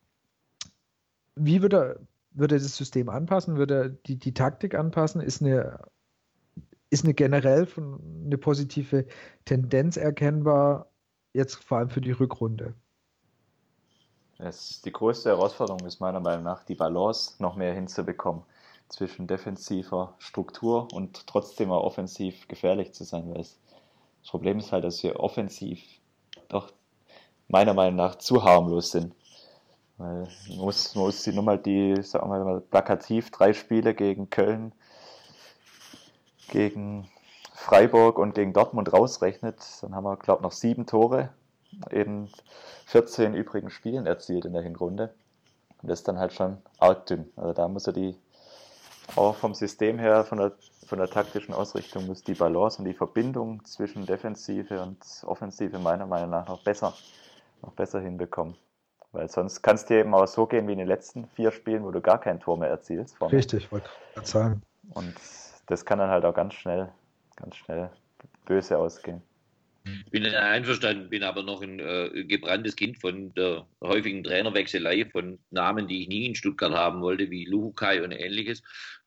wie 1.37 1.62
würde 1.62 1.77
er, 1.77 1.97
würde 2.33 2.57
er 2.57 2.61
das 2.61 2.77
System 2.77 3.09
anpassen? 3.09 3.57
Würde 3.59 3.74
er 3.74 3.89
die, 3.91 4.18
die 4.18 4.35
Taktik 4.35 4.74
anpassen? 4.74 5.20
Ist 5.20 5.41
eine 5.41 5.79
ist 6.91 7.05
eine 7.05 7.14
generell 7.14 7.68
eine 7.76 8.39
positive 8.39 9.07
Tendenz 9.45 9.97
erkennbar, 9.97 10.91
jetzt 11.32 11.57
vor 11.57 11.78
allem 11.78 11.91
für 11.91 12.01
die 12.01 12.12
Rückrunde. 12.12 12.74
Es, 14.39 14.82
die 14.82 14.93
größte 14.93 15.30
Herausforderung 15.30 15.87
ist 15.87 16.01
meiner 16.01 16.20
Meinung 16.20 16.45
nach, 16.45 16.64
die 16.64 16.74
Balance 16.74 17.43
noch 17.43 17.57
mehr 17.57 17.72
hinzubekommen 17.74 18.43
zwischen 18.89 19.26
defensiver 19.26 20.14
Struktur 20.18 20.89
und 20.93 21.26
trotzdem 21.26 21.72
auch 21.72 21.82
offensiv 21.82 22.47
gefährlich 22.47 22.93
zu 22.93 23.05
sein, 23.05 23.28
weil 23.28 23.39
das 23.39 23.59
Problem 24.28 24.59
ist 24.59 24.72
halt, 24.72 24.84
dass 24.84 25.03
wir 25.03 25.18
offensiv 25.20 25.80
doch 26.49 26.72
meiner 27.49 27.74
Meinung 27.74 27.97
nach 27.97 28.16
zu 28.16 28.45
harmlos 28.45 28.91
sind. 28.91 29.14
Weil 29.99 30.28
man 30.49 30.59
muss, 30.59 30.95
man 30.95 31.05
muss 31.05 31.26
nur 31.26 31.43
mal 31.43 31.59
die, 31.59 32.01
sagen 32.03 32.30
wir 32.30 32.45
mal, 32.45 32.61
plakativ 32.61 33.30
drei 33.30 33.53
Spiele 33.55 33.95
gegen 33.95 34.28
Köln 34.30 34.72
gegen 36.49 37.09
Freiburg 37.55 38.18
und 38.18 38.34
gegen 38.34 38.53
Dortmund 38.53 38.92
rausrechnet, 38.92 39.59
dann 39.82 39.94
haben 39.94 40.05
wir, 40.05 40.16
glaube 40.16 40.40
ich, 40.40 40.42
noch 40.42 40.53
sieben 40.53 40.86
Tore 40.86 41.30
in 41.90 42.28
14 42.86 43.34
übrigen 43.34 43.70
Spielen 43.70 44.07
erzielt 44.07 44.44
in 44.44 44.53
der 44.53 44.62
Hinrunde. 44.62 45.14
Und 45.82 45.90
das 45.90 46.01
ist 46.01 46.09
dann 46.09 46.18
halt 46.18 46.32
schon 46.32 46.59
arg 46.78 47.07
dünn. 47.07 47.30
Also 47.36 47.53
da 47.53 47.68
muss 47.68 47.86
er 47.86 47.92
die, 47.92 48.16
auch 49.14 49.36
vom 49.36 49.55
System 49.55 49.99
her, 49.99 50.24
von 50.24 50.38
der, 50.38 50.53
von 50.86 50.99
der 50.99 51.09
taktischen 51.09 51.55
Ausrichtung, 51.55 52.07
muss 52.07 52.22
die 52.22 52.34
Balance 52.34 52.78
und 52.78 52.84
die 52.84 52.94
Verbindung 52.94 53.64
zwischen 53.64 54.07
Defensive 54.07 54.82
und 54.82 54.99
Offensive 55.24 55.78
meiner 55.78 56.07
Meinung 56.07 56.30
nach 56.30 56.49
noch 56.49 56.62
besser 56.62 56.94
noch 57.62 57.72
besser 57.72 58.01
hinbekommen. 58.01 58.55
Weil 59.12 59.30
sonst 59.30 59.62
kann 59.62 59.76
es 59.76 59.86
dir 59.86 59.99
eben 59.99 60.14
auch 60.14 60.26
so 60.26 60.47
gehen 60.47 60.66
wie 60.68 60.72
in 60.72 60.78
den 60.78 60.88
letzten 60.88 61.26
vier 61.28 61.53
Spielen, 61.53 61.84
wo 61.84 61.90
du 61.90 62.01
gar 62.01 62.20
kein 62.20 62.40
Tor 62.40 62.59
mehr 62.59 62.68
erzielst. 62.68 63.16
Vorne. 63.16 63.36
Richtig, 63.36 63.70
wollte 63.72 63.88
ich 64.20 64.26
sagen. 64.26 64.62
Und 64.90 65.14
das 65.67 65.85
kann 65.85 65.99
dann 65.99 66.11
halt 66.11 66.25
auch 66.25 66.35
ganz 66.35 66.55
schnell, 66.55 66.89
ganz 67.37 67.57
schnell 67.57 67.91
böse 68.45 68.79
ausgehen. 68.79 69.23
Ich 70.07 70.11
bin 70.11 70.27
einverstanden, 70.27 71.11
bin 71.11 71.23
aber 71.23 71.45
noch 71.45 71.62
ein 71.62 71.79
äh, 71.79 72.25
gebranntes 72.25 72.75
Kind 72.75 72.99
von 72.99 73.33
der 73.35 73.67
häufigen 73.81 74.25
Trainerwechselei 74.25 75.05
von 75.05 75.39
Namen, 75.51 75.87
die 75.87 76.03
ich 76.03 76.09
nie 76.09 76.27
in 76.27 76.35
Stuttgart 76.35 76.73
haben 76.73 77.03
wollte, 77.03 77.31
wie 77.31 77.45
Luhukai 77.45 78.03
und 78.03 78.11
ähnliches. 78.11 78.62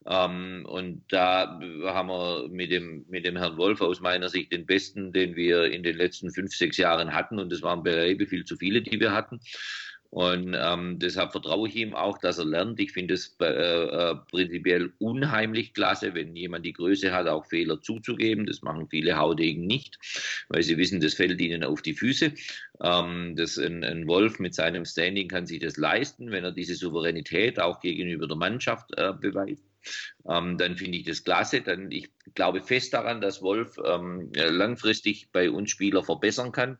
Ähm, 0.05 0.65
und 0.65 1.03
da 1.09 1.59
haben 1.83 2.07
wir 2.07 2.47
mit 2.49 2.71
dem, 2.71 3.05
mit 3.09 3.25
dem 3.25 3.35
Herrn 3.35 3.57
Wolf 3.57 3.81
aus 3.81 3.99
meiner 3.99 4.29
Sicht 4.29 4.53
den 4.53 4.65
besten, 4.65 5.11
den 5.11 5.35
wir 5.35 5.65
in 5.65 5.83
den 5.83 5.97
letzten 5.97 6.31
fünf, 6.31 6.55
sechs 6.55 6.77
Jahren 6.77 7.13
hatten. 7.13 7.39
Und 7.39 7.51
das 7.51 7.61
waren 7.61 7.83
beileibe 7.83 8.25
viel 8.25 8.45
zu 8.45 8.55
viele, 8.55 8.81
die 8.81 8.99
wir 8.99 9.11
hatten. 9.11 9.41
Und 10.11 10.55
ähm, 10.59 10.97
deshalb 10.97 11.31
vertraue 11.33 11.67
ich 11.67 11.75
ihm 11.75 11.93
auch, 11.93 12.17
dass 12.17 12.39
er 12.39 12.45
lernt. 12.45 12.79
Ich 12.79 12.93
finde 12.93 13.13
es 13.13 13.35
äh, 13.41 13.45
äh, 13.45 14.15
prinzipiell 14.31 14.91
unheimlich 14.97 15.73
klasse, 15.73 16.15
wenn 16.15 16.35
jemand 16.35 16.65
die 16.65 16.73
Größe 16.73 17.11
hat, 17.11 17.27
auch 17.27 17.45
Fehler 17.45 17.79
zuzugeben. 17.81 18.47
Das 18.47 18.63
machen 18.63 18.87
viele 18.89 19.17
Haudegen 19.17 19.67
nicht, 19.67 19.99
weil 20.49 20.63
sie 20.63 20.77
wissen, 20.77 20.99
das 20.99 21.13
fällt 21.13 21.39
ihnen 21.39 21.63
auf 21.63 21.83
die 21.83 21.93
Füße. 21.93 22.33
Ähm, 22.81 23.35
das, 23.35 23.59
ein, 23.59 23.83
ein, 23.83 24.07
Wolf 24.07 24.39
mit 24.39 24.55
seinem 24.55 24.85
Standing 24.85 25.27
kann 25.27 25.45
sich 25.45 25.59
das 25.59 25.77
leisten, 25.77 26.31
wenn 26.31 26.43
er 26.43 26.53
diese 26.53 26.73
Souveränität 26.73 27.59
auch 27.59 27.79
gegenüber 27.79 28.27
der 28.27 28.37
Mannschaft 28.37 28.89
äh, 28.97 29.13
beweist 29.13 29.69
ähm, 30.27 30.57
dann 30.57 30.77
finde 30.77 30.97
ich 30.97 31.05
das 31.05 31.23
klasse. 31.23 31.61
Dann, 31.61 31.91
ich 31.91 32.09
glaube 32.35 32.61
fest 32.61 32.93
daran, 32.93 33.21
dass 33.21 33.41
Wolf 33.41 33.77
ähm, 33.83 34.31
langfristig 34.35 35.31
bei 35.31 35.49
uns 35.49 35.71
Spieler 35.71 36.03
verbessern 36.03 36.51
kann. 36.51 36.77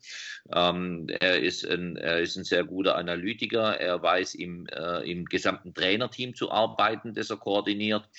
Ähm, 0.53 1.07
er, 1.19 1.39
ist 1.39 1.65
ein, 1.65 1.95
er 1.97 2.19
ist 2.19 2.35
ein 2.37 2.43
sehr 2.43 2.63
guter 2.63 2.95
Analytiker. 2.95 3.79
Er 3.79 4.01
weiß 4.01 4.35
im, 4.35 4.67
äh, 4.67 5.09
im 5.09 5.25
gesamten 5.25 5.73
Trainerteam 5.73 6.35
zu 6.35 6.51
arbeiten, 6.51 7.13
das 7.13 7.29
er 7.29 7.37
koordiniert. 7.37 8.09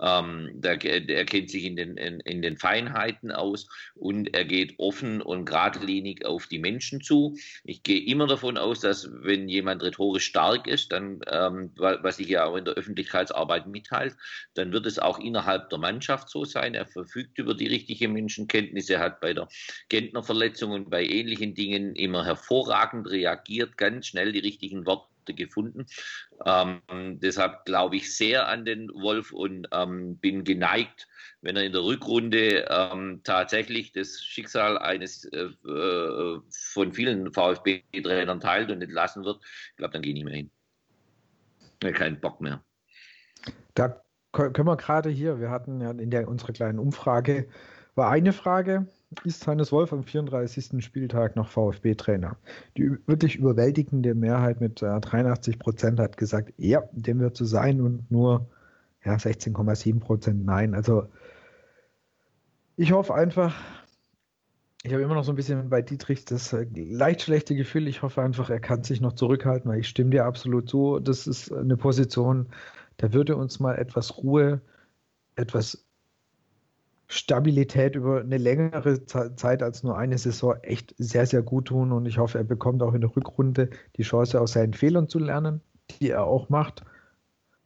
Ähm, 0.00 0.50
der, 0.54 0.82
er 0.84 1.24
kennt 1.24 1.50
sich 1.50 1.64
in 1.64 1.76
den, 1.76 1.96
in, 1.96 2.20
in, 2.20 2.42
den 2.42 2.56
Feinheiten 2.56 3.30
aus 3.30 3.68
und 3.94 4.34
er 4.34 4.44
geht 4.44 4.74
offen 4.78 5.22
und 5.22 5.44
geradlinig 5.44 6.24
auf 6.24 6.46
die 6.46 6.58
Menschen 6.58 7.02
zu. 7.02 7.36
Ich 7.62 7.82
gehe 7.82 8.04
immer 8.04 8.26
davon 8.26 8.58
aus, 8.58 8.80
dass 8.80 9.08
wenn 9.12 9.48
jemand 9.48 9.82
rhetorisch 9.82 10.24
stark 10.24 10.66
ist, 10.66 10.92
dann, 10.92 11.20
ähm, 11.28 11.72
was 11.76 12.16
sich 12.16 12.28
ja 12.28 12.44
auch 12.44 12.56
in 12.56 12.64
der 12.64 12.74
Öffentlichkeitsarbeit 12.74 13.66
mitteilt, 13.66 14.16
dann 14.54 14.72
wird 14.72 14.86
es 14.86 14.98
auch 14.98 15.18
innerhalb 15.18 15.68
der 15.70 15.78
Mannschaft 15.78 16.30
so 16.30 16.44
sein. 16.44 16.71
Er 16.74 16.86
verfügt 16.86 17.38
über 17.38 17.54
die 17.54 17.68
richtige 17.68 18.08
Menschenkenntnis. 18.08 18.90
Er 18.90 19.00
hat 19.00 19.20
bei 19.20 19.34
der 19.34 19.48
Gentner-Verletzung 19.88 20.72
und 20.72 20.90
bei 20.90 21.04
ähnlichen 21.04 21.54
Dingen 21.54 21.94
immer 21.94 22.24
hervorragend 22.24 23.08
reagiert, 23.08 23.76
ganz 23.76 24.06
schnell 24.06 24.32
die 24.32 24.40
richtigen 24.40 24.86
Worte 24.86 25.08
gefunden. 25.34 25.86
Ähm, 26.44 26.80
deshalb 26.90 27.64
glaube 27.64 27.96
ich 27.96 28.16
sehr 28.16 28.48
an 28.48 28.64
den 28.64 28.88
Wolf 28.88 29.32
und 29.32 29.68
ähm, 29.72 30.16
bin 30.18 30.44
geneigt, 30.44 31.08
wenn 31.40 31.56
er 31.56 31.64
in 31.64 31.72
der 31.72 31.84
Rückrunde 31.84 32.66
ähm, 32.68 33.20
tatsächlich 33.22 33.92
das 33.92 34.22
Schicksal 34.22 34.78
eines 34.78 35.24
äh, 35.24 35.48
äh 35.68 36.40
von 36.50 36.92
vielen 36.92 37.32
VfB-Trainern 37.32 38.40
teilt 38.40 38.70
und 38.70 38.82
entlassen 38.82 39.24
wird, 39.24 39.42
ich 39.70 39.76
glaube, 39.76 39.92
dann 39.92 40.02
gehe 40.02 40.12
ich 40.12 40.14
nicht 40.14 40.24
mehr 40.24 40.34
hin. 40.34 40.50
Keinen 41.94 42.20
Bock 42.20 42.40
mehr. 42.40 42.64
Da 43.74 44.02
können 44.32 44.66
wir 44.66 44.76
gerade 44.76 45.10
hier, 45.10 45.40
wir 45.40 45.50
hatten 45.50 45.80
ja 45.80 45.90
in 45.90 46.10
der 46.10 46.28
unserer 46.28 46.52
kleinen 46.52 46.78
Umfrage, 46.78 47.46
war 47.94 48.10
eine 48.10 48.32
Frage, 48.32 48.86
ist 49.24 49.46
Hannes 49.46 49.72
Wolf 49.72 49.92
am 49.92 50.02
34. 50.02 50.82
Spieltag 50.82 51.36
noch 51.36 51.48
VfB-Trainer? 51.48 52.36
Die 52.76 52.96
wirklich 53.06 53.36
überwältigende 53.36 54.14
Mehrheit 54.14 54.60
mit 54.60 54.82
äh, 54.82 55.00
83 55.00 55.58
Prozent 55.58 56.00
hat 56.00 56.16
gesagt, 56.16 56.54
ja, 56.56 56.82
dem 56.92 57.20
wird 57.20 57.36
so 57.36 57.44
sein 57.44 57.82
und 57.82 58.10
nur 58.10 58.48
ja, 59.04 59.14
16,7 59.14 60.00
Prozent 60.00 60.46
nein. 60.46 60.74
Also 60.74 61.08
ich 62.76 62.92
hoffe 62.92 63.14
einfach, 63.14 63.54
ich 64.82 64.92
habe 64.92 65.02
immer 65.02 65.14
noch 65.14 65.24
so 65.24 65.32
ein 65.32 65.36
bisschen 65.36 65.68
bei 65.68 65.82
Dietrich 65.82 66.24
das 66.24 66.52
äh, 66.52 66.66
leicht 66.74 67.22
schlechte 67.22 67.54
Gefühl. 67.54 67.88
Ich 67.88 68.02
hoffe 68.02 68.22
einfach, 68.22 68.48
er 68.48 68.60
kann 68.60 68.82
sich 68.82 69.00
noch 69.02 69.12
zurückhalten, 69.12 69.70
weil 69.70 69.80
ich 69.80 69.88
stimme 69.88 70.10
dir 70.10 70.24
absolut 70.24 70.68
zu. 70.70 70.98
Das 70.98 71.26
ist 71.26 71.52
eine 71.52 71.76
Position, 71.76 72.46
da 73.02 73.12
würde 73.12 73.34
uns 73.34 73.58
mal 73.58 73.74
etwas 73.74 74.16
Ruhe, 74.18 74.60
etwas 75.34 75.84
Stabilität 77.08 77.96
über 77.96 78.20
eine 78.20 78.38
längere 78.38 79.04
Zeit 79.06 79.60
als 79.64 79.82
nur 79.82 79.98
eine 79.98 80.16
Saison 80.16 80.54
echt 80.62 80.94
sehr, 80.98 81.26
sehr 81.26 81.42
gut 81.42 81.66
tun. 81.66 81.90
Und 81.90 82.06
ich 82.06 82.18
hoffe, 82.18 82.38
er 82.38 82.44
bekommt 82.44 82.80
auch 82.80 82.94
in 82.94 83.00
der 83.00 83.14
Rückrunde 83.14 83.70
die 83.96 84.04
Chance, 84.04 84.40
aus 84.40 84.52
seinen 84.52 84.72
Fehlern 84.72 85.08
zu 85.08 85.18
lernen, 85.18 85.62
die 85.90 86.10
er 86.10 86.22
auch 86.22 86.48
macht. 86.48 86.84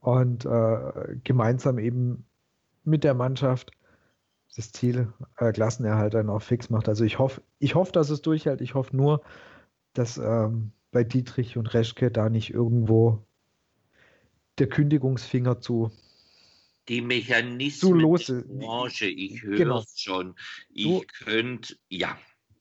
Und 0.00 0.46
äh, 0.46 1.18
gemeinsam 1.22 1.78
eben 1.78 2.24
mit 2.84 3.04
der 3.04 3.12
Mannschaft 3.12 3.72
das 4.56 4.72
Ziel 4.72 5.12
äh, 5.36 5.52
Klassenerhalt 5.52 6.14
dann 6.14 6.30
auch 6.30 6.40
fix 6.40 6.70
macht. 6.70 6.88
Also 6.88 7.04
ich 7.04 7.18
hoffe, 7.18 7.42
ich 7.58 7.74
hoffe, 7.74 7.92
dass 7.92 8.08
es 8.08 8.22
durchhält. 8.22 8.62
Ich 8.62 8.74
hoffe 8.74 8.96
nur, 8.96 9.20
dass 9.92 10.16
ähm, 10.16 10.72
bei 10.92 11.04
Dietrich 11.04 11.58
und 11.58 11.74
Reschke 11.74 12.10
da 12.10 12.30
nicht 12.30 12.54
irgendwo 12.54 13.26
der 14.58 14.68
Kündigungsfinger 14.68 15.60
zu 15.60 15.90
die 16.88 17.00
Mechanismen 17.00 17.98
du 17.98 18.16
der 18.16 18.42
Branche, 18.42 19.06
ich 19.06 19.42
höre 19.42 19.56
genau. 19.56 19.78
es 19.80 20.00
schon. 20.00 20.36
Ich 20.68 21.06
könnte, 21.08 21.74
ja. 21.88 22.16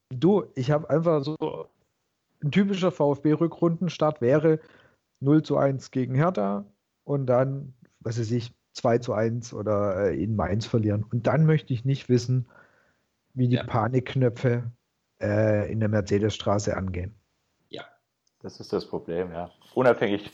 Du, 0.09 0.45
ich 0.55 0.71
habe 0.71 0.89
einfach 0.89 1.23
so 1.23 1.69
ein 2.43 2.51
typischer 2.51 2.91
VfB-Rückrundenstart 2.91 4.21
wäre 4.21 4.59
0 5.19 5.43
zu 5.43 5.57
1 5.57 5.91
gegen 5.91 6.15
Hertha 6.15 6.65
und 7.03 7.27
dann, 7.27 7.73
was 7.99 8.19
weiß 8.19 8.31
ich, 8.31 8.53
2 8.73 8.97
zu 8.99 9.13
1 9.13 9.53
oder 9.53 10.09
äh, 10.09 10.23
in 10.23 10.35
Mainz 10.35 10.65
verlieren. 10.65 11.03
Und 11.03 11.27
dann 11.27 11.45
möchte 11.45 11.73
ich 11.73 11.85
nicht 11.85 12.09
wissen, 12.09 12.47
wie 13.33 13.47
die 13.47 13.55
ja. 13.55 13.63
Panikknöpfe 13.63 14.71
äh, 15.21 15.71
in 15.71 15.79
der 15.79 15.89
Mercedesstraße 15.89 16.75
angehen. 16.75 17.13
Ja, 17.69 17.85
das 18.41 18.59
ist 18.59 18.73
das 18.73 18.87
Problem, 18.87 19.31
ja. 19.31 19.51
Unabhängig 19.73 20.31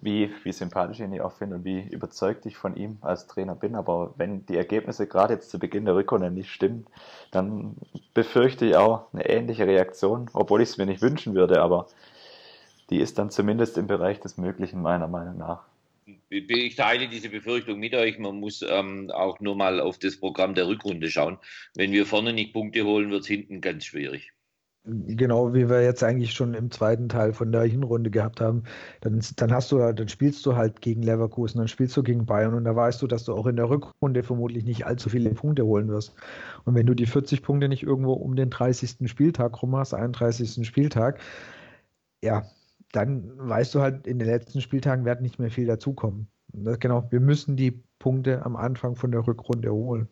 wie, 0.00 0.30
wie 0.42 0.52
sympathisch 0.52 1.00
ich 1.00 1.06
ihn 1.06 1.20
auch 1.20 1.32
finde 1.32 1.56
und 1.56 1.64
wie 1.64 1.80
überzeugt 1.80 2.46
ich 2.46 2.56
von 2.56 2.76
ihm 2.76 2.98
als 3.00 3.26
Trainer 3.26 3.54
bin. 3.54 3.74
Aber 3.74 4.14
wenn 4.16 4.44
die 4.46 4.56
Ergebnisse 4.56 5.06
gerade 5.06 5.34
jetzt 5.34 5.50
zu 5.50 5.58
Beginn 5.58 5.84
der 5.84 5.94
Rückrunde 5.94 6.30
nicht 6.30 6.50
stimmen, 6.50 6.86
dann 7.30 7.76
befürchte 8.12 8.66
ich 8.66 8.76
auch 8.76 9.12
eine 9.12 9.28
ähnliche 9.28 9.66
Reaktion, 9.66 10.30
obwohl 10.32 10.62
ich 10.62 10.70
es 10.70 10.78
mir 10.78 10.86
nicht 10.86 11.02
wünschen 11.02 11.34
würde, 11.34 11.60
aber 11.60 11.86
die 12.90 12.98
ist 12.98 13.18
dann 13.18 13.30
zumindest 13.30 13.78
im 13.78 13.86
Bereich 13.86 14.20
des 14.20 14.36
Möglichen 14.36 14.82
meiner 14.82 15.08
Meinung 15.08 15.38
nach. 15.38 15.62
Ich 16.28 16.76
teile 16.76 17.08
diese 17.08 17.30
Befürchtung 17.30 17.78
mit 17.78 17.94
euch. 17.94 18.18
Man 18.18 18.38
muss 18.38 18.62
ähm, 18.62 19.10
auch 19.10 19.40
nur 19.40 19.56
mal 19.56 19.80
auf 19.80 19.98
das 19.98 20.18
Programm 20.18 20.54
der 20.54 20.68
Rückrunde 20.68 21.10
schauen. 21.10 21.38
Wenn 21.74 21.92
wir 21.92 22.04
vorne 22.04 22.34
nicht 22.34 22.52
Punkte 22.52 22.84
holen, 22.84 23.10
wird 23.10 23.22
es 23.22 23.26
hinten 23.26 23.62
ganz 23.62 23.86
schwierig. 23.86 24.33
Genau, 24.86 25.54
wie 25.54 25.70
wir 25.70 25.82
jetzt 25.82 26.02
eigentlich 26.04 26.32
schon 26.34 26.52
im 26.52 26.70
zweiten 26.70 27.08
Teil 27.08 27.32
von 27.32 27.50
der 27.52 27.62
Hinrunde 27.62 28.10
gehabt 28.10 28.42
haben, 28.42 28.64
dann, 29.00 29.18
dann 29.36 29.50
hast 29.50 29.72
du, 29.72 29.78
dann 29.78 30.08
spielst 30.08 30.44
du 30.44 30.56
halt 30.56 30.82
gegen 30.82 31.02
Leverkusen, 31.02 31.56
dann 31.56 31.68
spielst 31.68 31.96
du 31.96 32.02
gegen 32.02 32.26
Bayern 32.26 32.52
und 32.52 32.64
da 32.64 32.76
weißt 32.76 33.00
du, 33.00 33.06
dass 33.06 33.24
du 33.24 33.32
auch 33.32 33.46
in 33.46 33.56
der 33.56 33.70
Rückrunde 33.70 34.22
vermutlich 34.22 34.64
nicht 34.66 34.84
allzu 34.84 35.08
viele 35.08 35.30
Punkte 35.30 35.64
holen 35.64 35.88
wirst. 35.88 36.14
Und 36.64 36.74
wenn 36.74 36.84
du 36.84 36.92
die 36.92 37.06
40 37.06 37.42
Punkte 37.42 37.70
nicht 37.70 37.82
irgendwo 37.82 38.12
um 38.12 38.36
den 38.36 38.50
30. 38.50 39.08
Spieltag 39.08 39.62
rum 39.62 39.74
hast, 39.74 39.94
31. 39.94 40.66
Spieltag, 40.66 41.18
ja, 42.22 42.44
dann 42.92 43.32
weißt 43.38 43.74
du 43.74 43.80
halt, 43.80 44.06
in 44.06 44.18
den 44.18 44.28
letzten 44.28 44.60
Spieltagen 44.60 45.04
wird 45.06 45.22
nicht 45.22 45.38
mehr 45.38 45.50
viel 45.50 45.66
dazukommen. 45.66 46.28
Genau, 46.52 47.10
wir 47.10 47.20
müssen 47.20 47.56
die 47.56 47.82
Punkte 47.98 48.44
am 48.44 48.54
Anfang 48.56 48.96
von 48.96 49.10
der 49.12 49.26
Rückrunde 49.26 49.72
holen. 49.72 50.08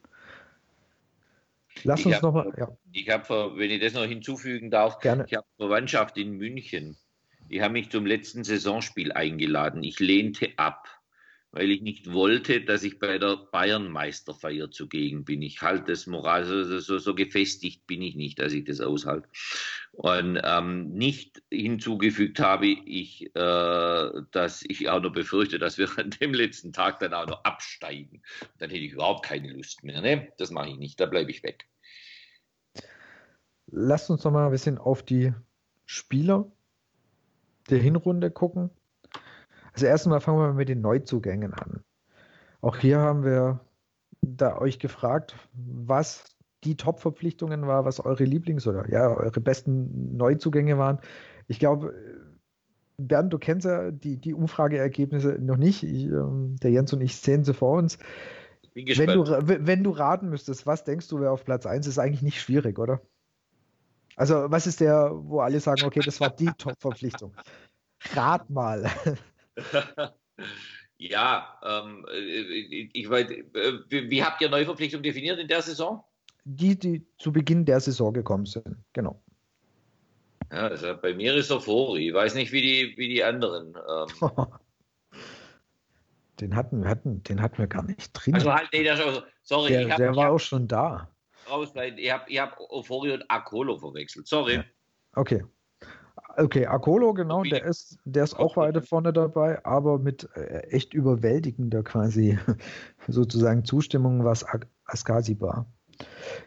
Lass 1.84 2.04
uns 2.06 2.22
nochmal. 2.22 2.52
Ja. 2.56 2.68
Ich 2.92 3.08
habe, 3.08 3.52
wenn 3.56 3.70
ich 3.70 3.80
das 3.80 3.94
noch 3.94 4.04
hinzufügen 4.04 4.70
darf, 4.70 4.98
Gerne. 4.98 5.24
ich 5.26 5.34
habe 5.34 5.46
Verwandtschaft 5.56 6.16
in 6.18 6.32
München. 6.32 6.96
Die 7.50 7.62
haben 7.62 7.72
mich 7.72 7.90
zum 7.90 8.06
letzten 8.06 8.44
Saisonspiel 8.44 9.12
eingeladen. 9.12 9.82
Ich 9.82 9.98
lehnte 9.98 10.50
ab 10.56 10.86
weil 11.52 11.70
ich 11.70 11.82
nicht 11.82 12.12
wollte, 12.12 12.62
dass 12.62 12.82
ich 12.82 12.98
bei 12.98 13.18
der 13.18 13.36
Bayern-Meisterfeier 13.36 14.70
zugegen 14.70 15.24
bin. 15.24 15.42
Ich 15.42 15.60
halte 15.60 15.92
das 15.92 16.06
Moral, 16.06 16.44
so, 16.44 16.80
so, 16.80 16.98
so, 16.98 17.14
gefestigt 17.14 17.86
bin 17.86 18.00
ich 18.00 18.16
nicht, 18.16 18.38
dass 18.38 18.54
ich 18.54 18.64
das 18.64 18.80
aushalte. 18.80 19.28
Und 19.92 20.40
ähm, 20.42 20.88
nicht 20.94 21.42
hinzugefügt 21.50 22.40
habe 22.40 22.68
ich, 22.68 23.26
äh, 23.36 24.10
dass 24.30 24.62
ich 24.66 24.88
auch 24.88 25.02
noch 25.02 25.12
befürchte, 25.12 25.58
dass 25.58 25.76
wir 25.76 25.88
an 25.98 26.10
dem 26.10 26.32
letzten 26.32 26.72
Tag 26.72 27.00
dann 27.00 27.12
auch 27.12 27.26
noch 27.26 27.44
absteigen. 27.44 28.22
Dann 28.58 28.70
hätte 28.70 28.82
ich 28.82 28.92
überhaupt 28.92 29.26
keine 29.26 29.52
Lust 29.52 29.84
mehr. 29.84 30.00
Ne? 30.00 30.32
Das 30.38 30.50
mache 30.50 30.70
ich 30.70 30.78
nicht, 30.78 30.98
da 30.98 31.06
bleibe 31.06 31.30
ich 31.30 31.42
weg. 31.42 31.68
Lasst 33.66 34.10
uns 34.10 34.24
noch 34.24 34.32
mal 34.32 34.46
ein 34.46 34.52
bisschen 34.52 34.78
auf 34.78 35.02
die 35.02 35.32
Spieler 35.84 36.50
der 37.68 37.78
Hinrunde 37.78 38.30
gucken. 38.30 38.70
Also 39.72 39.86
erstmal 39.86 40.20
fangen 40.20 40.38
wir 40.38 40.52
mit 40.52 40.68
den 40.68 40.80
Neuzugängen 40.80 41.54
an. 41.54 41.82
Auch 42.60 42.76
hier 42.76 42.98
haben 42.98 43.24
wir 43.24 43.60
da 44.20 44.58
euch 44.58 44.78
gefragt, 44.78 45.34
was 45.54 46.24
die 46.64 46.76
Top-Verpflichtungen 46.76 47.66
war, 47.66 47.84
was 47.84 48.00
eure 48.00 48.24
Lieblings- 48.24 48.68
oder 48.68 48.88
ja, 48.90 49.08
eure 49.08 49.40
besten 49.40 50.16
Neuzugänge 50.16 50.78
waren. 50.78 51.00
Ich 51.48 51.58
glaube, 51.58 51.92
Bernd, 52.98 53.32
du 53.32 53.38
kennst 53.38 53.66
ja 53.66 53.90
die, 53.90 54.16
die 54.16 54.34
Umfrageergebnisse 54.34 55.38
noch 55.40 55.56
nicht. 55.56 55.82
Ich, 55.82 56.04
ähm, 56.04 56.56
der 56.62 56.70
Jens 56.70 56.92
und 56.92 57.00
ich 57.00 57.16
sehen 57.16 57.44
sie 57.44 57.54
vor 57.54 57.78
uns. 57.78 57.98
Wenn 58.74 59.10
du, 59.10 59.24
wenn 59.26 59.84
du 59.84 59.90
raten 59.90 60.30
müsstest, 60.30 60.66
was 60.66 60.84
denkst 60.84 61.08
du, 61.08 61.20
wer 61.20 61.32
auf 61.32 61.44
Platz 61.44 61.66
1 61.66 61.86
ist, 61.86 61.98
eigentlich 61.98 62.22
nicht 62.22 62.40
schwierig, 62.40 62.78
oder? 62.78 63.02
Also, 64.16 64.50
was 64.50 64.66
ist 64.66 64.80
der, 64.80 65.10
wo 65.12 65.40
alle 65.40 65.60
sagen, 65.60 65.82
okay, 65.84 66.00
das 66.00 66.20
war 66.20 66.30
die 66.30 66.50
Top-Verpflichtung? 66.58 67.34
Rat 68.14 68.48
mal. 68.50 68.90
ja, 70.98 71.58
ähm, 71.62 72.06
äh, 72.10 72.88
ich 72.92 73.08
weiß, 73.08 73.30
äh, 73.30 73.72
wie 73.90 74.22
habt 74.22 74.40
ihr 74.40 74.48
Neuverpflichtung 74.48 75.02
definiert 75.02 75.38
in 75.38 75.48
der 75.48 75.62
Saison? 75.62 76.04
Die, 76.44 76.78
die 76.78 77.06
zu 77.18 77.32
Beginn 77.32 77.64
der 77.64 77.80
Saison 77.80 78.12
gekommen 78.12 78.46
sind, 78.46 78.76
genau. 78.92 79.22
Ja, 80.50 80.68
also 80.68 80.96
bei 80.96 81.14
mir 81.14 81.34
ist 81.34 81.50
er 81.50 81.60
vor. 81.60 81.96
Ich 81.96 82.12
weiß 82.12 82.34
nicht, 82.34 82.52
wie 82.52 82.62
die, 82.62 82.96
wie 82.96 83.08
die 83.08 83.24
anderen. 83.24 83.74
Ähm. 83.88 84.46
Den 86.40 86.56
hatten 86.56 86.82
wir, 86.82 86.88
hatten, 86.88 87.22
den 87.22 87.40
hatten 87.40 87.58
wir 87.58 87.68
gar 87.68 87.84
nicht 87.84 88.10
drin. 88.12 88.34
Also 88.34 88.52
halt, 88.52 88.68
nee, 88.72 88.82
der, 88.82 88.96
sorry. 89.42 89.68
Der, 89.68 89.90
hab, 89.90 89.96
der 89.98 90.16
war 90.16 90.32
auch 90.32 90.40
schon 90.40 90.66
da. 90.66 91.08
Raus, 91.48 91.72
ich 91.96 92.10
habe 92.10 92.24
ich 92.26 92.40
hab 92.40 92.58
Euphoria 92.58 93.14
und 93.14 93.30
Akolo 93.30 93.78
verwechselt. 93.78 94.26
Sorry. 94.26 94.56
Ja. 94.56 94.64
Okay. 95.14 95.44
Okay, 96.36 96.66
Akolo, 96.66 97.12
genau, 97.14 97.42
der 97.42 97.64
ist, 97.64 97.98
der 98.04 98.24
ist 98.24 98.34
auch 98.38 98.56
weiter 98.56 98.80
vorne 98.80 99.12
dabei, 99.12 99.64
aber 99.64 99.98
mit 99.98 100.28
äh, 100.34 100.60
echt 100.70 100.94
überwältigender 100.94 101.82
quasi 101.82 102.38
sozusagen 103.08 103.64
Zustimmung, 103.64 104.24
was 104.24 104.44
Askasi 104.86 105.40
war. 105.40 105.66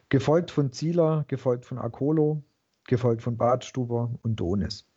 Gefolgt 0.09 0.51
von 0.51 0.71
Zieler, 0.71 1.25
gefolgt 1.27 1.65
von 1.65 1.77
Akolo, 1.77 2.43
gefolgt 2.87 3.21
von 3.21 3.37
Badstuber 3.37 4.11
und 4.21 4.39
Donis. 4.39 4.87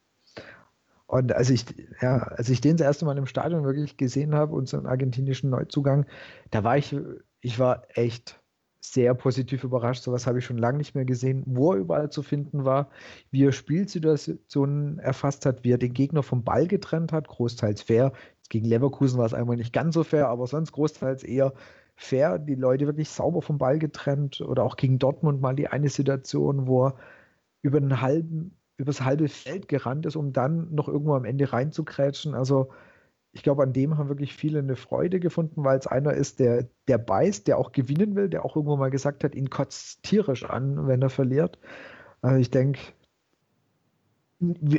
Und 1.07 1.33
als 1.33 1.49
ich, 1.51 1.65
ja, 2.03 2.19
als 2.19 2.49
ich 2.51 2.61
den 2.61 2.77
das 2.77 2.87
erste 2.87 3.05
Mal 3.05 3.17
im 3.17 3.27
Stadion 3.27 3.65
wirklich 3.65 3.97
gesehen 3.97 4.35
habe, 4.35 4.55
unseren 4.55 4.87
argentinischen 4.87 5.51
Neuzugang, 5.51 6.07
da 6.51 6.65
war 6.65 6.77
ich, 6.77 6.95
ich 7.41 7.59
war 7.59 7.85
echt 7.95 8.41
sehr 8.93 9.15
positiv 9.15 9.65
überrascht. 9.65 10.03
Sowas 10.03 10.27
habe 10.27 10.39
ich 10.39 10.45
schon 10.45 10.59
lange 10.59 10.79
nicht 10.79 10.95
mehr 10.95 11.05
gesehen, 11.05 11.43
wo 11.47 11.73
er 11.73 11.79
überall 11.79 12.11
zu 12.11 12.23
finden 12.23 12.65
war, 12.65 12.91
wie 13.31 13.45
er 13.45 13.53
Spielsituationen 13.53 14.99
erfasst 14.99 15.47
hat, 15.47 15.65
wie 15.65 15.73
er 15.73 15.79
den 15.79 15.95
Gegner 15.95 16.23
vom 16.23 16.45
Ball 16.45 16.67
getrennt 16.67 17.13
hat, 17.13 17.29
großteils 17.29 17.83
fair. 17.83 18.13
Gegen 18.49 18.67
Leverkusen 18.67 19.19
war 19.19 19.27
es 19.27 19.35
einmal 19.35 19.57
nicht 19.57 19.73
ganz 19.73 19.95
so 19.95 20.05
fair, 20.05 20.29
aber 20.29 20.47
sonst 20.47 20.73
großteils 20.73 21.23
eher 21.23 21.53
fair, 21.97 22.39
die 22.39 22.55
Leute 22.55 22.87
wirklich 22.87 23.11
sauber 23.11 23.43
vom 23.43 23.59
Ball 23.59 23.79
getrennt 23.79 24.41
oder 24.41 24.63
auch 24.63 24.77
gegen 24.77 24.99
Dortmund 24.99 25.41
mal 25.41 25.55
die 25.55 25.69
eine 25.69 25.89
Situation, 25.89 26.67
wo 26.67 26.87
er 26.87 26.97
über 27.63 27.81
den 27.81 28.01
halben, 28.01 28.57
übers 28.77 29.03
halbe 29.03 29.29
Feld 29.29 29.69
gerannt 29.69 30.07
ist, 30.07 30.17
um 30.17 30.33
dann 30.33 30.75
noch 30.75 30.89
irgendwo 30.89 31.15
am 31.15 31.25
Ende 31.25 31.53
reinzukrätschen. 31.53 32.35
Also 32.35 32.71
ich 33.33 33.43
glaube, 33.43 33.63
an 33.63 33.73
dem 33.73 33.99
haben 33.99 34.09
wirklich 34.09 34.35
viele 34.35 34.59
eine 34.59 34.77
Freude 34.77 35.21
gefunden, 35.21 35.65
weil 35.65 35.79
es 35.79 35.87
einer 35.87 36.15
ist, 36.15 36.41
der, 36.41 36.69
der 36.89 36.99
beißt, 36.99 37.47
der 37.47 37.59
auch 37.59 37.73
gewinnen 37.73 38.17
will, 38.17 38.29
der 38.29 38.45
auch 38.45 38.57
irgendwo 38.57 38.77
mal 38.77 38.91
gesagt 38.91 39.23
hat, 39.25 39.35
ihn 39.35 39.51
kotzt 39.51 40.03
tierisch 40.03 40.45
an, 40.45 40.87
wenn 40.87 41.03
er 41.03 41.11
verliert. 41.11 41.59
Also 42.23 42.39
ich 42.41 42.51
denke, 42.51 42.81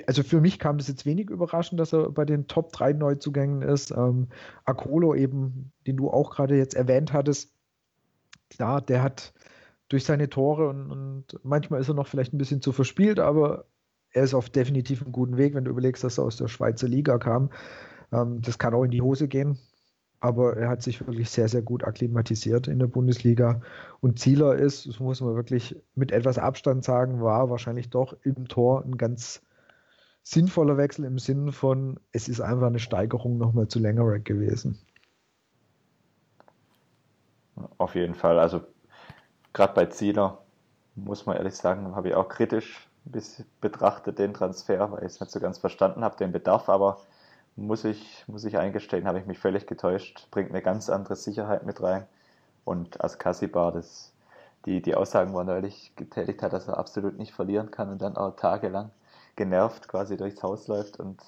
also 0.08 0.24
für 0.24 0.42
mich 0.42 0.58
kam 0.58 0.78
das 0.78 0.88
jetzt 0.88 1.06
wenig 1.06 1.30
überraschend, 1.30 1.80
dass 1.80 1.94
er 1.94 2.10
bei 2.12 2.26
den 2.26 2.48
Top 2.48 2.72
3 2.72 2.94
Neuzugängen 2.94 3.62
ist. 3.62 3.92
Ähm, 3.92 4.30
Akolo 4.66 5.14
eben, 5.16 5.72
den 5.86 5.98
du 5.98 6.10
auch 6.10 6.32
gerade 6.32 6.58
jetzt 6.58 6.76
erwähnt 6.76 7.14
hattest, 7.14 7.54
klar, 8.50 8.82
der 8.82 9.04
hat 9.04 9.34
durch 9.90 10.06
seine 10.06 10.30
Tore 10.30 10.70
und, 10.70 10.92
und, 10.92 11.40
manchmal 11.44 11.82
ist 11.82 11.90
er 11.90 11.96
noch 11.96 12.08
vielleicht 12.08 12.34
ein 12.34 12.38
bisschen 12.38 12.62
zu 12.62 12.72
verspielt, 12.72 13.20
aber 13.20 13.66
er 14.12 14.24
ist 14.24 14.34
auf 14.34 14.50
definitiv 14.50 15.02
einem 15.02 15.12
guten 15.12 15.38
Weg, 15.38 15.54
wenn 15.56 15.66
du 15.66 15.72
überlegst, 15.72 16.04
dass 16.04 16.18
er 16.18 16.24
aus 16.24 16.38
der 16.38 16.48
Schweizer 16.48 16.88
Liga 16.88 17.18
kam. 17.18 17.50
Ähm, 18.12 18.42
das 18.42 18.58
kann 18.58 18.74
auch 18.74 18.84
in 18.84 18.92
die 18.92 19.02
Hose 19.02 19.28
gehen, 19.28 19.58
aber 20.20 20.58
er 20.58 20.70
hat 20.70 20.82
sich 20.82 21.06
wirklich 21.06 21.30
sehr, 21.30 21.48
sehr 21.48 21.62
gut 21.62 21.84
akklimatisiert 21.84 22.68
in 22.68 22.80
der 22.80 22.88
Bundesliga. 22.88 23.62
Und 24.02 24.20
Zieler 24.20 24.56
ist, 24.56 24.88
das 24.88 25.00
muss 25.00 25.22
man 25.22 25.36
wirklich 25.36 25.76
mit 25.96 26.12
etwas 26.12 26.38
Abstand 26.38 26.84
sagen, 26.84 27.22
war 27.22 27.50
wahrscheinlich 27.50 27.90
doch 27.90 28.16
im 28.24 28.48
Tor 28.48 28.84
ein 28.84 28.98
ganz 28.98 29.42
sinnvoller 30.24 30.78
Wechsel 30.78 31.06
im 31.06 31.18
Sinne 31.18 31.52
von, 31.52 32.00
es 32.12 32.28
ist 32.28 32.42
einfach 32.42 32.68
eine 32.68 32.80
Steigerung 32.80 33.38
nochmal 33.38 33.68
zu 33.68 33.80
Längerek 33.80 34.26
gewesen. 34.26 34.80
Auf 37.78 37.96
jeden 37.96 38.16
Fall. 38.16 38.40
Also 38.40 38.62
gerade 39.54 39.74
bei 39.74 39.86
Zieler, 39.88 40.40
muss 40.96 41.26
man 41.26 41.38
ehrlich 41.38 41.56
sagen, 41.56 41.96
habe 41.96 42.10
ich 42.10 42.16
auch 42.16 42.30
kritisch 42.30 42.86
betrachtet 43.62 44.20
den 44.20 44.34
Transfer, 44.34 44.92
weil 44.92 45.00
ich 45.00 45.14
es 45.14 45.20
nicht 45.20 45.32
so 45.32 45.40
ganz 45.40 45.58
verstanden 45.58 46.04
habe, 46.04 46.18
den 46.18 46.32
Bedarf, 46.32 46.70
aber 46.70 47.00
muss 47.60 47.84
ich, 47.86 48.24
muss 48.28 48.46
ich 48.46 48.58
eingestehen, 48.58 49.08
habe 49.08 49.20
ich 49.20 49.26
mich 49.26 49.40
völlig 49.40 49.68
getäuscht, 49.68 50.28
bringt 50.32 50.50
eine 50.50 50.62
ganz 50.62 50.90
andere 50.90 51.16
Sicherheit 51.16 51.66
mit 51.66 51.82
rein. 51.82 52.06
Und 52.66 53.04
Askasibar, 53.04 53.72
das, 53.72 54.14
die, 54.66 54.82
die 54.82 54.96
Aussagen, 54.96 55.34
wo 55.34 55.40
er 55.40 55.46
neulich 55.46 55.94
getätigt 55.96 56.42
hat, 56.42 56.54
dass 56.54 56.68
er 56.68 56.78
absolut 56.78 57.18
nicht 57.18 57.34
verlieren 57.34 57.72
kann 57.72 57.90
und 57.90 58.02
dann 58.02 58.18
auch 58.18 58.36
tagelang 58.36 58.92
genervt 59.36 59.88
quasi 59.88 60.18
durchs 60.18 60.44
Haus 60.44 60.68
läuft 60.68 61.00
und 61.00 61.22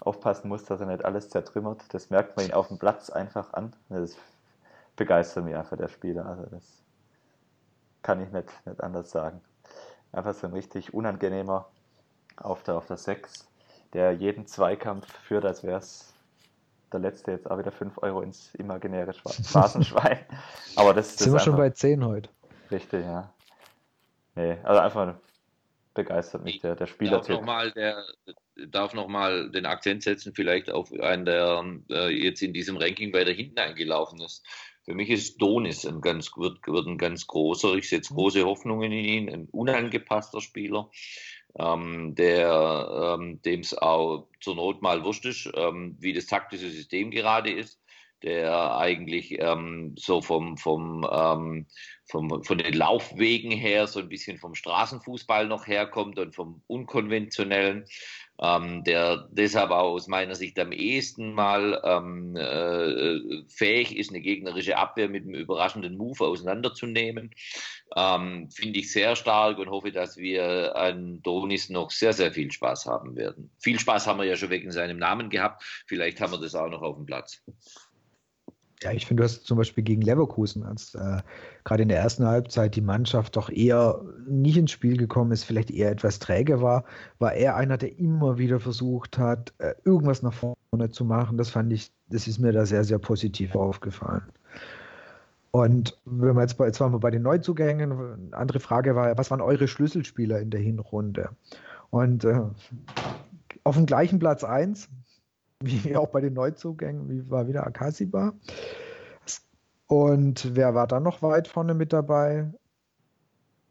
aufpassen 0.00 0.48
muss, 0.48 0.64
dass 0.64 0.80
er 0.80 0.86
nicht 0.86 1.04
alles 1.04 1.30
zertrümmert. 1.30 1.82
Das 1.90 2.10
merkt 2.10 2.36
man 2.36 2.46
ihn 2.46 2.52
auf 2.52 2.68
dem 2.68 2.78
Platz 2.78 3.10
einfach 3.10 3.52
an. 3.54 3.72
Das 3.88 4.16
begeistert 4.96 5.44
mich 5.44 5.56
einfach 5.56 5.76
der 5.76 5.88
Spieler. 5.88 6.26
Also 6.26 6.44
das 6.50 6.62
kann 8.02 8.20
ich 8.22 8.30
nicht, 8.30 8.48
nicht 8.66 8.82
anders 8.82 9.10
sagen. 9.10 9.40
Einfach 10.12 10.34
so 10.34 10.46
ein 10.46 10.52
richtig 10.52 10.92
unangenehmer 10.94 11.66
auf 12.36 12.62
der, 12.62 12.76
auf 12.76 12.86
der 12.86 12.96
6, 12.96 13.49
der 13.92 14.12
jeden 14.12 14.46
Zweikampf 14.46 15.06
führt, 15.22 15.44
als 15.44 15.62
wäre 15.62 15.78
es 15.78 16.14
der 16.92 17.00
letzte 17.00 17.30
jetzt 17.30 17.50
auch 17.50 17.58
wieder 17.58 17.70
5 17.70 17.98
Euro 18.02 18.20
ins 18.22 18.54
imaginäre 18.56 19.12
Straßenschwein. 19.12 20.18
Aber 20.76 20.92
das, 20.92 21.16
das 21.16 21.24
sind 21.24 21.32
wir 21.32 21.40
schon 21.40 21.56
bei 21.56 21.70
10 21.70 22.04
heute. 22.04 22.28
Richtig, 22.70 23.04
ja. 23.04 23.32
Nee, 24.34 24.56
also 24.64 24.80
einfach 24.80 25.14
begeistert 25.94 26.44
mich 26.44 26.60
der, 26.60 26.76
der 26.76 26.86
Spieler. 26.86 27.18
Darf 27.18 27.28
noch 27.28 27.42
mal 27.42 27.70
der 27.72 28.04
darf 28.68 28.94
noch 28.94 29.08
mal 29.08 29.50
den 29.50 29.66
Akzent 29.66 30.02
setzen, 30.02 30.34
vielleicht 30.34 30.70
auf 30.70 30.92
einen, 30.92 31.24
der 31.24 31.64
äh, 31.90 32.08
jetzt 32.10 32.42
in 32.42 32.52
diesem 32.52 32.76
Ranking 32.76 33.12
weiter 33.12 33.32
hinten 33.32 33.58
eingelaufen 33.58 34.20
ist. 34.20 34.44
Für 34.84 34.94
mich 34.94 35.10
ist 35.10 35.40
Donis 35.40 35.86
ein 35.86 36.00
ganz, 36.00 36.36
wird, 36.36 36.66
wird 36.66 36.86
ein 36.86 36.98
ganz 36.98 37.26
großer. 37.26 37.74
Ich 37.74 37.88
setze 37.88 38.14
große 38.14 38.44
Hoffnungen 38.44 38.92
in 38.92 39.04
ihn, 39.04 39.30
ein 39.30 39.48
unangepasster 39.50 40.40
Spieler, 40.40 40.90
ähm, 41.58 42.14
der 42.14 43.16
ähm, 43.18 43.40
dem 43.42 43.60
es 43.60 43.76
auch 43.76 44.28
zur 44.40 44.56
Not 44.56 44.82
mal 44.82 45.04
wurscht 45.04 45.26
ist, 45.26 45.50
ähm, 45.54 45.96
wie 45.98 46.12
das 46.12 46.26
taktische 46.26 46.70
System 46.70 47.10
gerade 47.10 47.50
ist 47.50 47.79
der 48.22 48.76
eigentlich 48.76 49.40
ähm, 49.40 49.94
so 49.98 50.20
vom, 50.20 50.56
vom, 50.56 51.06
ähm, 51.10 51.66
vom, 52.06 52.42
von 52.44 52.58
den 52.58 52.74
Laufwegen 52.74 53.50
her 53.50 53.86
so 53.86 54.00
ein 54.00 54.08
bisschen 54.08 54.38
vom 54.38 54.54
Straßenfußball 54.54 55.46
noch 55.46 55.66
herkommt 55.66 56.18
und 56.18 56.34
vom 56.34 56.62
unkonventionellen 56.66 57.84
ähm, 58.40 58.82
der 58.84 59.28
deshalb 59.30 59.70
auch 59.70 59.92
aus 59.92 60.08
meiner 60.08 60.34
Sicht 60.34 60.58
am 60.58 60.72
ehesten 60.72 61.32
mal 61.32 61.80
ähm, 61.84 62.36
äh, 62.36 63.44
fähig 63.48 63.96
ist, 63.96 64.10
eine 64.10 64.20
gegnerische 64.20 64.78
Abwehr 64.78 65.08
mit 65.08 65.24
einem 65.24 65.34
überraschenden 65.34 65.96
Move 65.96 66.24
auseinanderzunehmen. 66.24 67.34
Ähm, 67.96 68.48
Finde 68.50 68.78
ich 68.78 68.92
sehr 68.92 69.14
stark 69.14 69.58
und 69.58 69.68
hoffe, 69.68 69.92
dass 69.92 70.16
wir 70.16 70.74
an 70.74 71.20
Donis 71.22 71.68
noch 71.68 71.90
sehr, 71.90 72.14
sehr 72.14 72.32
viel 72.32 72.50
Spaß 72.50 72.86
haben 72.86 73.14
werden. 73.14 73.50
Viel 73.58 73.78
Spaß 73.78 74.06
haben 74.06 74.18
wir 74.18 74.26
ja 74.26 74.36
schon 74.36 74.50
wegen 74.50 74.72
seinem 74.72 74.98
Namen 74.98 75.28
gehabt. 75.28 75.62
Vielleicht 75.86 76.20
haben 76.20 76.32
wir 76.32 76.40
das 76.40 76.54
auch 76.54 76.70
noch 76.70 76.82
auf 76.82 76.96
dem 76.96 77.04
Platz. 77.04 77.42
Ja, 78.82 78.92
ich 78.92 79.06
finde, 79.06 79.20
du 79.20 79.24
hast 79.24 79.44
zum 79.44 79.58
Beispiel 79.58 79.84
gegen 79.84 80.00
Leverkusen, 80.00 80.62
als 80.64 80.94
äh, 80.94 81.18
gerade 81.64 81.82
in 81.82 81.90
der 81.90 81.98
ersten 81.98 82.24
Halbzeit 82.24 82.74
die 82.76 82.80
Mannschaft 82.80 83.36
doch 83.36 83.50
eher 83.50 84.00
nicht 84.26 84.56
ins 84.56 84.70
Spiel 84.70 84.96
gekommen 84.96 85.32
ist, 85.32 85.44
vielleicht 85.44 85.70
eher 85.70 85.90
etwas 85.90 86.18
träge 86.18 86.62
war, 86.62 86.84
war 87.18 87.34
er 87.34 87.56
einer, 87.56 87.76
der 87.76 87.98
immer 87.98 88.38
wieder 88.38 88.58
versucht 88.58 89.18
hat, 89.18 89.52
äh, 89.58 89.74
irgendwas 89.84 90.22
nach 90.22 90.32
vorne 90.32 90.90
zu 90.90 91.04
machen. 91.04 91.36
Das 91.36 91.50
fand 91.50 91.70
ich, 91.74 91.92
das 92.08 92.26
ist 92.26 92.38
mir 92.38 92.52
da 92.52 92.64
sehr, 92.64 92.84
sehr 92.84 92.98
positiv 92.98 93.54
aufgefallen. 93.54 94.22
Und 95.50 95.98
wenn 96.06 96.34
wir 96.34 96.42
jetzt, 96.42 96.56
bei, 96.56 96.66
jetzt 96.66 96.80
waren 96.80 96.92
wir 96.92 97.00
bei 97.00 97.10
den 97.10 97.22
Neuzugängen, 97.22 97.92
eine 97.92 98.36
andere 98.36 98.60
Frage 98.60 98.94
war, 98.94 99.18
was 99.18 99.30
waren 99.30 99.42
eure 99.42 99.68
Schlüsselspieler 99.68 100.40
in 100.40 100.48
der 100.50 100.60
Hinrunde? 100.60 101.30
Und 101.90 102.24
äh, 102.24 102.40
auf 103.64 103.76
dem 103.76 103.84
gleichen 103.84 104.20
Platz 104.20 104.44
1 104.44 104.88
wie 105.62 105.96
auch 105.96 106.08
bei 106.08 106.20
den 106.20 106.34
Neuzugängen, 106.34 107.08
wie 107.08 107.30
war 107.30 107.48
wieder 107.48 107.66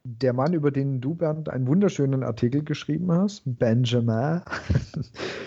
der 0.03 0.33
Mann, 0.33 0.53
über 0.53 0.71
den 0.71 1.01
du, 1.01 1.15
Bernd, 1.15 1.49
einen 1.49 1.67
wunderschönen 1.67 2.23
Artikel 2.23 2.63
geschrieben 2.63 3.11
hast, 3.11 3.43
Benjamin. 3.45 4.41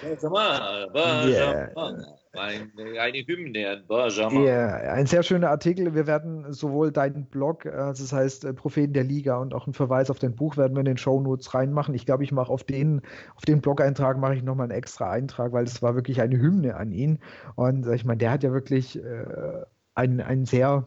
Benjamin, 0.03 0.93
Benjamin. 0.93 1.32
Yeah. 1.32 2.18
Eine, 2.34 2.98
eine 2.98 3.18
Hymne 3.26 3.68
an 3.68 3.86
Benjamin. 3.86 4.44
Ja, 4.44 4.68
ein 4.68 5.06
sehr 5.06 5.22
schöner 5.22 5.50
Artikel. 5.50 5.94
Wir 5.94 6.06
werden 6.06 6.50
sowohl 6.52 6.90
deinen 6.90 7.26
Blog, 7.26 7.66
also 7.66 8.02
das 8.02 8.12
heißt 8.12 8.44
äh, 8.46 8.54
Propheten 8.54 8.94
der 8.94 9.04
Liga 9.04 9.36
und 9.36 9.52
auch 9.52 9.66
einen 9.66 9.74
Verweis 9.74 10.10
auf 10.10 10.18
dein 10.18 10.34
Buch 10.34 10.56
werden 10.56 10.74
wir 10.74 10.80
in 10.80 10.86
den 10.86 10.96
Show 10.96 11.20
Notes 11.20 11.52
reinmachen. 11.52 11.94
Ich 11.94 12.06
glaube, 12.06 12.24
ich 12.24 12.32
mache 12.32 12.50
auf 12.50 12.64
den, 12.64 13.02
auf 13.36 13.44
den 13.44 13.60
Blog-Eintrag 13.60 14.16
mache 14.16 14.34
ich 14.34 14.42
nochmal 14.42 14.64
einen 14.64 14.78
extra 14.78 15.10
Eintrag, 15.10 15.52
weil 15.52 15.64
es 15.64 15.82
war 15.82 15.94
wirklich 15.94 16.22
eine 16.22 16.38
Hymne 16.38 16.76
an 16.76 16.90
ihn. 16.90 17.18
Und 17.54 17.86
äh, 17.86 17.94
ich 17.94 18.06
meine, 18.06 18.18
der 18.18 18.30
hat 18.30 18.42
ja 18.42 18.52
wirklich 18.52 18.96
äh, 18.96 19.64
einen, 19.94 20.20
einen 20.20 20.46
sehr 20.46 20.86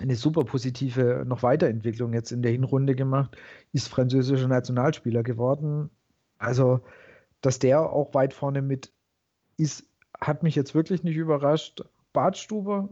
eine 0.00 0.16
super 0.16 0.44
positive 0.44 1.24
noch 1.26 1.42
Weiterentwicklung 1.42 2.14
jetzt 2.14 2.32
in 2.32 2.40
der 2.40 2.52
Hinrunde 2.52 2.94
gemacht, 2.94 3.36
ist 3.72 3.88
französischer 3.88 4.48
Nationalspieler 4.48 5.22
geworden. 5.22 5.90
Also, 6.38 6.80
dass 7.42 7.58
der 7.58 7.92
auch 7.92 8.14
weit 8.14 8.32
vorne 8.32 8.62
mit 8.62 8.90
ist, 9.58 9.86
hat 10.22 10.42
mich 10.42 10.54
jetzt 10.54 10.74
wirklich 10.74 11.02
nicht 11.02 11.16
überrascht. 11.16 11.84
Badstuber 12.12 12.88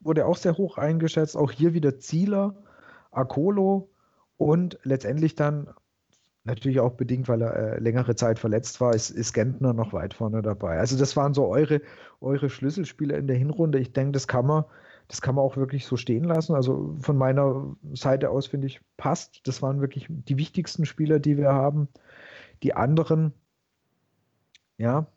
wurde 0.00 0.26
auch 0.26 0.36
sehr 0.36 0.56
hoch 0.56 0.78
eingeschätzt. 0.78 1.36
Auch 1.36 1.50
hier 1.50 1.74
wieder 1.74 1.98
Zieler, 1.98 2.54
Akolo 3.10 3.90
und 4.36 4.78
letztendlich 4.82 5.34
dann 5.34 5.68
natürlich 6.44 6.80
auch 6.80 6.92
bedingt, 6.92 7.28
weil 7.28 7.42
er 7.42 7.56
äh, 7.56 7.78
längere 7.80 8.14
Zeit 8.14 8.38
verletzt 8.38 8.80
war, 8.80 8.94
ist, 8.94 9.10
ist 9.10 9.32
Gentner 9.32 9.72
noch 9.72 9.92
weit 9.92 10.14
vorne 10.14 10.42
dabei. 10.42 10.78
Also 10.78 10.96
das 10.96 11.16
waren 11.16 11.34
so 11.34 11.46
eure, 11.48 11.82
eure 12.20 12.48
Schlüsselspieler 12.48 13.18
in 13.18 13.26
der 13.26 13.36
Hinrunde. 13.36 13.78
Ich 13.80 13.92
denke, 13.92 14.12
das 14.12 14.28
kann 14.28 14.46
man, 14.46 14.64
das 15.08 15.20
kann 15.20 15.34
man 15.34 15.44
auch 15.44 15.56
wirklich 15.56 15.86
so 15.86 15.96
stehen 15.96 16.24
lassen. 16.24 16.54
Also 16.54 16.94
von 17.00 17.16
meiner 17.16 17.76
Seite 17.94 18.30
aus 18.30 18.46
finde 18.46 18.68
ich 18.68 18.80
passt. 18.96 19.46
Das 19.48 19.60
waren 19.60 19.80
wirklich 19.80 20.06
die 20.08 20.38
wichtigsten 20.38 20.86
Spieler, 20.86 21.18
die 21.18 21.36
wir 21.36 21.52
haben. 21.52 21.88
Die 22.62 22.74
anderen, 22.74 23.32
ja, 24.78 25.08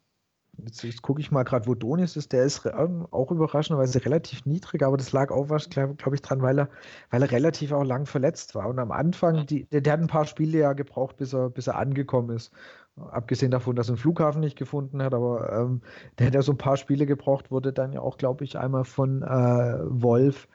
Jetzt, 0.66 0.84
jetzt 0.84 1.02
gucke 1.02 1.22
ich 1.22 1.32
mal 1.32 1.44
gerade, 1.44 1.68
wo 1.68 1.76
Donis 1.76 2.16
ist. 2.16 2.34
Der 2.34 2.44
ist 2.44 2.66
auch 2.68 3.32
überraschenderweise 3.32 4.04
relativ 4.06 4.46
niedrig, 4.46 4.84
aber 4.84 4.98
das 4.98 5.12
lag 5.12 5.32
auch, 5.32 5.48
glaube 5.48 5.96
glaub 5.96 6.14
ich, 6.14 6.22
dran, 6.22 6.42
weil 6.42 6.60
er, 6.60 6.70
weil 7.10 7.22
er 7.22 7.32
relativ 7.32 7.72
auch 7.72 7.84
lang 7.84 8.06
verletzt 8.06 8.56
war. 8.56 8.68
Und 8.68 8.80
am 8.80 8.92
Anfang, 8.92 9.46
die, 9.46 9.66
der, 9.66 9.82
der, 9.82 9.94
hat 9.94 10.00
ein 10.00 10.08
paar 10.08 10.26
Spiele 10.26 10.60
ja 10.60 10.74
gebraucht, 10.74 11.18
bis 11.18 11.34
er, 11.34 11.50
bis 11.50 11.68
er 11.68 11.78
angekommen 11.78 12.36
ist. 12.36 12.52
Abgesehen 13.12 13.52
davon, 13.52 13.76
dass 13.76 13.88
er 13.88 13.92
einen 13.92 13.98
Flughafen 13.98 14.42
nicht 14.42 14.58
gefunden 14.58 15.02
hat, 15.02 15.14
aber 15.14 15.52
ähm, 15.54 15.82
der 16.18 16.28
hat 16.28 16.36
ja 16.36 16.42
so 16.42 16.52
ein 16.52 16.58
paar 16.58 16.78
Spiele 16.78 17.06
gebraucht, 17.06 17.52
wurde 17.52 17.72
dann 17.72 17.94
ja 17.94 18.02
auch, 18.02 18.18
glaube 18.18 18.44
ich, 18.44 18.58
einmal 18.58 18.84
von 18.84 19.22
äh, 19.24 19.80
Wolf 19.84 20.48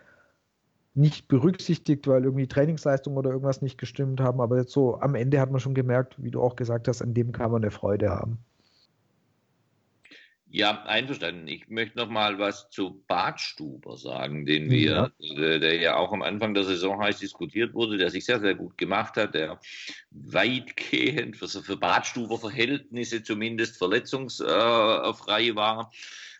nicht 0.94 1.26
berücksichtigt, 1.28 2.06
weil 2.06 2.24
irgendwie 2.24 2.46
Trainingsleistung 2.46 3.16
oder 3.16 3.30
irgendwas 3.30 3.62
nicht 3.62 3.78
gestimmt 3.78 4.20
haben. 4.20 4.40
Aber 4.40 4.58
jetzt 4.58 4.72
so 4.72 5.00
am 5.00 5.14
Ende 5.14 5.40
hat 5.40 5.50
man 5.50 5.60
schon 5.60 5.74
gemerkt, 5.74 6.22
wie 6.22 6.30
du 6.30 6.40
auch 6.40 6.56
gesagt 6.56 6.88
hast, 6.88 7.02
an 7.02 7.14
dem 7.14 7.32
kann 7.32 7.50
man 7.50 7.62
eine 7.62 7.70
Freude 7.70 8.10
haben. 8.10 8.38
Ja, 10.54 10.84
einverstanden. 10.84 11.48
Ich 11.48 11.68
möchte 11.68 11.98
noch 11.98 12.08
mal 12.08 12.38
was 12.38 12.70
zu 12.70 13.02
Badstuber 13.08 13.96
sagen, 13.96 14.46
den 14.46 14.70
wir, 14.70 15.10
ja. 15.18 15.34
Der, 15.36 15.58
der, 15.58 15.80
ja 15.80 15.96
auch 15.96 16.12
am 16.12 16.22
Anfang 16.22 16.54
der 16.54 16.62
Saison 16.62 17.02
heiß 17.02 17.18
diskutiert 17.18 17.74
wurde, 17.74 17.96
der 17.96 18.08
sich 18.08 18.24
sehr, 18.24 18.38
sehr 18.38 18.54
gut 18.54 18.78
gemacht 18.78 19.16
hat, 19.16 19.34
der 19.34 19.58
weitgehend 20.12 21.36
für, 21.36 21.48
für 21.48 21.76
Badstuber-Verhältnisse 21.76 23.24
zumindest 23.24 23.78
verletzungsfrei 23.78 25.56
war. 25.56 25.90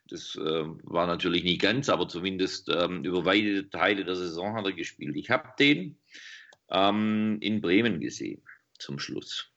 Das 0.09 0.37
äh, 0.37 0.65
war 0.85 1.09
natürlich 1.09 1.43
nicht 1.43 1.63
ganz, 1.63 1.89
aber 1.89 2.07
zumindest 2.07 2.69
ähm, 2.69 3.03
über 3.03 3.25
weite 3.25 3.69
Teile 3.69 4.05
der 4.05 4.15
Saison 4.15 4.55
hat 4.55 4.65
er 4.65 4.75
gespielt. 4.75 5.17
Ich 5.17 5.31
habe 5.31 5.49
den 5.59 5.99
ähm, 6.71 7.39
in 7.41 7.61
Bremen 7.61 7.99
gesehen 7.99 8.43
zum 8.79 9.01
Schluss. 9.01 9.51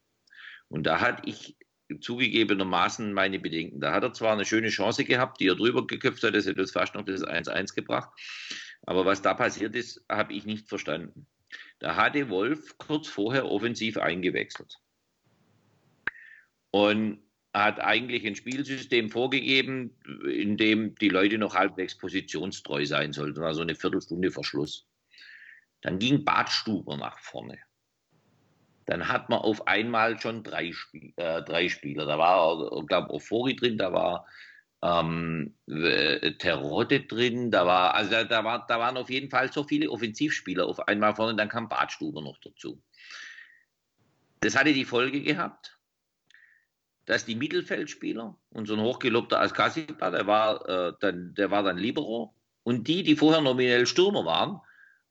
Und 0.68 0.88
da 0.88 1.00
hatte 1.00 1.30
ich 1.30 1.57
zugegebenermaßen 2.00 3.14
meine 3.14 3.40
Bedenken. 3.40 3.80
Da 3.80 3.94
hat 3.94 4.04
er 4.04 4.14
zwar 4.14 4.34
eine 4.34 4.46
schöne 4.46 4.70
Chance 4.70 5.06
gehabt, 5.06 5.40
die 5.40 5.48
er 5.48 5.56
drüber 5.56 5.86
geköpft 5.88 6.24
hat, 6.24 6.36
das 6.36 6.46
hätte 6.46 6.62
uns 6.62 6.72
fast 6.72 6.96
noch 6.96 7.06
das 7.06 7.24
1-1 7.24 7.76
gebracht. 7.76 8.10
Aber 8.86 9.06
was 9.06 9.22
da 9.22 9.34
passiert 9.34 9.76
ist, 9.76 10.04
habe 10.10 10.34
ich 10.34 10.46
nicht 10.46 10.68
verstanden. 10.68 11.28
Da 11.80 11.96
hatte 11.96 12.30
Wolf 12.30 12.78
kurz 12.78 13.08
vorher 13.08 13.46
offensiv 13.46 13.98
eingewechselt. 13.98 14.78
Und 16.72 17.20
hat 17.54 17.80
eigentlich 17.80 18.26
ein 18.28 18.36
Spielsystem 18.36 19.10
vorgegeben, 19.10 19.98
in 20.30 20.58
dem 20.58 20.94
die 20.96 21.10
Leute 21.10 21.38
noch 21.38 21.56
halbwegs 21.56 21.98
positionstreu 21.98 22.86
sein 22.86 23.14
sollten, 23.14 23.42
also 23.42 23.62
eine 23.62 23.76
Viertelstunde 23.76 24.30
Verschluss. 24.30 24.86
Dann 25.82 25.98
ging 25.98 26.24
Badstuber 26.24 26.98
nach 26.98 27.18
vorne 27.20 27.58
dann 28.88 29.10
hat 29.10 29.30
man 29.30 29.40
auf 29.40 29.68
einmal 29.68 30.20
schon 30.20 30.44
drei, 30.44 30.72
Spiel, 30.72 31.14
äh, 31.18 31.44
drei 31.44 31.68
Spieler. 31.68 32.06
Da 32.06 32.18
war, 32.18 32.72
ich 32.80 32.88
glaube, 32.88 33.14
Ofori 33.14 33.56
drin, 33.56 33.78
da 33.78 33.92
war 33.92 34.26
ähm, 34.82 35.56
Terodde 36.40 37.02
drin, 37.02 37.52
da 37.52 37.66
war, 37.66 37.96
also 37.96 38.12
da, 38.12 38.24
da, 38.24 38.44
war, 38.44 38.66
da 38.66 38.80
waren 38.80 38.96
auf 38.96 39.10
jeden 39.10 39.30
Fall 39.30 39.52
so 39.52 39.64
viele 39.64 39.92
Offensivspieler 39.92 40.66
auf 40.66 40.88
einmal 40.88 41.16
vorne, 41.16 41.36
dann 41.36 41.50
kam 41.50 41.68
Badstuber 41.68 42.22
noch 42.22 42.38
dazu. 42.40 42.82
Das 44.40 44.56
hatte 44.58 44.74
die 44.74 44.86
Folge 44.86 45.22
gehabt, 45.22 45.78
dass 47.06 47.26
die 47.26 47.36
Mittelfeldspieler 47.36 48.38
und 48.52 48.68
so 48.68 48.76
ein 48.76 48.82
hochgelobter 48.82 49.42
Askasipa, 49.42 50.12
der 50.12 50.28
war, 50.28 50.70
äh, 50.70 50.94
dann, 51.02 51.34
der 51.34 51.52
war 51.52 51.64
dann 51.64 51.78
Libero 51.78 52.34
und 52.64 52.88
die, 52.88 53.04
die 53.04 53.18
vorher 53.18 53.42
nominell 53.42 53.86
Stürmer 53.86 54.24
waren, 54.24 54.62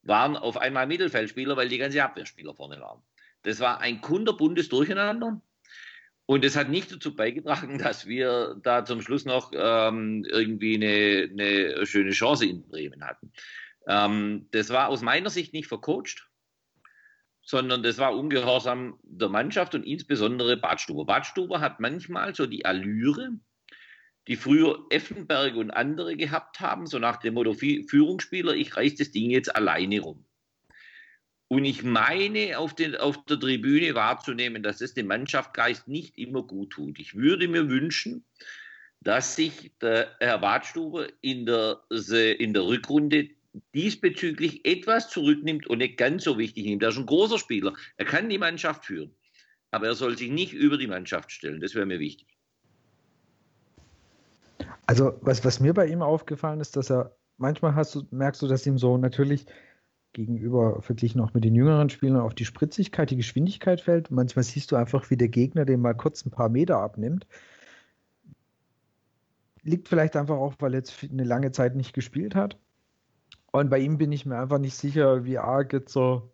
waren 0.02 0.36
auf 0.36 0.56
einmal 0.56 0.86
Mittelfeldspieler, 0.86 1.56
weil 1.56 1.68
die 1.68 1.78
ganze 1.78 2.02
Abwehrspieler 2.02 2.54
vorne 2.54 2.80
waren. 2.80 3.02
Das 3.46 3.60
war 3.60 3.80
ein 3.80 4.00
kunderbundes 4.00 4.68
Durcheinander. 4.68 5.40
Und 6.26 6.44
es 6.44 6.56
hat 6.56 6.68
nicht 6.68 6.90
dazu 6.90 7.14
beigetragen, 7.14 7.78
dass 7.78 8.08
wir 8.08 8.56
da 8.60 8.84
zum 8.84 9.00
Schluss 9.00 9.24
noch 9.24 9.52
ähm, 9.54 10.26
irgendwie 10.28 10.74
eine, 10.74 11.30
eine, 11.30 11.86
schöne 11.86 12.10
Chance 12.10 12.46
in 12.46 12.66
Bremen 12.66 13.04
hatten. 13.04 13.30
Ähm, 13.86 14.48
das 14.50 14.70
war 14.70 14.88
aus 14.88 15.00
meiner 15.00 15.30
Sicht 15.30 15.52
nicht 15.52 15.68
vercoacht, 15.68 16.28
sondern 17.40 17.84
das 17.84 17.98
war 17.98 18.16
Ungehorsam 18.16 18.98
der 19.04 19.28
Mannschaft 19.28 19.76
und 19.76 19.84
insbesondere 19.84 20.56
Badstuber. 20.56 21.04
Badstuber 21.04 21.60
hat 21.60 21.78
manchmal 21.78 22.34
so 22.34 22.46
die 22.46 22.64
Allüre, 22.64 23.30
die 24.26 24.34
früher 24.34 24.86
Effenberg 24.90 25.54
und 25.54 25.70
andere 25.70 26.16
gehabt 26.16 26.58
haben, 26.58 26.88
so 26.88 26.98
nach 26.98 27.18
dem 27.18 27.34
Motto 27.34 27.54
Führungsspieler, 27.54 28.54
ich 28.54 28.76
reiß 28.76 28.96
das 28.96 29.12
Ding 29.12 29.30
jetzt 29.30 29.54
alleine 29.54 30.00
rum. 30.00 30.26
Und 31.48 31.64
ich 31.64 31.84
meine, 31.84 32.58
auf, 32.58 32.74
den, 32.74 32.96
auf 32.96 33.24
der 33.26 33.38
Tribüne 33.38 33.94
wahrzunehmen, 33.94 34.62
dass 34.62 34.80
es 34.80 34.94
dem 34.94 35.06
Mannschaftsgeist 35.06 35.86
nicht 35.86 36.18
immer 36.18 36.42
gut 36.42 36.70
tut. 36.70 36.98
Ich 36.98 37.14
würde 37.14 37.46
mir 37.46 37.68
wünschen, 37.68 38.24
dass 39.00 39.36
sich 39.36 39.72
der 39.80 40.10
Herr 40.18 40.38
Badstuber 40.38 41.06
in 41.20 41.46
der, 41.46 41.82
in 42.38 42.52
der 42.52 42.64
Rückrunde 42.64 43.28
diesbezüglich 43.74 44.64
etwas 44.66 45.08
zurücknimmt 45.08 45.66
und 45.68 45.78
nicht 45.78 45.96
ganz 45.96 46.24
so 46.24 46.36
wichtig 46.36 46.66
nimmt. 46.66 46.82
Er 46.82 46.88
ist 46.88 46.98
ein 46.98 47.06
großer 47.06 47.38
Spieler. 47.38 47.74
Er 47.96 48.04
kann 48.04 48.28
die 48.28 48.38
Mannschaft 48.38 48.84
führen. 48.84 49.14
Aber 49.70 49.86
er 49.86 49.94
soll 49.94 50.18
sich 50.18 50.30
nicht 50.30 50.52
über 50.52 50.76
die 50.78 50.86
Mannschaft 50.86 51.30
stellen. 51.30 51.60
Das 51.60 51.74
wäre 51.74 51.86
mir 51.86 52.00
wichtig. 52.00 52.26
Also, 54.86 55.18
was, 55.20 55.44
was 55.44 55.60
mir 55.60 55.74
bei 55.74 55.86
ihm 55.86 56.02
aufgefallen 56.02 56.60
ist, 56.60 56.76
dass 56.76 56.90
er 56.90 57.16
manchmal 57.38 57.74
hast 57.74 57.94
du, 57.94 58.06
merkst 58.10 58.42
du, 58.42 58.48
dass 58.48 58.66
ihm 58.66 58.78
so 58.78 58.98
natürlich 58.98 59.46
gegenüber 60.12 60.80
verglichen 60.82 61.20
auch 61.20 61.34
mit 61.34 61.44
den 61.44 61.54
jüngeren 61.54 61.90
Spielern 61.90 62.20
auf 62.20 62.34
die 62.34 62.44
Spritzigkeit, 62.44 63.10
die 63.10 63.16
Geschwindigkeit 63.16 63.80
fällt. 63.80 64.10
Manchmal 64.10 64.44
siehst 64.44 64.72
du 64.72 64.76
einfach, 64.76 65.10
wie 65.10 65.16
der 65.16 65.28
Gegner 65.28 65.64
den 65.64 65.80
mal 65.80 65.94
kurz 65.94 66.24
ein 66.24 66.30
paar 66.30 66.48
Meter 66.48 66.78
abnimmt. 66.78 67.26
Liegt 69.62 69.88
vielleicht 69.88 70.16
einfach 70.16 70.36
auch, 70.36 70.54
weil 70.58 70.74
er 70.74 70.78
jetzt 70.78 71.04
eine 71.04 71.24
lange 71.24 71.52
Zeit 71.52 71.74
nicht 71.74 71.92
gespielt 71.92 72.34
hat. 72.34 72.58
Und 73.52 73.70
bei 73.70 73.78
ihm 73.78 73.98
bin 73.98 74.12
ich 74.12 74.26
mir 74.26 74.38
einfach 74.38 74.58
nicht 74.58 74.74
sicher, 74.74 75.24
wie 75.24 75.38
arg 75.38 75.72
jetzt 75.72 75.92
so, 75.92 76.30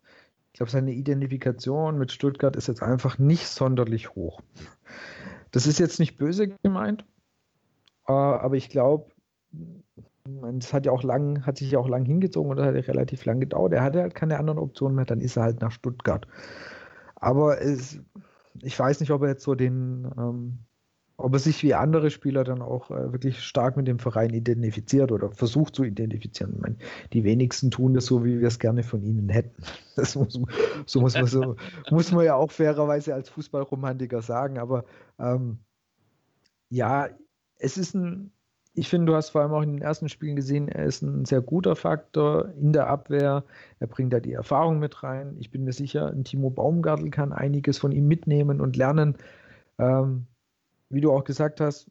ich 0.52 0.58
glaube, 0.58 0.70
seine 0.70 0.92
Identifikation 0.92 1.98
mit 1.98 2.12
Stuttgart 2.12 2.56
ist 2.56 2.68
jetzt 2.68 2.82
einfach 2.82 3.18
nicht 3.18 3.46
sonderlich 3.46 4.14
hoch. 4.14 4.40
Das 5.50 5.66
ist 5.66 5.78
jetzt 5.78 5.98
nicht 5.98 6.16
böse 6.16 6.48
gemeint, 6.48 7.04
äh, 8.08 8.12
aber 8.12 8.56
ich 8.56 8.68
glaube, 8.68 9.10
das 10.24 10.72
hat 10.72 10.86
ja 10.86 10.92
auch 10.92 11.02
lang, 11.02 11.44
hat 11.46 11.58
sich 11.58 11.72
ja 11.72 11.78
auch 11.78 11.88
lang 11.88 12.04
hingezogen 12.04 12.50
und 12.50 12.56
das 12.56 12.66
hat 12.66 12.74
ja 12.74 12.80
relativ 12.82 13.24
lang 13.24 13.40
gedauert. 13.40 13.72
Er 13.72 13.82
hatte 13.82 14.00
halt 14.00 14.14
keine 14.14 14.38
anderen 14.38 14.58
Optionen 14.58 14.94
mehr, 14.94 15.04
dann 15.04 15.20
ist 15.20 15.36
er 15.36 15.44
halt 15.44 15.60
nach 15.60 15.72
Stuttgart. 15.72 16.26
Aber 17.16 17.60
es, 17.60 18.00
ich 18.60 18.78
weiß 18.78 19.00
nicht, 19.00 19.10
ob 19.10 19.22
er 19.22 19.28
jetzt 19.28 19.42
so 19.42 19.54
den, 19.54 20.08
ähm, 20.16 20.58
ob 21.16 21.32
er 21.32 21.38
sich 21.38 21.62
wie 21.62 21.74
andere 21.74 22.10
Spieler 22.10 22.44
dann 22.44 22.62
auch 22.62 22.90
äh, 22.90 23.12
wirklich 23.12 23.40
stark 23.40 23.76
mit 23.76 23.88
dem 23.88 23.98
Verein 23.98 24.30
identifiziert 24.30 25.12
oder 25.12 25.30
versucht 25.32 25.74
zu 25.74 25.84
identifizieren. 25.84 26.54
Ich 26.54 26.60
meine, 26.60 26.76
die 27.12 27.24
wenigsten 27.24 27.70
tun 27.70 27.94
das 27.94 28.06
so, 28.06 28.24
wie 28.24 28.40
wir 28.40 28.48
es 28.48 28.58
gerne 28.58 28.82
von 28.82 29.02
ihnen 29.02 29.28
hätten. 29.28 29.62
Das 29.94 30.16
muss, 30.16 30.40
so 30.86 31.00
muss 31.02 31.14
man 31.14 31.26
so, 31.26 31.56
muss 31.90 32.12
man 32.12 32.24
ja 32.24 32.34
auch 32.34 32.50
fairerweise 32.50 33.12
als 33.12 33.28
Fußballromantiker 33.28 34.22
sagen. 34.22 34.58
Aber 34.58 34.86
ähm, 35.18 35.58
ja, 36.70 37.08
es 37.58 37.76
ist 37.76 37.94
ein 37.94 38.32
ich 38.74 38.88
finde, 38.88 39.12
du 39.12 39.16
hast 39.16 39.30
vor 39.30 39.42
allem 39.42 39.52
auch 39.52 39.62
in 39.62 39.74
den 39.74 39.82
ersten 39.82 40.08
Spielen 40.08 40.36
gesehen, 40.36 40.68
er 40.68 40.86
ist 40.86 41.02
ein 41.02 41.24
sehr 41.26 41.42
guter 41.42 41.76
Faktor 41.76 42.52
in 42.54 42.72
der 42.72 42.88
Abwehr. 42.88 43.44
Er 43.80 43.86
bringt 43.86 44.12
da 44.12 44.20
die 44.20 44.32
Erfahrung 44.32 44.78
mit 44.78 45.02
rein. 45.02 45.36
Ich 45.38 45.50
bin 45.50 45.64
mir 45.64 45.72
sicher, 45.72 46.06
ein 46.08 46.24
Timo 46.24 46.48
Baumgartel 46.48 47.10
kann 47.10 47.32
einiges 47.32 47.78
von 47.78 47.92
ihm 47.92 48.08
mitnehmen 48.08 48.60
und 48.60 48.76
lernen. 48.76 49.18
Ähm, 49.78 50.26
wie 50.88 51.02
du 51.02 51.12
auch 51.12 51.24
gesagt 51.24 51.60
hast, 51.60 51.90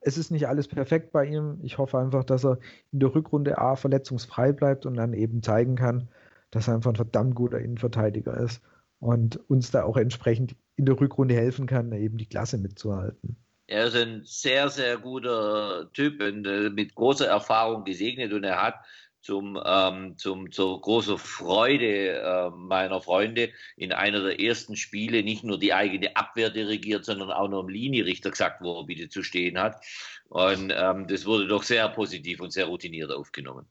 es 0.00 0.18
ist 0.18 0.30
nicht 0.30 0.48
alles 0.48 0.66
perfekt 0.68 1.12
bei 1.12 1.24
ihm. 1.24 1.58
Ich 1.62 1.78
hoffe 1.78 1.98
einfach, 1.98 2.24
dass 2.24 2.44
er 2.44 2.58
in 2.92 3.00
der 3.00 3.14
Rückrunde 3.14 3.58
A 3.58 3.76
verletzungsfrei 3.76 4.52
bleibt 4.52 4.86
und 4.86 4.94
dann 4.94 5.12
eben 5.12 5.42
zeigen 5.42 5.76
kann, 5.76 6.08
dass 6.50 6.68
er 6.68 6.74
einfach 6.74 6.92
ein 6.92 6.96
verdammt 6.96 7.34
guter 7.36 7.60
Innenverteidiger 7.60 8.36
ist 8.36 8.60
und 9.00 9.36
uns 9.48 9.70
da 9.70 9.84
auch 9.84 9.96
entsprechend 9.96 10.56
in 10.76 10.86
der 10.86 11.00
Rückrunde 11.00 11.34
helfen 11.34 11.66
kann, 11.66 11.92
eben 11.92 12.18
die 12.18 12.26
Klasse 12.26 12.58
mitzuhalten. 12.58 13.36
Er 13.68 13.84
ist 13.84 13.96
ein 13.96 14.22
sehr, 14.24 14.70
sehr 14.70 14.96
guter 14.96 15.92
Typ 15.92 16.22
und 16.22 16.46
äh, 16.46 16.70
mit 16.70 16.94
großer 16.94 17.26
Erfahrung 17.26 17.84
gesegnet 17.84 18.32
und 18.32 18.42
er 18.42 18.62
hat 18.62 18.76
zum, 19.20 19.60
ähm, 19.62 20.16
zum, 20.16 20.50
zur 20.50 20.80
großen 20.80 21.18
Freude 21.18 22.18
äh, 22.18 22.50
meiner 22.50 23.02
Freunde 23.02 23.50
in 23.76 23.92
einer 23.92 24.22
der 24.22 24.40
ersten 24.40 24.74
Spiele 24.74 25.22
nicht 25.22 25.44
nur 25.44 25.58
die 25.58 25.74
eigene 25.74 26.16
Abwehr 26.16 26.48
dirigiert, 26.48 27.04
sondern 27.04 27.30
auch 27.30 27.48
noch 27.48 27.60
im 27.60 27.68
Linienrichter 27.68 28.30
gesagt, 28.30 28.62
wo 28.62 28.80
er 28.80 28.86
bitte 28.86 29.10
zu 29.10 29.22
stehen 29.22 29.58
hat. 29.58 29.84
Und 30.30 30.72
ähm, 30.74 31.06
das 31.06 31.26
wurde 31.26 31.46
doch 31.46 31.62
sehr 31.62 31.90
positiv 31.90 32.40
und 32.40 32.54
sehr 32.54 32.66
routiniert 32.66 33.12
aufgenommen. 33.12 33.66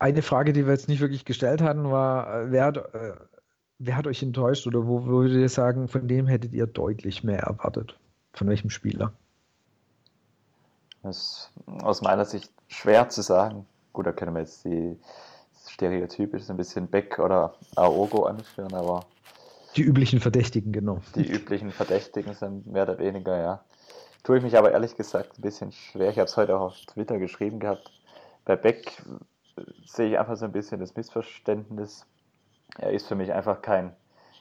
Eine 0.00 0.22
Frage, 0.22 0.52
die 0.52 0.66
wir 0.66 0.72
jetzt 0.72 0.88
nicht 0.88 1.00
wirklich 1.00 1.24
gestellt 1.24 1.62
hatten, 1.62 1.92
war, 1.92 2.42
äh, 2.42 2.50
wer 2.50 2.64
hat, 2.64 2.76
äh, 2.76 3.12
wer 3.78 3.96
hat 3.96 4.06
euch 4.06 4.22
enttäuscht 4.22 4.66
oder 4.66 4.86
wo 4.86 5.04
würdet 5.04 5.38
ihr 5.38 5.48
sagen, 5.48 5.88
von 5.88 6.08
dem 6.08 6.26
hättet 6.26 6.52
ihr 6.52 6.66
deutlich 6.66 7.24
mehr 7.24 7.40
erwartet? 7.40 7.98
Von 8.32 8.48
welchem 8.48 8.70
Spieler? 8.70 9.12
Das 11.02 11.16
ist 11.16 11.82
aus 11.82 12.02
meiner 12.02 12.24
Sicht 12.24 12.52
schwer 12.66 13.08
zu 13.08 13.22
sagen. 13.22 13.66
Gut, 13.92 14.06
da 14.06 14.12
können 14.12 14.34
wir 14.34 14.40
jetzt 14.40 14.64
die 14.64 14.96
stereotypisch 15.68 16.48
ein 16.50 16.56
bisschen 16.56 16.88
Beck 16.88 17.18
oder 17.18 17.54
Aogo 17.76 18.24
anführen, 18.24 18.74
aber. 18.74 19.06
Die 19.76 19.82
üblichen 19.82 20.20
Verdächtigen, 20.20 20.72
genau. 20.72 21.00
Die 21.14 21.26
üblichen 21.26 21.70
Verdächtigen 21.70 22.34
sind 22.34 22.66
mehr 22.66 22.82
oder 22.82 22.98
weniger, 22.98 23.38
ja. 23.38 23.64
Tue 24.24 24.38
ich 24.38 24.42
mich 24.42 24.58
aber 24.58 24.72
ehrlich 24.72 24.96
gesagt 24.96 25.38
ein 25.38 25.42
bisschen 25.42 25.72
schwer. 25.72 26.10
Ich 26.10 26.18
habe 26.18 26.26
es 26.26 26.36
heute 26.36 26.56
auch 26.56 26.72
auf 26.72 26.76
Twitter 26.86 27.18
geschrieben 27.18 27.60
gehabt. 27.60 27.90
Bei 28.44 28.56
Beck 28.56 29.02
sehe 29.86 30.10
ich 30.10 30.18
einfach 30.18 30.36
so 30.36 30.44
ein 30.44 30.52
bisschen 30.52 30.80
das 30.80 30.96
Missverständnis. 30.96 32.06
Er 32.78 32.92
ist 32.92 33.06
für 33.06 33.16
mich 33.16 33.32
einfach 33.32 33.60
kein, 33.60 33.94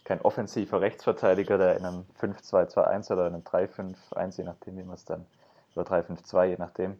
kein 0.03 0.21
offensiver 0.21 0.79
Rechtsverteidiger, 0.79 1.57
der 1.57 1.77
in 1.77 1.85
einem 1.85 2.05
5-2-2-1 2.21 3.11
oder 3.11 3.27
in 3.27 3.33
einem 3.33 3.43
3-5-1, 3.43 4.38
je 4.38 4.43
nachdem, 4.43 4.77
wie 4.77 4.83
man 4.83 4.95
es 4.95 5.05
dann 5.05 5.25
oder 5.75 5.83
352, 5.83 6.51
je 6.51 6.57
nachdem, 6.57 6.99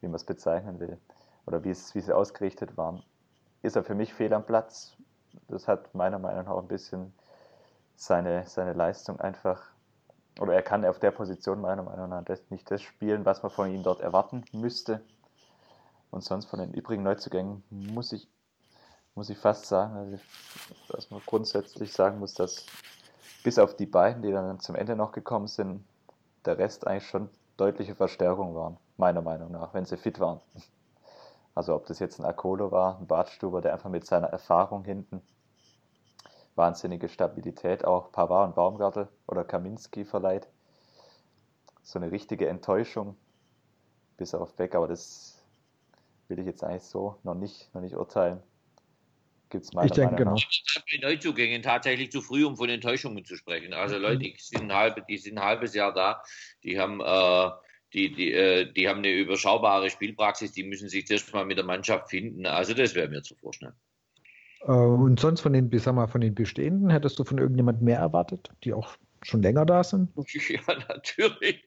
wie 0.00 0.06
man 0.06 0.16
es 0.16 0.24
bezeichnen 0.24 0.78
will, 0.80 0.98
oder 1.46 1.64
wie, 1.64 1.70
es, 1.70 1.94
wie 1.94 2.00
sie 2.00 2.14
ausgerichtet 2.14 2.76
waren, 2.76 3.02
ist 3.62 3.76
er 3.76 3.84
für 3.84 3.94
mich 3.94 4.14
fehl 4.14 4.32
am 4.32 4.44
Platz. 4.44 4.96
Das 5.48 5.66
hat 5.66 5.94
meiner 5.94 6.18
Meinung 6.18 6.44
nach 6.44 6.52
auch 6.52 6.62
ein 6.62 6.68
bisschen 6.68 7.12
seine, 7.96 8.44
seine 8.46 8.72
Leistung 8.72 9.20
einfach, 9.20 9.62
oder 10.40 10.54
er 10.54 10.62
kann 10.62 10.84
auf 10.84 10.98
der 10.98 11.10
Position 11.10 11.60
meiner 11.60 11.82
Meinung 11.82 12.08
nach 12.08 12.24
nicht 12.50 12.70
das 12.70 12.82
spielen, 12.82 13.24
was 13.24 13.42
man 13.42 13.50
von 13.50 13.70
ihm 13.70 13.82
dort 13.82 14.00
erwarten 14.00 14.44
müsste. 14.52 15.00
Und 16.10 16.22
sonst 16.22 16.46
von 16.46 16.58
den 16.58 16.74
übrigen 16.74 17.02
Neuzugängen 17.02 17.62
muss 17.70 18.12
ich, 18.12 18.28
muss 19.14 19.30
ich 19.30 19.38
fast 19.38 19.66
sagen, 19.66 20.20
dass 20.88 21.10
man 21.10 21.20
grundsätzlich 21.26 21.92
sagen 21.92 22.18
muss, 22.18 22.34
dass 22.34 22.66
bis 23.42 23.58
auf 23.58 23.76
die 23.76 23.86
beiden, 23.86 24.22
die 24.22 24.32
dann 24.32 24.60
zum 24.60 24.74
Ende 24.74 24.96
noch 24.96 25.12
gekommen 25.12 25.48
sind, 25.48 25.84
der 26.44 26.58
Rest 26.58 26.86
eigentlich 26.86 27.08
schon 27.08 27.28
deutliche 27.56 27.94
Verstärkung 27.94 28.54
waren, 28.54 28.76
meiner 28.96 29.22
Meinung 29.22 29.52
nach, 29.52 29.74
wenn 29.74 29.84
sie 29.84 29.96
fit 29.96 30.20
waren. 30.20 30.40
Also 31.54 31.74
ob 31.74 31.86
das 31.86 31.98
jetzt 31.98 32.18
ein 32.18 32.24
Akolo 32.24 32.70
war, 32.70 32.98
ein 32.98 33.06
Bartstuber, 33.06 33.60
der 33.60 33.74
einfach 33.74 33.90
mit 33.90 34.06
seiner 34.06 34.28
Erfahrung 34.28 34.84
hinten 34.84 35.22
wahnsinnige 36.54 37.08
Stabilität 37.08 37.84
auch 37.84 38.12
Pavard 38.12 38.48
und 38.48 38.54
Baumgartel 38.54 39.08
oder 39.26 39.44
Kaminski 39.44 40.04
verleiht. 40.04 40.48
So 41.82 41.98
eine 41.98 42.12
richtige 42.12 42.48
Enttäuschung 42.48 43.16
bis 44.16 44.34
auf 44.34 44.54
Beck, 44.54 44.74
aber 44.74 44.88
das 44.88 45.38
will 46.28 46.38
ich 46.38 46.46
jetzt 46.46 46.62
eigentlich 46.62 46.84
so 46.84 47.16
noch 47.22 47.34
nicht, 47.34 47.74
noch 47.74 47.80
nicht 47.80 47.96
urteilen. 47.96 48.42
Gibt 49.52 49.66
es 49.66 49.72
meiner 49.74 49.84
ich 49.84 49.92
denke, 49.92 50.24
Meinung 50.24 50.34
nach. 50.34 50.42
Genau. 50.42 51.04
Bei 51.04 51.08
Neuzugängen 51.10 51.60
tatsächlich 51.60 52.10
zu 52.10 52.22
früh, 52.22 52.42
um 52.44 52.56
von 52.56 52.70
Enttäuschungen 52.70 53.22
zu 53.26 53.36
sprechen. 53.36 53.74
Also 53.74 53.96
mhm. 53.96 54.02
Leute, 54.02 54.18
die 54.20 54.34
sind 54.38 54.62
ein, 54.62 54.72
halb, 54.72 55.06
die 55.06 55.18
sind 55.18 55.38
ein 55.38 55.44
halbes 55.44 55.74
Jahr 55.74 55.92
da, 55.92 56.22
die 56.64 56.80
haben, 56.80 57.00
äh, 57.00 57.50
die, 57.92 58.12
die, 58.12 58.32
äh, 58.32 58.72
die 58.72 58.88
haben 58.88 59.00
eine 59.00 59.12
überschaubare 59.12 59.90
Spielpraxis, 59.90 60.52
die 60.52 60.64
müssen 60.64 60.88
sich 60.88 61.06
zuerst 61.06 61.34
mal 61.34 61.44
mit 61.44 61.58
der 61.58 61.66
Mannschaft 61.66 62.08
finden. 62.08 62.46
Also 62.46 62.72
das 62.72 62.94
wäre 62.94 63.08
mir 63.08 63.22
zu 63.22 63.34
vorstellen. 63.34 63.74
Äh, 64.62 64.72
und 64.72 65.20
sonst 65.20 65.42
von 65.42 65.52
den, 65.52 65.70
sag 65.78 65.94
mal, 65.94 66.08
von 66.08 66.22
den 66.22 66.34
bestehenden, 66.34 66.88
hättest 66.88 67.18
du 67.18 67.24
von 67.24 67.36
irgendjemand 67.36 67.82
mehr 67.82 67.98
erwartet, 67.98 68.48
die 68.64 68.72
auch 68.72 68.96
schon 69.26 69.42
länger 69.42 69.64
da 69.66 69.84
sind? 69.84 70.10
Ja, 70.48 70.60
natürlich. 70.88 71.64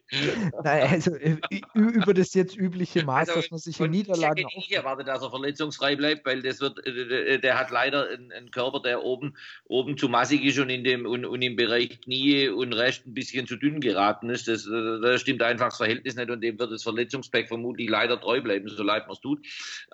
Nein, 0.64 0.88
also 0.90 1.16
äh, 1.16 1.38
über 1.74 2.14
das 2.14 2.34
jetzt 2.34 2.56
übliche 2.58 3.04
Maß, 3.04 3.30
also, 3.30 3.42
dass 3.42 3.52
man 3.52 3.60
sich 3.60 3.80
in 3.80 3.92
Niederlagen. 3.92 4.38
Ich 4.38 4.46
hätte 4.46 4.58
nicht 4.58 4.72
erwartet, 4.72 5.08
dass 5.08 5.24
er 5.24 5.30
verletzungsfrei 5.30 5.96
bleibt, 5.96 6.26
weil 6.26 6.42
das 6.42 6.60
wird, 6.62 6.86
äh, 6.86 7.40
der 7.40 7.58
hat 7.58 7.72
leider 7.72 8.10
einen, 8.10 8.52
Körper, 8.52 8.82
der 8.82 9.04
oben, 9.04 9.36
oben 9.66 9.98
zu 9.98 10.10
massig 10.10 10.44
ist 10.44 10.60
und, 10.60 10.70
in 10.70 10.84
dem, 10.84 11.06
und, 11.06 11.26
und 11.26 11.42
im 11.42 11.56
Bereich 11.56 12.02
Knie 12.02 12.50
und 12.50 12.74
Rest 12.74 13.08
ein 13.08 13.14
bisschen 13.14 13.48
zu 13.48 13.56
dünn 13.56 13.82
geraten 13.82 14.30
ist. 14.30 14.48
Das, 14.48 14.68
äh, 14.68 15.02
das 15.02 15.22
stimmt 15.22 15.42
einfach 15.42 15.68
das 15.68 15.78
Verhältnis 15.78 16.16
nicht 16.16 16.30
und 16.30 16.42
dem 16.42 16.60
wird 16.60 16.72
das 16.72 16.84
Verletzungspack 16.84 17.48
vermutlich 17.48 17.90
leider 17.90 18.20
treu 18.20 18.42
bleiben, 18.42 18.68
so 18.68 18.84
leid 18.84 19.08
man 19.08 19.14
es 19.14 19.22
tut. 19.22 19.46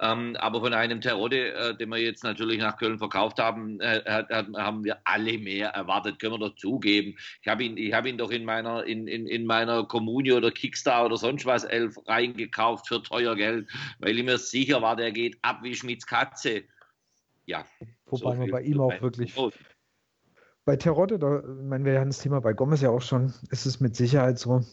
Ähm, 0.01 0.36
aber 0.38 0.59
von 0.62 0.74
einem 0.74 1.01
Terodde, 1.01 1.76
den 1.80 1.89
wir 1.89 1.97
jetzt 1.97 2.24
natürlich 2.24 2.59
nach 2.59 2.78
Köln 2.78 2.97
verkauft 2.97 3.39
haben, 3.39 3.80
haben 3.82 4.84
wir 4.84 4.97
alle 5.05 5.38
mehr 5.38 5.70
erwartet, 5.70 6.20
können 6.20 6.34
wir 6.34 6.49
doch 6.49 6.55
zugeben. 6.55 7.16
Ich 7.41 7.47
habe 7.52 7.64
ihn, 7.64 7.78
ich 7.78 7.93
habe 7.93 8.10
ihn 8.10 8.18
doch 8.18 8.32
in 8.32 8.45
meiner, 8.45 8.86
in, 8.86 9.08
in, 9.08 9.28
in 9.28 9.45
meiner 9.45 9.86
Kommunio 9.86 10.38
oder 10.38 10.52
Kickstar 10.52 11.06
oder 11.06 11.18
sonst 11.18 11.45
was 11.45 11.64
elf 11.64 11.97
reingekauft 12.08 12.88
für 12.88 13.04
teuer 13.04 13.36
Geld, 13.36 13.70
weil 13.99 14.18
ich 14.18 14.26
mir 14.26 14.38
sicher 14.38 14.82
war, 14.82 14.95
der 14.95 15.12
geht 15.12 15.38
ab 15.43 15.60
wie 15.62 15.76
Schmidts 15.76 16.08
Katze. 16.08 16.64
Ja. 17.45 17.66
Wobei 18.06 18.32
so 18.32 18.38
man 18.38 18.49
bei 18.49 18.62
ihm 18.62 18.80
auch 18.80 19.02
wirklich. 19.02 19.36
Groß. 19.36 19.54
Bei 20.66 20.76
Terodde, 20.76 21.20
da, 21.20 21.39
ich 21.39 21.66
meine, 21.66 21.86
wir 21.86 21.99
hatten 21.99 22.10
das 22.10 22.20
Thema 22.20 22.39
bei 22.39 22.54
Gomez 22.54 22.82
ja 22.82 22.89
auch 22.89 23.02
schon, 23.02 23.34
ist 23.49 23.66
es 23.66 23.80
mit 23.80 23.95
Sicherheit 23.95 24.39
so. 24.39 24.64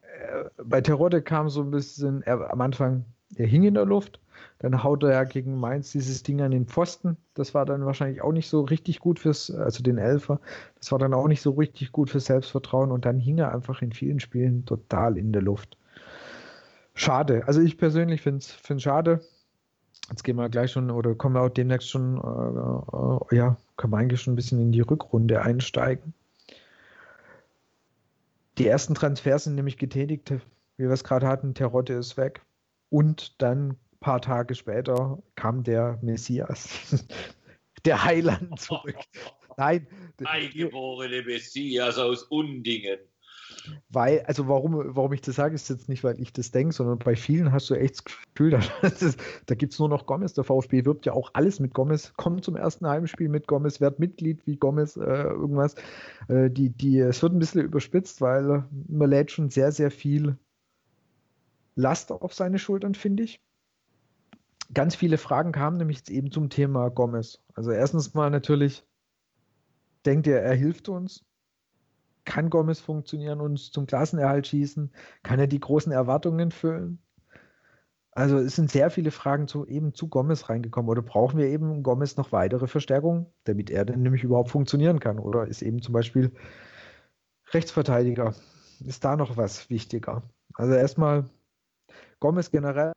Äh, 0.00 0.44
bei 0.64 0.80
Terodde 0.80 1.22
kam 1.22 1.48
so 1.48 1.62
ein 1.62 1.70
bisschen, 1.70 2.22
er, 2.22 2.52
am 2.52 2.60
Anfang, 2.60 3.04
er 3.34 3.46
hing 3.46 3.64
in 3.64 3.74
der 3.74 3.84
Luft, 3.84 4.20
dann 4.58 4.82
haut 4.82 5.02
er 5.04 5.10
ja 5.12 5.24
gegen 5.24 5.58
Mainz 5.58 5.92
dieses 5.92 6.22
Ding 6.22 6.40
an 6.40 6.50
den 6.50 6.66
Pfosten. 6.66 7.16
Das 7.34 7.54
war 7.54 7.64
dann 7.64 7.86
wahrscheinlich 7.86 8.22
auch 8.22 8.32
nicht 8.32 8.48
so 8.48 8.62
richtig 8.62 8.98
gut 8.98 9.18
fürs, 9.18 9.50
also 9.50 9.82
den 9.82 9.98
Elfer. 9.98 10.40
Das 10.78 10.90
war 10.90 10.98
dann 10.98 11.14
auch 11.14 11.28
nicht 11.28 11.42
so 11.42 11.52
richtig 11.52 11.92
gut 11.92 12.10
fürs 12.10 12.26
Selbstvertrauen 12.26 12.90
und 12.90 13.04
dann 13.04 13.18
hing 13.18 13.38
er 13.38 13.54
einfach 13.54 13.82
in 13.82 13.92
vielen 13.92 14.20
Spielen 14.20 14.64
total 14.64 15.16
in 15.16 15.32
der 15.32 15.42
Luft. 15.42 15.76
Schade. 16.94 17.44
Also 17.46 17.60
ich 17.60 17.78
persönlich 17.78 18.22
finde 18.22 18.38
es 18.38 18.82
schade. 18.82 19.20
Jetzt 20.10 20.24
gehen 20.24 20.36
wir 20.36 20.48
gleich 20.48 20.72
schon 20.72 20.90
oder 20.90 21.14
kommen 21.14 21.34
wir 21.34 21.42
auch 21.42 21.48
demnächst 21.50 21.90
schon, 21.90 22.16
äh, 22.16 23.34
äh, 23.34 23.36
ja, 23.36 23.56
können 23.76 23.92
wir 23.92 23.98
eigentlich 23.98 24.22
schon 24.22 24.32
ein 24.32 24.36
bisschen 24.36 24.60
in 24.60 24.72
die 24.72 24.80
Rückrunde 24.80 25.42
einsteigen. 25.42 26.14
Die 28.56 28.66
ersten 28.66 28.94
Transfers 28.94 29.44
sind 29.44 29.54
nämlich 29.54 29.78
getätigt, 29.78 30.32
wie 30.76 30.84
wir 30.84 30.90
es 30.90 31.04
gerade 31.04 31.28
hatten. 31.28 31.54
Terotte 31.54 31.92
ist 31.92 32.16
weg. 32.16 32.42
Und 32.90 33.40
dann 33.40 33.76
paar 34.00 34.20
Tage 34.20 34.54
später 34.54 35.22
kam 35.34 35.62
der 35.62 35.98
Messias, 36.02 37.04
der 37.84 38.04
Heiland 38.04 38.58
zurück. 38.60 38.96
Nein. 39.56 39.86
Eingeborene 40.24 41.22
Messias 41.22 41.98
aus 41.98 42.22
Undingen. 42.24 42.98
Weil, 43.88 44.20
also 44.22 44.46
warum, 44.46 44.94
warum 44.94 45.12
ich 45.12 45.20
das 45.20 45.36
sage, 45.36 45.54
ist 45.54 45.68
jetzt 45.68 45.88
nicht, 45.88 46.04
weil 46.04 46.20
ich 46.20 46.32
das 46.32 46.50
denke, 46.50 46.72
sondern 46.72 46.98
bei 46.98 47.16
vielen 47.16 47.52
hast 47.52 47.68
du 47.68 47.74
echt 47.74 47.96
das 47.96 48.04
Gefühl, 48.04 48.50
da 49.46 49.54
gibt 49.54 49.72
es 49.72 49.78
nur 49.78 49.88
noch 49.88 50.06
Gomez. 50.06 50.34
Der 50.34 50.44
VfB 50.44 50.84
wirbt 50.84 51.06
ja 51.06 51.12
auch 51.12 51.30
alles 51.34 51.58
mit 51.58 51.74
Gomez, 51.74 52.12
kommt 52.16 52.44
zum 52.44 52.56
ersten 52.56 52.86
Heimspiel 52.86 53.28
mit 53.28 53.46
Gomez, 53.46 53.80
wird 53.80 53.98
Mitglied 53.98 54.46
wie 54.46 54.56
Gomez, 54.56 54.96
äh, 54.96 55.00
irgendwas. 55.00 55.74
Äh, 56.28 56.50
die, 56.50 56.70
die, 56.70 56.98
es 57.00 57.22
wird 57.22 57.32
ein 57.32 57.38
bisschen 57.38 57.62
überspitzt, 57.62 58.20
weil 58.20 58.64
man 58.86 59.10
lädt 59.10 59.32
schon 59.32 59.50
sehr, 59.50 59.72
sehr 59.72 59.90
viel 59.90 60.36
Last 61.74 62.12
auf 62.12 62.34
seine 62.34 62.58
Schultern, 62.58 62.94
finde 62.94 63.24
ich 63.24 63.40
ganz 64.72 64.94
viele 64.94 65.18
Fragen 65.18 65.52
kamen 65.52 65.76
nämlich 65.76 65.98
jetzt 65.98 66.10
eben 66.10 66.30
zum 66.30 66.50
Thema 66.50 66.90
Gomez. 66.90 67.42
Also 67.54 67.70
erstens 67.70 68.14
mal 68.14 68.30
natürlich, 68.30 68.84
denkt 70.04 70.26
ihr, 70.26 70.38
er 70.38 70.54
hilft 70.54 70.88
uns? 70.88 71.24
Kann 72.24 72.50
Gomez 72.50 72.80
funktionieren, 72.80 73.40
uns 73.40 73.70
zum 73.70 73.86
Klassenerhalt 73.86 74.46
schießen? 74.46 74.92
Kann 75.22 75.40
er 75.40 75.46
die 75.46 75.60
großen 75.60 75.92
Erwartungen 75.92 76.50
füllen? 76.50 77.02
Also 78.10 78.36
es 78.38 78.56
sind 78.56 78.70
sehr 78.70 78.90
viele 78.90 79.10
Fragen 79.10 79.46
zu, 79.46 79.64
eben 79.64 79.94
zu 79.94 80.08
Gomez 80.08 80.48
reingekommen. 80.48 80.90
Oder 80.90 81.02
brauchen 81.02 81.38
wir 81.38 81.46
eben 81.46 81.82
Gomez 81.82 82.16
noch 82.16 82.32
weitere 82.32 82.66
Verstärkungen, 82.66 83.26
damit 83.44 83.70
er 83.70 83.84
denn 83.84 84.02
nämlich 84.02 84.24
überhaupt 84.24 84.50
funktionieren 84.50 85.00
kann? 85.00 85.18
Oder 85.18 85.46
ist 85.46 85.62
eben 85.62 85.80
zum 85.80 85.92
Beispiel 85.92 86.32
Rechtsverteidiger? 87.52 88.34
Ist 88.84 89.04
da 89.04 89.16
noch 89.16 89.36
was 89.36 89.70
wichtiger? 89.70 90.22
Also 90.54 90.74
erstmal 90.74 91.30
Gomez 92.20 92.50
generell 92.50 92.92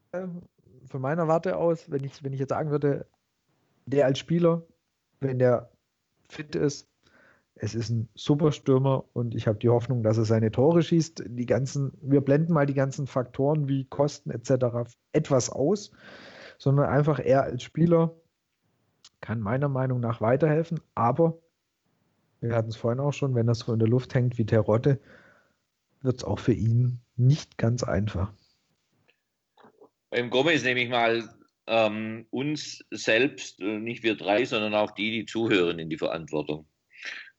von 0.92 1.02
meiner 1.02 1.28
Warte 1.28 1.58
aus, 1.58 1.90
wenn 1.90 2.04
ich, 2.04 2.24
wenn 2.24 2.34
ich 2.34 2.40
jetzt 2.40 2.50
sagen 2.50 2.70
würde, 2.70 3.08
der 3.86 4.06
als 4.06 4.20
Spieler, 4.20 4.64
wenn 5.20 5.40
der 5.40 5.72
fit 6.30 6.56
ist, 6.56 6.88
es 7.56 7.76
ist 7.76 7.90
ein 7.90 8.10
super 8.16 8.52
Stürmer 8.52 9.06
und 9.14 9.36
ich 9.36 9.48
habe 9.48 9.60
die 9.60 9.70
Hoffnung, 9.70 10.04
dass 10.04 10.18
er 10.18 10.26
seine 10.26 10.52
Tore 10.52 10.82
schießt. 10.82 11.24
Die 11.28 11.46
ganzen, 11.46 11.92
wir 12.02 12.22
blenden 12.22 12.54
mal 12.54 12.66
die 12.66 12.74
ganzen 12.74 13.08
Faktoren 13.08 13.68
wie 13.68 13.86
Kosten 13.86 14.32
etc. 14.32 14.94
etwas 15.12 15.50
aus, 15.50 15.92
sondern 16.58 16.88
einfach 16.88 17.20
er 17.20 17.44
als 17.44 17.64
Spieler 17.64 18.16
kann 19.20 19.40
meiner 19.40 19.70
Meinung 19.70 20.00
nach 20.00 20.22
weiterhelfen, 20.22 20.80
aber 20.96 21.38
wir 22.40 22.56
hatten 22.56 22.70
es 22.70 22.76
vorhin 22.76 23.00
auch 23.00 23.14
schon, 23.14 23.36
wenn 23.36 23.48
er 23.48 23.56
so 23.56 23.72
in 23.72 23.80
der 23.80 23.88
Luft 23.88 24.16
hängt 24.16 24.40
wie 24.40 24.46
Terotte, 24.46 25.00
wird 26.02 26.18
es 26.18 26.24
auch 26.24 26.40
für 26.40 26.54
ihn 26.54 27.00
nicht 27.16 27.60
ganz 27.60 27.84
einfach. 27.84 28.34
Beim 30.12 30.30
Gomez 30.30 30.64
nehme 30.64 30.82
ich 30.82 30.90
mal 30.90 31.24
ähm, 31.68 32.28
uns 32.32 32.84
selbst, 32.92 33.62
äh, 33.62 33.80
nicht 33.80 34.04
wir 34.04 34.16
drei, 34.16 34.44
sondern 34.44 34.76
auch 34.76 34.92
die, 34.92 35.12
die 35.12 35.26
zuhören, 35.26 35.80
in 35.80 35.90
die 35.90 35.98
Verantwortung. 35.98 36.68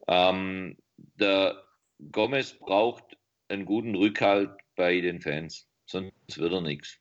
Ähm, 0.08 0.78
der 0.96 1.62
Gomez 2.10 2.58
braucht 2.58 3.04
einen 3.48 3.66
guten 3.66 3.94
Rückhalt 3.94 4.50
bei 4.74 5.00
den 5.00 5.20
Fans, 5.20 5.68
sonst 5.84 6.38
wird 6.38 6.52
er 6.52 6.62
nichts. 6.62 6.98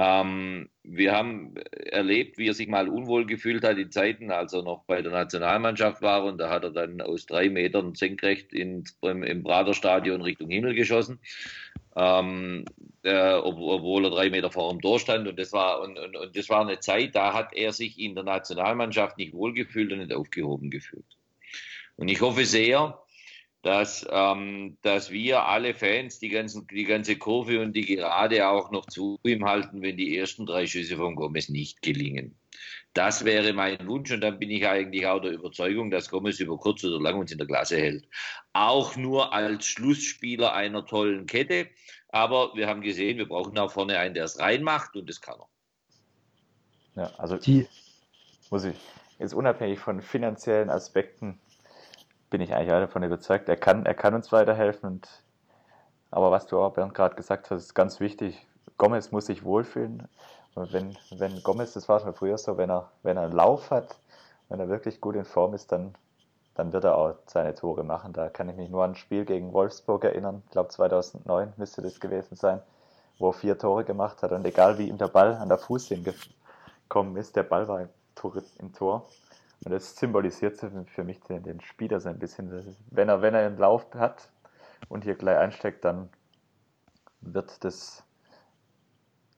Ähm, 0.00 0.68
wir 0.84 1.12
haben 1.12 1.56
erlebt, 1.56 2.38
wie 2.38 2.46
er 2.46 2.54
sich 2.54 2.68
mal 2.68 2.88
unwohl 2.88 3.26
gefühlt 3.26 3.64
hat 3.64 3.78
in 3.78 3.90
Zeiten, 3.90 4.30
als 4.30 4.52
er 4.52 4.62
noch 4.62 4.84
bei 4.84 5.02
der 5.02 5.10
Nationalmannschaft 5.10 6.02
war. 6.02 6.22
Und 6.24 6.38
da 6.38 6.50
hat 6.50 6.62
er 6.62 6.70
dann 6.70 7.00
aus 7.00 7.26
drei 7.26 7.48
Metern 7.48 7.96
senkrecht 7.96 8.52
in, 8.52 8.84
im, 9.02 9.24
im 9.24 9.42
Praterstadion 9.42 10.22
Richtung 10.22 10.50
Himmel 10.50 10.76
geschossen, 10.76 11.18
ähm, 11.96 12.64
äh, 13.02 13.32
obwohl 13.32 14.04
er 14.04 14.10
drei 14.10 14.30
Meter 14.30 14.52
vor 14.52 14.72
ihm 14.72 14.80
durchstand 14.80 15.26
und 15.26 15.36
das 15.36 15.52
war 15.52 15.80
und, 15.80 15.98
und, 15.98 16.16
und 16.16 16.36
das 16.36 16.48
war 16.48 16.60
eine 16.60 16.78
Zeit, 16.78 17.16
da 17.16 17.34
hat 17.34 17.52
er 17.56 17.72
sich 17.72 17.98
in 17.98 18.14
der 18.14 18.22
Nationalmannschaft 18.22 19.18
nicht 19.18 19.34
wohlgefühlt 19.34 19.92
und 19.92 19.98
nicht 19.98 20.14
aufgehoben 20.14 20.70
gefühlt. 20.70 21.06
Und 21.96 22.06
ich 22.06 22.20
hoffe 22.20 22.44
sehr, 22.44 23.02
dass, 23.62 24.06
ähm, 24.10 24.78
dass 24.82 25.10
wir 25.10 25.44
alle 25.44 25.74
Fans, 25.74 26.18
die, 26.18 26.28
ganzen, 26.28 26.66
die 26.68 26.84
ganze 26.84 27.16
Kurve 27.16 27.60
und 27.60 27.72
die 27.72 27.86
Gerade 27.86 28.48
auch 28.48 28.70
noch 28.70 28.86
zu 28.86 29.18
ihm 29.24 29.44
halten, 29.44 29.82
wenn 29.82 29.96
die 29.96 30.16
ersten 30.16 30.46
drei 30.46 30.66
Schüsse 30.66 30.96
von 30.96 31.16
Gomez 31.16 31.48
nicht 31.48 31.82
gelingen. 31.82 32.38
Das 32.92 33.24
wäre 33.24 33.52
mein 33.52 33.86
Wunsch 33.86 34.10
und 34.10 34.20
dann 34.20 34.38
bin 34.38 34.50
ich 34.50 34.66
eigentlich 34.66 35.06
auch 35.06 35.20
der 35.20 35.32
Überzeugung, 35.32 35.90
dass 35.90 36.08
Gomez 36.08 36.40
über 36.40 36.56
kurz 36.56 36.84
oder 36.84 37.00
lang 37.00 37.18
uns 37.18 37.32
in 37.32 37.38
der 37.38 37.46
Klasse 37.46 37.76
hält. 37.76 38.08
Auch 38.52 38.96
nur 38.96 39.32
als 39.32 39.66
Schlussspieler 39.66 40.52
einer 40.52 40.86
tollen 40.86 41.26
Kette. 41.26 41.68
Aber 42.08 42.54
wir 42.54 42.68
haben 42.68 42.80
gesehen, 42.80 43.18
wir 43.18 43.28
brauchen 43.28 43.58
auch 43.58 43.70
vorne 43.70 43.98
einen, 43.98 44.14
der 44.14 44.24
es 44.24 44.38
reinmacht 44.38 44.96
und 44.96 45.08
das 45.08 45.20
kann 45.20 45.38
er. 45.38 45.48
Ja, 47.02 47.12
also 47.18 47.36
die 47.36 47.66
muss 48.50 48.64
ich 48.64 48.76
jetzt 49.18 49.34
unabhängig 49.34 49.78
von 49.78 50.00
finanziellen 50.00 50.70
Aspekten 50.70 51.38
bin 52.30 52.40
ich 52.40 52.54
eigentlich 52.54 52.68
davon 52.68 53.02
überzeugt, 53.02 53.48
er 53.48 53.56
kann, 53.56 53.86
er 53.86 53.94
kann 53.94 54.14
uns 54.14 54.32
weiterhelfen. 54.32 54.88
Und, 54.88 55.08
aber 56.10 56.30
was 56.30 56.46
du 56.46 56.60
auch, 56.60 56.72
Bernd, 56.72 56.94
gerade 56.94 57.14
gesagt 57.14 57.50
hast, 57.50 57.62
ist 57.62 57.74
ganz 57.74 58.00
wichtig. 58.00 58.46
Gomez 58.76 59.10
muss 59.10 59.26
sich 59.26 59.44
wohlfühlen. 59.44 60.08
Und 60.54 60.72
wenn, 60.72 60.96
wenn 61.16 61.42
Gomez, 61.42 61.72
das 61.72 61.88
war 61.88 62.00
schon 62.00 62.14
früher 62.14 62.38
so, 62.38 62.56
wenn 62.56 62.70
er, 62.70 62.90
wenn 63.02 63.16
er 63.16 63.24
einen 63.24 63.32
Lauf 63.32 63.70
hat, 63.70 63.98
wenn 64.48 64.60
er 64.60 64.68
wirklich 64.68 65.00
gut 65.00 65.16
in 65.16 65.24
Form 65.24 65.54
ist, 65.54 65.72
dann, 65.72 65.94
dann 66.54 66.72
wird 66.72 66.84
er 66.84 66.96
auch 66.96 67.14
seine 67.26 67.54
Tore 67.54 67.84
machen. 67.84 68.12
Da 68.12 68.28
kann 68.28 68.48
ich 68.48 68.56
mich 68.56 68.70
nur 68.70 68.84
an 68.84 68.92
ein 68.92 68.96
Spiel 68.96 69.24
gegen 69.24 69.52
Wolfsburg 69.52 70.04
erinnern. 70.04 70.42
Ich 70.46 70.52
glaube 70.52 70.68
2009 70.70 71.54
müsste 71.56 71.82
das 71.82 72.00
gewesen 72.00 72.36
sein, 72.36 72.60
wo 73.18 73.30
er 73.30 73.34
vier 73.34 73.58
Tore 73.58 73.84
gemacht 73.84 74.22
hat. 74.22 74.32
Und 74.32 74.46
egal 74.46 74.78
wie 74.78 74.88
ihm 74.88 74.98
der 74.98 75.08
Ball 75.08 75.34
an 75.34 75.48
der 75.48 75.58
Fuß 75.58 75.88
hingekommen 75.88 77.16
ist, 77.16 77.36
der 77.36 77.42
Ball 77.42 77.68
war 77.68 77.82
im 77.82 77.88
Tor. 78.14 78.42
Im 78.58 78.72
Tor 78.72 79.06
und 79.64 79.72
das 79.72 79.96
symbolisiert 79.96 80.56
für 80.56 81.04
mich 81.04 81.20
den, 81.20 81.42
den 81.42 81.60
Spieler 81.60 82.00
so 82.00 82.08
ein 82.08 82.18
bisschen. 82.18 82.50
Wenn 82.90 83.08
er, 83.08 83.22
wenn 83.22 83.34
er 83.34 83.46
einen 83.46 83.58
Lauf 83.58 83.86
hat 83.94 84.30
und 84.88 85.04
hier 85.04 85.14
gleich 85.14 85.38
einsteckt, 85.38 85.84
dann 85.84 86.08
wird 87.20 87.64
das 87.64 88.04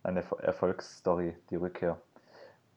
eine 0.02 0.22
Erfolgsstory, 0.38 1.34
die 1.50 1.56
Rückkehr. 1.56 2.00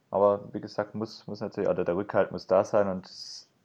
Aber 0.10 0.48
wie 0.54 0.62
gesagt, 0.62 0.96
muss, 0.96 1.26
muss 1.28 1.42
natürlich, 1.42 1.70
oder 1.70 1.84
der 1.84 1.96
Rückhalt 1.96 2.32
muss 2.32 2.48
da 2.48 2.64
sein 2.64 2.88
und 2.88 3.10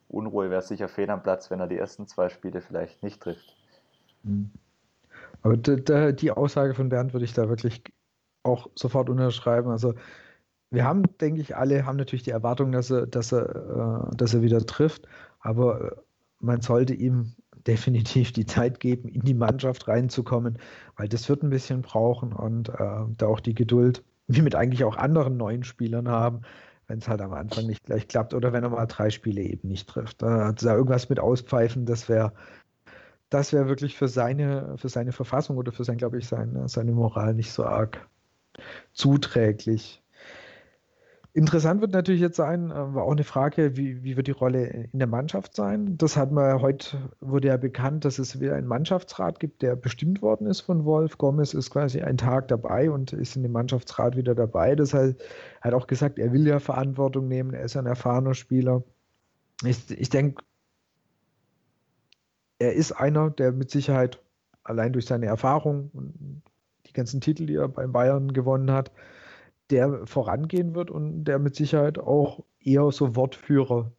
Unruhe 0.09 0.51
wäre 0.51 0.63
sicher 0.63 0.89
fehl 0.89 1.11
am 1.11 1.23
Platz, 1.23 1.51
wenn 1.51 1.61
er 1.61 1.67
die 1.67 1.77
ersten 1.77 2.07
zwei 2.07 2.31
Spiele 2.31 2.63
vielleicht 2.63 3.03
nicht 3.03 3.23
trifft. 3.23 3.55
Mhm. 4.23 4.51
Aber 5.43 5.57
die 5.57 6.31
Aussage 6.31 6.75
von 6.75 6.89
Bernd 6.89 7.13
würde 7.13 7.25
ich 7.25 7.35
da 7.35 7.49
wirklich 7.49 7.83
auch 8.43 8.69
sofort 8.75 9.11
unterschreiben. 9.11 9.71
Also 9.71 9.95
wir 10.71 10.85
haben, 10.85 11.03
denke 11.21 11.41
ich, 11.41 11.57
alle 11.57 11.87
haben 11.87 11.97
natürlich 11.97 12.23
die 12.23 12.31
Erwartung, 12.31 12.73
dass 12.73 12.91
er, 12.91 13.07
dass 13.07 13.33
er, 13.33 14.11
äh, 14.11 14.17
dass 14.17 14.35
er 14.35 14.43
wieder 14.43 14.65
trifft, 14.67 15.07
aber 15.41 15.93
äh, 15.93 15.97
man 16.41 16.61
sollte 16.61 16.95
ihm 16.95 17.35
definitiv 17.67 18.33
die 18.33 18.47
Zeit 18.47 18.81
geben, 18.81 19.09
in 19.09 19.23
die 19.23 19.35
Mannschaft 19.35 19.89
reinzukommen, 19.89 20.59
weil 20.97 21.09
das 21.09 21.29
wird 21.29 21.43
ein 21.43 21.51
bisschen 21.51 21.83
brauchen 21.83 22.33
und 22.33 22.69
äh, 22.71 22.75
da 23.17 23.27
auch 23.27 23.41
die 23.41 23.55
Geduld, 23.55 24.05
wie 24.27 24.43
mit 24.43 24.55
eigentlich 24.55 24.85
auch 24.85 24.97
anderen 24.97 25.37
neuen 25.37 25.65
Spielern 25.65 26.09
haben, 26.09 26.43
wenn 26.87 26.99
es 26.99 27.09
halt 27.09 27.21
am 27.21 27.33
Anfang 27.33 27.67
nicht 27.67 27.85
gleich 27.85 28.09
klappt 28.09 28.33
oder 28.33 28.53
wenn 28.53 28.63
er 28.63 28.71
mal 28.71 28.87
drei 28.87 29.11
Spiele 29.11 29.43
eben 29.43 29.69
nicht 29.69 29.89
trifft. 29.89 30.23
Da, 30.23 30.53
da 30.53 30.75
irgendwas 30.75 31.09
mit 31.11 31.21
auspfeifen, 31.21 31.85
das 31.85 32.09
wäre 32.09 32.33
das 33.31 33.53
wäre 33.53 33.69
wirklich 33.69 33.97
für 33.97 34.09
seine, 34.09 34.77
für 34.79 34.89
seine 34.89 35.13
Verfassung 35.13 35.59
oder 35.59 35.73
für 35.73 35.85
sein, 35.85 35.99
glaube 35.99 36.19
ich, 36.19 36.27
seine, 36.27 36.69
seine 36.69 36.93
Moral 36.93 37.35
nicht 37.35 37.53
so 37.53 37.65
arg 37.65 38.09
zuträglich. 38.93 40.03
Interessant 41.35 41.81
wird 41.83 41.93
natürlich 41.93 42.21
jetzt 42.21 42.37
sein, 42.37 42.71
äh, 42.71 42.95
war 42.95 43.05
auch 43.05 43.13
eine 43.13 43.25
Frage, 43.25 43.77
wie, 43.77 44.03
wie 44.03 44.17
wird 44.17 44.27
die 44.27 44.33
Rolle 44.33 44.89
in 44.93 44.99
der 44.99 45.07
Mannschaft 45.07 45.55
sein? 45.55 45.97
Das 45.99 46.17
hat 46.17 46.33
man 46.33 46.61
heute, 46.61 47.11
wurde 47.21 47.49
ja 47.49 47.57
bekannt, 47.57 48.05
dass 48.05 48.19
es 48.19 48.41
wieder 48.41 48.57
einen 48.57 48.67
Mannschaftsrat 48.67 49.39
gibt, 49.39 49.63
der 49.63 49.77
bestimmt 49.77 50.23
worden 50.23 50.47
ist 50.47 50.63
von 50.63 50.85
Wolf. 50.85 51.19
Gomez 51.19 51.55
ist 51.55 51.71
quasi 51.71 52.01
einen 52.01 52.19
Tag 52.19 52.49
dabei 52.49 52.91
und 52.91 53.13
ist 53.13 53.37
in 53.37 53.43
dem 53.43 53.53
Mannschaftsrat 53.53 54.17
wieder 54.17 54.35
dabei. 54.35 54.75
Das 54.75 54.95
heißt, 54.95 55.21
er 55.61 55.65
hat 55.65 55.75
auch 55.75 55.87
gesagt, 55.87 56.19
er 56.19 56.33
will 56.33 56.47
ja 56.47 56.59
Verantwortung 56.61 57.29
nehmen, 57.29 57.53
er 57.53 57.65
ist 57.65 57.77
ein 57.77 57.87
erfahrener 57.87 58.35
Spieler. 58.35 58.83
Ich, 59.65 59.91
ich 59.91 60.09
denke, 60.09 60.43
er 62.59 62.73
ist 62.73 62.93
einer, 62.93 63.31
der 63.31 63.53
mit 63.53 63.71
Sicherheit 63.71 64.21
allein 64.65 64.93
durch 64.93 65.07
seine 65.07 65.27
Erfahrung 65.27 65.91
und 65.93 66.43
die 66.87 66.93
ganzen 66.93 67.21
Titel, 67.21 67.47
die 67.47 67.57
er 67.57 67.69
beim 67.69 67.93
Bayern 67.93 68.33
gewonnen 68.33 68.73
hat, 68.73 68.91
der 69.71 70.07
vorangehen 70.07 70.75
wird 70.75 70.91
und 70.91 71.25
der 71.25 71.39
mit 71.39 71.55
Sicherheit 71.57 71.99
auch 71.99 72.45
eher 72.61 72.91
so 72.91 73.17
Wortführer 73.17 73.93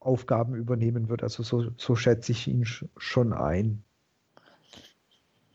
Aufgaben 0.00 0.54
übernehmen 0.54 1.08
wird. 1.08 1.22
Also 1.22 1.42
so, 1.42 1.70
so 1.76 1.96
schätze 1.96 2.32
ich 2.32 2.46
ihn 2.46 2.64
schon 2.64 3.32
ein. 3.32 3.82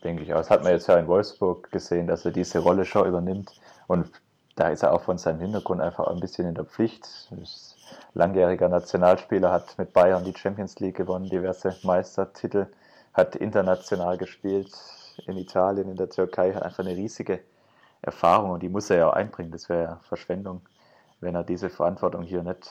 Denke 0.03 0.23
ich 0.23 0.33
auch. 0.33 0.39
Das 0.39 0.49
hat 0.49 0.63
man 0.63 0.73
jetzt 0.73 0.87
ja 0.87 0.97
in 0.97 1.07
Wolfsburg 1.07 1.71
gesehen, 1.71 2.07
dass 2.07 2.25
er 2.25 2.31
diese 2.31 2.59
Rolle 2.59 2.85
schon 2.85 3.07
übernimmt. 3.07 3.51
Und 3.87 4.11
da 4.55 4.69
ist 4.69 4.83
er 4.83 4.93
auch 4.93 5.01
von 5.01 5.17
seinem 5.17 5.39
Hintergrund 5.39 5.81
einfach 5.81 6.07
ein 6.07 6.19
bisschen 6.19 6.47
in 6.47 6.55
der 6.55 6.65
Pflicht. 6.65 7.07
Ist 7.41 7.77
langjähriger 8.13 8.69
Nationalspieler, 8.69 9.51
hat 9.51 9.77
mit 9.77 9.93
Bayern 9.93 10.25
die 10.25 10.35
Champions 10.35 10.79
League 10.79 10.97
gewonnen, 10.97 11.29
diverse 11.29 11.75
Meistertitel, 11.83 12.67
hat 13.13 13.35
international 13.35 14.17
gespielt 14.17 14.71
in 15.25 15.37
Italien, 15.37 15.89
in 15.89 15.95
der 15.95 16.09
Türkei, 16.09 16.53
hat 16.53 16.63
einfach 16.63 16.83
eine 16.83 16.95
riesige 16.95 17.39
Erfahrung 18.03 18.51
und 18.51 18.63
die 18.63 18.69
muss 18.69 18.89
er 18.89 18.97
ja 18.97 19.09
auch 19.09 19.13
einbringen. 19.13 19.51
Das 19.51 19.69
wäre 19.69 19.83
ja 19.83 19.99
Verschwendung, 20.03 20.61
wenn 21.21 21.35
er 21.35 21.43
diese 21.43 21.69
Verantwortung 21.69 22.21
hier 22.21 22.43
nicht, 22.43 22.69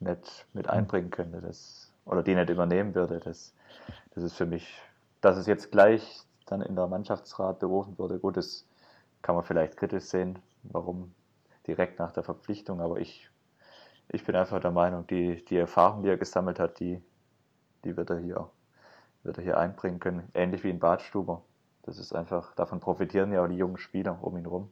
nicht 0.00 0.46
mit 0.54 0.68
einbringen 0.68 1.10
könnte 1.10 1.40
das, 1.40 1.92
oder 2.06 2.22
die 2.22 2.34
nicht 2.34 2.48
übernehmen 2.48 2.94
würde. 2.94 3.20
Das, 3.20 3.52
das 4.14 4.24
ist 4.24 4.36
für 4.36 4.46
mich, 4.46 4.80
dass 5.20 5.36
es 5.36 5.46
jetzt 5.46 5.72
gleich 5.72 6.22
dann 6.46 6.62
in 6.62 6.76
der 6.76 6.86
Mannschaftsrat 6.86 7.58
berufen 7.58 7.98
wurde, 7.98 8.18
gut, 8.18 8.36
das 8.36 8.66
kann 9.22 9.34
man 9.34 9.44
vielleicht 9.44 9.76
kritisch 9.76 10.04
sehen, 10.04 10.38
warum 10.62 11.14
direkt 11.66 11.98
nach 11.98 12.12
der 12.12 12.22
Verpflichtung, 12.22 12.80
aber 12.80 12.98
ich, 12.98 13.28
ich 14.08 14.24
bin 14.24 14.36
einfach 14.36 14.60
der 14.60 14.70
Meinung, 14.70 15.06
die, 15.06 15.44
die 15.46 15.56
Erfahrung, 15.56 16.02
die 16.02 16.10
er 16.10 16.18
gesammelt 16.18 16.60
hat, 16.60 16.78
die, 16.78 17.02
die 17.84 17.96
wird 17.96 18.10
er 18.10 18.18
hier, 18.18 18.50
wird 19.22 19.38
er 19.38 19.44
hier 19.44 19.58
einbringen 19.58 19.98
können, 19.98 20.28
ähnlich 20.34 20.62
wie 20.62 20.70
in 20.70 20.78
Badstuber. 20.78 21.42
Das 21.84 21.98
ist 21.98 22.14
einfach, 22.14 22.54
davon 22.54 22.80
profitieren 22.80 23.32
ja 23.32 23.44
auch 23.44 23.48
die 23.48 23.56
jungen 23.56 23.76
Spieler 23.76 24.18
um 24.22 24.36
ihn 24.36 24.46
rum. 24.46 24.70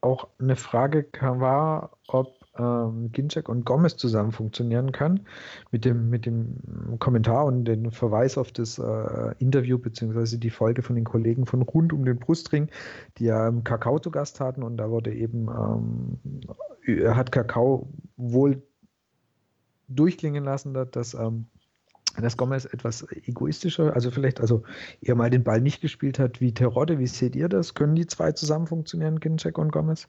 Auch 0.00 0.28
eine 0.38 0.56
Frage 0.56 1.06
war, 1.20 1.90
ob 2.06 2.36
ähm, 2.58 3.10
Ginczek 3.12 3.48
und 3.48 3.64
Gomez 3.64 3.96
zusammen 3.96 4.32
funktionieren 4.32 4.92
kann. 4.92 5.26
Mit 5.72 5.84
dem, 5.84 6.08
mit 6.08 6.26
dem 6.26 6.96
Kommentar 6.98 7.44
und 7.44 7.64
dem 7.64 7.90
Verweis 7.90 8.38
auf 8.38 8.52
das 8.52 8.78
äh, 8.78 9.34
Interview 9.38 9.78
bzw. 9.78 10.38
die 10.38 10.50
Folge 10.50 10.82
von 10.82 10.96
den 10.96 11.04
Kollegen 11.04 11.44
von 11.44 11.62
Rund 11.62 11.92
um 11.92 12.04
den 12.04 12.18
Brustring, 12.18 12.70
die 13.18 13.24
ja 13.24 13.48
im 13.48 13.64
Kakao 13.64 13.98
zu 13.98 14.10
Gast 14.10 14.40
hatten 14.40 14.62
und 14.62 14.76
da 14.78 14.90
wurde 14.90 15.12
eben, 15.12 15.48
ähm, 15.48 17.14
hat 17.14 17.32
Kakao 17.32 17.88
wohl 18.16 18.62
durchklingen 19.88 20.44
lassen, 20.44 20.74
dass 20.92 21.14
ähm, 21.14 21.46
dass 22.22 22.36
Gomez 22.36 22.64
etwas 22.64 23.06
egoistischer, 23.10 23.94
also 23.94 24.10
vielleicht 24.10 24.40
also 24.40 24.64
eher 25.00 25.14
mal 25.14 25.30
den 25.30 25.44
Ball 25.44 25.60
nicht 25.60 25.80
gespielt 25.80 26.18
hat 26.18 26.40
wie 26.40 26.52
Terodde. 26.52 26.98
Wie 26.98 27.06
seht 27.06 27.36
ihr 27.36 27.48
das? 27.48 27.74
Können 27.74 27.94
die 27.94 28.06
zwei 28.06 28.32
zusammen 28.32 28.66
funktionieren, 28.66 29.20
Ginczek 29.20 29.58
und 29.58 29.70
Gomez? 29.70 30.08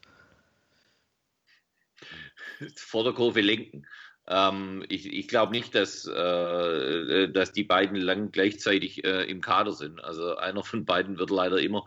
Vor 2.75 3.03
der 3.03 3.13
Kurve 3.13 3.41
lenken. 3.41 3.85
Ähm, 4.29 4.83
ich, 4.89 5.11
ich 5.11 5.27
glaube 5.27 5.53
nicht, 5.53 5.73
dass, 5.73 6.05
äh, 6.05 7.29
dass 7.29 7.53
die 7.53 7.63
beiden 7.63 7.95
lang 7.95 8.31
gleichzeitig 8.31 9.03
äh, 9.05 9.23
im 9.23 9.41
Kader 9.41 9.71
sind. 9.71 10.03
Also 10.03 10.35
einer 10.35 10.63
von 10.63 10.85
beiden 10.85 11.17
wird 11.17 11.29
leider 11.29 11.59
immer 11.59 11.85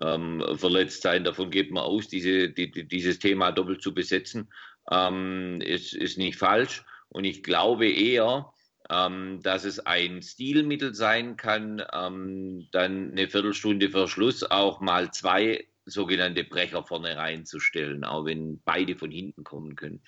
ähm, 0.00 0.42
verletzt 0.56 1.02
sein. 1.02 1.24
Davon 1.24 1.50
geht 1.50 1.70
man 1.70 1.84
aus, 1.84 2.08
diese, 2.08 2.48
die, 2.50 2.70
dieses 2.88 3.18
Thema 3.20 3.52
doppelt 3.52 3.80
zu 3.80 3.94
besetzen, 3.94 4.48
ähm, 4.90 5.60
ist, 5.60 5.94
ist 5.94 6.18
nicht 6.18 6.36
falsch. 6.36 6.84
Und 7.10 7.24
ich 7.24 7.42
glaube 7.42 7.88
eher, 7.88 8.52
ähm, 8.90 9.40
dass 9.42 9.64
es 9.64 9.80
ein 9.80 10.22
Stilmittel 10.22 10.94
sein 10.94 11.36
kann, 11.36 11.82
ähm, 11.92 12.68
dann 12.72 13.12
eine 13.12 13.28
Viertelstunde 13.28 13.90
vor 13.90 14.08
Schluss 14.08 14.42
auch 14.42 14.80
mal 14.80 15.10
zwei 15.12 15.66
sogenannte 15.84 16.44
Brecher 16.44 16.82
vorne 16.84 17.16
reinzustellen, 17.16 18.04
auch 18.04 18.24
wenn 18.26 18.60
beide 18.64 18.94
von 18.96 19.10
hinten 19.10 19.44
kommen 19.44 19.74
können. 19.76 20.00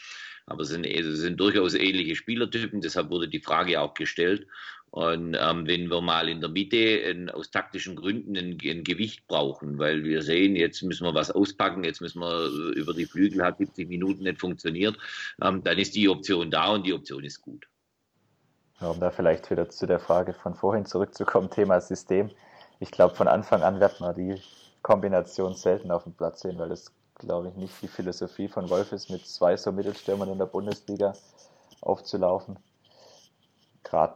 Aber 0.47 0.63
es 0.63 0.69
sind, 0.69 0.85
es 0.87 1.19
sind 1.19 1.41
durchaus 1.41 1.75
ähnliche 1.75 2.17
Spielertypen, 2.17 2.81
deshalb 2.81 3.11
wurde 3.11 3.29
die 3.29 3.41
Frage 3.41 3.81
auch 3.81 3.95
gestellt. 3.95 4.47
Und 4.91 5.37
ähm, 5.41 5.69
wenn 5.69 5.89
wir 5.89 6.01
mal 6.01 6.29
in 6.29 6.41
der 6.41 6.51
Mitte 6.51 6.77
in, 6.77 7.31
aus 7.31 7.53
taktischen 7.53 7.95
Gründen 7.95 8.37
ein, 8.37 8.59
ein, 8.61 8.83
Gewicht 8.83 9.29
brauchen, 9.29 9.79
weil 9.79 10.03
wir 10.03 10.23
sehen, 10.23 10.57
jetzt 10.57 10.83
müssen 10.83 11.05
wir 11.05 11.15
was 11.15 11.31
auspacken, 11.31 11.85
jetzt 11.85 12.01
müssen 12.01 12.21
wir 12.21 12.47
äh, 12.47 12.79
über 12.79 12.93
die 12.93 13.07
Flügel, 13.07 13.45
hat 13.45 13.59
70 13.59 13.89
Minuten 13.89 14.25
nicht 14.25 14.41
funktioniert, 14.41 14.99
ähm, 15.41 15.63
dann 15.63 15.79
ist 15.79 15.95
die 15.95 16.09
Option 16.09 16.51
da 16.51 16.71
und 16.71 16.87
die 16.87 16.93
Option 16.93 17.23
ist 17.23 17.41
gut. 17.41 17.70
Um 18.81 18.99
da 18.99 19.11
vielleicht 19.11 19.51
wieder 19.51 19.69
zu 19.69 19.87
der 19.87 20.01
Frage 20.01 20.33
von 20.33 20.55
vorhin 20.55 20.87
zurückzukommen, 20.87 21.51
Thema 21.51 21.81
System. 21.83 22.31
Ich 22.79 22.91
glaube, 22.91 23.15
von 23.15 23.29
Anfang 23.29 23.63
an 23.63 23.79
wird 23.79 24.01
man 24.01 24.15
die 24.15 24.41
Kombination 24.83 25.55
selten 25.55 25.91
auf 25.91 26.05
dem 26.05 26.15
Platz 26.15 26.41
sehen, 26.41 26.59
weil 26.59 26.71
das, 26.71 26.91
glaube 27.17 27.49
ich, 27.49 27.57
nicht 27.57 27.75
die 27.83 27.89
Philosophie 27.89 28.49
von 28.49 28.71
Wolf 28.71 28.93
ist, 28.93 29.11
mit 29.11 29.27
zwei 29.27 29.59
so 29.59 29.71
Mittelstürmern 29.71 30.31
in 30.31 30.39
der 30.39 30.47
Bundesliga 30.47 31.13
aufzulaufen. 31.83 32.59
Gerade 33.85 34.15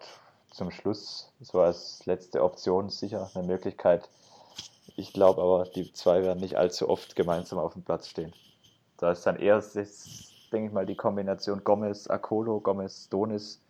zum 0.51 0.71
Schluss, 0.71 1.31
so 1.43 1.61
als 1.61 2.07
letzte 2.07 2.43
Option 2.43 2.89
sicher 2.89 3.31
eine 3.35 3.47
Möglichkeit. 3.47 4.09
Ich 4.97 5.13
glaube 5.13 5.43
aber, 5.43 5.65
die 5.65 5.93
zwei 5.93 6.23
werden 6.23 6.41
nicht 6.41 6.57
allzu 6.57 6.89
oft 6.89 7.17
gemeinsam 7.17 7.59
auf 7.59 7.75
dem 7.75 7.83
Platz 7.83 8.09
stehen. 8.09 8.33
Da 8.97 9.13
ist 9.13 9.27
dann 9.27 9.37
eher, 9.37 9.63
denke 10.53 10.69
ich 10.69 10.73
mal, 10.73 10.87
die 10.87 10.95
Kombination 10.95 11.65
Gomez-Akolo, 11.65 12.61
Gomez-Donis 12.61 13.61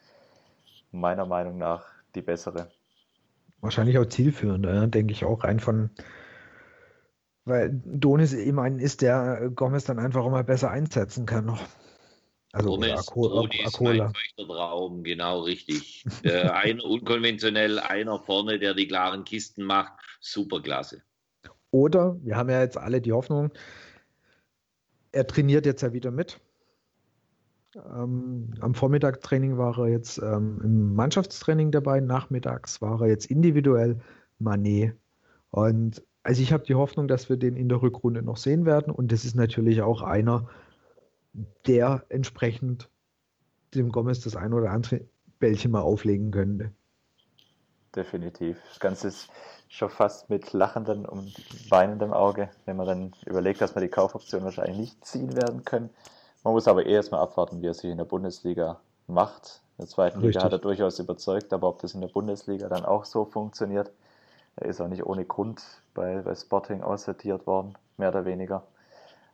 meiner 1.00 1.26
Meinung 1.26 1.58
nach 1.58 1.84
die 2.14 2.22
bessere. 2.22 2.70
Wahrscheinlich 3.60 3.98
auch 3.98 4.06
zielführender, 4.06 4.86
denke 4.86 5.12
ich 5.12 5.24
auch. 5.24 5.44
Rein 5.44 5.60
von, 5.60 5.90
weil 7.44 7.80
Donis 7.84 8.32
eben 8.32 8.58
ein 8.58 8.78
ist, 8.78 9.02
der 9.02 9.50
Gomez 9.54 9.84
dann 9.84 9.98
einfach 9.98 10.26
immer 10.26 10.42
besser 10.44 10.70
einsetzen 10.70 11.26
kann 11.26 11.46
noch. 11.46 11.62
Also 12.52 12.70
Gomez. 12.70 13.10
Mein 13.16 14.46
Traum, 14.46 15.02
genau 15.02 15.40
richtig. 15.40 16.04
äh, 16.22 16.42
einer 16.48 16.84
unkonventionell, 16.84 17.78
einer 17.78 18.18
vorne, 18.20 18.58
der 18.58 18.74
die 18.74 18.86
klaren 18.86 19.24
Kisten 19.24 19.64
macht. 19.64 19.92
Superklasse. 20.20 21.02
Oder, 21.70 22.16
wir 22.22 22.36
haben 22.36 22.50
ja 22.50 22.60
jetzt 22.60 22.78
alle 22.78 23.00
die 23.00 23.12
Hoffnung, 23.12 23.50
er 25.10 25.26
trainiert 25.26 25.66
jetzt 25.66 25.82
ja 25.82 25.92
wieder 25.92 26.10
mit. 26.10 26.40
Ähm, 27.76 28.54
am 28.60 28.74
Vormittagstraining 28.74 29.58
war 29.58 29.78
er 29.78 29.88
jetzt 29.88 30.18
ähm, 30.18 30.60
im 30.62 30.94
Mannschaftstraining 30.94 31.70
dabei, 31.70 32.00
nachmittags 32.00 32.80
war 32.80 33.00
er 33.02 33.08
jetzt 33.08 33.26
individuell 33.26 34.00
Manet. 34.38 34.94
Und 35.50 36.02
also 36.22 36.42
ich 36.42 36.52
habe 36.52 36.64
die 36.64 36.74
Hoffnung, 36.74 37.08
dass 37.08 37.28
wir 37.28 37.36
den 37.36 37.56
in 37.56 37.68
der 37.68 37.82
Rückrunde 37.82 38.22
noch 38.22 38.36
sehen 38.36 38.64
werden. 38.64 38.92
Und 38.92 39.12
das 39.12 39.24
ist 39.24 39.34
natürlich 39.34 39.82
auch 39.82 40.02
einer, 40.02 40.48
der 41.66 42.04
entsprechend 42.08 42.88
dem 43.74 43.90
Gomez 43.90 44.20
das 44.20 44.36
ein 44.36 44.52
oder 44.52 44.70
andere 44.70 45.02
Bällchen 45.38 45.72
mal 45.72 45.82
auflegen 45.82 46.30
könnte. 46.30 46.72
Definitiv. 47.94 48.58
Das 48.68 48.80
Ganze 48.80 49.08
ist 49.08 49.28
schon 49.68 49.90
fast 49.90 50.30
mit 50.30 50.52
lachendem 50.52 51.04
und 51.04 51.32
weinendem 51.70 52.12
Auge, 52.12 52.50
wenn 52.64 52.76
man 52.76 52.86
dann 52.86 53.12
überlegt, 53.26 53.60
dass 53.60 53.74
wir 53.74 53.82
die 53.82 53.88
Kaufoption 53.88 54.44
wahrscheinlich 54.44 54.78
nicht 54.78 55.04
ziehen 55.04 55.36
werden 55.36 55.64
können. 55.64 55.90
Man 56.44 56.52
muss 56.52 56.68
aber 56.68 56.84
eh 56.84 56.92
erstmal 56.92 57.20
abwarten, 57.20 57.62
wie 57.62 57.66
er 57.66 57.74
sich 57.74 57.90
in 57.90 57.96
der 57.96 58.04
Bundesliga 58.04 58.78
macht. 59.06 59.62
In 59.78 59.84
der 59.84 59.88
zweiten 59.88 60.18
Richtig. 60.20 60.34
Liga 60.34 60.44
hat 60.44 60.52
er 60.52 60.58
durchaus 60.58 60.98
überzeugt, 60.98 61.52
aber 61.52 61.68
ob 61.68 61.80
das 61.80 61.94
in 61.94 62.02
der 62.02 62.08
Bundesliga 62.08 62.68
dann 62.68 62.84
auch 62.84 63.06
so 63.06 63.24
funktioniert, 63.24 63.90
er 64.56 64.68
ist 64.68 64.80
auch 64.80 64.88
nicht 64.88 65.04
ohne 65.04 65.24
Grund 65.24 65.62
bei, 65.94 66.20
bei 66.20 66.34
Sporting 66.34 66.82
aussortiert 66.82 67.46
worden, 67.46 67.74
mehr 67.96 68.10
oder 68.10 68.26
weniger. 68.26 68.62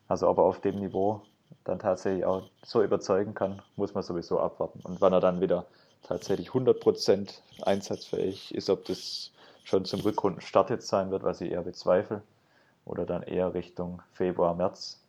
Also 0.08 0.28
ob 0.28 0.38
er 0.38 0.44
auf 0.44 0.60
dem 0.60 0.78
Niveau 0.78 1.20
dann 1.64 1.80
tatsächlich 1.80 2.24
auch 2.24 2.42
so 2.64 2.82
überzeugen 2.82 3.34
kann, 3.34 3.60
muss 3.76 3.92
man 3.92 4.04
sowieso 4.04 4.38
abwarten. 4.38 4.80
Und 4.84 5.00
wann 5.00 5.12
er 5.12 5.20
dann 5.20 5.40
wieder 5.40 5.66
tatsächlich 6.04 6.50
100% 6.50 7.40
einsatzfähig 7.62 8.54
ist, 8.54 8.70
ob 8.70 8.84
das 8.84 9.32
schon 9.64 9.84
zum 9.84 10.00
Rückrundenstart 10.00 10.70
jetzt 10.70 10.88
sein 10.88 11.10
wird, 11.10 11.24
was 11.24 11.40
ich 11.40 11.50
eher 11.50 11.62
bezweifle, 11.62 12.22
oder 12.84 13.04
dann 13.04 13.22
eher 13.22 13.52
Richtung 13.52 14.00
Februar, 14.12 14.54
März, 14.54 15.00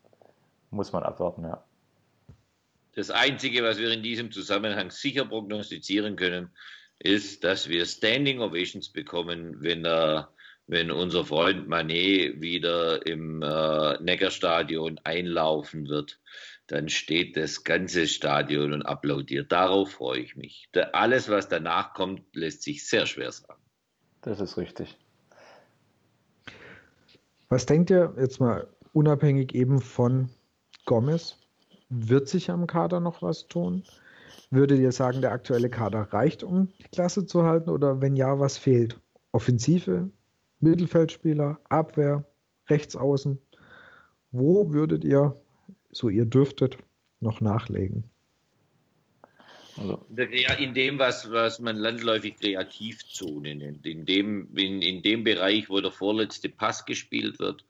muss 0.71 0.91
man 0.91 1.03
abwarten, 1.03 1.43
ja. 1.43 1.63
Das 2.93 3.09
Einzige, 3.09 3.63
was 3.63 3.77
wir 3.77 3.91
in 3.91 4.03
diesem 4.03 4.31
Zusammenhang 4.31 4.91
sicher 4.91 5.25
prognostizieren 5.25 6.15
können, 6.15 6.49
ist, 6.99 7.43
dass 7.43 7.69
wir 7.69 7.85
Standing 7.85 8.41
Ovations 8.41 8.89
bekommen, 8.89 9.61
wenn, 9.61 9.85
er, 9.85 10.33
wenn 10.67 10.91
unser 10.91 11.25
Freund 11.25 11.67
Manet 11.67 12.41
wieder 12.41 13.05
im 13.05 13.41
äh, 13.41 14.01
Neckarstadion 14.01 14.99
einlaufen 15.03 15.87
wird. 15.87 16.19
Dann 16.67 16.89
steht 16.89 17.37
das 17.37 17.63
ganze 17.63 18.07
Stadion 18.07 18.71
und 18.71 18.83
applaudiert. 18.83 19.51
Darauf 19.51 19.93
freue 19.93 20.19
ich 20.19 20.35
mich. 20.35 20.69
Da, 20.73 20.81
alles, 20.93 21.27
was 21.29 21.47
danach 21.47 21.93
kommt, 21.93 22.35
lässt 22.35 22.61
sich 22.63 22.87
sehr 22.87 23.05
schwer 23.05 23.31
sagen. 23.31 23.61
Das 24.21 24.39
ist 24.39 24.57
richtig. 24.57 24.97
Was 27.49 27.65
denkt 27.65 27.89
ihr 27.89 28.13
jetzt 28.17 28.39
mal 28.39 28.67
unabhängig 28.93 29.55
eben 29.55 29.81
von 29.81 30.29
Gomez? 30.85 31.40
Wird 31.93 32.29
sich 32.29 32.49
am 32.49 32.67
Kader 32.67 33.01
noch 33.01 33.21
was 33.21 33.47
tun? 33.49 33.83
Würdet 34.49 34.79
ihr 34.79 34.93
sagen, 34.93 35.19
der 35.19 35.33
aktuelle 35.33 35.69
Kader 35.69 36.03
reicht, 36.13 36.41
um 36.41 36.69
die 36.79 36.89
Klasse 36.89 37.25
zu 37.25 37.43
halten? 37.43 37.69
Oder 37.69 38.01
wenn 38.01 38.15
ja, 38.15 38.39
was 38.39 38.57
fehlt? 38.57 38.97
Offensive, 39.33 40.09
Mittelfeldspieler, 40.61 41.59
Abwehr, 41.67 42.25
Rechtsaußen? 42.69 43.37
Wo 44.31 44.71
würdet 44.71 45.03
ihr, 45.03 45.35
so 45.91 46.07
ihr 46.07 46.25
dürftet, 46.25 46.77
noch 47.19 47.41
nachlegen? 47.41 48.05
Also. 49.75 50.05
In 50.59 50.73
dem, 50.73 50.97
was, 50.97 51.29
was 51.29 51.59
man 51.59 51.75
landläufig 51.75 52.37
Kreativzonen 52.37 53.57
nennt, 53.57 53.85
in 53.85 54.05
dem, 54.05 54.55
in, 54.55 54.81
in 54.81 55.01
dem 55.01 55.25
Bereich, 55.25 55.69
wo 55.69 55.81
der 55.81 55.91
vorletzte 55.91 56.47
Pass 56.47 56.85
gespielt 56.85 57.39
wird, 57.39 57.65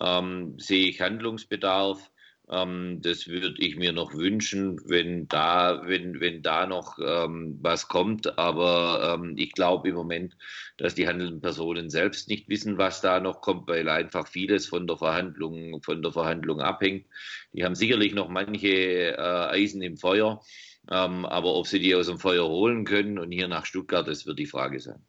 ähm, 0.00 0.58
sehe 0.60 0.88
ich 0.88 1.00
Handlungsbedarf. 1.00 2.12
Ähm, 2.50 3.00
das 3.00 3.26
würde 3.26 3.54
ich 3.58 3.76
mir 3.76 3.92
noch 3.92 4.12
wünschen, 4.12 4.80
wenn 4.88 5.28
da, 5.28 5.82
wenn, 5.86 6.20
wenn 6.20 6.42
da 6.42 6.66
noch 6.66 6.98
ähm, 6.98 7.58
was 7.62 7.88
kommt. 7.88 8.38
Aber 8.38 9.18
ähm, 9.18 9.34
ich 9.36 9.52
glaube 9.52 9.88
im 9.88 9.94
Moment, 9.94 10.36
dass 10.76 10.94
die 10.94 11.08
handelnden 11.08 11.40
Personen 11.40 11.88
selbst 11.88 12.28
nicht 12.28 12.48
wissen, 12.48 12.76
was 12.76 13.00
da 13.00 13.20
noch 13.20 13.40
kommt, 13.40 13.68
weil 13.68 13.88
einfach 13.88 14.28
vieles 14.28 14.66
von 14.66 14.86
der 14.86 14.98
Verhandlung, 14.98 15.82
von 15.82 16.02
der 16.02 16.12
Verhandlung 16.12 16.60
abhängt. 16.60 17.06
Die 17.52 17.64
haben 17.64 17.74
sicherlich 17.74 18.14
noch 18.14 18.28
manche 18.28 19.16
äh, 19.16 19.16
Eisen 19.16 19.82
im 19.82 19.96
Feuer. 19.96 20.42
Ähm, 20.90 21.24
aber 21.24 21.54
ob 21.54 21.66
sie 21.66 21.80
die 21.80 21.94
aus 21.94 22.06
dem 22.06 22.18
Feuer 22.18 22.46
holen 22.46 22.84
können 22.84 23.18
und 23.18 23.32
hier 23.32 23.48
nach 23.48 23.64
Stuttgart, 23.64 24.06
das 24.06 24.26
wird 24.26 24.38
die 24.38 24.46
Frage 24.46 24.80
sein. 24.80 25.02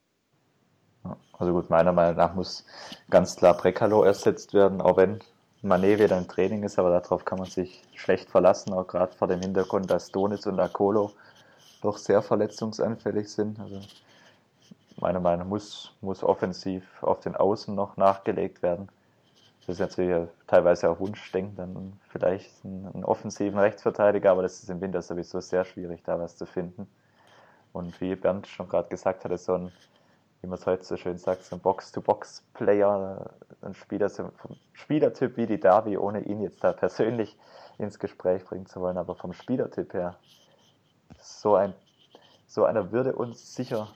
Also 1.38 1.52
gut, 1.52 1.70
meiner 1.70 1.92
Meinung 1.92 2.16
nach 2.16 2.34
muss 2.34 2.66
ganz 3.10 3.36
klar 3.36 3.58
Brekalo 3.58 4.04
ersetzt 4.04 4.54
werden, 4.54 4.80
auch 4.80 4.98
wenn 4.98 5.20
Manet 5.66 6.00
wieder 6.00 6.16
im 6.18 6.28
Training 6.28 6.62
ist, 6.62 6.78
aber 6.78 6.92
darauf 6.92 7.26
kann 7.26 7.40
man 7.40 7.48
sich 7.48 7.82
schlecht 7.96 8.30
verlassen, 8.30 8.72
auch 8.72 8.86
gerade 8.86 9.14
vor 9.14 9.28
dem 9.28 9.42
Hintergrund, 9.42 9.90
dass 9.90 10.12
Donitz 10.12 10.46
und 10.46 10.60
Akolo 10.60 11.12
doch 11.82 11.98
sehr 11.98 12.22
verletzungsanfällig 12.22 13.32
sind. 13.32 13.60
Also 13.60 13.82
meiner 14.98 15.20
Meinung 15.20 15.40
nach 15.40 15.50
muss, 15.50 15.92
muss 16.02 16.24
offensiv 16.24 16.84
auf 17.02 17.20
den 17.22 17.36
Außen 17.36 17.74
noch 17.74 17.98
nachgelegt 17.98 18.62
werden. 18.62 18.90
Das 19.66 19.78
ist 19.78 19.80
natürlich 19.80 20.28
teilweise 20.46 20.88
auch 20.88 21.00
Wunschdenken, 21.00 21.56
dann 21.56 21.94
vielleicht 22.10 22.64
einen, 22.64 22.92
einen 22.94 23.04
offensiven 23.04 23.58
Rechtsverteidiger, 23.58 24.30
aber 24.30 24.44
das 24.44 24.62
ist 24.62 24.70
im 24.70 24.82
Winter 24.82 25.02
sowieso 25.02 25.40
sehr 25.40 25.66
schwierig, 25.66 26.04
da 26.06 26.20
was 26.20 26.38
zu 26.38 26.46
finden. 26.46 26.88
Und 27.74 28.00
wie 28.02 28.16
Bernd 28.16 28.46
schon 28.46 28.70
gerade 28.70 28.88
gesagt 28.88 29.26
hat, 29.26 29.40
so 29.40 29.56
ein 29.56 29.72
wie 30.46 30.50
man 30.50 30.60
es 30.60 30.68
heute 30.68 30.84
so 30.84 30.96
schön 30.96 31.18
sagt, 31.18 31.44
so 31.44 31.56
ein 31.56 31.60
Box-to-Box-Player, 31.60 33.34
ein 33.62 33.74
Spieler, 33.74 34.10
so 34.10 34.30
vom 34.38 34.56
Spielertyp 34.74 35.38
wie 35.38 35.48
die 35.48 35.60
Davi, 35.60 35.98
ohne 35.98 36.22
ihn 36.22 36.40
jetzt 36.40 36.64
da 36.64 36.72
persönlich 36.72 37.36
ins 37.80 37.98
Gespräch 37.98 38.46
bringen 38.46 38.68
zu 38.68 38.80
wollen, 38.80 38.98
aber 38.98 39.16
vom 39.16 39.34
Spielertyp 39.34 39.94
her 39.96 40.20
so 41.20 41.56
ein 41.56 41.74
so 42.46 42.64
einer 42.64 42.92
würde 42.92 43.16
uns 43.16 43.56
sicher 43.56 43.90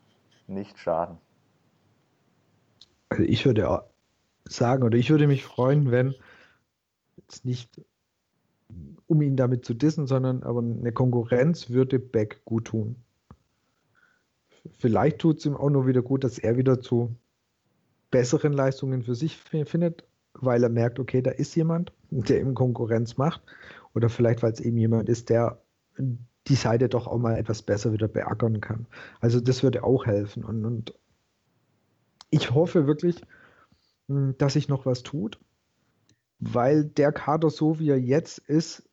nicht 0.48 0.80
schaden. 0.80 1.20
Also 3.10 3.24
ich 3.24 3.46
würde 3.46 3.84
sagen, 4.46 4.84
oder 4.84 4.98
ich 4.98 5.12
würde 5.12 5.28
mich 5.28 5.46
freuen, 5.46 5.92
wenn 5.92 6.16
jetzt 7.18 7.46
nicht 7.46 7.80
um 9.06 9.22
ihn 9.22 9.36
damit 9.36 9.66
zu 9.66 9.76
dissen, 9.76 10.08
sondern 10.08 10.42
aber 10.42 10.62
eine 10.62 10.92
Konkurrenz 10.92 11.70
würde 11.70 12.00
Beck 12.00 12.44
gut 12.44 12.66
tun. 12.66 12.96
Vielleicht 14.78 15.20
tut 15.20 15.40
es 15.40 15.46
ihm 15.46 15.56
auch 15.56 15.70
nur 15.70 15.88
wieder 15.88 16.02
gut, 16.02 16.24
dass 16.24 16.38
er 16.38 16.58
wieder 16.58 16.80
zu 16.80 17.16
besseren 18.12 18.54
Leistungen 18.54 19.04
für 19.04 19.16
sich 19.16 19.38
findet, 19.38 20.04
weil 20.34 20.64
er 20.64 20.70
merkt, 20.70 21.00
okay, 21.00 21.22
da 21.22 21.32
ist 21.32 21.56
jemand, 21.56 21.91
der 22.10 22.41
ihm 22.41 22.54
Konkurrenz 22.54 23.18
macht. 23.18 23.41
Oder 23.94 24.10
vielleicht, 24.10 24.44
weil 24.44 24.52
es 24.52 24.60
eben 24.60 24.78
jemand 24.78 25.10
ist, 25.10 25.30
der 25.30 25.62
die 26.48 26.56
Seite 26.56 26.90
doch 26.90 27.08
auch 27.08 27.18
mal 27.18 27.38
etwas 27.38 27.62
besser 27.62 27.94
wieder 27.94 28.08
beackern 28.08 28.62
kann. 28.62 28.88
Also 29.20 29.40
das 29.40 29.64
würde 29.64 29.84
auch 29.84 30.06
helfen. 30.06 30.44
Und, 30.44 30.66
und 30.66 30.94
ich 32.30 32.52
hoffe 32.52 32.88
wirklich, 32.88 33.22
hm, 34.08 34.36
dass 34.38 34.54
sich 34.54 34.68
noch 34.68 34.86
was 34.86 35.04
tut, 35.04 35.40
weil 36.40 36.86
der 36.86 37.12
Kader 37.12 37.50
so 37.50 37.80
wie 37.80 37.90
er 37.90 38.00
jetzt 38.00 38.40
ist, 38.40 38.89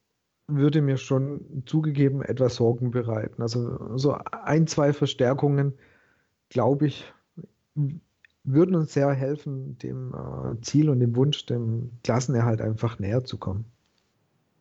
würde 0.49 0.81
mir 0.83 0.97
schon 0.97 1.63
zugegeben 1.67 2.23
etwas 2.23 2.57
Sorgen 2.57 2.91
bereiten. 2.91 3.43
Also 3.43 3.97
so 3.97 4.13
ein, 4.13 4.67
zwei 4.67 4.93
Verstärkungen, 4.93 5.75
glaube 6.49 6.87
ich, 6.87 7.13
würden 8.45 8.77
uns 8.77 8.93
sehr 8.93 9.13
helfen, 9.13 9.77
dem 9.79 10.15
äh, 10.15 10.61
Ziel 10.63 10.89
und 10.89 11.01
dem 11.01 11.17
Wunsch, 11.17 11.47
dem 11.47 11.91
Klassenerhalt 12.05 12.61
einfach 12.61 12.99
näher 12.99 13.25
zu 13.25 13.39
kommen. 13.39 13.67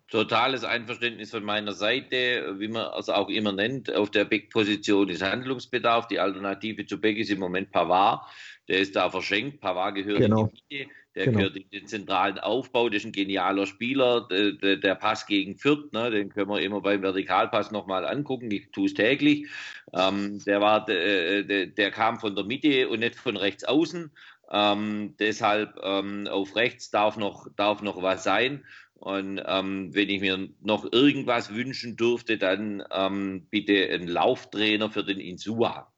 Totales 0.07 0.64
Einverständnis 0.64 1.32
von 1.32 1.44
meiner 1.44 1.73
Seite, 1.73 2.56
wie 2.60 2.68
man 2.68 2.88
es 2.98 3.10
auch 3.10 3.27
immer 3.27 3.52
nennt. 3.52 3.94
Auf 3.94 4.11
der 4.11 4.26
Beck-Position 4.26 5.10
ist 5.10 5.23
Handlungsbedarf. 5.23 6.07
Die 6.07 6.19
Alternative 6.19 6.86
zu 6.86 7.02
Beck 7.02 7.18
ist 7.18 7.32
im 7.32 7.40
Moment 7.40 7.72
Pavard. 7.72 8.22
Der 8.68 8.80
ist 8.80 8.95
da 8.95 9.10
verschenkt. 9.10 9.61
Pavard 9.61 9.95
gehört 9.95 10.19
genau. 10.19 10.41
in 10.41 10.49
die 10.69 10.77
Mitte. 10.77 10.91
Der 11.15 11.26
genau. 11.26 11.38
gehört 11.38 11.56
in 11.56 11.69
den 11.72 11.88
zentralen 11.88 12.38
Aufbau. 12.38 12.90
Das 12.90 12.99
ist 12.99 13.06
ein 13.06 13.11
genialer 13.14 13.65
Spieler. 13.65 14.27
Der, 14.30 14.52
der, 14.52 14.76
der 14.76 14.95
Pass 14.95 15.26
gegen 15.26 15.57
Fürth, 15.57 15.91
ne, 15.91 16.11
den 16.11 16.30
können 16.30 16.49
wir 16.49 16.61
immer 16.61 16.82
beim 16.82 17.02
Vertikalpass 17.02 17.72
nochmal 17.72 18.06
angucken. 18.06 18.52
Ich 18.52 18.69
tue 18.72 18.86
es 18.86 18.94
täglich. 18.94 19.48
Ähm, 19.94 20.44
der, 20.45 20.61
war, 20.61 20.86
der, 20.86 21.44
der, 21.44 21.68
der 21.68 21.91
kam 21.91 22.19
von 22.19 22.36
der 22.36 22.44
Mitte 22.44 22.90
und 22.90 22.99
nicht 22.99 23.15
von 23.15 23.38
rechts 23.38 23.64
außen. 23.64 24.11
Ähm, 24.52 25.15
deshalb 25.18 25.80
ähm, 25.82 26.27
auf 26.27 26.56
rechts 26.56 26.91
darf 26.91 27.18
noch, 27.18 27.48
darf 27.56 27.82
noch 27.82 28.02
was 28.02 28.23
sein. 28.23 28.64
Und 28.96 29.42
ähm, 29.46 29.94
wenn 29.94 30.10
ich 30.10 30.22
mir 30.22 30.50
noch 30.62 30.92
irgendwas 30.92 31.54
wünschen 31.54 31.96
dürfte, 31.98 32.38
dann 32.38 32.84
ähm, 32.92 33.48
bitte 33.50 33.90
einen 33.90 34.08
Lauftrainer 34.08 34.90
für 34.90 35.04
den 35.04 35.20
Insua. 35.20 35.92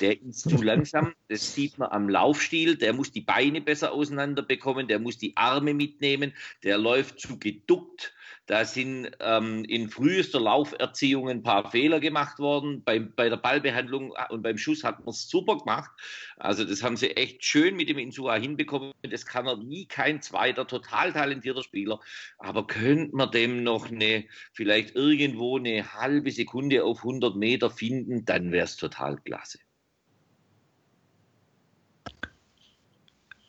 Der 0.00 0.20
ist 0.20 0.42
zu 0.42 0.56
langsam, 0.62 1.14
das 1.28 1.54
sieht 1.54 1.78
man 1.78 1.90
am 1.90 2.08
Laufstil. 2.08 2.76
Der 2.76 2.92
muss 2.92 3.12
die 3.12 3.20
Beine 3.20 3.60
besser 3.60 3.92
auseinander 3.92 4.42
bekommen, 4.42 4.88
der 4.88 4.98
muss 4.98 5.16
die 5.18 5.36
Arme 5.36 5.74
mitnehmen, 5.74 6.34
der 6.64 6.76
läuft 6.76 7.20
zu 7.20 7.38
geduckt. 7.38 8.14
Da 8.46 8.64
sind 8.64 9.10
ähm, 9.20 9.64
in 9.64 9.88
frühester 9.88 10.40
Lauferziehung 10.40 11.28
ein 11.28 11.44
paar 11.44 11.70
Fehler 11.70 12.00
gemacht 12.00 12.40
worden. 12.40 12.82
Bei, 12.82 12.98
bei 12.98 13.28
der 13.28 13.36
Ballbehandlung 13.36 14.12
und 14.30 14.42
beim 14.42 14.58
Schuss 14.58 14.82
hat 14.82 14.98
man 15.00 15.10
es 15.10 15.28
super 15.28 15.58
gemacht. 15.58 15.90
Also 16.38 16.64
das 16.64 16.82
haben 16.82 16.96
sie 16.96 17.16
echt 17.16 17.44
schön 17.44 17.76
mit 17.76 17.88
dem 17.88 17.98
Insua 17.98 18.34
hinbekommen. 18.34 18.92
Das 19.02 19.26
kann 19.26 19.46
er 19.46 19.56
nie 19.58 19.86
kein 19.86 20.22
zweiter, 20.22 20.66
total 20.66 21.12
talentierter 21.12 21.62
Spieler. 21.62 22.00
Aber 22.38 22.66
könnte 22.66 23.14
man 23.14 23.30
dem 23.30 23.62
noch 23.62 23.90
eine, 23.90 24.24
vielleicht 24.52 24.96
irgendwo 24.96 25.56
eine 25.56 25.94
halbe 25.94 26.32
Sekunde 26.32 26.82
auf 26.82 26.98
100 26.98 27.36
Meter 27.36 27.70
finden, 27.70 28.24
dann 28.24 28.50
wäre 28.50 28.64
es 28.64 28.76
total 28.76 29.18
klasse. 29.18 29.60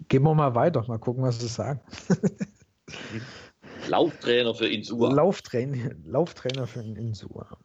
Gehen 0.08 0.22
wir 0.22 0.36
mal 0.36 0.54
weiter, 0.54 0.86
mal 0.88 1.00
gucken, 1.00 1.24
was 1.24 1.40
sie 1.40 1.48
sagen. 1.48 1.80
Lauftrainer 3.88 4.54
für 4.54 4.68
Insua. 4.68 5.12
Lauftrainer, 5.12 5.92
Lauftrainer 6.06 6.68
für 6.68 6.82
Insua. 6.82 7.58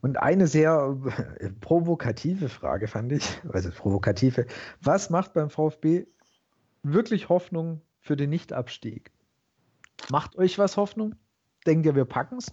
Und 0.00 0.18
eine 0.18 0.46
sehr 0.46 0.96
äh, 1.38 1.50
provokative 1.60 2.48
Frage 2.48 2.86
fand 2.86 3.12
ich, 3.12 3.24
also 3.52 3.70
provokative, 3.70 4.46
was 4.80 5.10
macht 5.10 5.32
beim 5.32 5.50
VfB 5.50 6.06
wirklich 6.82 7.28
Hoffnung 7.28 7.82
für 8.00 8.16
den 8.16 8.30
Nichtabstieg? 8.30 9.10
Macht 10.10 10.36
euch 10.36 10.58
was 10.58 10.76
Hoffnung? 10.76 11.16
Denkt 11.66 11.86
ihr, 11.86 11.96
wir 11.96 12.04
packen 12.04 12.38
es? 12.38 12.52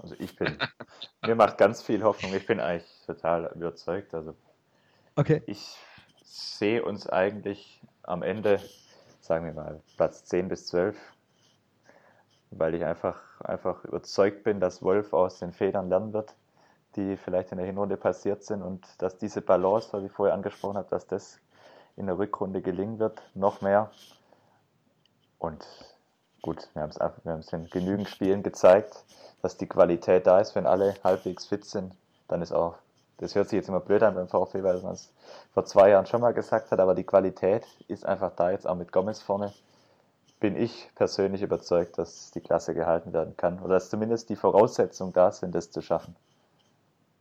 Also 0.00 0.16
ich 0.18 0.34
bin, 0.36 0.58
mir 1.26 1.36
macht 1.36 1.58
ganz 1.58 1.82
viel 1.82 2.02
Hoffnung. 2.02 2.34
Ich 2.34 2.46
bin 2.46 2.58
eigentlich 2.58 2.90
total 3.06 3.52
überzeugt. 3.54 4.12
Also 4.14 4.34
okay. 5.16 5.42
ich 5.46 5.76
sehe 6.24 6.84
uns 6.84 7.08
eigentlich 7.08 7.80
am 8.02 8.22
Ende, 8.22 8.60
sagen 9.20 9.44
wir 9.44 9.52
mal, 9.52 9.80
Platz 9.96 10.24
10 10.24 10.48
bis 10.48 10.66
12 10.66 10.96
weil 12.58 12.74
ich 12.74 12.84
einfach, 12.84 13.40
einfach 13.40 13.84
überzeugt 13.84 14.44
bin, 14.44 14.60
dass 14.60 14.82
Wolf 14.82 15.12
aus 15.12 15.38
den 15.38 15.52
Federn 15.52 15.88
lernen 15.88 16.12
wird, 16.12 16.34
die 16.96 17.16
vielleicht 17.16 17.52
in 17.52 17.58
der 17.58 17.66
Hinrunde 17.66 17.96
passiert 17.96 18.44
sind 18.44 18.62
und 18.62 18.86
dass 18.98 19.18
diese 19.18 19.40
Balance, 19.40 19.88
was 19.92 20.04
ich 20.04 20.12
vorher 20.12 20.34
angesprochen 20.34 20.76
habe, 20.76 20.88
dass 20.90 21.06
das 21.06 21.38
in 21.96 22.06
der 22.06 22.18
Rückrunde 22.18 22.60
gelingen 22.60 22.98
wird, 22.98 23.22
noch 23.34 23.60
mehr. 23.60 23.90
Und 25.38 25.66
gut, 26.42 26.68
wir 26.74 26.82
haben 26.82 26.90
es, 26.90 26.98
wir 26.98 27.58
in 27.58 27.66
genügend 27.70 28.08
Spielen 28.08 28.42
gezeigt, 28.42 29.04
dass 29.40 29.56
die 29.56 29.66
Qualität 29.66 30.26
da 30.26 30.40
ist, 30.40 30.54
wenn 30.54 30.66
alle 30.66 30.94
halbwegs 31.02 31.46
fit 31.46 31.64
sind, 31.64 31.94
dann 32.28 32.42
ist 32.42 32.52
auch, 32.52 32.76
das 33.18 33.34
hört 33.34 33.48
sich 33.48 33.56
jetzt 33.56 33.68
immer 33.68 33.80
blöd 33.80 34.02
an 34.02 34.14
beim 34.14 34.28
VfB, 34.28 34.62
weil 34.62 34.80
man 34.80 34.92
es 34.92 35.12
vor 35.52 35.64
zwei 35.64 35.90
Jahren 35.90 36.06
schon 36.06 36.20
mal 36.20 36.32
gesagt 36.32 36.70
hat, 36.70 36.80
aber 36.80 36.94
die 36.94 37.04
Qualität 37.04 37.66
ist 37.88 38.06
einfach 38.06 38.32
da, 38.36 38.50
jetzt 38.50 38.66
auch 38.66 38.76
mit 38.76 38.92
Gomez 38.92 39.20
vorne 39.20 39.52
bin 40.42 40.56
ich 40.56 40.90
persönlich 40.96 41.40
überzeugt, 41.40 41.98
dass 41.98 42.32
die 42.32 42.40
Klasse 42.40 42.74
gehalten 42.74 43.12
werden 43.12 43.36
kann 43.36 43.60
oder 43.60 43.74
dass 43.74 43.90
zumindest 43.90 44.28
die 44.28 44.34
Voraussetzungen 44.34 45.12
da 45.12 45.30
sind, 45.30 45.54
das 45.54 45.70
zu 45.70 45.80
schaffen. 45.80 46.16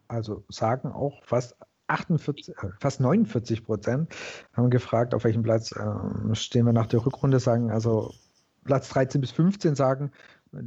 Also 0.07 0.43
sagen 0.49 0.91
auch 0.91 1.23
fast 1.23 1.55
48, 1.85 2.49
äh, 2.49 2.69
fast 2.79 2.99
49 2.99 3.63
Prozent 3.63 4.13
haben 4.53 4.71
gefragt, 4.71 5.13
auf 5.13 5.23
welchem 5.23 5.43
Platz 5.43 5.71
äh, 5.71 6.35
stehen 6.35 6.65
wir 6.65 6.73
nach 6.73 6.87
der 6.87 7.05
Rückrunde, 7.05 7.39
sagen 7.39 7.69
also 7.69 8.11
Platz 8.63 8.89
13 8.89 9.21
bis 9.21 9.29
15 9.31 9.75
sagen, 9.75 10.11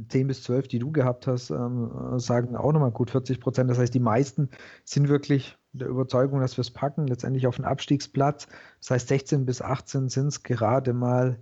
10 0.07 0.27
bis 0.27 0.41
12, 0.43 0.69
die 0.69 0.79
du 0.79 0.93
gehabt 0.93 1.27
hast, 1.27 1.49
ähm, 1.49 2.17
sagen 2.19 2.55
auch 2.55 2.71
nochmal 2.71 2.91
gut 2.91 3.11
40 3.11 3.41
Prozent. 3.41 3.69
Das 3.69 3.77
heißt, 3.77 3.93
die 3.93 3.99
meisten 3.99 4.49
sind 4.85 5.09
wirklich 5.09 5.57
der 5.73 5.89
Überzeugung, 5.89 6.39
dass 6.39 6.55
wir 6.55 6.61
es 6.61 6.71
packen, 6.71 7.05
letztendlich 7.05 7.47
auf 7.47 7.57
den 7.57 7.65
Abstiegsplatz. 7.65 8.47
Das 8.79 8.91
heißt, 8.91 9.07
16 9.09 9.45
bis 9.45 9.61
18 9.61 10.07
sind 10.07 10.27
es 10.27 10.41
gerade 10.41 10.93
mal 10.93 11.37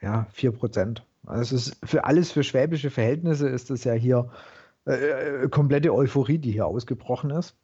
ja, 0.00 0.26
4 0.32 0.52
Prozent. 0.52 1.04
Also 1.26 1.54
es 1.54 1.68
ist 1.68 1.78
für 1.84 2.04
alles 2.04 2.32
für 2.32 2.42
schwäbische 2.42 2.90
Verhältnisse 2.90 3.48
ist 3.48 3.70
es 3.70 3.84
ja 3.84 3.92
hier 3.92 4.30
äh, 4.86 5.44
äh, 5.44 5.48
komplette 5.48 5.94
Euphorie, 5.94 6.38
die 6.38 6.52
hier 6.52 6.66
ausgebrochen 6.66 7.30
ist. 7.30 7.54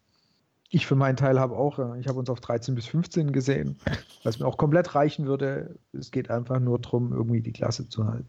Ich 0.69 0.87
für 0.87 0.97
meinen 0.97 1.17
Teil 1.17 1.41
habe 1.41 1.57
auch, 1.57 1.79
äh, 1.79 1.99
ich 1.99 2.09
habe 2.09 2.19
uns 2.19 2.29
auf 2.29 2.41
13 2.41 2.75
bis 2.75 2.87
15 2.87 3.33
gesehen, 3.33 3.79
was 4.23 4.39
mir 4.39 4.47
auch 4.47 4.59
komplett 4.59 4.95
reichen 4.95 5.27
würde. 5.27 5.79
Es 5.93 6.11
geht 6.11 6.31
einfach 6.31 6.61
nur 6.61 6.79
darum, 6.79 7.13
irgendwie 7.13 7.41
die 7.41 7.53
Klasse 7.53 7.89
zu 7.89 8.07
halten. 8.07 8.29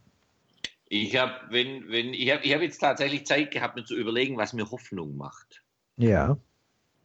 Ich 0.90 1.18
habe, 1.18 1.34
wenn, 1.50 1.90
wenn, 1.90 2.14
ich 2.14 2.32
habe 2.32 2.44
ich 2.44 2.54
hab 2.54 2.62
jetzt 2.62 2.80
tatsächlich 2.80 3.26
Zeit 3.26 3.52
gehabt, 3.52 3.76
mir 3.76 3.84
zu 3.84 3.96
überlegen, 3.96 4.38
was 4.38 4.54
mir 4.54 4.72
Hoffnung 4.72 5.18
macht. 5.18 5.64
Ja. 5.98 6.38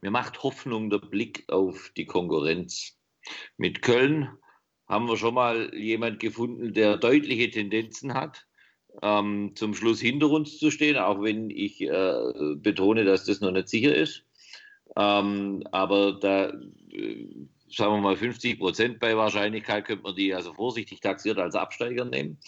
Mir 0.02 0.12
macht 0.12 0.42
Hoffnung 0.44 0.88
der 0.88 0.98
Blick 0.98 1.44
auf 1.48 1.90
die 1.96 2.06
Konkurrenz. 2.06 2.96
Mit 3.56 3.82
Köln 3.82 4.28
haben 4.92 5.08
wir 5.08 5.16
schon 5.16 5.32
mal 5.32 5.74
jemand 5.74 6.20
gefunden, 6.20 6.74
der 6.74 6.98
deutliche 6.98 7.50
Tendenzen 7.50 8.12
hat, 8.12 8.46
ähm, 9.00 9.52
zum 9.54 9.74
Schluss 9.74 10.02
hinter 10.02 10.28
uns 10.28 10.58
zu 10.58 10.70
stehen, 10.70 10.98
auch 10.98 11.22
wenn 11.22 11.48
ich 11.48 11.80
äh, 11.80 12.54
betone, 12.56 13.04
dass 13.04 13.24
das 13.24 13.40
noch 13.40 13.52
nicht 13.52 13.68
sicher 13.68 13.94
ist. 13.94 14.26
Ähm, 14.94 15.64
aber 15.72 16.12
da, 16.20 16.50
äh, 16.90 17.26
sagen 17.70 17.94
wir 17.94 18.00
mal, 18.02 18.16
50 18.16 18.58
Prozent 18.58 19.00
bei 19.00 19.16
Wahrscheinlichkeit 19.16 19.86
könnte 19.86 20.02
man 20.02 20.14
die 20.14 20.34
also 20.34 20.52
vorsichtig 20.52 21.00
taxiert 21.00 21.38
als 21.38 21.54
Absteiger 21.54 22.04
nehmen. 22.04 22.38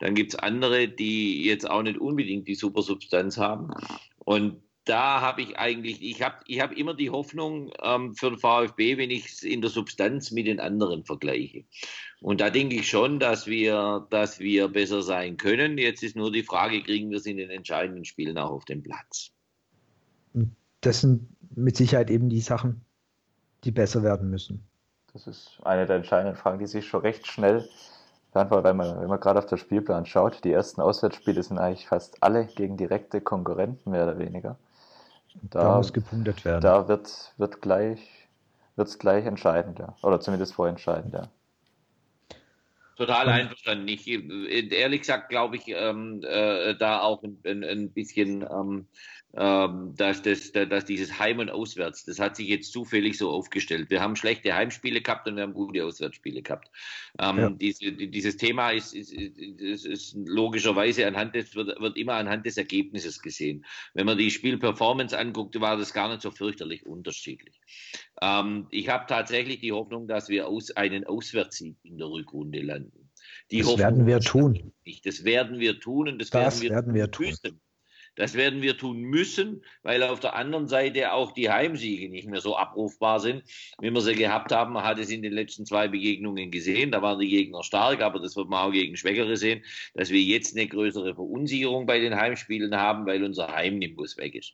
Dann 0.00 0.16
gibt 0.16 0.32
es 0.32 0.38
andere, 0.40 0.88
die 0.88 1.44
jetzt 1.44 1.70
auch 1.70 1.82
nicht 1.82 1.98
unbedingt 1.98 2.48
die 2.48 2.56
Supersubstanz 2.56 3.38
haben. 3.38 3.70
Und 4.18 4.60
da 4.84 5.20
habe 5.20 5.42
ich 5.42 5.58
eigentlich, 5.58 6.02
ich 6.02 6.22
habe 6.22 6.36
ich 6.46 6.60
hab 6.60 6.72
immer 6.72 6.94
die 6.94 7.10
Hoffnung 7.10 7.72
ähm, 7.82 8.14
für 8.14 8.30
den 8.30 8.38
VfB, 8.38 8.96
wenn 8.98 9.10
ich 9.10 9.26
es 9.26 9.42
in 9.42 9.60
der 9.60 9.70
Substanz 9.70 10.30
mit 10.32 10.46
den 10.46 10.60
anderen 10.60 11.04
vergleiche. 11.04 11.64
Und 12.20 12.40
da 12.40 12.50
denke 12.50 12.76
ich 12.76 12.88
schon, 12.88 13.20
dass 13.20 13.46
wir, 13.46 14.06
dass 14.10 14.40
wir 14.40 14.68
besser 14.68 15.02
sein 15.02 15.36
können. 15.36 15.78
Jetzt 15.78 16.02
ist 16.02 16.16
nur 16.16 16.32
die 16.32 16.42
Frage, 16.42 16.82
kriegen 16.82 17.10
wir 17.10 17.18
es 17.18 17.26
in 17.26 17.36
den 17.36 17.50
entscheidenden 17.50 18.04
Spielen 18.04 18.38
auch 18.38 18.50
auf 18.50 18.64
den 18.64 18.82
Platz? 18.82 19.30
Das 20.80 21.00
sind 21.00 21.28
mit 21.54 21.76
Sicherheit 21.76 22.10
eben 22.10 22.28
die 22.28 22.40
Sachen, 22.40 22.84
die 23.64 23.70
besser 23.70 24.02
werden 24.02 24.30
müssen. 24.30 24.64
Das 25.12 25.26
ist 25.26 25.58
eine 25.62 25.86
der 25.86 25.96
entscheidenden 25.96 26.36
Fragen, 26.36 26.58
die 26.58 26.66
sich 26.66 26.86
schon 26.86 27.02
recht 27.02 27.26
schnell 27.26 27.68
beantwortet, 28.32 28.64
weil 28.64 28.74
man, 28.74 29.00
wenn 29.00 29.08
man 29.08 29.20
gerade 29.20 29.38
auf 29.38 29.46
den 29.46 29.58
Spielplan 29.58 30.06
schaut, 30.06 30.42
die 30.44 30.52
ersten 30.52 30.80
Auswärtsspiele 30.80 31.42
sind 31.42 31.58
eigentlich 31.58 31.86
fast 31.86 32.22
alle 32.22 32.46
gegen 32.46 32.76
direkte 32.76 33.20
Konkurrenten, 33.20 33.90
mehr 33.90 34.04
oder 34.04 34.18
weniger. 34.18 34.56
Da, 35.50 35.62
da 35.62 35.76
muss 35.76 35.92
gepunktet 35.92 36.44
werden. 36.44 36.60
Da 36.60 36.88
wird, 36.88 37.32
wird 37.36 37.62
gleich, 37.62 38.00
wird's 38.76 38.98
gleich 38.98 39.24
entscheidend, 39.26 39.78
ja. 39.78 39.96
Oder 40.02 40.20
zumindest 40.20 40.54
vorentscheidend, 40.54 41.14
ja. 41.14 41.28
Total 42.96 43.28
einverstanden. 43.28 43.88
Ich, 43.88 44.06
ehrlich 44.06 45.00
gesagt 45.00 45.30
glaube 45.30 45.56
ich 45.56 45.64
ähm, 45.68 46.22
äh, 46.24 46.74
da 46.76 47.00
auch 47.00 47.22
ein, 47.22 47.38
ein, 47.44 47.64
ein 47.64 47.90
bisschen 47.90 48.42
ähm, 48.42 48.48
ähm, 48.50 48.86
dass, 49.34 50.20
das, 50.20 50.52
dass 50.52 50.84
dieses 50.84 51.18
Heim 51.18 51.38
und 51.38 51.50
Auswärts, 51.50 52.04
das 52.04 52.18
hat 52.18 52.36
sich 52.36 52.48
jetzt 52.48 52.70
zufällig 52.70 53.16
so 53.16 53.30
aufgestellt. 53.30 53.88
Wir 53.88 54.02
haben 54.02 54.14
schlechte 54.14 54.54
Heimspiele 54.54 55.00
gehabt 55.00 55.26
und 55.26 55.36
wir 55.36 55.42
haben 55.42 55.54
gute 55.54 55.84
Auswärtsspiele 55.86 56.42
gehabt. 56.42 56.70
Ähm, 57.18 57.38
ja. 57.38 57.48
diese, 57.48 57.92
dieses 57.92 58.36
Thema 58.36 58.72
ist, 58.72 58.94
ist, 58.94 59.10
ist, 59.10 59.86
ist, 59.86 60.14
logischerweise 60.26 61.06
anhand 61.06 61.34
des, 61.34 61.54
wird, 61.54 61.80
wird 61.80 61.96
immer 61.96 62.14
anhand 62.14 62.44
des 62.44 62.58
Ergebnisses 62.58 63.22
gesehen. 63.22 63.64
Wenn 63.94 64.04
man 64.04 64.18
die 64.18 64.30
Spielperformance 64.30 65.16
anguckt, 65.18 65.58
war 65.58 65.78
das 65.78 65.94
gar 65.94 66.10
nicht 66.10 66.20
so 66.20 66.30
fürchterlich 66.30 66.84
unterschiedlich. 66.84 67.58
Ähm, 68.20 68.66
ich 68.70 68.90
habe 68.90 69.06
tatsächlich 69.08 69.60
die 69.60 69.72
Hoffnung, 69.72 70.08
dass 70.08 70.28
wir 70.28 70.46
aus, 70.46 70.72
einen 70.72 71.06
Auswärtssieg 71.06 71.76
in 71.84 71.96
der 71.96 72.08
Rückrunde 72.08 72.60
landen. 72.60 73.08
Die 73.50 73.60
das 73.60 73.68
Hoffnung 73.68 73.78
werden 73.78 74.06
wir 74.06 74.20
tun. 74.20 74.72
Das 75.04 75.24
werden 75.24 75.58
wir 75.58 75.80
tun 75.80 76.08
und 76.08 76.18
das, 76.20 76.28
das 76.28 76.60
werden 76.60 76.62
wir, 76.62 76.70
werden 76.70 76.94
wir 76.94 77.10
tun. 77.10 77.26
Müssen. 77.26 77.61
Das 78.14 78.34
werden 78.34 78.60
wir 78.60 78.76
tun 78.76 79.00
müssen, 79.00 79.64
weil 79.82 80.02
auf 80.02 80.20
der 80.20 80.34
anderen 80.34 80.68
Seite 80.68 81.12
auch 81.12 81.32
die 81.32 81.50
Heimsiege 81.50 82.10
nicht 82.10 82.28
mehr 82.28 82.40
so 82.40 82.56
abrufbar 82.56 83.20
sind, 83.20 83.42
wie 83.80 83.90
wir 83.90 84.00
sie 84.00 84.14
gehabt 84.14 84.52
haben. 84.52 84.74
Man 84.74 84.84
hat 84.84 84.98
es 84.98 85.10
in 85.10 85.22
den 85.22 85.32
letzten 85.32 85.64
zwei 85.64 85.88
Begegnungen 85.88 86.50
gesehen. 86.50 86.90
Da 86.90 87.00
waren 87.00 87.18
die 87.18 87.28
Gegner 87.28 87.62
stark, 87.62 88.02
aber 88.02 88.20
das 88.20 88.36
wird 88.36 88.48
man 88.48 88.68
auch 88.68 88.72
gegen 88.72 88.96
Schwächere 88.96 89.36
sehen, 89.36 89.62
dass 89.94 90.10
wir 90.10 90.20
jetzt 90.20 90.56
eine 90.56 90.66
größere 90.66 91.14
Verunsicherung 91.14 91.86
bei 91.86 92.00
den 92.00 92.14
Heimspielen 92.14 92.76
haben, 92.76 93.06
weil 93.06 93.24
unser 93.24 93.48
Heimnimbus 93.48 94.18
weg 94.18 94.34
ist. 94.34 94.52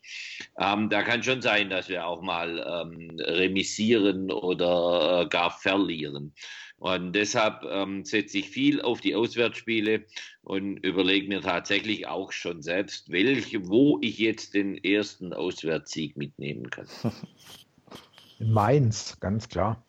Ähm, 0.59 0.89
da 0.89 1.03
kann 1.03 1.23
schon 1.23 1.43
sein, 1.43 1.71
dass 1.71 1.89
wir 1.89 2.07
auch 2.07 2.23
mal 2.23 2.59
ähm, 2.59 3.19
remisieren 3.19 4.31
oder 4.31 5.23
äh, 5.23 5.29
gar 5.29 5.51
verlieren. 5.51 6.33
Und 6.79 7.13
deshalb 7.13 7.65
ähm, 7.65 8.05
setze 8.05 8.39
ich 8.39 8.51
viel 8.51 8.81
auf 8.81 9.01
die 9.01 9.17
Auswärtsspiele 9.17 10.05
und 10.43 10.77
überlege 10.79 11.27
mir 11.27 11.41
tatsächlich 11.41 12.07
auch 12.07 12.31
schon 12.31 12.63
selbst, 12.63 13.11
welche, 13.11 13.69
wo 13.69 13.99
ich 14.01 14.19
jetzt 14.19 14.55
den 14.55 14.77
ersten 14.85 15.33
Auswärtssieg 15.33 16.17
mitnehmen 16.17 16.71
kann. 16.71 16.87
In 18.39 18.53
Mainz, 18.53 19.19
ganz 19.19 19.49
klar. 19.49 19.85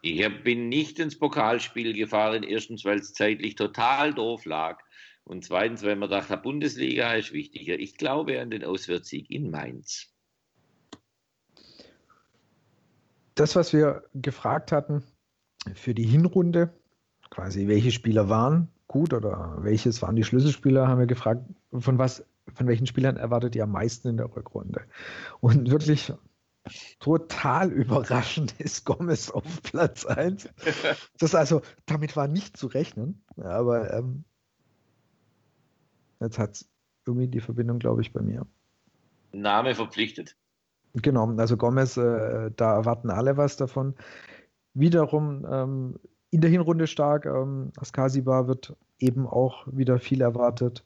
Ich 0.00 0.24
bin 0.44 0.68
nicht 0.68 1.00
ins 1.00 1.18
Pokalspiel 1.18 1.92
gefahren, 1.92 2.44
erstens, 2.44 2.84
weil 2.84 2.98
es 2.98 3.12
zeitlich 3.12 3.56
total 3.56 4.14
doof 4.14 4.44
lag 4.44 4.80
und 5.24 5.44
zweitens, 5.44 5.82
weil 5.82 5.96
man 5.96 6.08
dachte, 6.08 6.36
Bundesliga 6.36 7.12
ist 7.14 7.32
wichtiger. 7.32 7.76
Ich 7.78 7.96
glaube 7.96 8.40
an 8.40 8.50
den 8.50 8.64
Auswärtssieg 8.64 9.28
in 9.28 9.50
Mainz. 9.50 10.14
Das, 13.34 13.56
was 13.56 13.72
wir 13.72 14.04
gefragt 14.14 14.70
hatten, 14.70 15.02
für 15.74 15.94
die 15.94 16.06
Hinrunde, 16.06 16.72
quasi 17.30 17.68
welche 17.68 17.90
Spieler 17.90 18.28
waren 18.28 18.68
gut 18.88 19.12
oder 19.12 19.58
welches 19.58 20.02
waren 20.02 20.16
die 20.16 20.24
Schlüsselspieler, 20.24 20.88
haben 20.88 20.98
wir 20.98 21.06
gefragt, 21.06 21.42
von 21.78 21.98
was, 21.98 22.24
von 22.54 22.66
welchen 22.66 22.86
Spielern 22.86 23.16
erwartet 23.16 23.54
ihr 23.54 23.64
am 23.64 23.72
meisten 23.72 24.08
in 24.08 24.16
der 24.16 24.34
Rückrunde? 24.34 24.82
Und 25.40 25.70
wirklich 25.70 26.12
total 26.98 27.70
überraschend 27.70 28.58
ist 28.58 28.84
Gomez 28.84 29.30
auf 29.30 29.62
Platz 29.62 30.04
1. 30.04 30.48
Das 31.18 31.34
also, 31.34 31.62
damit 31.86 32.16
war 32.16 32.28
nicht 32.28 32.56
zu 32.56 32.66
rechnen, 32.66 33.22
aber 33.36 33.92
ähm, 33.92 34.24
jetzt 36.20 36.38
hat 36.38 36.64
irgendwie 37.06 37.28
die 37.28 37.40
Verbindung, 37.40 37.78
glaube 37.78 38.02
ich, 38.02 38.12
bei 38.12 38.20
mir. 38.20 38.46
Name 39.32 39.74
verpflichtet. 39.74 40.36
Genau, 40.94 41.30
also 41.36 41.56
Gomez, 41.56 41.96
äh, 41.96 42.50
da 42.56 42.74
erwarten 42.74 43.10
alle 43.10 43.36
was 43.36 43.56
davon 43.56 43.94
wiederum 44.78 45.46
ähm, 45.50 45.94
in 46.30 46.40
der 46.40 46.50
Hinrunde 46.50 46.86
stark. 46.86 47.26
Ähm, 47.26 47.72
Askasiba 47.76 48.46
wird 48.46 48.76
eben 48.98 49.26
auch 49.26 49.66
wieder 49.70 49.98
viel 49.98 50.20
erwartet. 50.20 50.84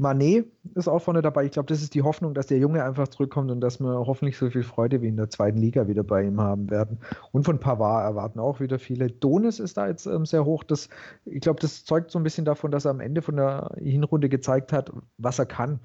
Manet 0.00 0.46
ist 0.76 0.86
auch 0.86 1.00
vorne 1.00 1.22
dabei. 1.22 1.44
Ich 1.44 1.50
glaube, 1.50 1.66
das 1.66 1.82
ist 1.82 1.92
die 1.94 2.02
Hoffnung, 2.02 2.32
dass 2.32 2.46
der 2.46 2.58
Junge 2.58 2.84
einfach 2.84 3.08
zurückkommt 3.08 3.50
und 3.50 3.60
dass 3.60 3.80
wir 3.80 4.06
hoffentlich 4.06 4.38
so 4.38 4.48
viel 4.48 4.62
Freude 4.62 5.02
wie 5.02 5.08
in 5.08 5.16
der 5.16 5.28
zweiten 5.28 5.58
Liga 5.58 5.88
wieder 5.88 6.04
bei 6.04 6.22
ihm 6.22 6.40
haben 6.40 6.70
werden. 6.70 6.98
Und 7.32 7.44
von 7.44 7.58
Pavard 7.58 8.04
erwarten 8.04 8.38
auch 8.38 8.60
wieder 8.60 8.78
viele. 8.78 9.08
Donis 9.10 9.58
ist 9.58 9.76
da 9.76 9.88
jetzt 9.88 10.06
ähm, 10.06 10.24
sehr 10.24 10.44
hoch. 10.44 10.62
Das, 10.62 10.88
ich 11.24 11.40
glaube, 11.40 11.60
das 11.60 11.84
zeugt 11.84 12.12
so 12.12 12.20
ein 12.20 12.22
bisschen 12.22 12.44
davon, 12.44 12.70
dass 12.70 12.84
er 12.84 12.92
am 12.92 13.00
Ende 13.00 13.22
von 13.22 13.36
der 13.36 13.72
Hinrunde 13.76 14.28
gezeigt 14.28 14.72
hat, 14.72 14.92
was 15.16 15.40
er 15.40 15.46
kann. 15.46 15.80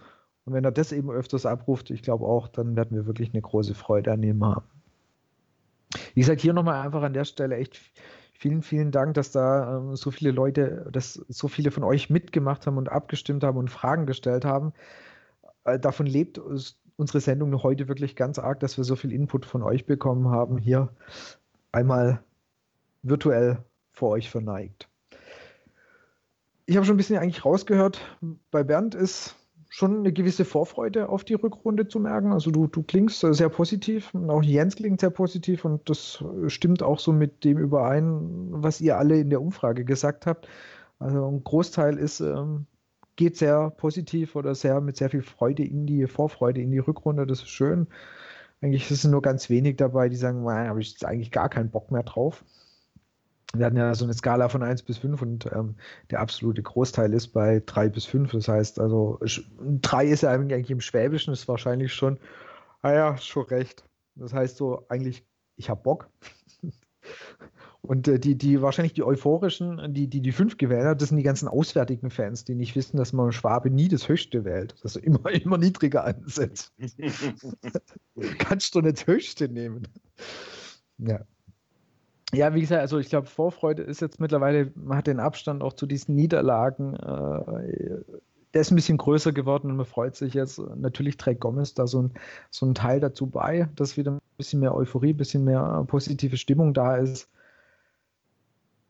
Und 0.45 0.53
wenn 0.53 0.63
er 0.63 0.71
das 0.71 0.91
eben 0.91 1.09
öfters 1.09 1.47
abruft, 1.47 1.89
ich 1.89 2.03
glaube 2.03 2.25
auch, 2.25 2.47
dann 2.47 2.75
werden 2.75 2.95
wir 2.95 3.07
wirklich 3.07 3.33
eine 3.33 3.41
große 3.41 3.73
Freude 3.73 4.11
an 4.11 4.21
ihm 4.21 4.45
haben. 4.45 4.82
Wie 6.13 6.21
gesagt, 6.21 6.41
hier 6.41 6.53
nochmal 6.53 6.85
einfach 6.85 7.03
an 7.03 7.13
der 7.13 7.25
Stelle 7.25 7.57
echt 7.57 7.79
vielen, 8.33 8.61
vielen 8.61 8.91
Dank, 8.91 9.13
dass 9.13 9.31
da 9.31 9.77
ähm, 9.77 9.95
so 9.95 10.11
viele 10.11 10.31
Leute, 10.31 10.87
dass 10.91 11.13
so 11.13 11.47
viele 11.47 11.71
von 11.71 11.83
euch 11.83 12.09
mitgemacht 12.09 12.67
haben 12.67 12.77
und 12.77 12.91
abgestimmt 12.91 13.43
haben 13.43 13.57
und 13.57 13.69
Fragen 13.69 14.05
gestellt 14.05 14.45
haben. 14.45 14.73
Äh, 15.63 15.79
davon 15.79 16.05
lebt 16.05 16.39
unsere 16.97 17.19
Sendung 17.19 17.63
heute 17.63 17.87
wirklich 17.87 18.15
ganz 18.15 18.39
arg, 18.39 18.59
dass 18.59 18.77
wir 18.77 18.83
so 18.83 18.95
viel 18.95 19.11
Input 19.11 19.45
von 19.45 19.63
euch 19.63 19.85
bekommen 19.85 20.29
haben. 20.29 20.57
Hier 20.57 20.89
einmal 21.71 22.23
virtuell 23.01 23.63
vor 23.91 24.09
euch 24.09 24.29
verneigt. 24.29 24.89
Ich 26.65 26.75
habe 26.75 26.85
schon 26.85 26.95
ein 26.95 26.97
bisschen 26.97 27.17
eigentlich 27.17 27.45
rausgehört, 27.45 28.01
bei 28.49 28.63
Bernd 28.63 28.95
ist 28.95 29.35
schon 29.75 29.97
eine 29.97 30.13
gewisse 30.13 30.45
Vorfreude 30.45 31.09
auf 31.09 31.23
die 31.23 31.33
Rückrunde 31.33 31.87
zu 31.87 31.99
merken. 31.99 32.31
Also 32.31 32.51
du, 32.51 32.67
du 32.67 32.83
klingst 32.83 33.21
sehr 33.21 33.49
positiv 33.49 34.13
und 34.13 34.29
auch 34.29 34.43
Jens 34.43 34.75
klingt 34.75 34.99
sehr 34.99 35.09
positiv 35.09 35.65
und 35.65 35.89
das 35.89 36.23
stimmt 36.45 36.83
auch 36.83 36.99
so 36.99 37.11
mit 37.11 37.43
dem 37.43 37.57
überein, 37.57 38.19
was 38.51 38.81
ihr 38.81 38.99
alle 38.99 39.19
in 39.19 39.31
der 39.31 39.41
Umfrage 39.41 39.83
gesagt 39.83 40.27
habt. 40.27 40.47
Also 40.99 41.27
ein 41.27 41.43
Großteil 41.43 41.97
ist, 41.97 42.19
ähm, 42.19 42.67
geht 43.15 43.35
sehr 43.35 43.71
positiv 43.71 44.35
oder 44.35 44.53
sehr 44.53 44.79
mit 44.79 44.97
sehr 44.97 45.09
viel 45.09 45.23
Freude 45.23 45.63
in 45.63 45.87
die 45.87 46.05
Vorfreude 46.05 46.61
in 46.61 46.69
die 46.69 46.77
Rückrunde. 46.77 47.25
Das 47.25 47.39
ist 47.39 47.49
schön. 47.49 47.87
Eigentlich 48.61 48.87
sind 48.87 49.09
nur 49.09 49.23
ganz 49.23 49.49
wenig 49.49 49.77
dabei, 49.77 50.07
die 50.07 50.17
sagen, 50.17 50.47
habe 50.47 50.81
ich 50.81 50.91
jetzt 50.91 51.03
eigentlich 51.03 51.31
gar 51.31 51.49
keinen 51.49 51.71
Bock 51.71 51.89
mehr 51.89 52.03
drauf 52.03 52.43
wir 53.55 53.65
hatten 53.67 53.77
ja 53.77 53.93
so 53.93 54.05
eine 54.05 54.13
Skala 54.13 54.49
von 54.49 54.63
1 54.63 54.83
bis 54.83 54.97
5 54.97 55.21
und 55.21 55.45
ähm, 55.51 55.75
der 56.09 56.21
absolute 56.21 56.63
Großteil 56.63 57.13
ist 57.13 57.29
bei 57.29 57.61
3 57.65 57.89
bis 57.89 58.05
5. 58.05 58.31
Das 58.31 58.47
heißt, 58.47 58.79
also 58.79 59.19
3 59.59 60.07
ist 60.07 60.23
ja 60.23 60.31
eigentlich 60.31 60.71
im 60.71 60.81
Schwäbischen, 60.81 61.33
ist 61.33 61.47
wahrscheinlich 61.47 61.93
schon, 61.93 62.19
naja, 62.81 63.11
ah 63.11 63.17
schon 63.17 63.45
recht. 63.45 63.83
Das 64.15 64.33
heißt 64.33 64.57
so, 64.57 64.85
eigentlich, 64.89 65.25
ich 65.55 65.69
habe 65.69 65.83
Bock. 65.83 66.09
Und 67.81 68.07
äh, 68.07 68.17
die, 68.17 68.37
die 68.37 68.61
wahrscheinlich 68.61 68.93
die 68.93 69.03
euphorischen, 69.03 69.93
die 69.93 70.07
die, 70.07 70.21
die 70.21 70.31
fünf 70.31 70.57
gewählt 70.57 70.85
hat, 70.85 71.01
das 71.01 71.09
sind 71.09 71.17
die 71.17 71.23
ganzen 71.23 71.49
auswärtigen 71.49 72.09
Fans, 72.09 72.45
die 72.45 72.55
nicht 72.55 72.75
wissen, 72.75 72.97
dass 72.97 73.11
man 73.11 73.33
Schwabe 73.33 73.69
nie 73.69 73.89
das 73.89 74.07
Höchste 74.07 74.45
wählt. 74.45 74.75
Das 74.81 74.95
ist 74.95 75.03
immer, 75.05 75.29
immer 75.31 75.57
niedriger 75.57 76.05
ansetzt. 76.05 76.73
Kannst 78.39 78.73
du 78.73 78.81
nicht 78.81 78.99
das 78.99 79.07
Höchste 79.07 79.49
nehmen. 79.49 79.87
Ja. 80.97 81.25
Ja, 82.33 82.53
wie 82.55 82.61
gesagt, 82.61 82.81
also 82.81 82.97
ich 82.97 83.09
glaube, 83.09 83.27
Vorfreude 83.27 83.83
ist 83.83 84.01
jetzt 84.01 84.19
mittlerweile, 84.19 84.71
man 84.75 84.97
hat 84.97 85.07
den 85.07 85.19
Abstand 85.19 85.61
auch 85.61 85.73
zu 85.73 85.85
diesen 85.85 86.15
Niederlagen, 86.15 86.95
äh, 86.95 88.01
der 88.53 88.61
ist 88.61 88.71
ein 88.71 88.75
bisschen 88.75 88.97
größer 88.97 89.31
geworden 89.31 89.71
und 89.71 89.77
man 89.77 89.85
freut 89.85 90.15
sich 90.15 90.33
jetzt. 90.33 90.59
Natürlich 90.75 91.17
trägt 91.17 91.41
Gomez 91.41 91.73
da 91.73 91.87
so 91.87 92.03
ein, 92.03 92.13
so 92.51 92.65
ein 92.65 92.75
Teil 92.75 92.99
dazu 92.99 93.27
bei, 93.27 93.69
dass 93.75 93.97
wieder 93.97 94.11
ein 94.11 94.19
bisschen 94.37 94.59
mehr 94.59 94.75
Euphorie, 94.75 95.13
ein 95.13 95.17
bisschen 95.17 95.43
mehr 95.43 95.83
positive 95.87 96.37
Stimmung 96.37 96.73
da 96.73 96.97
ist 96.97 97.29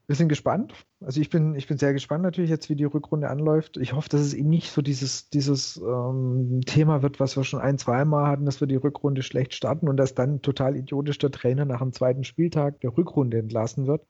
wir 0.06 0.16
sind 0.16 0.28
gespannt. 0.28 0.74
Also 1.00 1.22
ich 1.22 1.30
bin, 1.30 1.56
ich 1.56 1.68
bin 1.68 1.78
sehr 1.78 1.94
gespannt 1.94 2.24
natürlich 2.24 2.50
jetzt, 2.50 2.70
wie 2.70 2.76
die 2.76 2.84
Rückrunde 2.84 3.30
anläuft. 3.30 3.78
Ich 3.78 3.94
hoffe, 3.94 4.10
dass 4.10 4.22
es 4.22 4.34
eben 4.34 4.50
nicht 4.50 4.72
so 4.72 4.82
dieses, 4.82 5.30
dieses 5.30 5.78
ähm, 5.78 6.62
Thema 6.66 7.02
wird, 7.02 7.20
was 7.22 7.38
wir 7.38 7.44
schon 7.46 7.62
ein, 7.62 7.78
zweimal 7.78 8.28
hatten, 8.28 8.46
dass 8.46 8.60
wir 8.60 8.68
die 8.68 8.76
Rückrunde 8.76 9.24
schlecht 9.24 9.54
starten 9.54 9.88
und 9.88 9.96
dass 9.96 10.14
dann 10.14 10.42
total 10.42 10.76
idiotisch 10.76 11.20
der 11.20 11.32
Trainer 11.32 11.64
nach 11.64 11.80
dem 11.80 11.94
zweiten 11.94 12.26
Spieltag 12.26 12.82
der 12.82 12.98
Rückrunde 12.98 13.38
entlassen 13.38 13.88
wird. 13.88 14.06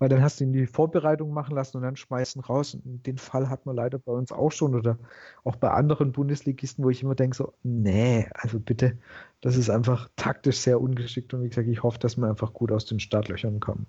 Weil 0.00 0.08
dann 0.08 0.22
hast 0.22 0.40
du 0.40 0.44
ihn 0.44 0.52
die 0.52 0.66
Vorbereitung 0.66 1.32
machen 1.32 1.54
lassen 1.54 1.76
und 1.76 1.82
dann 1.84 1.96
schmeißen 1.96 2.42
raus. 2.42 2.74
Und 2.74 3.06
den 3.06 3.18
Fall 3.18 3.48
hat 3.48 3.64
man 3.64 3.76
leider 3.76 3.98
bei 3.98 4.12
uns 4.12 4.32
auch 4.32 4.52
schon 4.52 4.74
oder 4.74 4.98
auch 5.44 5.56
bei 5.56 5.70
anderen 5.70 6.12
Bundesligisten, 6.12 6.84
wo 6.84 6.90
ich 6.90 7.02
immer 7.02 7.14
denke 7.14 7.36
so, 7.36 7.52
nee, 7.62 8.28
also 8.34 8.58
bitte, 8.58 8.98
das 9.40 9.56
ist 9.56 9.70
einfach 9.70 10.08
taktisch 10.16 10.58
sehr 10.58 10.80
ungeschickt 10.80 11.32
und 11.34 11.42
wie 11.42 11.48
gesagt, 11.48 11.68
ich 11.68 11.82
hoffe, 11.82 11.98
dass 11.98 12.16
wir 12.16 12.28
einfach 12.28 12.52
gut 12.52 12.72
aus 12.72 12.86
den 12.86 13.00
Startlöchern 13.00 13.60
kommen. 13.60 13.86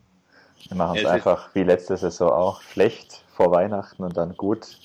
Wir 0.68 0.78
machen 0.78 0.98
es 0.98 1.06
einfach 1.06 1.54
wie 1.56 1.64
letzte 1.64 1.98
Saison 1.98 2.32
auch 2.32 2.62
schlecht 2.62 3.24
vor 3.34 3.52
Weihnachten 3.52 4.04
und 4.04 4.18
dann 4.18 4.36
gut 4.36 4.78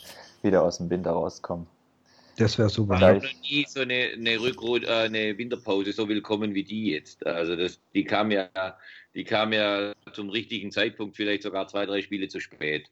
wieder 0.42 0.62
aus 0.62 0.78
dem 0.78 0.90
Winter 0.90 1.10
rauskommen. 1.10 1.66
Das 2.36 2.58
wäre 2.58 2.68
super. 2.68 2.96
Ich 2.96 3.02
habe 3.02 3.18
noch 3.18 3.42
nie 3.42 3.64
so 3.68 3.80
eine, 3.80 4.10
eine, 4.12 4.40
Rückrunde, 4.40 4.88
äh, 4.88 5.04
eine 5.04 5.38
Winterpause 5.38 5.92
so 5.92 6.08
willkommen 6.08 6.54
wie 6.54 6.64
die 6.64 6.90
jetzt. 6.90 7.24
Also 7.26 7.54
das, 7.54 7.80
die 7.94 8.04
kam 8.04 8.30
ja, 8.30 8.48
die 9.14 9.24
kam 9.24 9.52
ja 9.52 9.92
zum 10.12 10.30
richtigen 10.30 10.72
Zeitpunkt, 10.72 11.16
vielleicht 11.16 11.44
sogar 11.44 11.68
zwei, 11.68 11.86
drei 11.86 12.02
Spiele 12.02 12.28
zu 12.28 12.40
spät. 12.40 12.90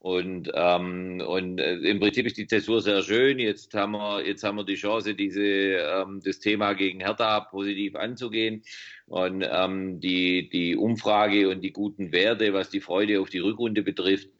Und, 0.00 0.50
ähm, 0.54 1.22
und 1.26 1.60
äh, 1.60 1.74
im 1.76 2.00
Prinzip 2.00 2.24
ist 2.24 2.38
die 2.38 2.46
Zäsur 2.46 2.80
sehr 2.80 3.02
schön. 3.02 3.38
Jetzt 3.38 3.74
haben 3.74 3.92
wir, 3.92 4.26
jetzt 4.26 4.42
haben 4.42 4.56
wir 4.56 4.64
die 4.64 4.76
Chance, 4.76 5.14
diese, 5.14 5.42
ähm, 5.42 6.22
das 6.24 6.40
Thema 6.40 6.72
gegen 6.72 7.00
Hertha 7.00 7.40
positiv 7.40 7.94
anzugehen. 7.96 8.62
Und 9.04 9.46
ähm, 9.46 10.00
die, 10.00 10.48
die 10.48 10.74
Umfrage 10.74 11.50
und 11.50 11.60
die 11.60 11.72
guten 11.72 12.12
Werte, 12.12 12.54
was 12.54 12.70
die 12.70 12.80
Freude 12.80 13.20
auf 13.20 13.28
die 13.28 13.40
Rückrunde 13.40 13.82
betrifft, 13.82 14.30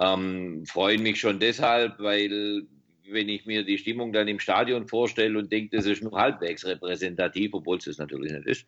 ähm, 0.00 0.64
freuen 0.64 1.02
mich 1.02 1.20
schon 1.20 1.38
deshalb, 1.38 1.98
weil 1.98 2.66
wenn 3.12 3.28
ich 3.28 3.46
mir 3.46 3.64
die 3.64 3.78
Stimmung 3.78 4.12
dann 4.12 4.28
im 4.28 4.38
Stadion 4.38 4.86
vorstelle 4.86 5.38
und 5.38 5.50
denke, 5.50 5.76
das 5.76 5.86
ist 5.86 6.02
nur 6.02 6.12
halbwegs 6.12 6.64
repräsentativ, 6.66 7.54
obwohl 7.54 7.78
es 7.78 7.84
das 7.84 7.98
natürlich 7.98 8.32
nicht 8.32 8.46
ist. 8.46 8.66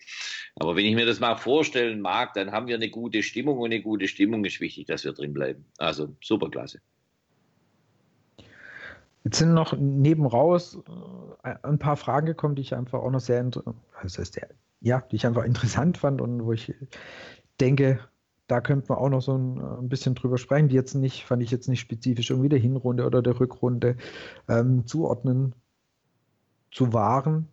Aber 0.57 0.77
wenn 0.77 0.85
ich 0.85 0.95
mir 0.95 1.07
das 1.07 1.21
mal 1.21 1.37
vorstellen 1.37 2.01
mag, 2.01 2.35
dann 2.35 2.53
haben 2.53 2.67
wir 2.67 2.77
eine 2.77 2.91
gute 2.91 3.23
Stimmung 3.23 3.59
und 3.59 3.73
eine 3.73 3.83
gute 3.83 4.09
Stimmung 4.09 4.45
ist 4.45 4.61
wichtig, 4.61 4.87
dass 4.87 5.05
wir 5.05 5.13
drin 5.13 5.33
bleiben. 5.33 5.65
Also 5.79 6.15
superklasse. 6.23 6.81
Jetzt 9.25 9.39
sind 9.39 9.55
noch 9.55 9.75
neben 9.79 10.27
raus 10.27 10.79
äh, 11.45 11.55
ein 11.63 11.79
paar 11.79 11.97
Fragen 11.97 12.27
gekommen, 12.27 12.57
die 12.57 12.63
ich 12.63 12.75
einfach 12.75 13.01
auch 13.01 13.11
noch 13.11 13.21
sehr, 13.21 13.49
heißt, 14.03 14.41
ja, 14.81 15.01
die 15.01 15.17
ich 15.17 15.27
einfach 15.27 15.45
interessant 15.45 15.99
fand 15.99 16.21
und 16.21 16.45
wo 16.45 16.53
ich 16.53 16.75
denke, 17.61 18.01
da 18.53 18.61
könnte 18.61 18.89
man 18.91 18.99
auch 18.99 19.09
noch 19.09 19.23
so 19.23 19.35
ein, 19.35 19.59
ein, 19.59 19.89
bisschen 19.89 20.15
drüber 20.15 20.37
sprechen, 20.37 20.69
die 20.69 20.75
jetzt 20.75 20.95
nicht, 20.95 21.25
fand 21.25 21.43
ich 21.43 21.51
jetzt 21.51 21.69
nicht 21.69 21.81
spezifisch 21.81 22.29
irgendwie 22.29 22.51
der 22.51 22.59
Hinrunde 22.59 23.07
oder 23.07 23.23
der 23.23 23.41
Rückrunde 23.41 23.97
ähm, 24.47 24.87
zuordnen 24.87 25.55
zu 26.71 26.93
wahren. 26.93 27.49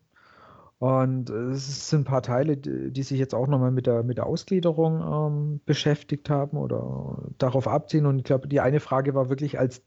Und 0.78 1.30
es 1.30 1.90
sind 1.90 2.02
ein 2.02 2.04
paar 2.04 2.22
Teile, 2.22 2.58
die, 2.58 2.92
die 2.92 3.04
sich 3.04 3.18
jetzt 3.18 3.34
auch 3.34 3.48
nochmal 3.48 3.72
mit 3.72 3.88
der, 3.88 4.04
mit 4.04 4.18
der 4.18 4.26
Ausgliederung 4.26 5.02
ähm, 5.02 5.62
beschäftigt 5.66 6.30
haben 6.30 6.58
oder 6.58 7.30
darauf 7.38 7.70
abziehen. 7.70 8.06
Und 8.06 8.18
ich 8.18 8.26
glaube, 8.26 8.50
die 8.50 8.60
eine 8.60 8.82
Frage 8.82 9.16
war 9.16 9.30
wirklich 9.30 9.58
als, 9.58 9.82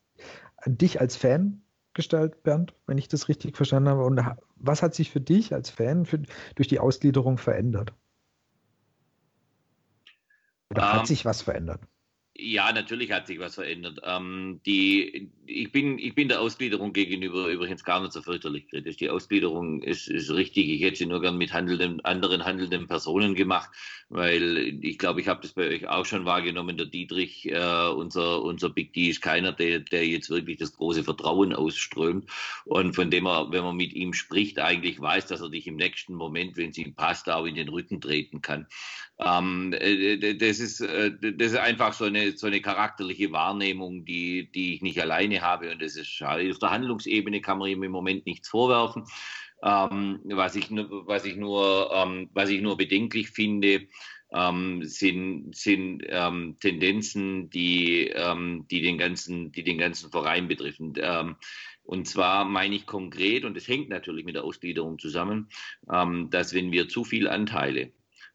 an 0.56 0.78
dich 0.78 0.98
als 0.98 1.16
Fan 1.16 1.60
gestellt, 1.92 2.42
Bernd, 2.42 2.74
wenn 2.86 2.96
ich 2.96 3.08
das 3.08 3.28
richtig 3.28 3.58
verstanden 3.58 3.90
habe. 3.90 4.04
Und 4.06 4.18
was 4.56 4.82
hat 4.82 4.94
sich 4.94 5.10
für 5.10 5.20
dich 5.20 5.52
als 5.52 5.68
Fan 5.68 6.06
für, 6.06 6.22
durch 6.54 6.68
die 6.68 6.80
Ausgliederung 6.80 7.36
verändert? 7.36 7.92
Oder 10.72 10.82
ähm, 10.82 10.92
hat 10.92 11.06
sich 11.06 11.24
was 11.24 11.42
verändert? 11.42 11.80
Ja, 12.34 12.72
natürlich 12.72 13.12
hat 13.12 13.26
sich 13.26 13.38
was 13.38 13.56
verändert. 13.56 14.00
Ähm, 14.04 14.60
die, 14.64 15.30
ich, 15.44 15.70
bin, 15.70 15.98
ich 15.98 16.14
bin 16.14 16.28
der 16.28 16.40
Ausgliederung 16.40 16.94
gegenüber 16.94 17.48
übrigens 17.48 17.84
gar 17.84 18.00
nicht 18.00 18.14
so 18.14 18.22
fürchterlich 18.22 18.68
kritisch. 18.68 18.96
Die 18.96 19.10
Ausgliederung 19.10 19.82
ist, 19.82 20.08
ist 20.08 20.30
richtig. 20.30 20.70
Ich 20.70 20.82
hätte 20.82 20.96
sie 20.96 21.06
nur 21.06 21.20
gern 21.20 21.36
mit 21.36 21.52
handelnden, 21.52 22.02
anderen 22.06 22.42
handelnden 22.46 22.88
Personen 22.88 23.34
gemacht, 23.34 23.68
weil 24.08 24.78
ich 24.82 24.98
glaube, 24.98 25.20
ich 25.20 25.28
habe 25.28 25.42
das 25.42 25.52
bei 25.52 25.68
euch 25.68 25.86
auch 25.88 26.06
schon 26.06 26.24
wahrgenommen. 26.24 26.78
Der 26.78 26.86
Dietrich, 26.86 27.44
äh, 27.52 27.88
unser, 27.88 28.42
unser 28.42 28.70
Big 28.70 28.94
D, 28.94 29.10
ist 29.10 29.20
keiner, 29.20 29.52
der, 29.52 29.80
der 29.80 30.06
jetzt 30.06 30.30
wirklich 30.30 30.56
das 30.56 30.72
große 30.72 31.04
Vertrauen 31.04 31.52
ausströmt 31.52 32.30
und 32.64 32.94
von 32.94 33.10
dem 33.10 33.26
er, 33.26 33.52
wenn 33.52 33.62
man 33.62 33.76
mit 33.76 33.92
ihm 33.92 34.14
spricht, 34.14 34.58
eigentlich 34.58 34.98
weiß, 34.98 35.26
dass 35.26 35.42
er 35.42 35.50
dich 35.50 35.66
im 35.66 35.76
nächsten 35.76 36.14
Moment, 36.14 36.56
wenn 36.56 36.70
es 36.70 36.78
ihm 36.78 36.94
passt, 36.94 37.28
auch 37.28 37.44
in 37.44 37.56
den 37.56 37.68
Rücken 37.68 38.00
treten 38.00 38.40
kann. 38.40 38.66
Ähm, 39.24 39.72
äh, 39.72 40.34
das, 40.34 40.58
ist, 40.58 40.80
äh, 40.80 41.12
das 41.20 41.52
ist 41.52 41.58
einfach 41.58 41.92
so 41.92 42.04
eine, 42.04 42.36
so 42.36 42.46
eine 42.46 42.60
charakterliche 42.60 43.32
Wahrnehmung, 43.32 44.04
die, 44.04 44.50
die 44.52 44.74
ich 44.74 44.82
nicht 44.82 45.00
alleine 45.00 45.42
habe. 45.42 45.70
Und 45.72 45.82
das 45.82 45.96
ist 45.96 46.08
schade. 46.08 46.50
Auf 46.50 46.58
der 46.58 46.70
Handlungsebene 46.70 47.40
kann 47.40 47.58
man 47.58 47.68
ihm 47.68 47.82
im 47.82 47.92
Moment 47.92 48.26
nichts 48.26 48.48
vorwerfen. 48.48 49.04
Ähm, 49.62 50.20
was, 50.24 50.56
ich, 50.56 50.70
was, 50.70 51.24
ich 51.24 51.36
nur, 51.36 51.90
ähm, 51.94 52.30
was 52.32 52.50
ich 52.50 52.60
nur 52.60 52.76
bedenklich 52.76 53.30
finde, 53.30 53.86
ähm, 54.32 54.82
sind, 54.84 55.54
sind 55.54 56.02
ähm, 56.08 56.56
Tendenzen, 56.60 57.50
die, 57.50 58.08
ähm, 58.08 58.66
die, 58.70 58.80
den 58.80 58.98
ganzen, 58.98 59.52
die 59.52 59.62
den 59.62 59.78
ganzen 59.78 60.10
Verein 60.10 60.48
betreffen. 60.48 60.94
Ähm, 60.96 61.36
und 61.84 62.08
zwar 62.08 62.44
meine 62.44 62.74
ich 62.74 62.86
konkret, 62.86 63.44
und 63.44 63.56
das 63.56 63.68
hängt 63.68 63.88
natürlich 63.88 64.24
mit 64.24 64.34
der 64.34 64.44
Ausgliederung 64.44 64.98
zusammen, 64.98 65.48
ähm, 65.92 66.30
dass 66.30 66.54
wenn 66.54 66.72
wir 66.72 66.88
zu 66.88 67.04
viele 67.04 67.30
Anteile 67.30 67.80
äh, 67.80 67.90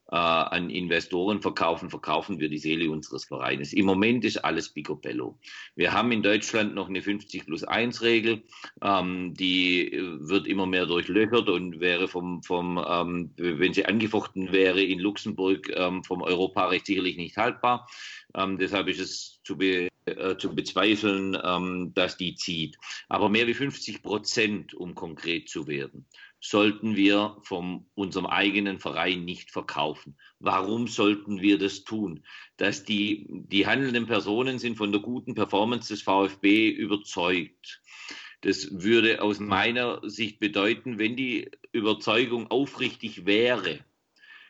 an 0.10 0.70
Investoren 0.70 1.42
verkaufen, 1.42 1.90
verkaufen 1.90 2.40
wir 2.40 2.50
die 2.50 2.58
Seele 2.58 2.90
unseres 2.90 3.26
Vereines. 3.26 3.74
Im 3.74 3.86
Moment 3.86 4.24
ist 4.24 4.38
alles 4.38 4.70
picobello. 4.70 5.38
Wir 5.76 5.92
haben 5.92 6.12
in 6.12 6.24
Deutschland 6.24 6.76
noch 6.76 6.88
eine 6.88 7.02
50 7.02 7.46
plus 7.46 7.64
1 7.64 8.02
Regel, 8.02 8.44
ähm, 8.82 9.34
die 9.34 9.92
wird 10.20 10.48
immer 10.48 10.66
mehr 10.66 10.86
durchlöchert 10.86 11.50
und 11.50 11.80
wäre 11.80 12.08
vom, 12.08 12.42
vom 12.44 12.84
ähm, 12.88 13.32
wenn 13.38 13.74
sie 13.74 13.86
angefochten 13.86 14.52
wäre 14.52 14.82
in 14.82 15.00
Luxemburg 15.00 15.70
ähm, 15.76 16.04
vom 16.04 16.22
Europarecht 16.22 16.86
sicherlich 16.86 17.18
nicht 17.18 17.38
haltbar. 17.38 17.88
Ähm, 18.34 18.58
deshalb 18.58 18.88
ist 18.88 19.00
es 19.00 19.42
zu, 19.44 19.58
be, 19.58 19.90
äh, 20.06 20.38
zu 20.38 20.54
bezweifeln, 20.54 21.38
ähm, 21.44 21.92
dass 21.94 22.18
die 22.18 22.36
zieht. 22.36 22.78
Aber 23.10 23.30
mehr 23.30 23.48
wie 23.48 23.54
50 23.54 24.04
Prozent, 24.04 24.74
um 24.74 24.96
konkret 24.96 25.50
zu 25.50 25.68
werden 25.68 26.06
sollten 26.40 26.96
wir 26.96 27.38
von 27.42 27.88
unserem 27.96 28.26
eigenen 28.28 28.80
Verein 28.80 29.26
nicht 29.26 29.52
verkaufen. 29.52 30.18
Warum 30.40 30.88
sollten 30.88 31.42
wir 31.42 31.58
das 31.58 31.84
tun? 31.84 32.24
Dass 32.58 32.84
die, 32.84 33.28
die 33.30 33.66
handelnden 33.66 34.06
Personen 34.06 34.60
sind 34.60 34.78
von 34.78 34.92
der 34.92 35.02
guten 35.02 35.34
Performance 35.34 35.94
des 35.94 36.04
VfB 36.04 36.70
überzeugt. 36.70 37.82
Das 38.42 38.84
würde 38.84 39.22
aus 39.22 39.40
meiner 39.40 40.08
Sicht 40.08 40.40
bedeuten, 40.40 41.00
wenn 41.00 41.16
die 41.16 41.50
Überzeugung 41.72 42.52
aufrichtig 42.52 43.26
wäre, 43.26 43.84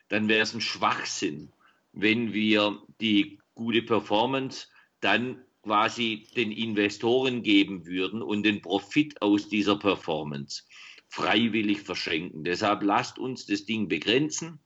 dann 0.09 0.27
wäre 0.27 0.41
es 0.41 0.53
ein 0.53 0.61
Schwachsinn, 0.61 1.53
wenn 1.93 2.34
wir 2.34 2.81
die 2.99 3.39
gute 3.55 3.81
Performance 3.81 4.68
dann 4.99 5.41
quasi 5.64 6.27
den 6.35 6.51
Investoren 6.51 7.43
geben 7.43 7.85
würden 7.85 8.22
und 8.22 8.43
den 8.43 8.61
Profit 8.61 9.22
aus 9.22 9.49
dieser 9.49 9.77
Performance 9.77 10.64
freiwillig 11.09 11.81
verschenken. 11.81 12.43
Deshalb 12.43 12.84
lasst 12.84 13.17
uns 13.19 13.45
das 13.45 13.65
Ding 13.65 13.88
begrenzen. 13.88 14.59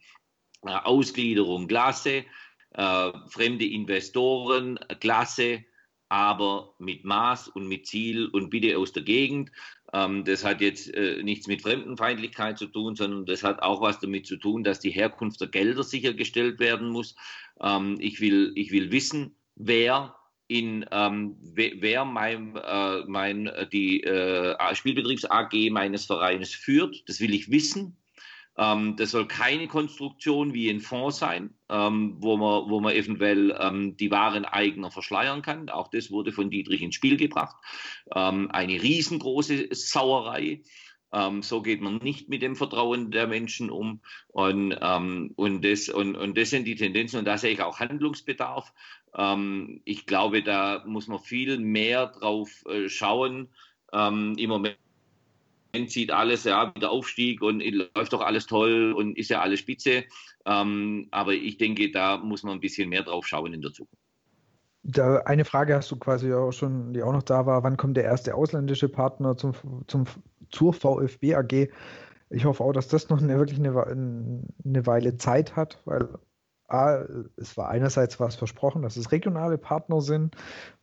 Äh, 0.66 0.72
Ausgliederung 0.72 1.68
klasse, 1.68 2.26
äh, 2.72 3.12
fremde 3.30 3.66
Investoren 3.66 4.80
klasse, 5.00 5.64
aber 6.10 6.76
mit 6.78 7.06
Maß 7.06 7.48
und 7.48 7.68
mit 7.68 7.88
Ziel 7.88 8.28
und 8.28 8.50
bitte 8.50 8.78
aus 8.78 8.92
der 8.92 9.04
Gegend. 9.04 9.52
Ähm, 9.94 10.26
das 10.26 10.44
hat 10.44 10.62
jetzt 10.62 10.94
äh, 10.94 11.24
nichts 11.24 11.48
mit 11.48 11.62
Fremdenfeindlichkeit 11.62 12.58
zu 12.58 12.68
tun, 12.68 12.96
sondern 12.96 13.26
das 13.26 13.44
hat 13.44 13.62
auch 13.62 13.82
was 13.82 14.00
damit 14.00 14.28
zu 14.28 14.38
tun, 14.38 14.64
dass 14.64 14.80
die 14.80 14.92
Herkunft 14.92 15.40
der 15.42 15.48
Gelder 15.48 15.84
sichergestellt 15.84 16.60
werden 16.60 16.90
muss. 16.90 17.16
Ähm, 17.62 17.98
ich, 18.00 18.20
will, 18.20 18.52
ich 18.56 18.72
will 18.72 18.92
wissen, 18.92 19.36
wer 19.56 20.16
in 20.52 20.86
ähm, 20.92 21.38
wer 21.42 22.04
mein, 22.04 22.58
äh, 22.58 23.06
mein, 23.08 23.48
äh, 23.48 23.70
die 23.70 24.04
äh, 24.04 24.76
Spielbetriebs 24.76 25.24
AG 25.24 25.54
meines 25.72 26.06
Vereines 26.06 26.54
führt. 26.54 27.08
Das 27.08 27.22
will 27.22 27.34
ich 27.34 27.50
wissen. 27.50 27.96
Ähm, 28.58 28.98
das 28.98 29.12
soll 29.12 29.28
keine 29.28 29.68
Konstruktion 29.68 30.54
wie 30.54 30.70
ein 30.70 30.82
Fonds 30.82 31.20
sein, 31.20 31.52
ähm, 31.70 32.18
wo, 32.20 32.36
man, 32.36 32.70
wo 32.70 32.82
man 32.82 32.94
eventuell 32.94 33.58
ähm, 33.58 33.96
die 33.96 34.12
wahren 34.12 34.44
Eigner 34.44 34.92
verschleiern 34.92 35.42
kann. 35.42 35.70
Auch 35.70 35.88
das 35.88 36.12
wurde 36.12 36.34
von 36.34 36.50
Dietrich 36.50 36.82
ins 36.82 36.96
Spiel 36.96 37.16
gebracht. 37.16 37.56
Ähm, 38.14 38.52
eine 38.52 38.74
riesengroße 38.74 39.70
Sauerei. 39.72 40.64
Ähm, 41.14 41.44
so 41.44 41.62
geht 41.62 41.82
man 41.82 41.98
nicht 41.98 42.30
mit 42.30 42.42
dem 42.42 42.56
Vertrauen 42.56 43.12
der 43.12 43.28
Menschen 43.28 43.70
um. 43.70 44.02
Und, 44.28 44.78
ähm, 44.82 45.32
und, 45.36 45.64
das, 45.64 45.88
und, 45.88 46.16
und 46.16 46.38
das 46.38 46.50
sind 46.50 46.66
die 46.66 46.76
Tendenzen. 46.76 47.20
Und 47.20 47.26
da 47.26 47.38
sehe 47.38 47.54
ich 47.54 47.62
auch 47.62 47.80
Handlungsbedarf. 47.80 48.74
Ähm, 49.16 49.82
ich 49.86 50.06
glaube, 50.06 50.44
da 50.44 50.84
muss 50.86 51.08
man 51.08 51.20
viel 51.20 51.60
mehr 51.60 52.08
drauf 52.08 52.50
äh, 52.68 52.90
schauen. 52.90 53.50
Ähm, 53.94 54.36
Im 54.38 54.50
Moment 54.50 54.78
sieht 55.88 56.12
alles, 56.12 56.44
ja, 56.44 56.74
wieder 56.76 56.92
Aufstieg 56.92 57.42
und 57.42 57.62
läuft 57.62 58.14
doch 58.14 58.22
alles 58.22 58.46
toll 58.46 58.94
und 58.94 59.18
ist 59.18 59.30
ja 59.30 59.42
alles 59.42 59.60
spitze. 59.60 60.04
Ähm, 60.46 61.08
aber 61.12 61.34
ich 61.34 61.58
denke, 61.58 61.92
da 61.92 62.18
muss 62.18 62.44
man 62.44 62.54
ein 62.54 62.62
bisschen 62.62 62.90
mehr 62.90 63.04
drauf 63.04 63.26
schauen 63.26 63.54
in 63.54 63.62
der 63.62 63.72
Zukunft. 63.72 64.02
Da 64.84 65.18
eine 65.26 65.46
Frage 65.46 65.76
hast 65.76 65.92
du 65.92 65.96
quasi 65.98 66.34
auch 66.34 66.52
schon, 66.52 66.94
die 66.94 67.04
auch 67.04 67.14
noch 67.14 67.24
da 67.24 67.46
war. 67.46 67.64
Wann 67.64 67.78
kommt 67.78 67.98
der 67.98 68.06
erste 68.06 68.34
ausländische 68.34 68.90
Partner 68.90 69.38
zum, 69.38 69.54
zum, 69.88 70.06
zur 70.50 70.74
VfB 70.74 71.36
AG? 71.36 71.70
Ich 72.32 72.46
hoffe 72.46 72.64
auch, 72.64 72.72
dass 72.72 72.88
das 72.88 73.10
noch 73.10 73.22
eine, 73.22 73.38
wirklich 73.38 73.60
eine, 73.60 74.44
eine 74.66 74.86
Weile 74.88 75.18
Zeit 75.18 75.56
hat, 75.56 75.82
weil 75.86 76.08
es 77.38 77.58
war 77.58 77.70
einerseits 77.70 78.20
was 78.20 78.36
versprochen, 78.36 78.82
dass 78.82 78.98
es 78.98 79.12
regionale 79.12 79.58
Partner 79.58 80.02
sind. 80.02 80.36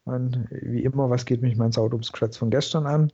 Man, 0.04 0.48
wie 0.50 0.84
immer, 0.84 1.10
was 1.10 1.24
geht 1.24 1.42
mich 1.42 1.56
mein 1.56 1.72
Sautumskratz 1.72 2.36
von 2.36 2.50
gestern 2.50 2.86
an? 2.86 3.12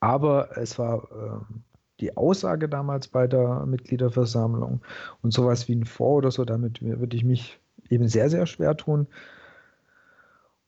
Aber 0.00 0.56
es 0.56 0.78
war 0.78 1.08
äh, 1.10 1.54
die 2.00 2.16
Aussage 2.16 2.68
damals 2.68 3.08
bei 3.08 3.26
der 3.26 3.66
Mitgliederversammlung 3.66 4.80
und 5.22 5.32
sowas 5.32 5.68
wie 5.68 5.74
ein 5.74 5.84
Fonds 5.84 6.18
oder 6.18 6.30
so, 6.30 6.44
damit 6.44 6.82
würde 6.82 7.16
ich 7.16 7.24
mich 7.24 7.58
eben 7.90 8.08
sehr, 8.08 8.30
sehr 8.30 8.46
schwer 8.46 8.76
tun. 8.76 9.08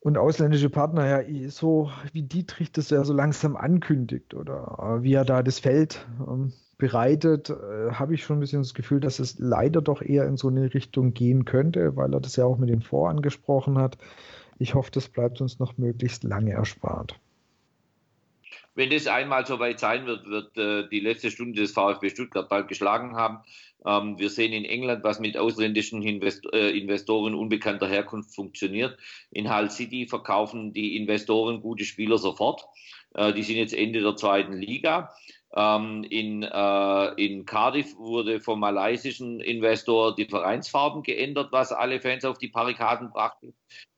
Und 0.01 0.17
ausländische 0.17 0.71
Partner, 0.71 1.07
ja, 1.07 1.51
so 1.51 1.91
wie 2.13 2.23
Dietrich 2.23 2.73
das 2.73 2.89
ja 2.91 3.05
so 3.05 3.13
langsam 3.13 3.55
ankündigt 3.55 4.33
oder 4.35 5.01
wie 5.03 5.13
er 5.13 5.27
da 5.27 5.43
das 5.43 5.59
Feld 5.59 6.07
ähm, 6.27 6.53
bereitet, 6.81 7.51
äh, 7.51 7.93
habe 7.93 8.15
ich 8.15 8.25
schon 8.25 8.39
ein 8.39 8.41
bisschen 8.41 8.63
das 8.63 8.75
Gefühl, 8.75 8.99
dass 8.99 9.21
es 9.21 9.39
leider 9.39 9.81
doch 9.81 10.03
eher 10.03 10.27
in 10.27 10.37
so 10.37 10.49
eine 10.49 10.75
Richtung 10.75 11.15
gehen 11.15 11.45
könnte, 11.45 11.95
weil 11.95 12.13
er 12.13 12.21
das 12.21 12.35
ja 12.35 12.45
auch 12.45 12.59
mit 12.59 12.71
dem 12.71 12.83
Fonds 12.83 13.11
angesprochen 13.11 13.79
hat. 13.79 13.97
Ich 14.59 14.75
hoffe, 14.75 14.91
das 14.91 15.09
bleibt 15.09 15.41
uns 15.41 15.61
noch 15.61 15.79
möglichst 15.79 16.25
lange 16.25 16.53
erspart. 16.53 17.15
Wenn 18.75 18.93
es 18.93 19.07
einmal 19.07 19.47
soweit 19.47 19.79
sein 19.79 20.07
wird, 20.07 20.27
wird 20.27 20.57
äh, 20.57 20.89
die 20.89 21.01
letzte 21.01 21.31
Stunde 21.31 21.61
des 21.61 21.73
VfB 21.73 22.11
Stuttgart 22.11 22.49
bald 22.49 22.69
geschlagen 22.69 23.15
haben. 23.15 23.39
Ähm, 23.85 24.19
wir 24.19 24.31
sehen 24.31 24.53
in 24.53 24.65
England, 24.65 25.05
was 25.05 25.21
mit 25.21 25.37
ausländischen 25.37 26.03
Invest 26.03 26.47
äh, 26.53 26.71
Investoren 26.71 27.35
unbekannter 27.35 27.89
Herkunft 27.89 28.35
funktioniert. 28.35 28.99
In 29.31 29.55
Hull 29.55 29.71
City 29.71 30.07
verkaufen 30.07 30.73
die 30.73 30.97
Investoren 30.97 31.61
gute 31.61 31.85
Spieler 31.85 32.19
sofort. 32.19 32.65
Äh, 33.15 33.33
die 33.33 33.43
sind 33.43 33.57
jetzt 33.57 33.75
Ende 33.75 34.01
der 34.01 34.17
zweiten 34.17 34.55
Liga. 34.55 35.13
Ähm, 35.55 36.05
in, 36.05 36.43
äh, 36.43 37.07
in 37.15 37.45
Cardiff 37.45 37.97
wurde 37.97 38.41
vom 38.41 38.61
malaysischen 38.61 39.41
Investor 39.41 40.15
die 40.15 40.27
Vereinsfarben 40.27 41.03
geändert, 41.03 41.51
was 41.51 41.73
alle 41.73 42.01
Fans 42.01 42.25
auf 42.25 42.39
die 42.39 42.49
Barrikaden 42.49 43.11
brachte. 43.11 43.53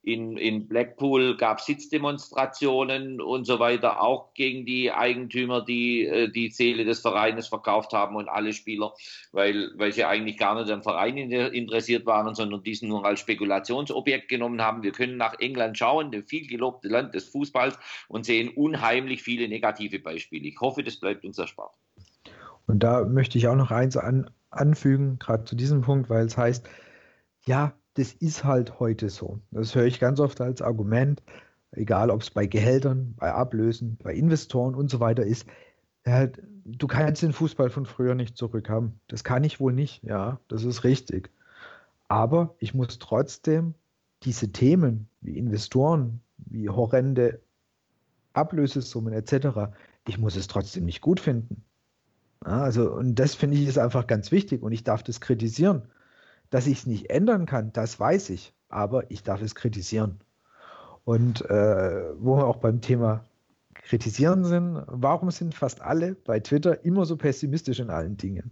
In, 0.04 0.36
in 0.36 0.66
Blackpool 0.66 1.36
gab 1.36 1.58
es 1.58 1.66
Sitzdemonstrationen 1.66 3.20
und 3.20 3.44
so 3.46 3.60
weiter, 3.60 4.02
auch 4.02 4.34
gegen 4.34 4.66
die 4.66 4.90
Eigentümer, 4.90 5.64
die 5.64 6.06
äh, 6.06 6.28
die 6.28 6.48
Seele 6.48 6.84
des 6.84 7.00
Vereines 7.00 7.46
verkauft 7.46 7.92
haben 7.92 8.16
und 8.16 8.28
alle 8.28 8.52
Spieler, 8.52 8.94
weil, 9.30 9.70
weil 9.76 9.92
sie 9.92 10.04
eigentlich 10.04 10.38
gar 10.38 10.60
nicht 10.60 10.72
am 10.72 10.82
Verein 10.82 11.16
interessiert 11.16 12.04
waren, 12.04 12.34
sondern 12.34 12.64
diesen 12.64 12.88
nur 12.88 13.04
als 13.04 13.20
Spekulationsobjekt 13.20 14.28
genommen 14.28 14.60
haben. 14.60 14.82
Wir 14.82 14.92
können 14.92 15.16
nach 15.16 15.38
England 15.38 15.78
schauen, 15.78 16.10
dem 16.10 16.26
viel 16.26 16.48
gelobte 16.48 16.88
Land 16.88 17.14
des 17.14 17.28
Fußballs, 17.28 17.78
und 18.08 18.26
sehen 18.26 18.48
unheimlich 18.48 19.22
viele 19.22 19.48
negative 19.48 20.00
Beispiele. 20.00 20.48
Ich 20.48 20.60
hoffe, 20.60 20.82
das 20.82 20.96
bleibt 20.96 21.24
uns 21.24 21.38
erspart. 21.38 21.74
Und 22.66 22.82
da 22.82 23.04
möchte 23.04 23.38
ich 23.38 23.48
auch 23.48 23.56
noch 23.56 23.70
eins 23.70 23.96
an, 23.96 24.30
anfügen, 24.50 25.18
gerade 25.18 25.44
zu 25.44 25.56
diesem 25.56 25.82
Punkt, 25.82 26.10
weil 26.10 26.26
es 26.26 26.36
heißt, 26.36 26.68
ja, 27.44 27.74
das 27.94 28.12
ist 28.12 28.44
halt 28.44 28.80
heute 28.80 29.10
so. 29.10 29.40
Das 29.50 29.74
höre 29.74 29.84
ich 29.84 30.00
ganz 30.00 30.20
oft 30.20 30.40
als 30.40 30.62
Argument, 30.62 31.22
egal 31.72 32.10
ob 32.10 32.22
es 32.22 32.30
bei 32.30 32.46
Gehältern, 32.46 33.14
bei 33.16 33.32
Ablösen, 33.32 33.98
bei 34.02 34.14
Investoren 34.14 34.74
und 34.74 34.90
so 34.90 35.00
weiter 35.00 35.24
ist. 35.24 35.46
Du 36.64 36.86
kannst 36.86 37.22
den 37.22 37.32
Fußball 37.32 37.70
von 37.70 37.86
früher 37.86 38.14
nicht 38.14 38.36
zurückhaben. 38.36 39.00
Das 39.08 39.24
kann 39.24 39.44
ich 39.44 39.60
wohl 39.60 39.72
nicht, 39.72 40.02
ja, 40.04 40.40
das 40.48 40.64
ist 40.64 40.84
richtig. 40.84 41.30
Aber 42.08 42.54
ich 42.58 42.74
muss 42.74 42.98
trotzdem 42.98 43.74
diese 44.22 44.52
Themen 44.52 45.08
wie 45.20 45.38
Investoren, 45.38 46.20
wie 46.36 46.68
horrende 46.68 47.40
Ablösesummen 48.32 49.12
etc., 49.12 49.72
ich 50.06 50.18
muss 50.18 50.34
es 50.34 50.48
trotzdem 50.48 50.84
nicht 50.84 51.00
gut 51.00 51.20
finden. 51.20 51.62
Ja, 52.44 52.62
also, 52.62 52.92
und 52.92 53.14
das 53.14 53.36
finde 53.36 53.56
ich 53.56 53.68
ist 53.68 53.78
einfach 53.78 54.08
ganz 54.08 54.32
wichtig 54.32 54.62
und 54.62 54.72
ich 54.72 54.82
darf 54.82 55.02
das 55.04 55.20
kritisieren. 55.20 55.82
Dass 56.52 56.66
ich 56.66 56.80
es 56.80 56.86
nicht 56.86 57.08
ändern 57.08 57.46
kann, 57.46 57.72
das 57.72 57.98
weiß 57.98 58.28
ich, 58.28 58.52
aber 58.68 59.10
ich 59.10 59.22
darf 59.22 59.40
es 59.40 59.54
kritisieren. 59.54 60.20
Und 61.04 61.40
äh, 61.48 62.12
wo 62.18 62.36
wir 62.36 62.46
auch 62.46 62.58
beim 62.58 62.82
Thema 62.82 63.24
Kritisieren 63.72 64.44
sind, 64.44 64.82
warum 64.86 65.30
sind 65.30 65.54
fast 65.54 65.80
alle 65.80 66.14
bei 66.14 66.40
Twitter 66.40 66.84
immer 66.84 67.06
so 67.06 67.16
pessimistisch 67.16 67.80
in 67.80 67.88
allen 67.88 68.18
Dingen? 68.18 68.50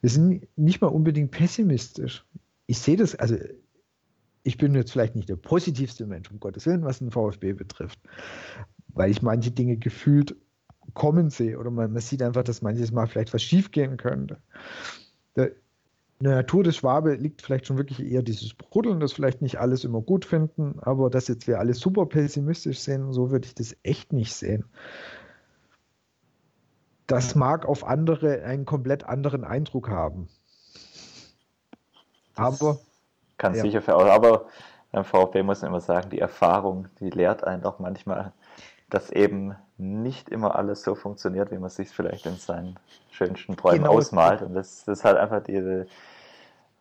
Wir 0.00 0.10
sind 0.10 0.46
nicht 0.56 0.80
mal 0.80 0.86
unbedingt 0.86 1.32
pessimistisch. 1.32 2.24
Ich 2.66 2.78
sehe 2.78 2.96
das, 2.96 3.16
also 3.16 3.36
ich 4.44 4.56
bin 4.56 4.76
jetzt 4.76 4.92
vielleicht 4.92 5.16
nicht 5.16 5.28
der 5.28 5.34
positivste 5.34 6.06
Mensch, 6.06 6.30
um 6.30 6.38
Gottes 6.38 6.66
Willen, 6.66 6.84
was 6.84 7.00
den 7.00 7.10
VfB 7.10 7.54
betrifft, 7.54 7.98
weil 8.88 9.10
ich 9.10 9.22
manche 9.22 9.50
Dinge 9.50 9.76
gefühlt 9.76 10.36
kommen 10.92 11.30
sehe 11.30 11.58
oder 11.58 11.72
man, 11.72 11.92
man 11.92 12.00
sieht 12.00 12.22
einfach, 12.22 12.44
dass 12.44 12.62
manches 12.62 12.92
Mal 12.92 13.08
vielleicht 13.08 13.34
was 13.34 13.42
schiefgehen 13.42 13.96
könnte. 13.96 14.38
Da, 15.34 15.48
in 16.20 16.24
der 16.24 16.36
Natur 16.36 16.62
des 16.62 16.76
Schwabe 16.76 17.14
liegt 17.14 17.42
vielleicht 17.42 17.66
schon 17.66 17.76
wirklich 17.76 18.00
eher 18.00 18.22
dieses 18.22 18.54
Bruddeln, 18.54 19.00
das 19.00 19.12
vielleicht 19.12 19.42
nicht 19.42 19.58
alles 19.58 19.84
immer 19.84 20.00
gut 20.00 20.24
finden, 20.24 20.78
aber 20.80 21.10
dass 21.10 21.28
jetzt 21.28 21.46
wir 21.46 21.58
alle 21.58 21.74
super 21.74 22.06
pessimistisch 22.06 22.78
sehen, 22.78 23.12
so 23.12 23.30
würde 23.30 23.46
ich 23.46 23.54
das 23.54 23.76
echt 23.82 24.12
nicht 24.12 24.32
sehen. 24.32 24.64
Das 27.06 27.34
mag 27.34 27.66
auf 27.66 27.84
andere 27.84 28.42
einen 28.44 28.64
komplett 28.64 29.04
anderen 29.04 29.44
Eindruck 29.44 29.90
haben. 29.90 30.28
Aber. 32.34 32.78
Kann 33.36 33.54
ja. 33.54 33.62
sicher 33.62 33.86
aber 33.88 34.46
beim 34.92 35.04
VfB 35.04 35.42
muss 35.42 35.60
man 35.60 35.72
immer 35.72 35.80
sagen, 35.80 36.10
die 36.10 36.20
Erfahrung, 36.20 36.86
die 37.00 37.10
lehrt 37.10 37.44
einen 37.44 37.62
doch 37.62 37.80
manchmal, 37.80 38.32
dass 38.94 39.10
eben 39.10 39.56
nicht 39.76 40.28
immer 40.28 40.54
alles 40.54 40.84
so 40.84 40.94
funktioniert, 40.94 41.50
wie 41.50 41.58
man 41.58 41.68
sich 41.68 41.88
vielleicht 41.88 42.26
in 42.26 42.36
seinen 42.36 42.78
schönsten 43.10 43.56
Träumen 43.56 43.82
genau. 43.82 43.94
ausmalt. 43.94 44.40
Und 44.42 44.54
das, 44.54 44.84
das 44.84 44.98
ist 45.00 45.04
halt 45.04 45.16
einfach 45.16 45.42
diese, 45.42 45.88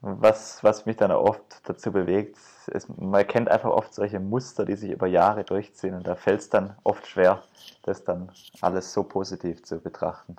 was, 0.02 0.64
was 0.64 0.86
mich 0.86 0.96
dann 0.98 1.10
oft 1.10 1.42
dazu 1.64 1.92
bewegt, 1.92 2.38
ist, 2.68 2.88
man 3.00 3.26
kennt 3.26 3.50
einfach 3.50 3.72
oft 3.72 3.96
solche 3.96 4.20
Muster, 4.20 4.64
die 4.64 4.76
sich 4.76 4.92
über 4.92 5.08
Jahre 5.08 5.44
durchziehen 5.44 5.96
und 5.96 6.06
da 6.06 6.14
fällt 6.14 6.42
es 6.42 6.50
dann 6.50 6.76
oft 6.84 7.08
schwer, 7.08 7.42
das 7.82 8.04
dann 8.04 8.32
alles 8.62 8.94
so 8.94 9.04
positiv 9.04 9.64
zu 9.64 9.80
betrachten. 9.80 10.36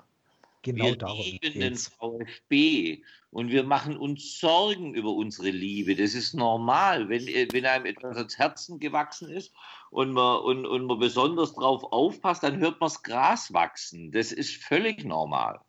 Genau 0.65 0.85
wir 0.85 0.97
darum 0.97 1.17
lieben 1.17 1.59
den 1.59 1.75
VfB 1.75 3.03
und 3.29 3.49
wir 3.49 3.63
machen 3.63 3.97
uns 3.97 4.39
Sorgen 4.39 4.95
über 4.95 5.11
unsere 5.11 5.51
Liebe. 5.51 5.95
Das 5.95 6.15
ist 6.15 6.33
normal, 6.33 7.07
wenn, 7.07 7.27
wenn 7.27 7.67
einem 7.67 7.85
etwas 7.85 8.17
ans 8.17 8.39
Herzen 8.39 8.79
gewachsen 8.79 9.29
ist 9.29 9.53
und 9.91 10.11
man, 10.11 10.39
und, 10.39 10.65
und 10.65 10.87
man 10.87 10.97
besonders 10.97 11.53
darauf 11.53 11.83
aufpasst, 11.83 12.41
dann 12.41 12.57
hört 12.57 12.79
man 12.79 12.89
das 12.89 13.03
Gras 13.03 13.53
wachsen. 13.53 14.11
Das 14.11 14.31
ist 14.31 14.55
völlig 14.55 15.05
normal. 15.05 15.59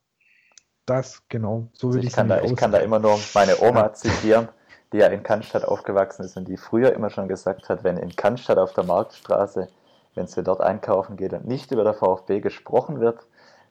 Das, 0.87 1.23
genau. 1.29 1.69
So 1.75 1.89
würde 1.89 1.99
also 1.99 2.09
ich, 2.09 2.15
kann 2.15 2.29
da, 2.29 2.41
ich 2.41 2.57
kann 2.57 2.73
da 2.73 2.79
immer 2.79 2.99
nur 2.99 3.21
meine 3.35 3.61
Oma 3.61 3.93
zitieren, 3.93 4.49
die 4.95 4.99
ja 4.99 5.09
in 5.09 5.23
Cannstatt 5.23 5.67
aufgewachsen 5.67 6.25
ist 6.25 6.39
und 6.39 6.49
die 6.49 6.57
früher 6.57 6.95
immer 6.95 7.11
schon 7.11 7.29
gesagt 7.29 7.69
hat, 7.69 7.85
wenn 7.85 7.99
in 7.99 8.17
Cannstatt 8.17 8.57
auf 8.57 8.73
der 8.73 8.85
Marktstraße, 8.85 9.69
wenn 10.15 10.27
sie 10.27 10.43
dort 10.43 10.63
einkaufen 10.63 11.19
geht 11.19 11.35
und 11.35 11.47
nicht 11.47 11.71
über 11.71 11.85
der 11.85 11.93
VfB 11.93 12.41
gesprochen 12.41 12.99
wird, 12.99 13.27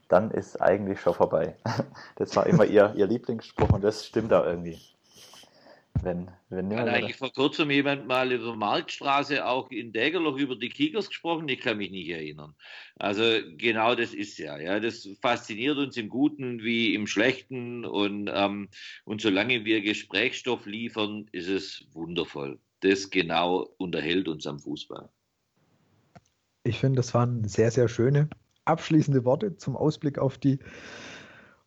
dann 0.08 0.32
ist 0.32 0.62
eigentlich 0.62 1.00
schon 1.00 1.14
vorbei. 1.14 1.56
Das 2.16 2.36
war 2.36 2.48
immer 2.48 2.66
ihr, 2.66 2.94
ihr 2.96 3.08
Lieblingsspruch 3.08 3.72
und 3.72 3.84
das 3.84 4.06
stimmt 4.06 4.32
da 4.32 4.46
irgendwie. 4.46 4.80
Wenn, 6.02 6.30
wenn 6.50 6.78
Hat 6.78 6.90
eigentlich 6.90 7.16
vor 7.16 7.32
kurzem 7.32 7.72
jemand 7.72 8.06
mal 8.08 8.32
über 8.32 8.56
Marktstraße 8.56 9.46
auch 9.46 9.72
in 9.72 9.94
Dägerloch 9.94 10.38
über 10.38 10.56
die 10.56 10.70
Kickers 10.70 11.08
gesprochen? 11.08 11.48
Ich 11.48 11.62
kann 11.62 11.78
mich 11.78 11.90
nicht 11.90 12.10
erinnern. 12.10 12.54
Also 12.98 13.24
genau 13.58 13.96
das 13.96 14.14
ist 14.14 14.38
ja. 14.38 14.58
ja. 14.60 14.80
Das 14.80 15.08
fasziniert 15.22 15.78
uns 15.78 15.98
im 15.98 16.10
Guten 16.10 16.64
wie 16.64 16.94
im 16.94 17.08
Schlechten 17.08 17.86
und, 17.86 18.30
ähm, 18.34 18.70
und 19.06 19.22
solange 19.22 19.64
wir 19.66 19.82
Gesprächsstoff 19.82 20.66
liefern, 20.66 21.28
ist 21.32 21.48
es 21.48 21.86
wundervoll. 21.94 22.60
Das 22.82 23.10
genau 23.10 23.70
unterhält 23.78 24.28
uns 24.28 24.46
am 24.46 24.60
Fußball. 24.60 25.10
Ich 26.64 26.80
finde, 26.80 26.98
das 26.98 27.14
waren 27.14 27.48
sehr, 27.48 27.72
sehr 27.72 27.88
schöne 27.88 28.30
abschließende 28.66 29.26
Worte 29.26 29.58
zum 29.58 29.76
Ausblick 29.78 30.20
auf 30.20 30.38
die 30.38 30.60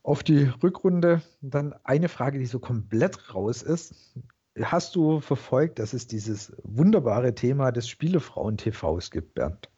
auf 0.03 0.23
die 0.23 0.51
Rückrunde 0.63 1.21
dann 1.43 1.75
eine 1.85 2.09
Frage, 2.09 2.39
die 2.39 2.47
so 2.47 2.61
komplett 2.61 3.35
raus 3.35 3.63
ist. 3.63 4.17
Hast 4.59 4.97
du 4.97 5.21
verfolgt, 5.21 5.79
dass 5.79 5.93
es 5.93 6.07
dieses 6.07 6.57
wunderbare 6.63 7.35
Thema 7.35 7.73
des 7.73 7.89
Spielefrauen-TVs 7.89 9.11
gibt, 9.11 9.35
Bernd? 9.35 9.69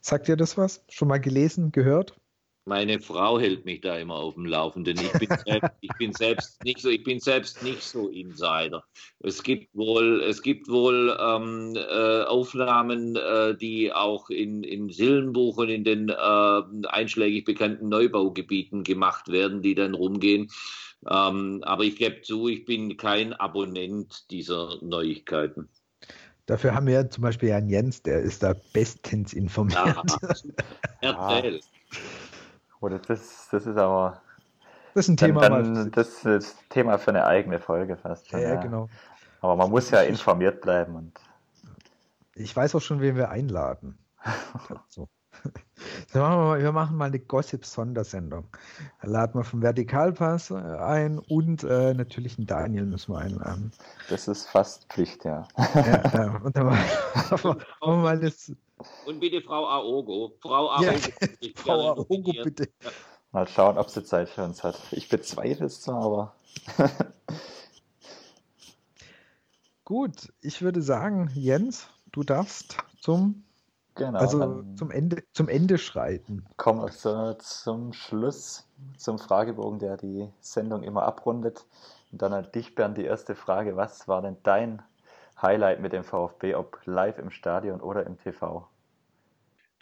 Sagt 0.00 0.28
dir 0.28 0.36
das 0.36 0.58
was? 0.58 0.84
Schon 0.88 1.08
mal 1.08 1.20
gelesen, 1.20 1.72
gehört? 1.72 2.20
Meine 2.64 3.00
Frau 3.00 3.40
hält 3.40 3.64
mich 3.64 3.80
da 3.80 3.96
immer 3.96 4.14
auf 4.14 4.34
dem 4.34 4.46
Laufenden. 4.46 4.96
Ich 5.00 5.12
bin 5.12 5.28
selbst, 5.46 5.72
ich 5.80 5.90
bin 5.98 6.12
selbst 6.12 6.62
nicht 6.62 6.80
so, 6.80 6.90
ich 6.90 7.02
bin 7.02 7.18
selbst 7.18 7.62
nicht 7.62 7.82
so 7.82 8.08
Insider. 8.08 8.84
Es 9.18 9.42
gibt 9.42 9.74
wohl, 9.74 10.22
es 10.22 10.42
gibt 10.42 10.68
wohl 10.68 11.16
ähm, 11.20 11.74
äh, 11.76 12.22
Aufnahmen, 12.22 13.16
äh, 13.16 13.56
die 13.56 13.92
auch 13.92 14.30
in, 14.30 14.62
in 14.62 14.90
Sillenbuch 14.90 15.56
und 15.56 15.70
in 15.70 15.82
den 15.82 16.08
äh, 16.08 16.62
einschlägig 16.88 17.44
bekannten 17.44 17.88
Neubaugebieten 17.88 18.84
gemacht 18.84 19.28
werden, 19.28 19.62
die 19.62 19.74
dann 19.74 19.94
rumgehen. 19.94 20.48
Ähm, 21.10 21.62
aber 21.64 21.82
ich 21.82 21.96
gebe 21.96 22.22
zu, 22.22 22.46
ich 22.46 22.64
bin 22.64 22.96
kein 22.96 23.32
Abonnent 23.32 24.30
dieser 24.30 24.78
Neuigkeiten. 24.82 25.68
Dafür 26.46 26.74
haben 26.74 26.86
wir 26.86 27.10
zum 27.10 27.22
Beispiel 27.22 27.50
Herrn 27.50 27.68
Jens, 27.68 28.02
der 28.02 28.20
ist 28.20 28.42
da 28.42 28.54
bestens 28.72 29.32
informiert. 29.32 29.84
Ja, 29.84 30.02
erzähl. 31.00 31.60
Oder 32.82 32.98
das, 32.98 33.48
das 33.50 33.64
ist 33.64 33.78
aber. 33.78 34.20
Das 34.94 35.06
ist 35.06 35.08
ein 35.08 35.16
Thema. 35.16 35.40
Dann, 35.40 35.74
dann, 35.74 35.90
das 35.92 36.24
ist 36.24 36.56
Thema 36.68 36.98
für 36.98 37.12
eine 37.12 37.24
eigene 37.24 37.60
Folge 37.60 37.96
fast. 37.96 38.28
Schon, 38.28 38.40
ja, 38.40 38.54
ja, 38.54 38.60
genau. 38.60 38.88
Aber 39.40 39.56
man 39.56 39.70
muss 39.70 39.90
ja 39.90 40.02
informiert 40.02 40.60
bleiben. 40.60 40.96
Und 40.96 41.12
ich 42.34 42.54
weiß 42.54 42.74
auch 42.74 42.80
schon, 42.80 43.00
wen 43.00 43.16
wir 43.16 43.30
einladen. 43.30 43.98
so. 44.88 45.08
So 46.12 46.18
machen 46.18 46.38
wir, 46.38 46.44
mal, 46.44 46.62
wir, 46.62 46.72
machen 46.72 46.96
mal 46.96 47.06
eine 47.06 47.18
Gossip-Sondersendung. 47.18 48.46
Da 49.00 49.08
laden 49.08 49.40
wir 49.40 49.44
vom 49.44 49.62
Vertikalpass 49.62 50.50
äh, 50.50 50.54
ein 50.54 51.18
und 51.18 51.64
äh, 51.64 51.94
natürlich 51.94 52.36
einen 52.36 52.46
Daniel 52.46 52.84
müssen 52.84 53.14
wir 53.14 53.18
einladen. 53.18 53.72
Das 54.10 54.28
ist 54.28 54.48
fast 54.48 54.86
Pflicht, 54.92 55.24
ja. 55.24 55.48
ja, 55.74 56.02
ja. 56.12 56.40
Und 56.44 56.54
dann 56.56 56.66
machen 56.66 57.56
wir 57.80 57.96
mal 57.96 58.20
das, 58.20 58.52
und 59.06 59.20
bitte 59.20 59.40
Frau 59.42 59.66
Aogo. 59.66 60.32
Frau 60.40 60.70
Aogo, 60.70 60.84
ja, 61.40 61.50
Frau 61.54 61.90
Aogo 61.90 62.32
bitte. 62.42 62.68
Ja. 62.82 62.90
Mal 63.32 63.48
schauen, 63.48 63.78
ob 63.78 63.88
sie 63.88 64.04
Zeit 64.04 64.28
für 64.28 64.44
uns 64.44 64.62
hat. 64.62 64.78
Ich 64.90 65.08
bezweifle 65.08 65.66
es 65.66 65.80
zwar, 65.80 66.02
aber. 66.04 66.34
Gut, 69.84 70.32
ich 70.42 70.60
würde 70.62 70.82
sagen, 70.82 71.30
Jens, 71.34 71.88
du 72.12 72.22
darfst 72.22 72.76
zum, 73.00 73.44
Genau. 73.94 74.18
also 74.18 74.64
zum 74.74 74.90
Ende, 74.90 75.22
zum 75.32 75.48
Ende 75.48 75.78
schreiten. 75.78 76.46
Kommen 76.56 76.82
wir 76.82 76.90
zu, 76.90 77.36
zum 77.38 77.92
Schluss, 77.92 78.66
zum 78.96 79.18
Fragebogen, 79.18 79.78
der 79.78 79.96
die 79.96 80.30
Sendung 80.40 80.82
immer 80.82 81.02
abrundet. 81.02 81.66
Und 82.10 82.22
dann 82.22 82.32
an 82.32 82.50
dich, 82.52 82.74
Bernd, 82.74 82.96
die 82.98 83.04
erste 83.04 83.34
Frage. 83.34 83.76
Was 83.76 84.08
war 84.08 84.22
denn 84.22 84.36
dein 84.42 84.82
Highlight 85.40 85.80
mit 85.80 85.92
dem 85.92 86.04
VfB, 86.04 86.54
ob 86.54 86.80
live 86.84 87.18
im 87.18 87.30
Stadion 87.30 87.80
oder 87.80 88.06
im 88.06 88.18
TV? 88.18 88.68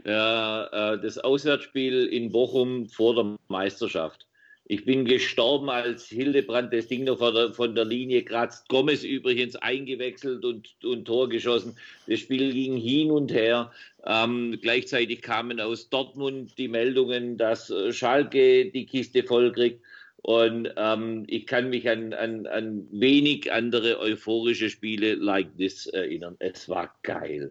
Äh, 0.04 0.98
das 0.98 1.18
Auswärtsspiel 1.18 2.06
in 2.06 2.32
Bochum 2.32 2.88
vor 2.88 3.14
der 3.14 3.36
Meisterschaft. 3.48 4.26
Ich 4.64 4.84
bin 4.84 5.04
gestorben, 5.04 5.68
als 5.68 6.06
Hildebrand 6.06 6.72
das 6.72 6.86
Ding 6.86 7.02
noch 7.02 7.18
von 7.18 7.34
der, 7.34 7.52
von 7.52 7.74
der 7.74 7.84
Linie 7.84 8.22
kratzt. 8.22 8.68
Gomez 8.68 9.02
übrigens 9.02 9.56
eingewechselt 9.56 10.44
und, 10.44 10.76
und 10.84 11.06
Tor 11.06 11.28
geschossen. 11.28 11.76
Das 12.06 12.20
Spiel 12.20 12.52
ging 12.52 12.76
hin 12.76 13.10
und 13.10 13.32
her. 13.32 13.72
Ähm, 14.06 14.56
gleichzeitig 14.62 15.22
kamen 15.22 15.60
aus 15.60 15.88
Dortmund 15.88 16.56
die 16.56 16.68
Meldungen, 16.68 17.36
dass 17.36 17.70
äh, 17.70 17.92
Schalke 17.92 18.66
die 18.66 18.86
Kiste 18.86 19.24
vollkriegt. 19.24 19.82
Und 20.22 20.72
ähm, 20.76 21.24
ich 21.26 21.48
kann 21.48 21.70
mich 21.70 21.88
an, 21.90 22.12
an, 22.12 22.46
an 22.46 22.86
wenig 22.92 23.52
andere 23.52 23.98
euphorische 23.98 24.70
Spiele 24.70 25.14
like 25.14 25.56
this 25.56 25.86
erinnern. 25.86 26.36
Es 26.38 26.68
war 26.68 26.94
geil. 27.02 27.50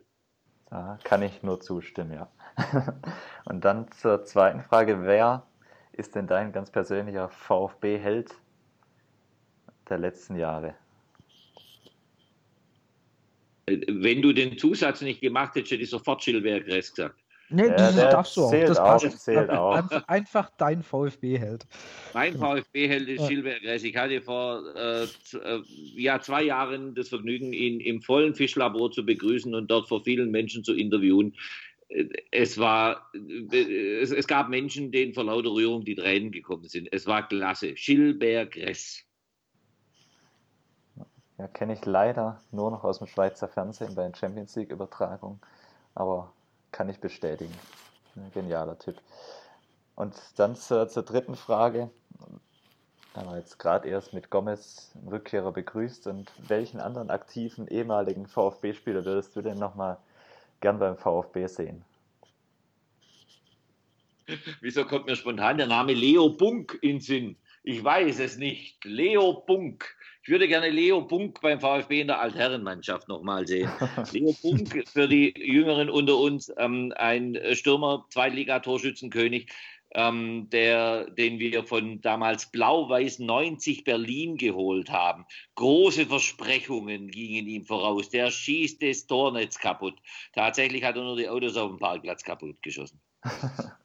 Da 0.69 0.97
kann 1.03 1.23
ich 1.23 1.43
nur 1.43 1.59
zustimmen, 1.59 2.13
ja. 2.13 2.31
Und 3.45 3.65
dann 3.65 3.91
zur 3.91 4.23
zweiten 4.26 4.61
Frage, 4.61 5.03
wer 5.03 5.45
ist 5.94 6.15
denn 6.15 6.27
dein 6.27 6.52
ganz 6.52 6.72
persönlicher 6.72 7.30
VfB-Held 7.30 8.36
der 9.90 9.98
letzten 9.98 10.36
Jahre? 10.36 10.76
Wenn 13.68 14.22
du 14.22 14.34
den 14.34 14.57
Zusatz 14.57 15.02
nicht 15.02 15.22
gemacht 15.22 15.56
hättest, 15.56 15.73
hätte 15.73 15.84
ich 15.84 15.90
sofort 15.90 16.23
Gilbert 16.23 16.65
Gress 16.65 16.94
gesagt. 16.94 17.15
Nee, 17.52 17.65
Ja, 17.68 17.76
das 17.77 17.95
darfst 17.95 18.38
du 18.38 18.44
auch. 18.44 18.49
zählt 18.52 18.69
Das 18.69 18.77
auch, 18.77 19.02
passt. 19.02 19.19
zählt 19.23 19.49
auch. 19.49 19.90
Einfach, 20.07 20.52
dein 20.57 20.84
VfB-Held. 20.84 21.65
Mein 22.14 22.38
VfB-Held 22.38 23.10
ist 23.10 23.22
Ja. 23.22 23.27
Gilbert 23.27 23.61
Gress. 23.64 23.84
Ich 23.84 23.95
hatte 23.95 24.22
vor 24.22 24.64
äh, 24.76 25.03
äh, 25.03 25.61
ja, 25.95 26.19
zwei 26.19 26.44
Jahren 26.44 26.94
das 26.94 27.10
Vergnügen, 27.10 27.52
ihn 27.53 27.80
im 27.80 28.02
vollen 28.02 28.36
Fischlabor 28.36 28.91
zu 28.91 29.03
begrüßen 29.03 29.53
und 29.56 29.69
dort 29.69 29.88
vor 29.88 30.03
vielen 30.03 30.30
Menschen 30.30 30.64
zu 30.64 30.73
interviewen. 30.76 31.36
Es 32.32 32.57
war, 32.60 33.11
es, 33.52 34.11
es 34.11 34.28
gab 34.28 34.49
Menschen, 34.49 34.91
denen 34.91 35.14
vor 35.14 35.24
lauter 35.24 35.49
Rührung 35.49 35.84
die 35.84 35.95
Tränen 35.95 36.32
gekommen 36.32 36.68
sind. 36.68 36.88
Es 36.91 37.07
war 37.07 37.28
klasse. 37.28 37.74
Gilbert 37.74 38.52
Gress. 38.52 39.03
Ja, 41.40 41.48
kenne 41.48 41.74
ich 41.74 41.86
leider 41.86 42.41
nur 42.52 42.70
noch 42.70 42.84
aus 42.84 42.99
dem 42.99 43.07
Schweizer 43.07 43.48
Fernsehen 43.48 43.95
bei 43.95 44.03
den 44.03 44.14
Champions 44.14 44.56
League-Übertragungen, 44.56 45.40
aber 45.95 46.34
kann 46.72 46.90
ich 46.90 46.99
bestätigen. 46.99 47.53
Ein 48.16 48.32
genialer 48.34 48.78
Tipp. 48.78 48.95
Und 49.95 50.16
dann 50.36 50.56
zur, 50.56 50.88
zur 50.90 51.03
dritten 51.03 51.36
Frage. 51.36 51.90
Haben 53.16 53.32
wir 53.32 53.38
jetzt 53.38 53.57
gerade 53.57 53.88
erst 53.88 54.14
mit 54.14 54.30
Gomez 54.30 54.91
einen 54.95 55.07
Rückkehrer 55.07 55.52
begrüßt 55.52 56.07
und 56.07 56.32
welchen 56.48 56.80
anderen 56.80 57.10
aktiven 57.10 57.68
ehemaligen 57.68 58.28
VfB-Spieler 58.28 59.03
würdest 59.03 59.36
du 59.36 59.41
denn 59.41 59.57
nochmal 59.57 59.98
gern 60.61 60.80
beim 60.80 60.98
VfB 60.98 61.48
sehen? 61.48 61.84
Wieso 64.61 64.86
kommt 64.86 65.07
mir 65.07 65.15
spontan 65.15 65.57
der 65.57 65.68
Name 65.68 65.94
Leo 65.94 66.30
Bunk 66.30 66.77
in 66.81 66.98
den 66.98 66.99
Sinn? 67.02 67.36
Ich 67.64 67.84
weiß 67.84 68.19
es 68.19 68.38
nicht. 68.38 68.84
Leo 68.86 69.44
Bunk. 69.45 69.95
Ich 70.23 70.30
würde 70.30 70.48
gerne 70.48 70.69
Leo 70.69 71.02
Bunk 71.02 71.41
beim 71.41 71.60
VfB 71.60 72.02
in 72.02 72.07
der 72.07 72.19
Altherrenmannschaft 72.19 73.07
nochmal 73.07 73.48
sehen. 73.48 73.69
Leo 74.11 74.36
Bunk 74.41 74.88
für 74.88 75.07
die 75.07 75.34
Jüngeren 75.38 75.90
unter 75.90 76.18
uns, 76.18 76.52
ähm, 76.57 76.94
ein 76.95 77.38
Stürmer, 77.53 78.06
Zweitliga-Torschützenkönig, 78.10 79.48
ähm, 79.91 80.49
der, 80.52 81.10
den 81.10 81.40
wir 81.40 81.64
von 81.64 82.02
damals 82.02 82.52
Blau-Weiß 82.52 83.20
90 83.20 83.84
Berlin 83.84 84.38
geholt 84.38 84.90
haben. 84.90 85.26
Große 85.56 86.06
Versprechungen 86.06 87.10
gingen 87.10 87.48
ihm 87.48 87.66
voraus. 87.66 88.10
Der 88.10 88.32
schießt 88.32 88.82
das 88.82 89.07
Tornetz 89.07 89.57
kaputt. 89.57 89.95
Tatsächlich 90.34 90.84
hat 90.84 90.95
er 90.95 91.03
nur 91.03 91.18
die 91.18 91.30
Autos 91.30 91.57
auf 91.57 91.70
dem 91.70 91.80
Parkplatz 91.80 92.24
kaputt 92.24 92.61
geschossen. 92.61 92.99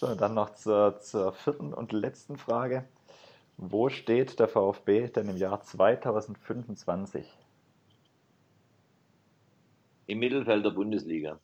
So, 0.00 0.14
dann 0.14 0.34
noch 0.34 0.54
zur, 0.54 1.00
zur 1.00 1.32
vierten 1.32 1.74
und 1.74 1.90
letzten 1.90 2.36
Frage. 2.36 2.88
Wo 3.56 3.88
steht 3.88 4.38
der 4.38 4.46
VfB 4.46 5.08
denn 5.08 5.28
im 5.28 5.36
Jahr 5.36 5.60
2025? 5.60 7.26
Im 10.06 10.20
Mittelfeld 10.20 10.64
der 10.64 10.70
Bundesliga. 10.70 11.40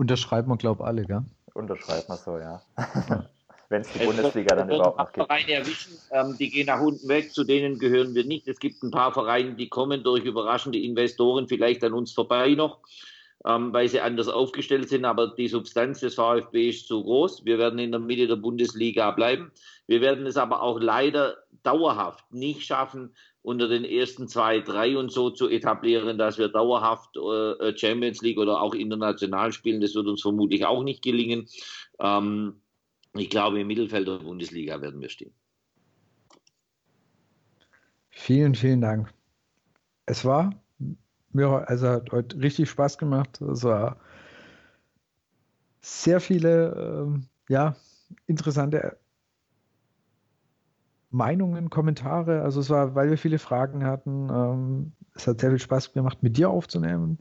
Unterschreiben 0.00 0.48
wir, 0.48 0.56
glaube 0.56 0.82
ich, 0.82 0.86
alle, 0.86 1.04
gell? 1.04 1.22
Unterschreibt 1.52 2.08
man 2.08 2.16
so, 2.16 2.38
ja. 2.38 2.62
Wenn 3.68 3.82
es 3.82 3.92
die 3.92 3.98
Es 3.98 4.06
Bundesliga 4.06 4.56
dann 4.56 4.70
überhaupt 4.70 4.96
noch 4.96 5.12
gibt. 5.12 5.26
Vereine 5.26 5.52
erwischen, 5.52 5.92
ähm, 6.10 6.38
die 6.38 6.48
gehen 6.48 6.68
nach 6.68 6.80
unten 6.80 7.06
weg, 7.06 7.34
zu 7.34 7.44
denen 7.44 7.78
gehören 7.78 8.14
wir 8.14 8.24
nicht. 8.24 8.48
Es 8.48 8.58
gibt 8.58 8.82
ein 8.82 8.90
paar 8.90 9.12
Vereine, 9.12 9.52
die 9.52 9.68
kommen 9.68 10.02
durch 10.02 10.24
überraschende 10.24 10.78
Investoren 10.78 11.48
vielleicht 11.48 11.84
an 11.84 11.92
uns 11.92 12.12
vorbei 12.12 12.54
noch, 12.54 12.78
ähm, 13.46 13.72
weil 13.72 13.88
sie 13.88 14.00
anders 14.00 14.28
aufgestellt 14.28 14.88
sind, 14.88 15.04
aber 15.04 15.28
die 15.28 15.48
Substanz 15.48 16.00
des 16.00 16.14
VfB 16.14 16.68
ist 16.68 16.88
zu 16.88 17.02
groß. 17.02 17.44
Wir 17.44 17.58
werden 17.58 17.78
in 17.78 17.90
der 17.90 18.00
Mitte 18.00 18.26
der 18.26 18.36
Bundesliga 18.36 19.10
bleiben. 19.12 19.50
Wir 19.86 20.00
werden 20.00 20.26
es 20.26 20.36
aber 20.36 20.62
auch 20.62 20.78
leider 20.78 21.36
dauerhaft 21.62 22.32
nicht 22.32 22.62
schaffen, 22.62 23.14
unter 23.42 23.68
den 23.68 23.84
ersten 23.84 24.28
zwei, 24.28 24.60
drei 24.60 24.98
und 24.98 25.10
so 25.10 25.30
zu 25.30 25.48
etablieren, 25.48 26.18
dass 26.18 26.36
wir 26.36 26.48
dauerhaft 26.48 27.16
äh, 27.16 27.76
Champions 27.76 28.20
League 28.20 28.38
oder 28.38 28.60
auch 28.60 28.74
international 28.74 29.52
spielen. 29.52 29.80
Das 29.80 29.94
wird 29.94 30.06
uns 30.06 30.20
vermutlich 30.20 30.66
auch 30.66 30.82
nicht 30.82 31.02
gelingen. 31.02 31.48
Ähm, 31.98 32.60
ich 33.14 33.30
glaube, 33.30 33.60
im 33.60 33.66
Mittelfeld 33.66 34.06
der 34.06 34.18
Bundesliga 34.18 34.80
werden 34.82 35.00
wir 35.00 35.08
stehen. 35.08 35.32
Vielen, 38.10 38.54
vielen 38.54 38.82
Dank. 38.82 39.12
Es 40.04 40.24
war 40.24 40.54
mir, 41.34 41.68
also 41.68 41.88
hat 41.88 42.12
heute 42.12 42.40
richtig 42.40 42.70
Spaß 42.70 42.98
gemacht. 42.98 43.40
Es 43.40 43.64
war 43.64 43.96
sehr 45.80 46.20
viele, 46.20 47.04
ähm, 47.06 47.26
ja, 47.48 47.76
interessante 48.26 48.98
Meinungen, 51.10 51.70
Kommentare. 51.70 52.42
Also 52.42 52.60
es 52.60 52.70
war, 52.70 52.94
weil 52.94 53.10
wir 53.10 53.18
viele 53.18 53.38
Fragen 53.38 53.84
hatten. 53.84 54.28
Ähm, 54.30 54.92
es 55.14 55.26
hat 55.26 55.40
sehr 55.40 55.50
viel 55.50 55.58
Spaß 55.58 55.92
gemacht, 55.92 56.22
mit 56.22 56.36
dir 56.36 56.50
aufzunehmen. 56.50 57.18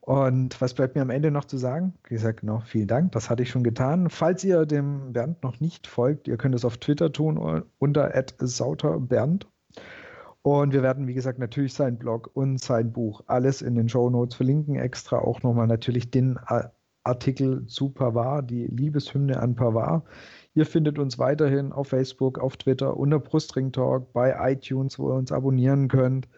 Und 0.00 0.58
was 0.62 0.72
bleibt 0.72 0.94
mir 0.94 1.02
am 1.02 1.10
Ende 1.10 1.30
noch 1.30 1.44
zu 1.44 1.58
sagen? 1.58 1.92
Wie 2.04 2.14
gesagt, 2.14 2.40
genau, 2.40 2.60
vielen 2.60 2.86
Dank. 2.86 3.12
Das 3.12 3.28
hatte 3.28 3.42
ich 3.42 3.50
schon 3.50 3.62
getan. 3.62 4.08
Falls 4.08 4.42
ihr 4.42 4.64
dem 4.64 5.12
Bernd 5.12 5.42
noch 5.42 5.60
nicht 5.60 5.86
folgt, 5.86 6.28
ihr 6.28 6.38
könnt 6.38 6.54
es 6.54 6.64
auf 6.64 6.78
Twitter 6.78 7.12
tun 7.12 7.64
unter 7.78 8.24
@sauterbernd. 8.38 9.46
Und 10.42 10.72
wir 10.72 10.82
werden, 10.82 11.06
wie 11.06 11.14
gesagt, 11.14 11.38
natürlich 11.38 11.74
sein 11.74 11.98
Blog 11.98 12.30
und 12.32 12.58
sein 12.60 12.92
Buch 12.92 13.22
alles 13.26 13.60
in 13.60 13.74
den 13.74 13.88
Show 13.88 14.08
Notes 14.08 14.36
verlinken. 14.36 14.76
Extra 14.76 15.18
auch 15.18 15.42
nochmal 15.42 15.66
natürlich 15.66 16.10
den 16.10 16.38
Artikel 17.02 17.66
zu 17.66 17.90
Pavard, 17.90 18.50
die 18.50 18.66
Liebeshymne 18.66 19.40
an 19.40 19.54
Pavard. 19.54 20.04
Ihr 20.54 20.66
findet 20.66 20.98
uns 20.98 21.18
weiterhin 21.18 21.72
auf 21.72 21.88
Facebook, 21.88 22.38
auf 22.38 22.56
Twitter, 22.56 22.96
unter 22.96 23.18
Brustring 23.18 23.72
Talk, 23.72 24.12
bei 24.12 24.52
iTunes, 24.52 24.98
wo 24.98 25.10
ihr 25.10 25.14
uns 25.14 25.32
abonnieren 25.32 25.88
könnt. 25.88 26.28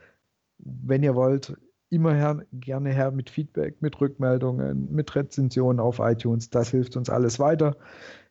Wenn 0.58 1.02
ihr 1.02 1.14
wollt, 1.14 1.56
immer 1.90 2.14
her, 2.14 2.44
gerne 2.52 2.90
her 2.90 3.10
mit 3.10 3.30
Feedback, 3.30 3.82
mit 3.82 4.00
Rückmeldungen, 4.00 4.92
mit 4.92 5.14
Rezensionen 5.14 5.80
auf 5.80 5.98
iTunes. 5.98 6.50
Das 6.50 6.70
hilft 6.70 6.96
uns 6.96 7.10
alles 7.10 7.38
weiter. 7.38 7.76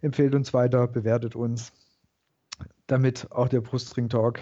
Empfehlt 0.01 0.33
uns 0.33 0.53
weiter, 0.53 0.87
bewertet 0.87 1.35
uns, 1.35 1.73
damit 2.87 3.27
auch 3.31 3.49
der 3.49 3.61
Brustring 3.61 4.09
Talk 4.09 4.39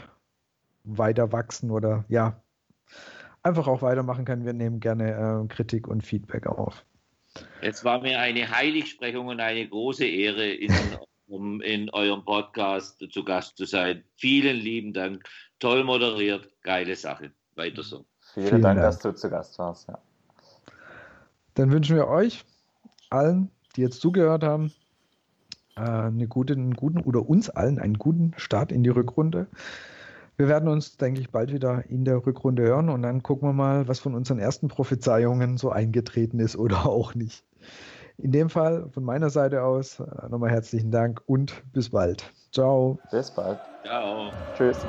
weiter 0.87 1.31
wachsen 1.31 1.71
oder 1.71 2.05
ja, 2.07 2.41
einfach 3.43 3.67
auch 3.67 3.81
weitermachen 3.81 4.25
kann. 4.25 4.45
Wir 4.45 4.53
nehmen 4.53 4.79
gerne 4.79 5.43
äh, 5.43 5.47
Kritik 5.47 5.87
und 5.87 6.01
Feedback 6.01 6.47
auf. 6.47 6.85
Es 7.61 7.83
war 7.83 8.01
mir 8.01 8.19
eine 8.19 8.49
Heiligsprechung 8.49 9.27
und 9.27 9.39
eine 9.39 9.67
große 9.67 10.05
Ehre, 10.05 10.47
in, 10.47 10.73
um 11.27 11.61
in 11.61 11.89
eurem 11.91 12.23
Podcast 12.23 13.05
zu 13.11 13.23
Gast 13.23 13.57
zu 13.57 13.65
sein. 13.65 14.03
Vielen 14.15 14.57
lieben 14.57 14.93
Dank. 14.93 15.27
Toll 15.59 15.83
moderiert, 15.83 16.49
geile 16.63 16.95
Sache. 16.95 17.31
Weiter 17.55 17.83
so. 17.83 18.05
Vielen, 18.33 18.47
Vielen 18.47 18.61
Dank, 18.61 18.79
Dank. 18.79 18.87
dass 18.87 18.99
du 18.99 19.13
zu 19.13 19.29
Gast 19.29 19.57
warst. 19.59 19.87
Ja. 19.87 19.99
Dann 21.55 21.71
wünschen 21.71 21.95
wir 21.95 22.07
euch 22.07 22.43
allen, 23.09 23.49
die 23.75 23.81
jetzt 23.81 24.01
zugehört 24.01 24.43
haben, 24.43 24.71
äh, 25.75 25.81
eine 25.81 26.27
gute, 26.27 26.53
einen 26.53 26.73
guten 26.73 26.99
oder 27.01 27.27
uns 27.27 27.49
allen 27.49 27.79
einen 27.79 27.97
guten 27.97 28.33
Start 28.37 28.71
in 28.71 28.83
die 28.83 28.89
Rückrunde. 28.89 29.47
Wir 30.37 30.47
werden 30.47 30.69
uns, 30.69 30.97
denke 30.97 31.19
ich, 31.19 31.31
bald 31.31 31.51
wieder 31.51 31.83
in 31.89 32.05
der 32.05 32.23
Rückrunde 32.23 32.61
hören 32.63 32.89
und 32.89 33.01
dann 33.01 33.23
gucken 33.23 33.49
wir 33.49 33.53
mal, 33.53 33.87
was 33.87 33.99
von 33.99 34.13
unseren 34.13 34.37
ersten 34.37 34.67
Prophezeiungen 34.67 35.57
so 35.57 35.71
eingetreten 35.71 36.39
ist 36.39 36.55
oder 36.57 36.85
auch 36.85 37.15
nicht. 37.15 37.43
In 38.19 38.31
dem 38.31 38.49
Fall 38.49 38.89
von 38.91 39.03
meiner 39.03 39.29
Seite 39.29 39.63
aus 39.63 39.99
äh, 39.99 40.29
nochmal 40.29 40.51
herzlichen 40.51 40.91
Dank 40.91 41.21
und 41.25 41.63
bis 41.73 41.89
bald. 41.89 42.31
Ciao. 42.51 42.99
Bis 43.11 43.31
bald. 43.31 43.59
Ciao. 43.83 44.31
Tschüss. 44.53 44.85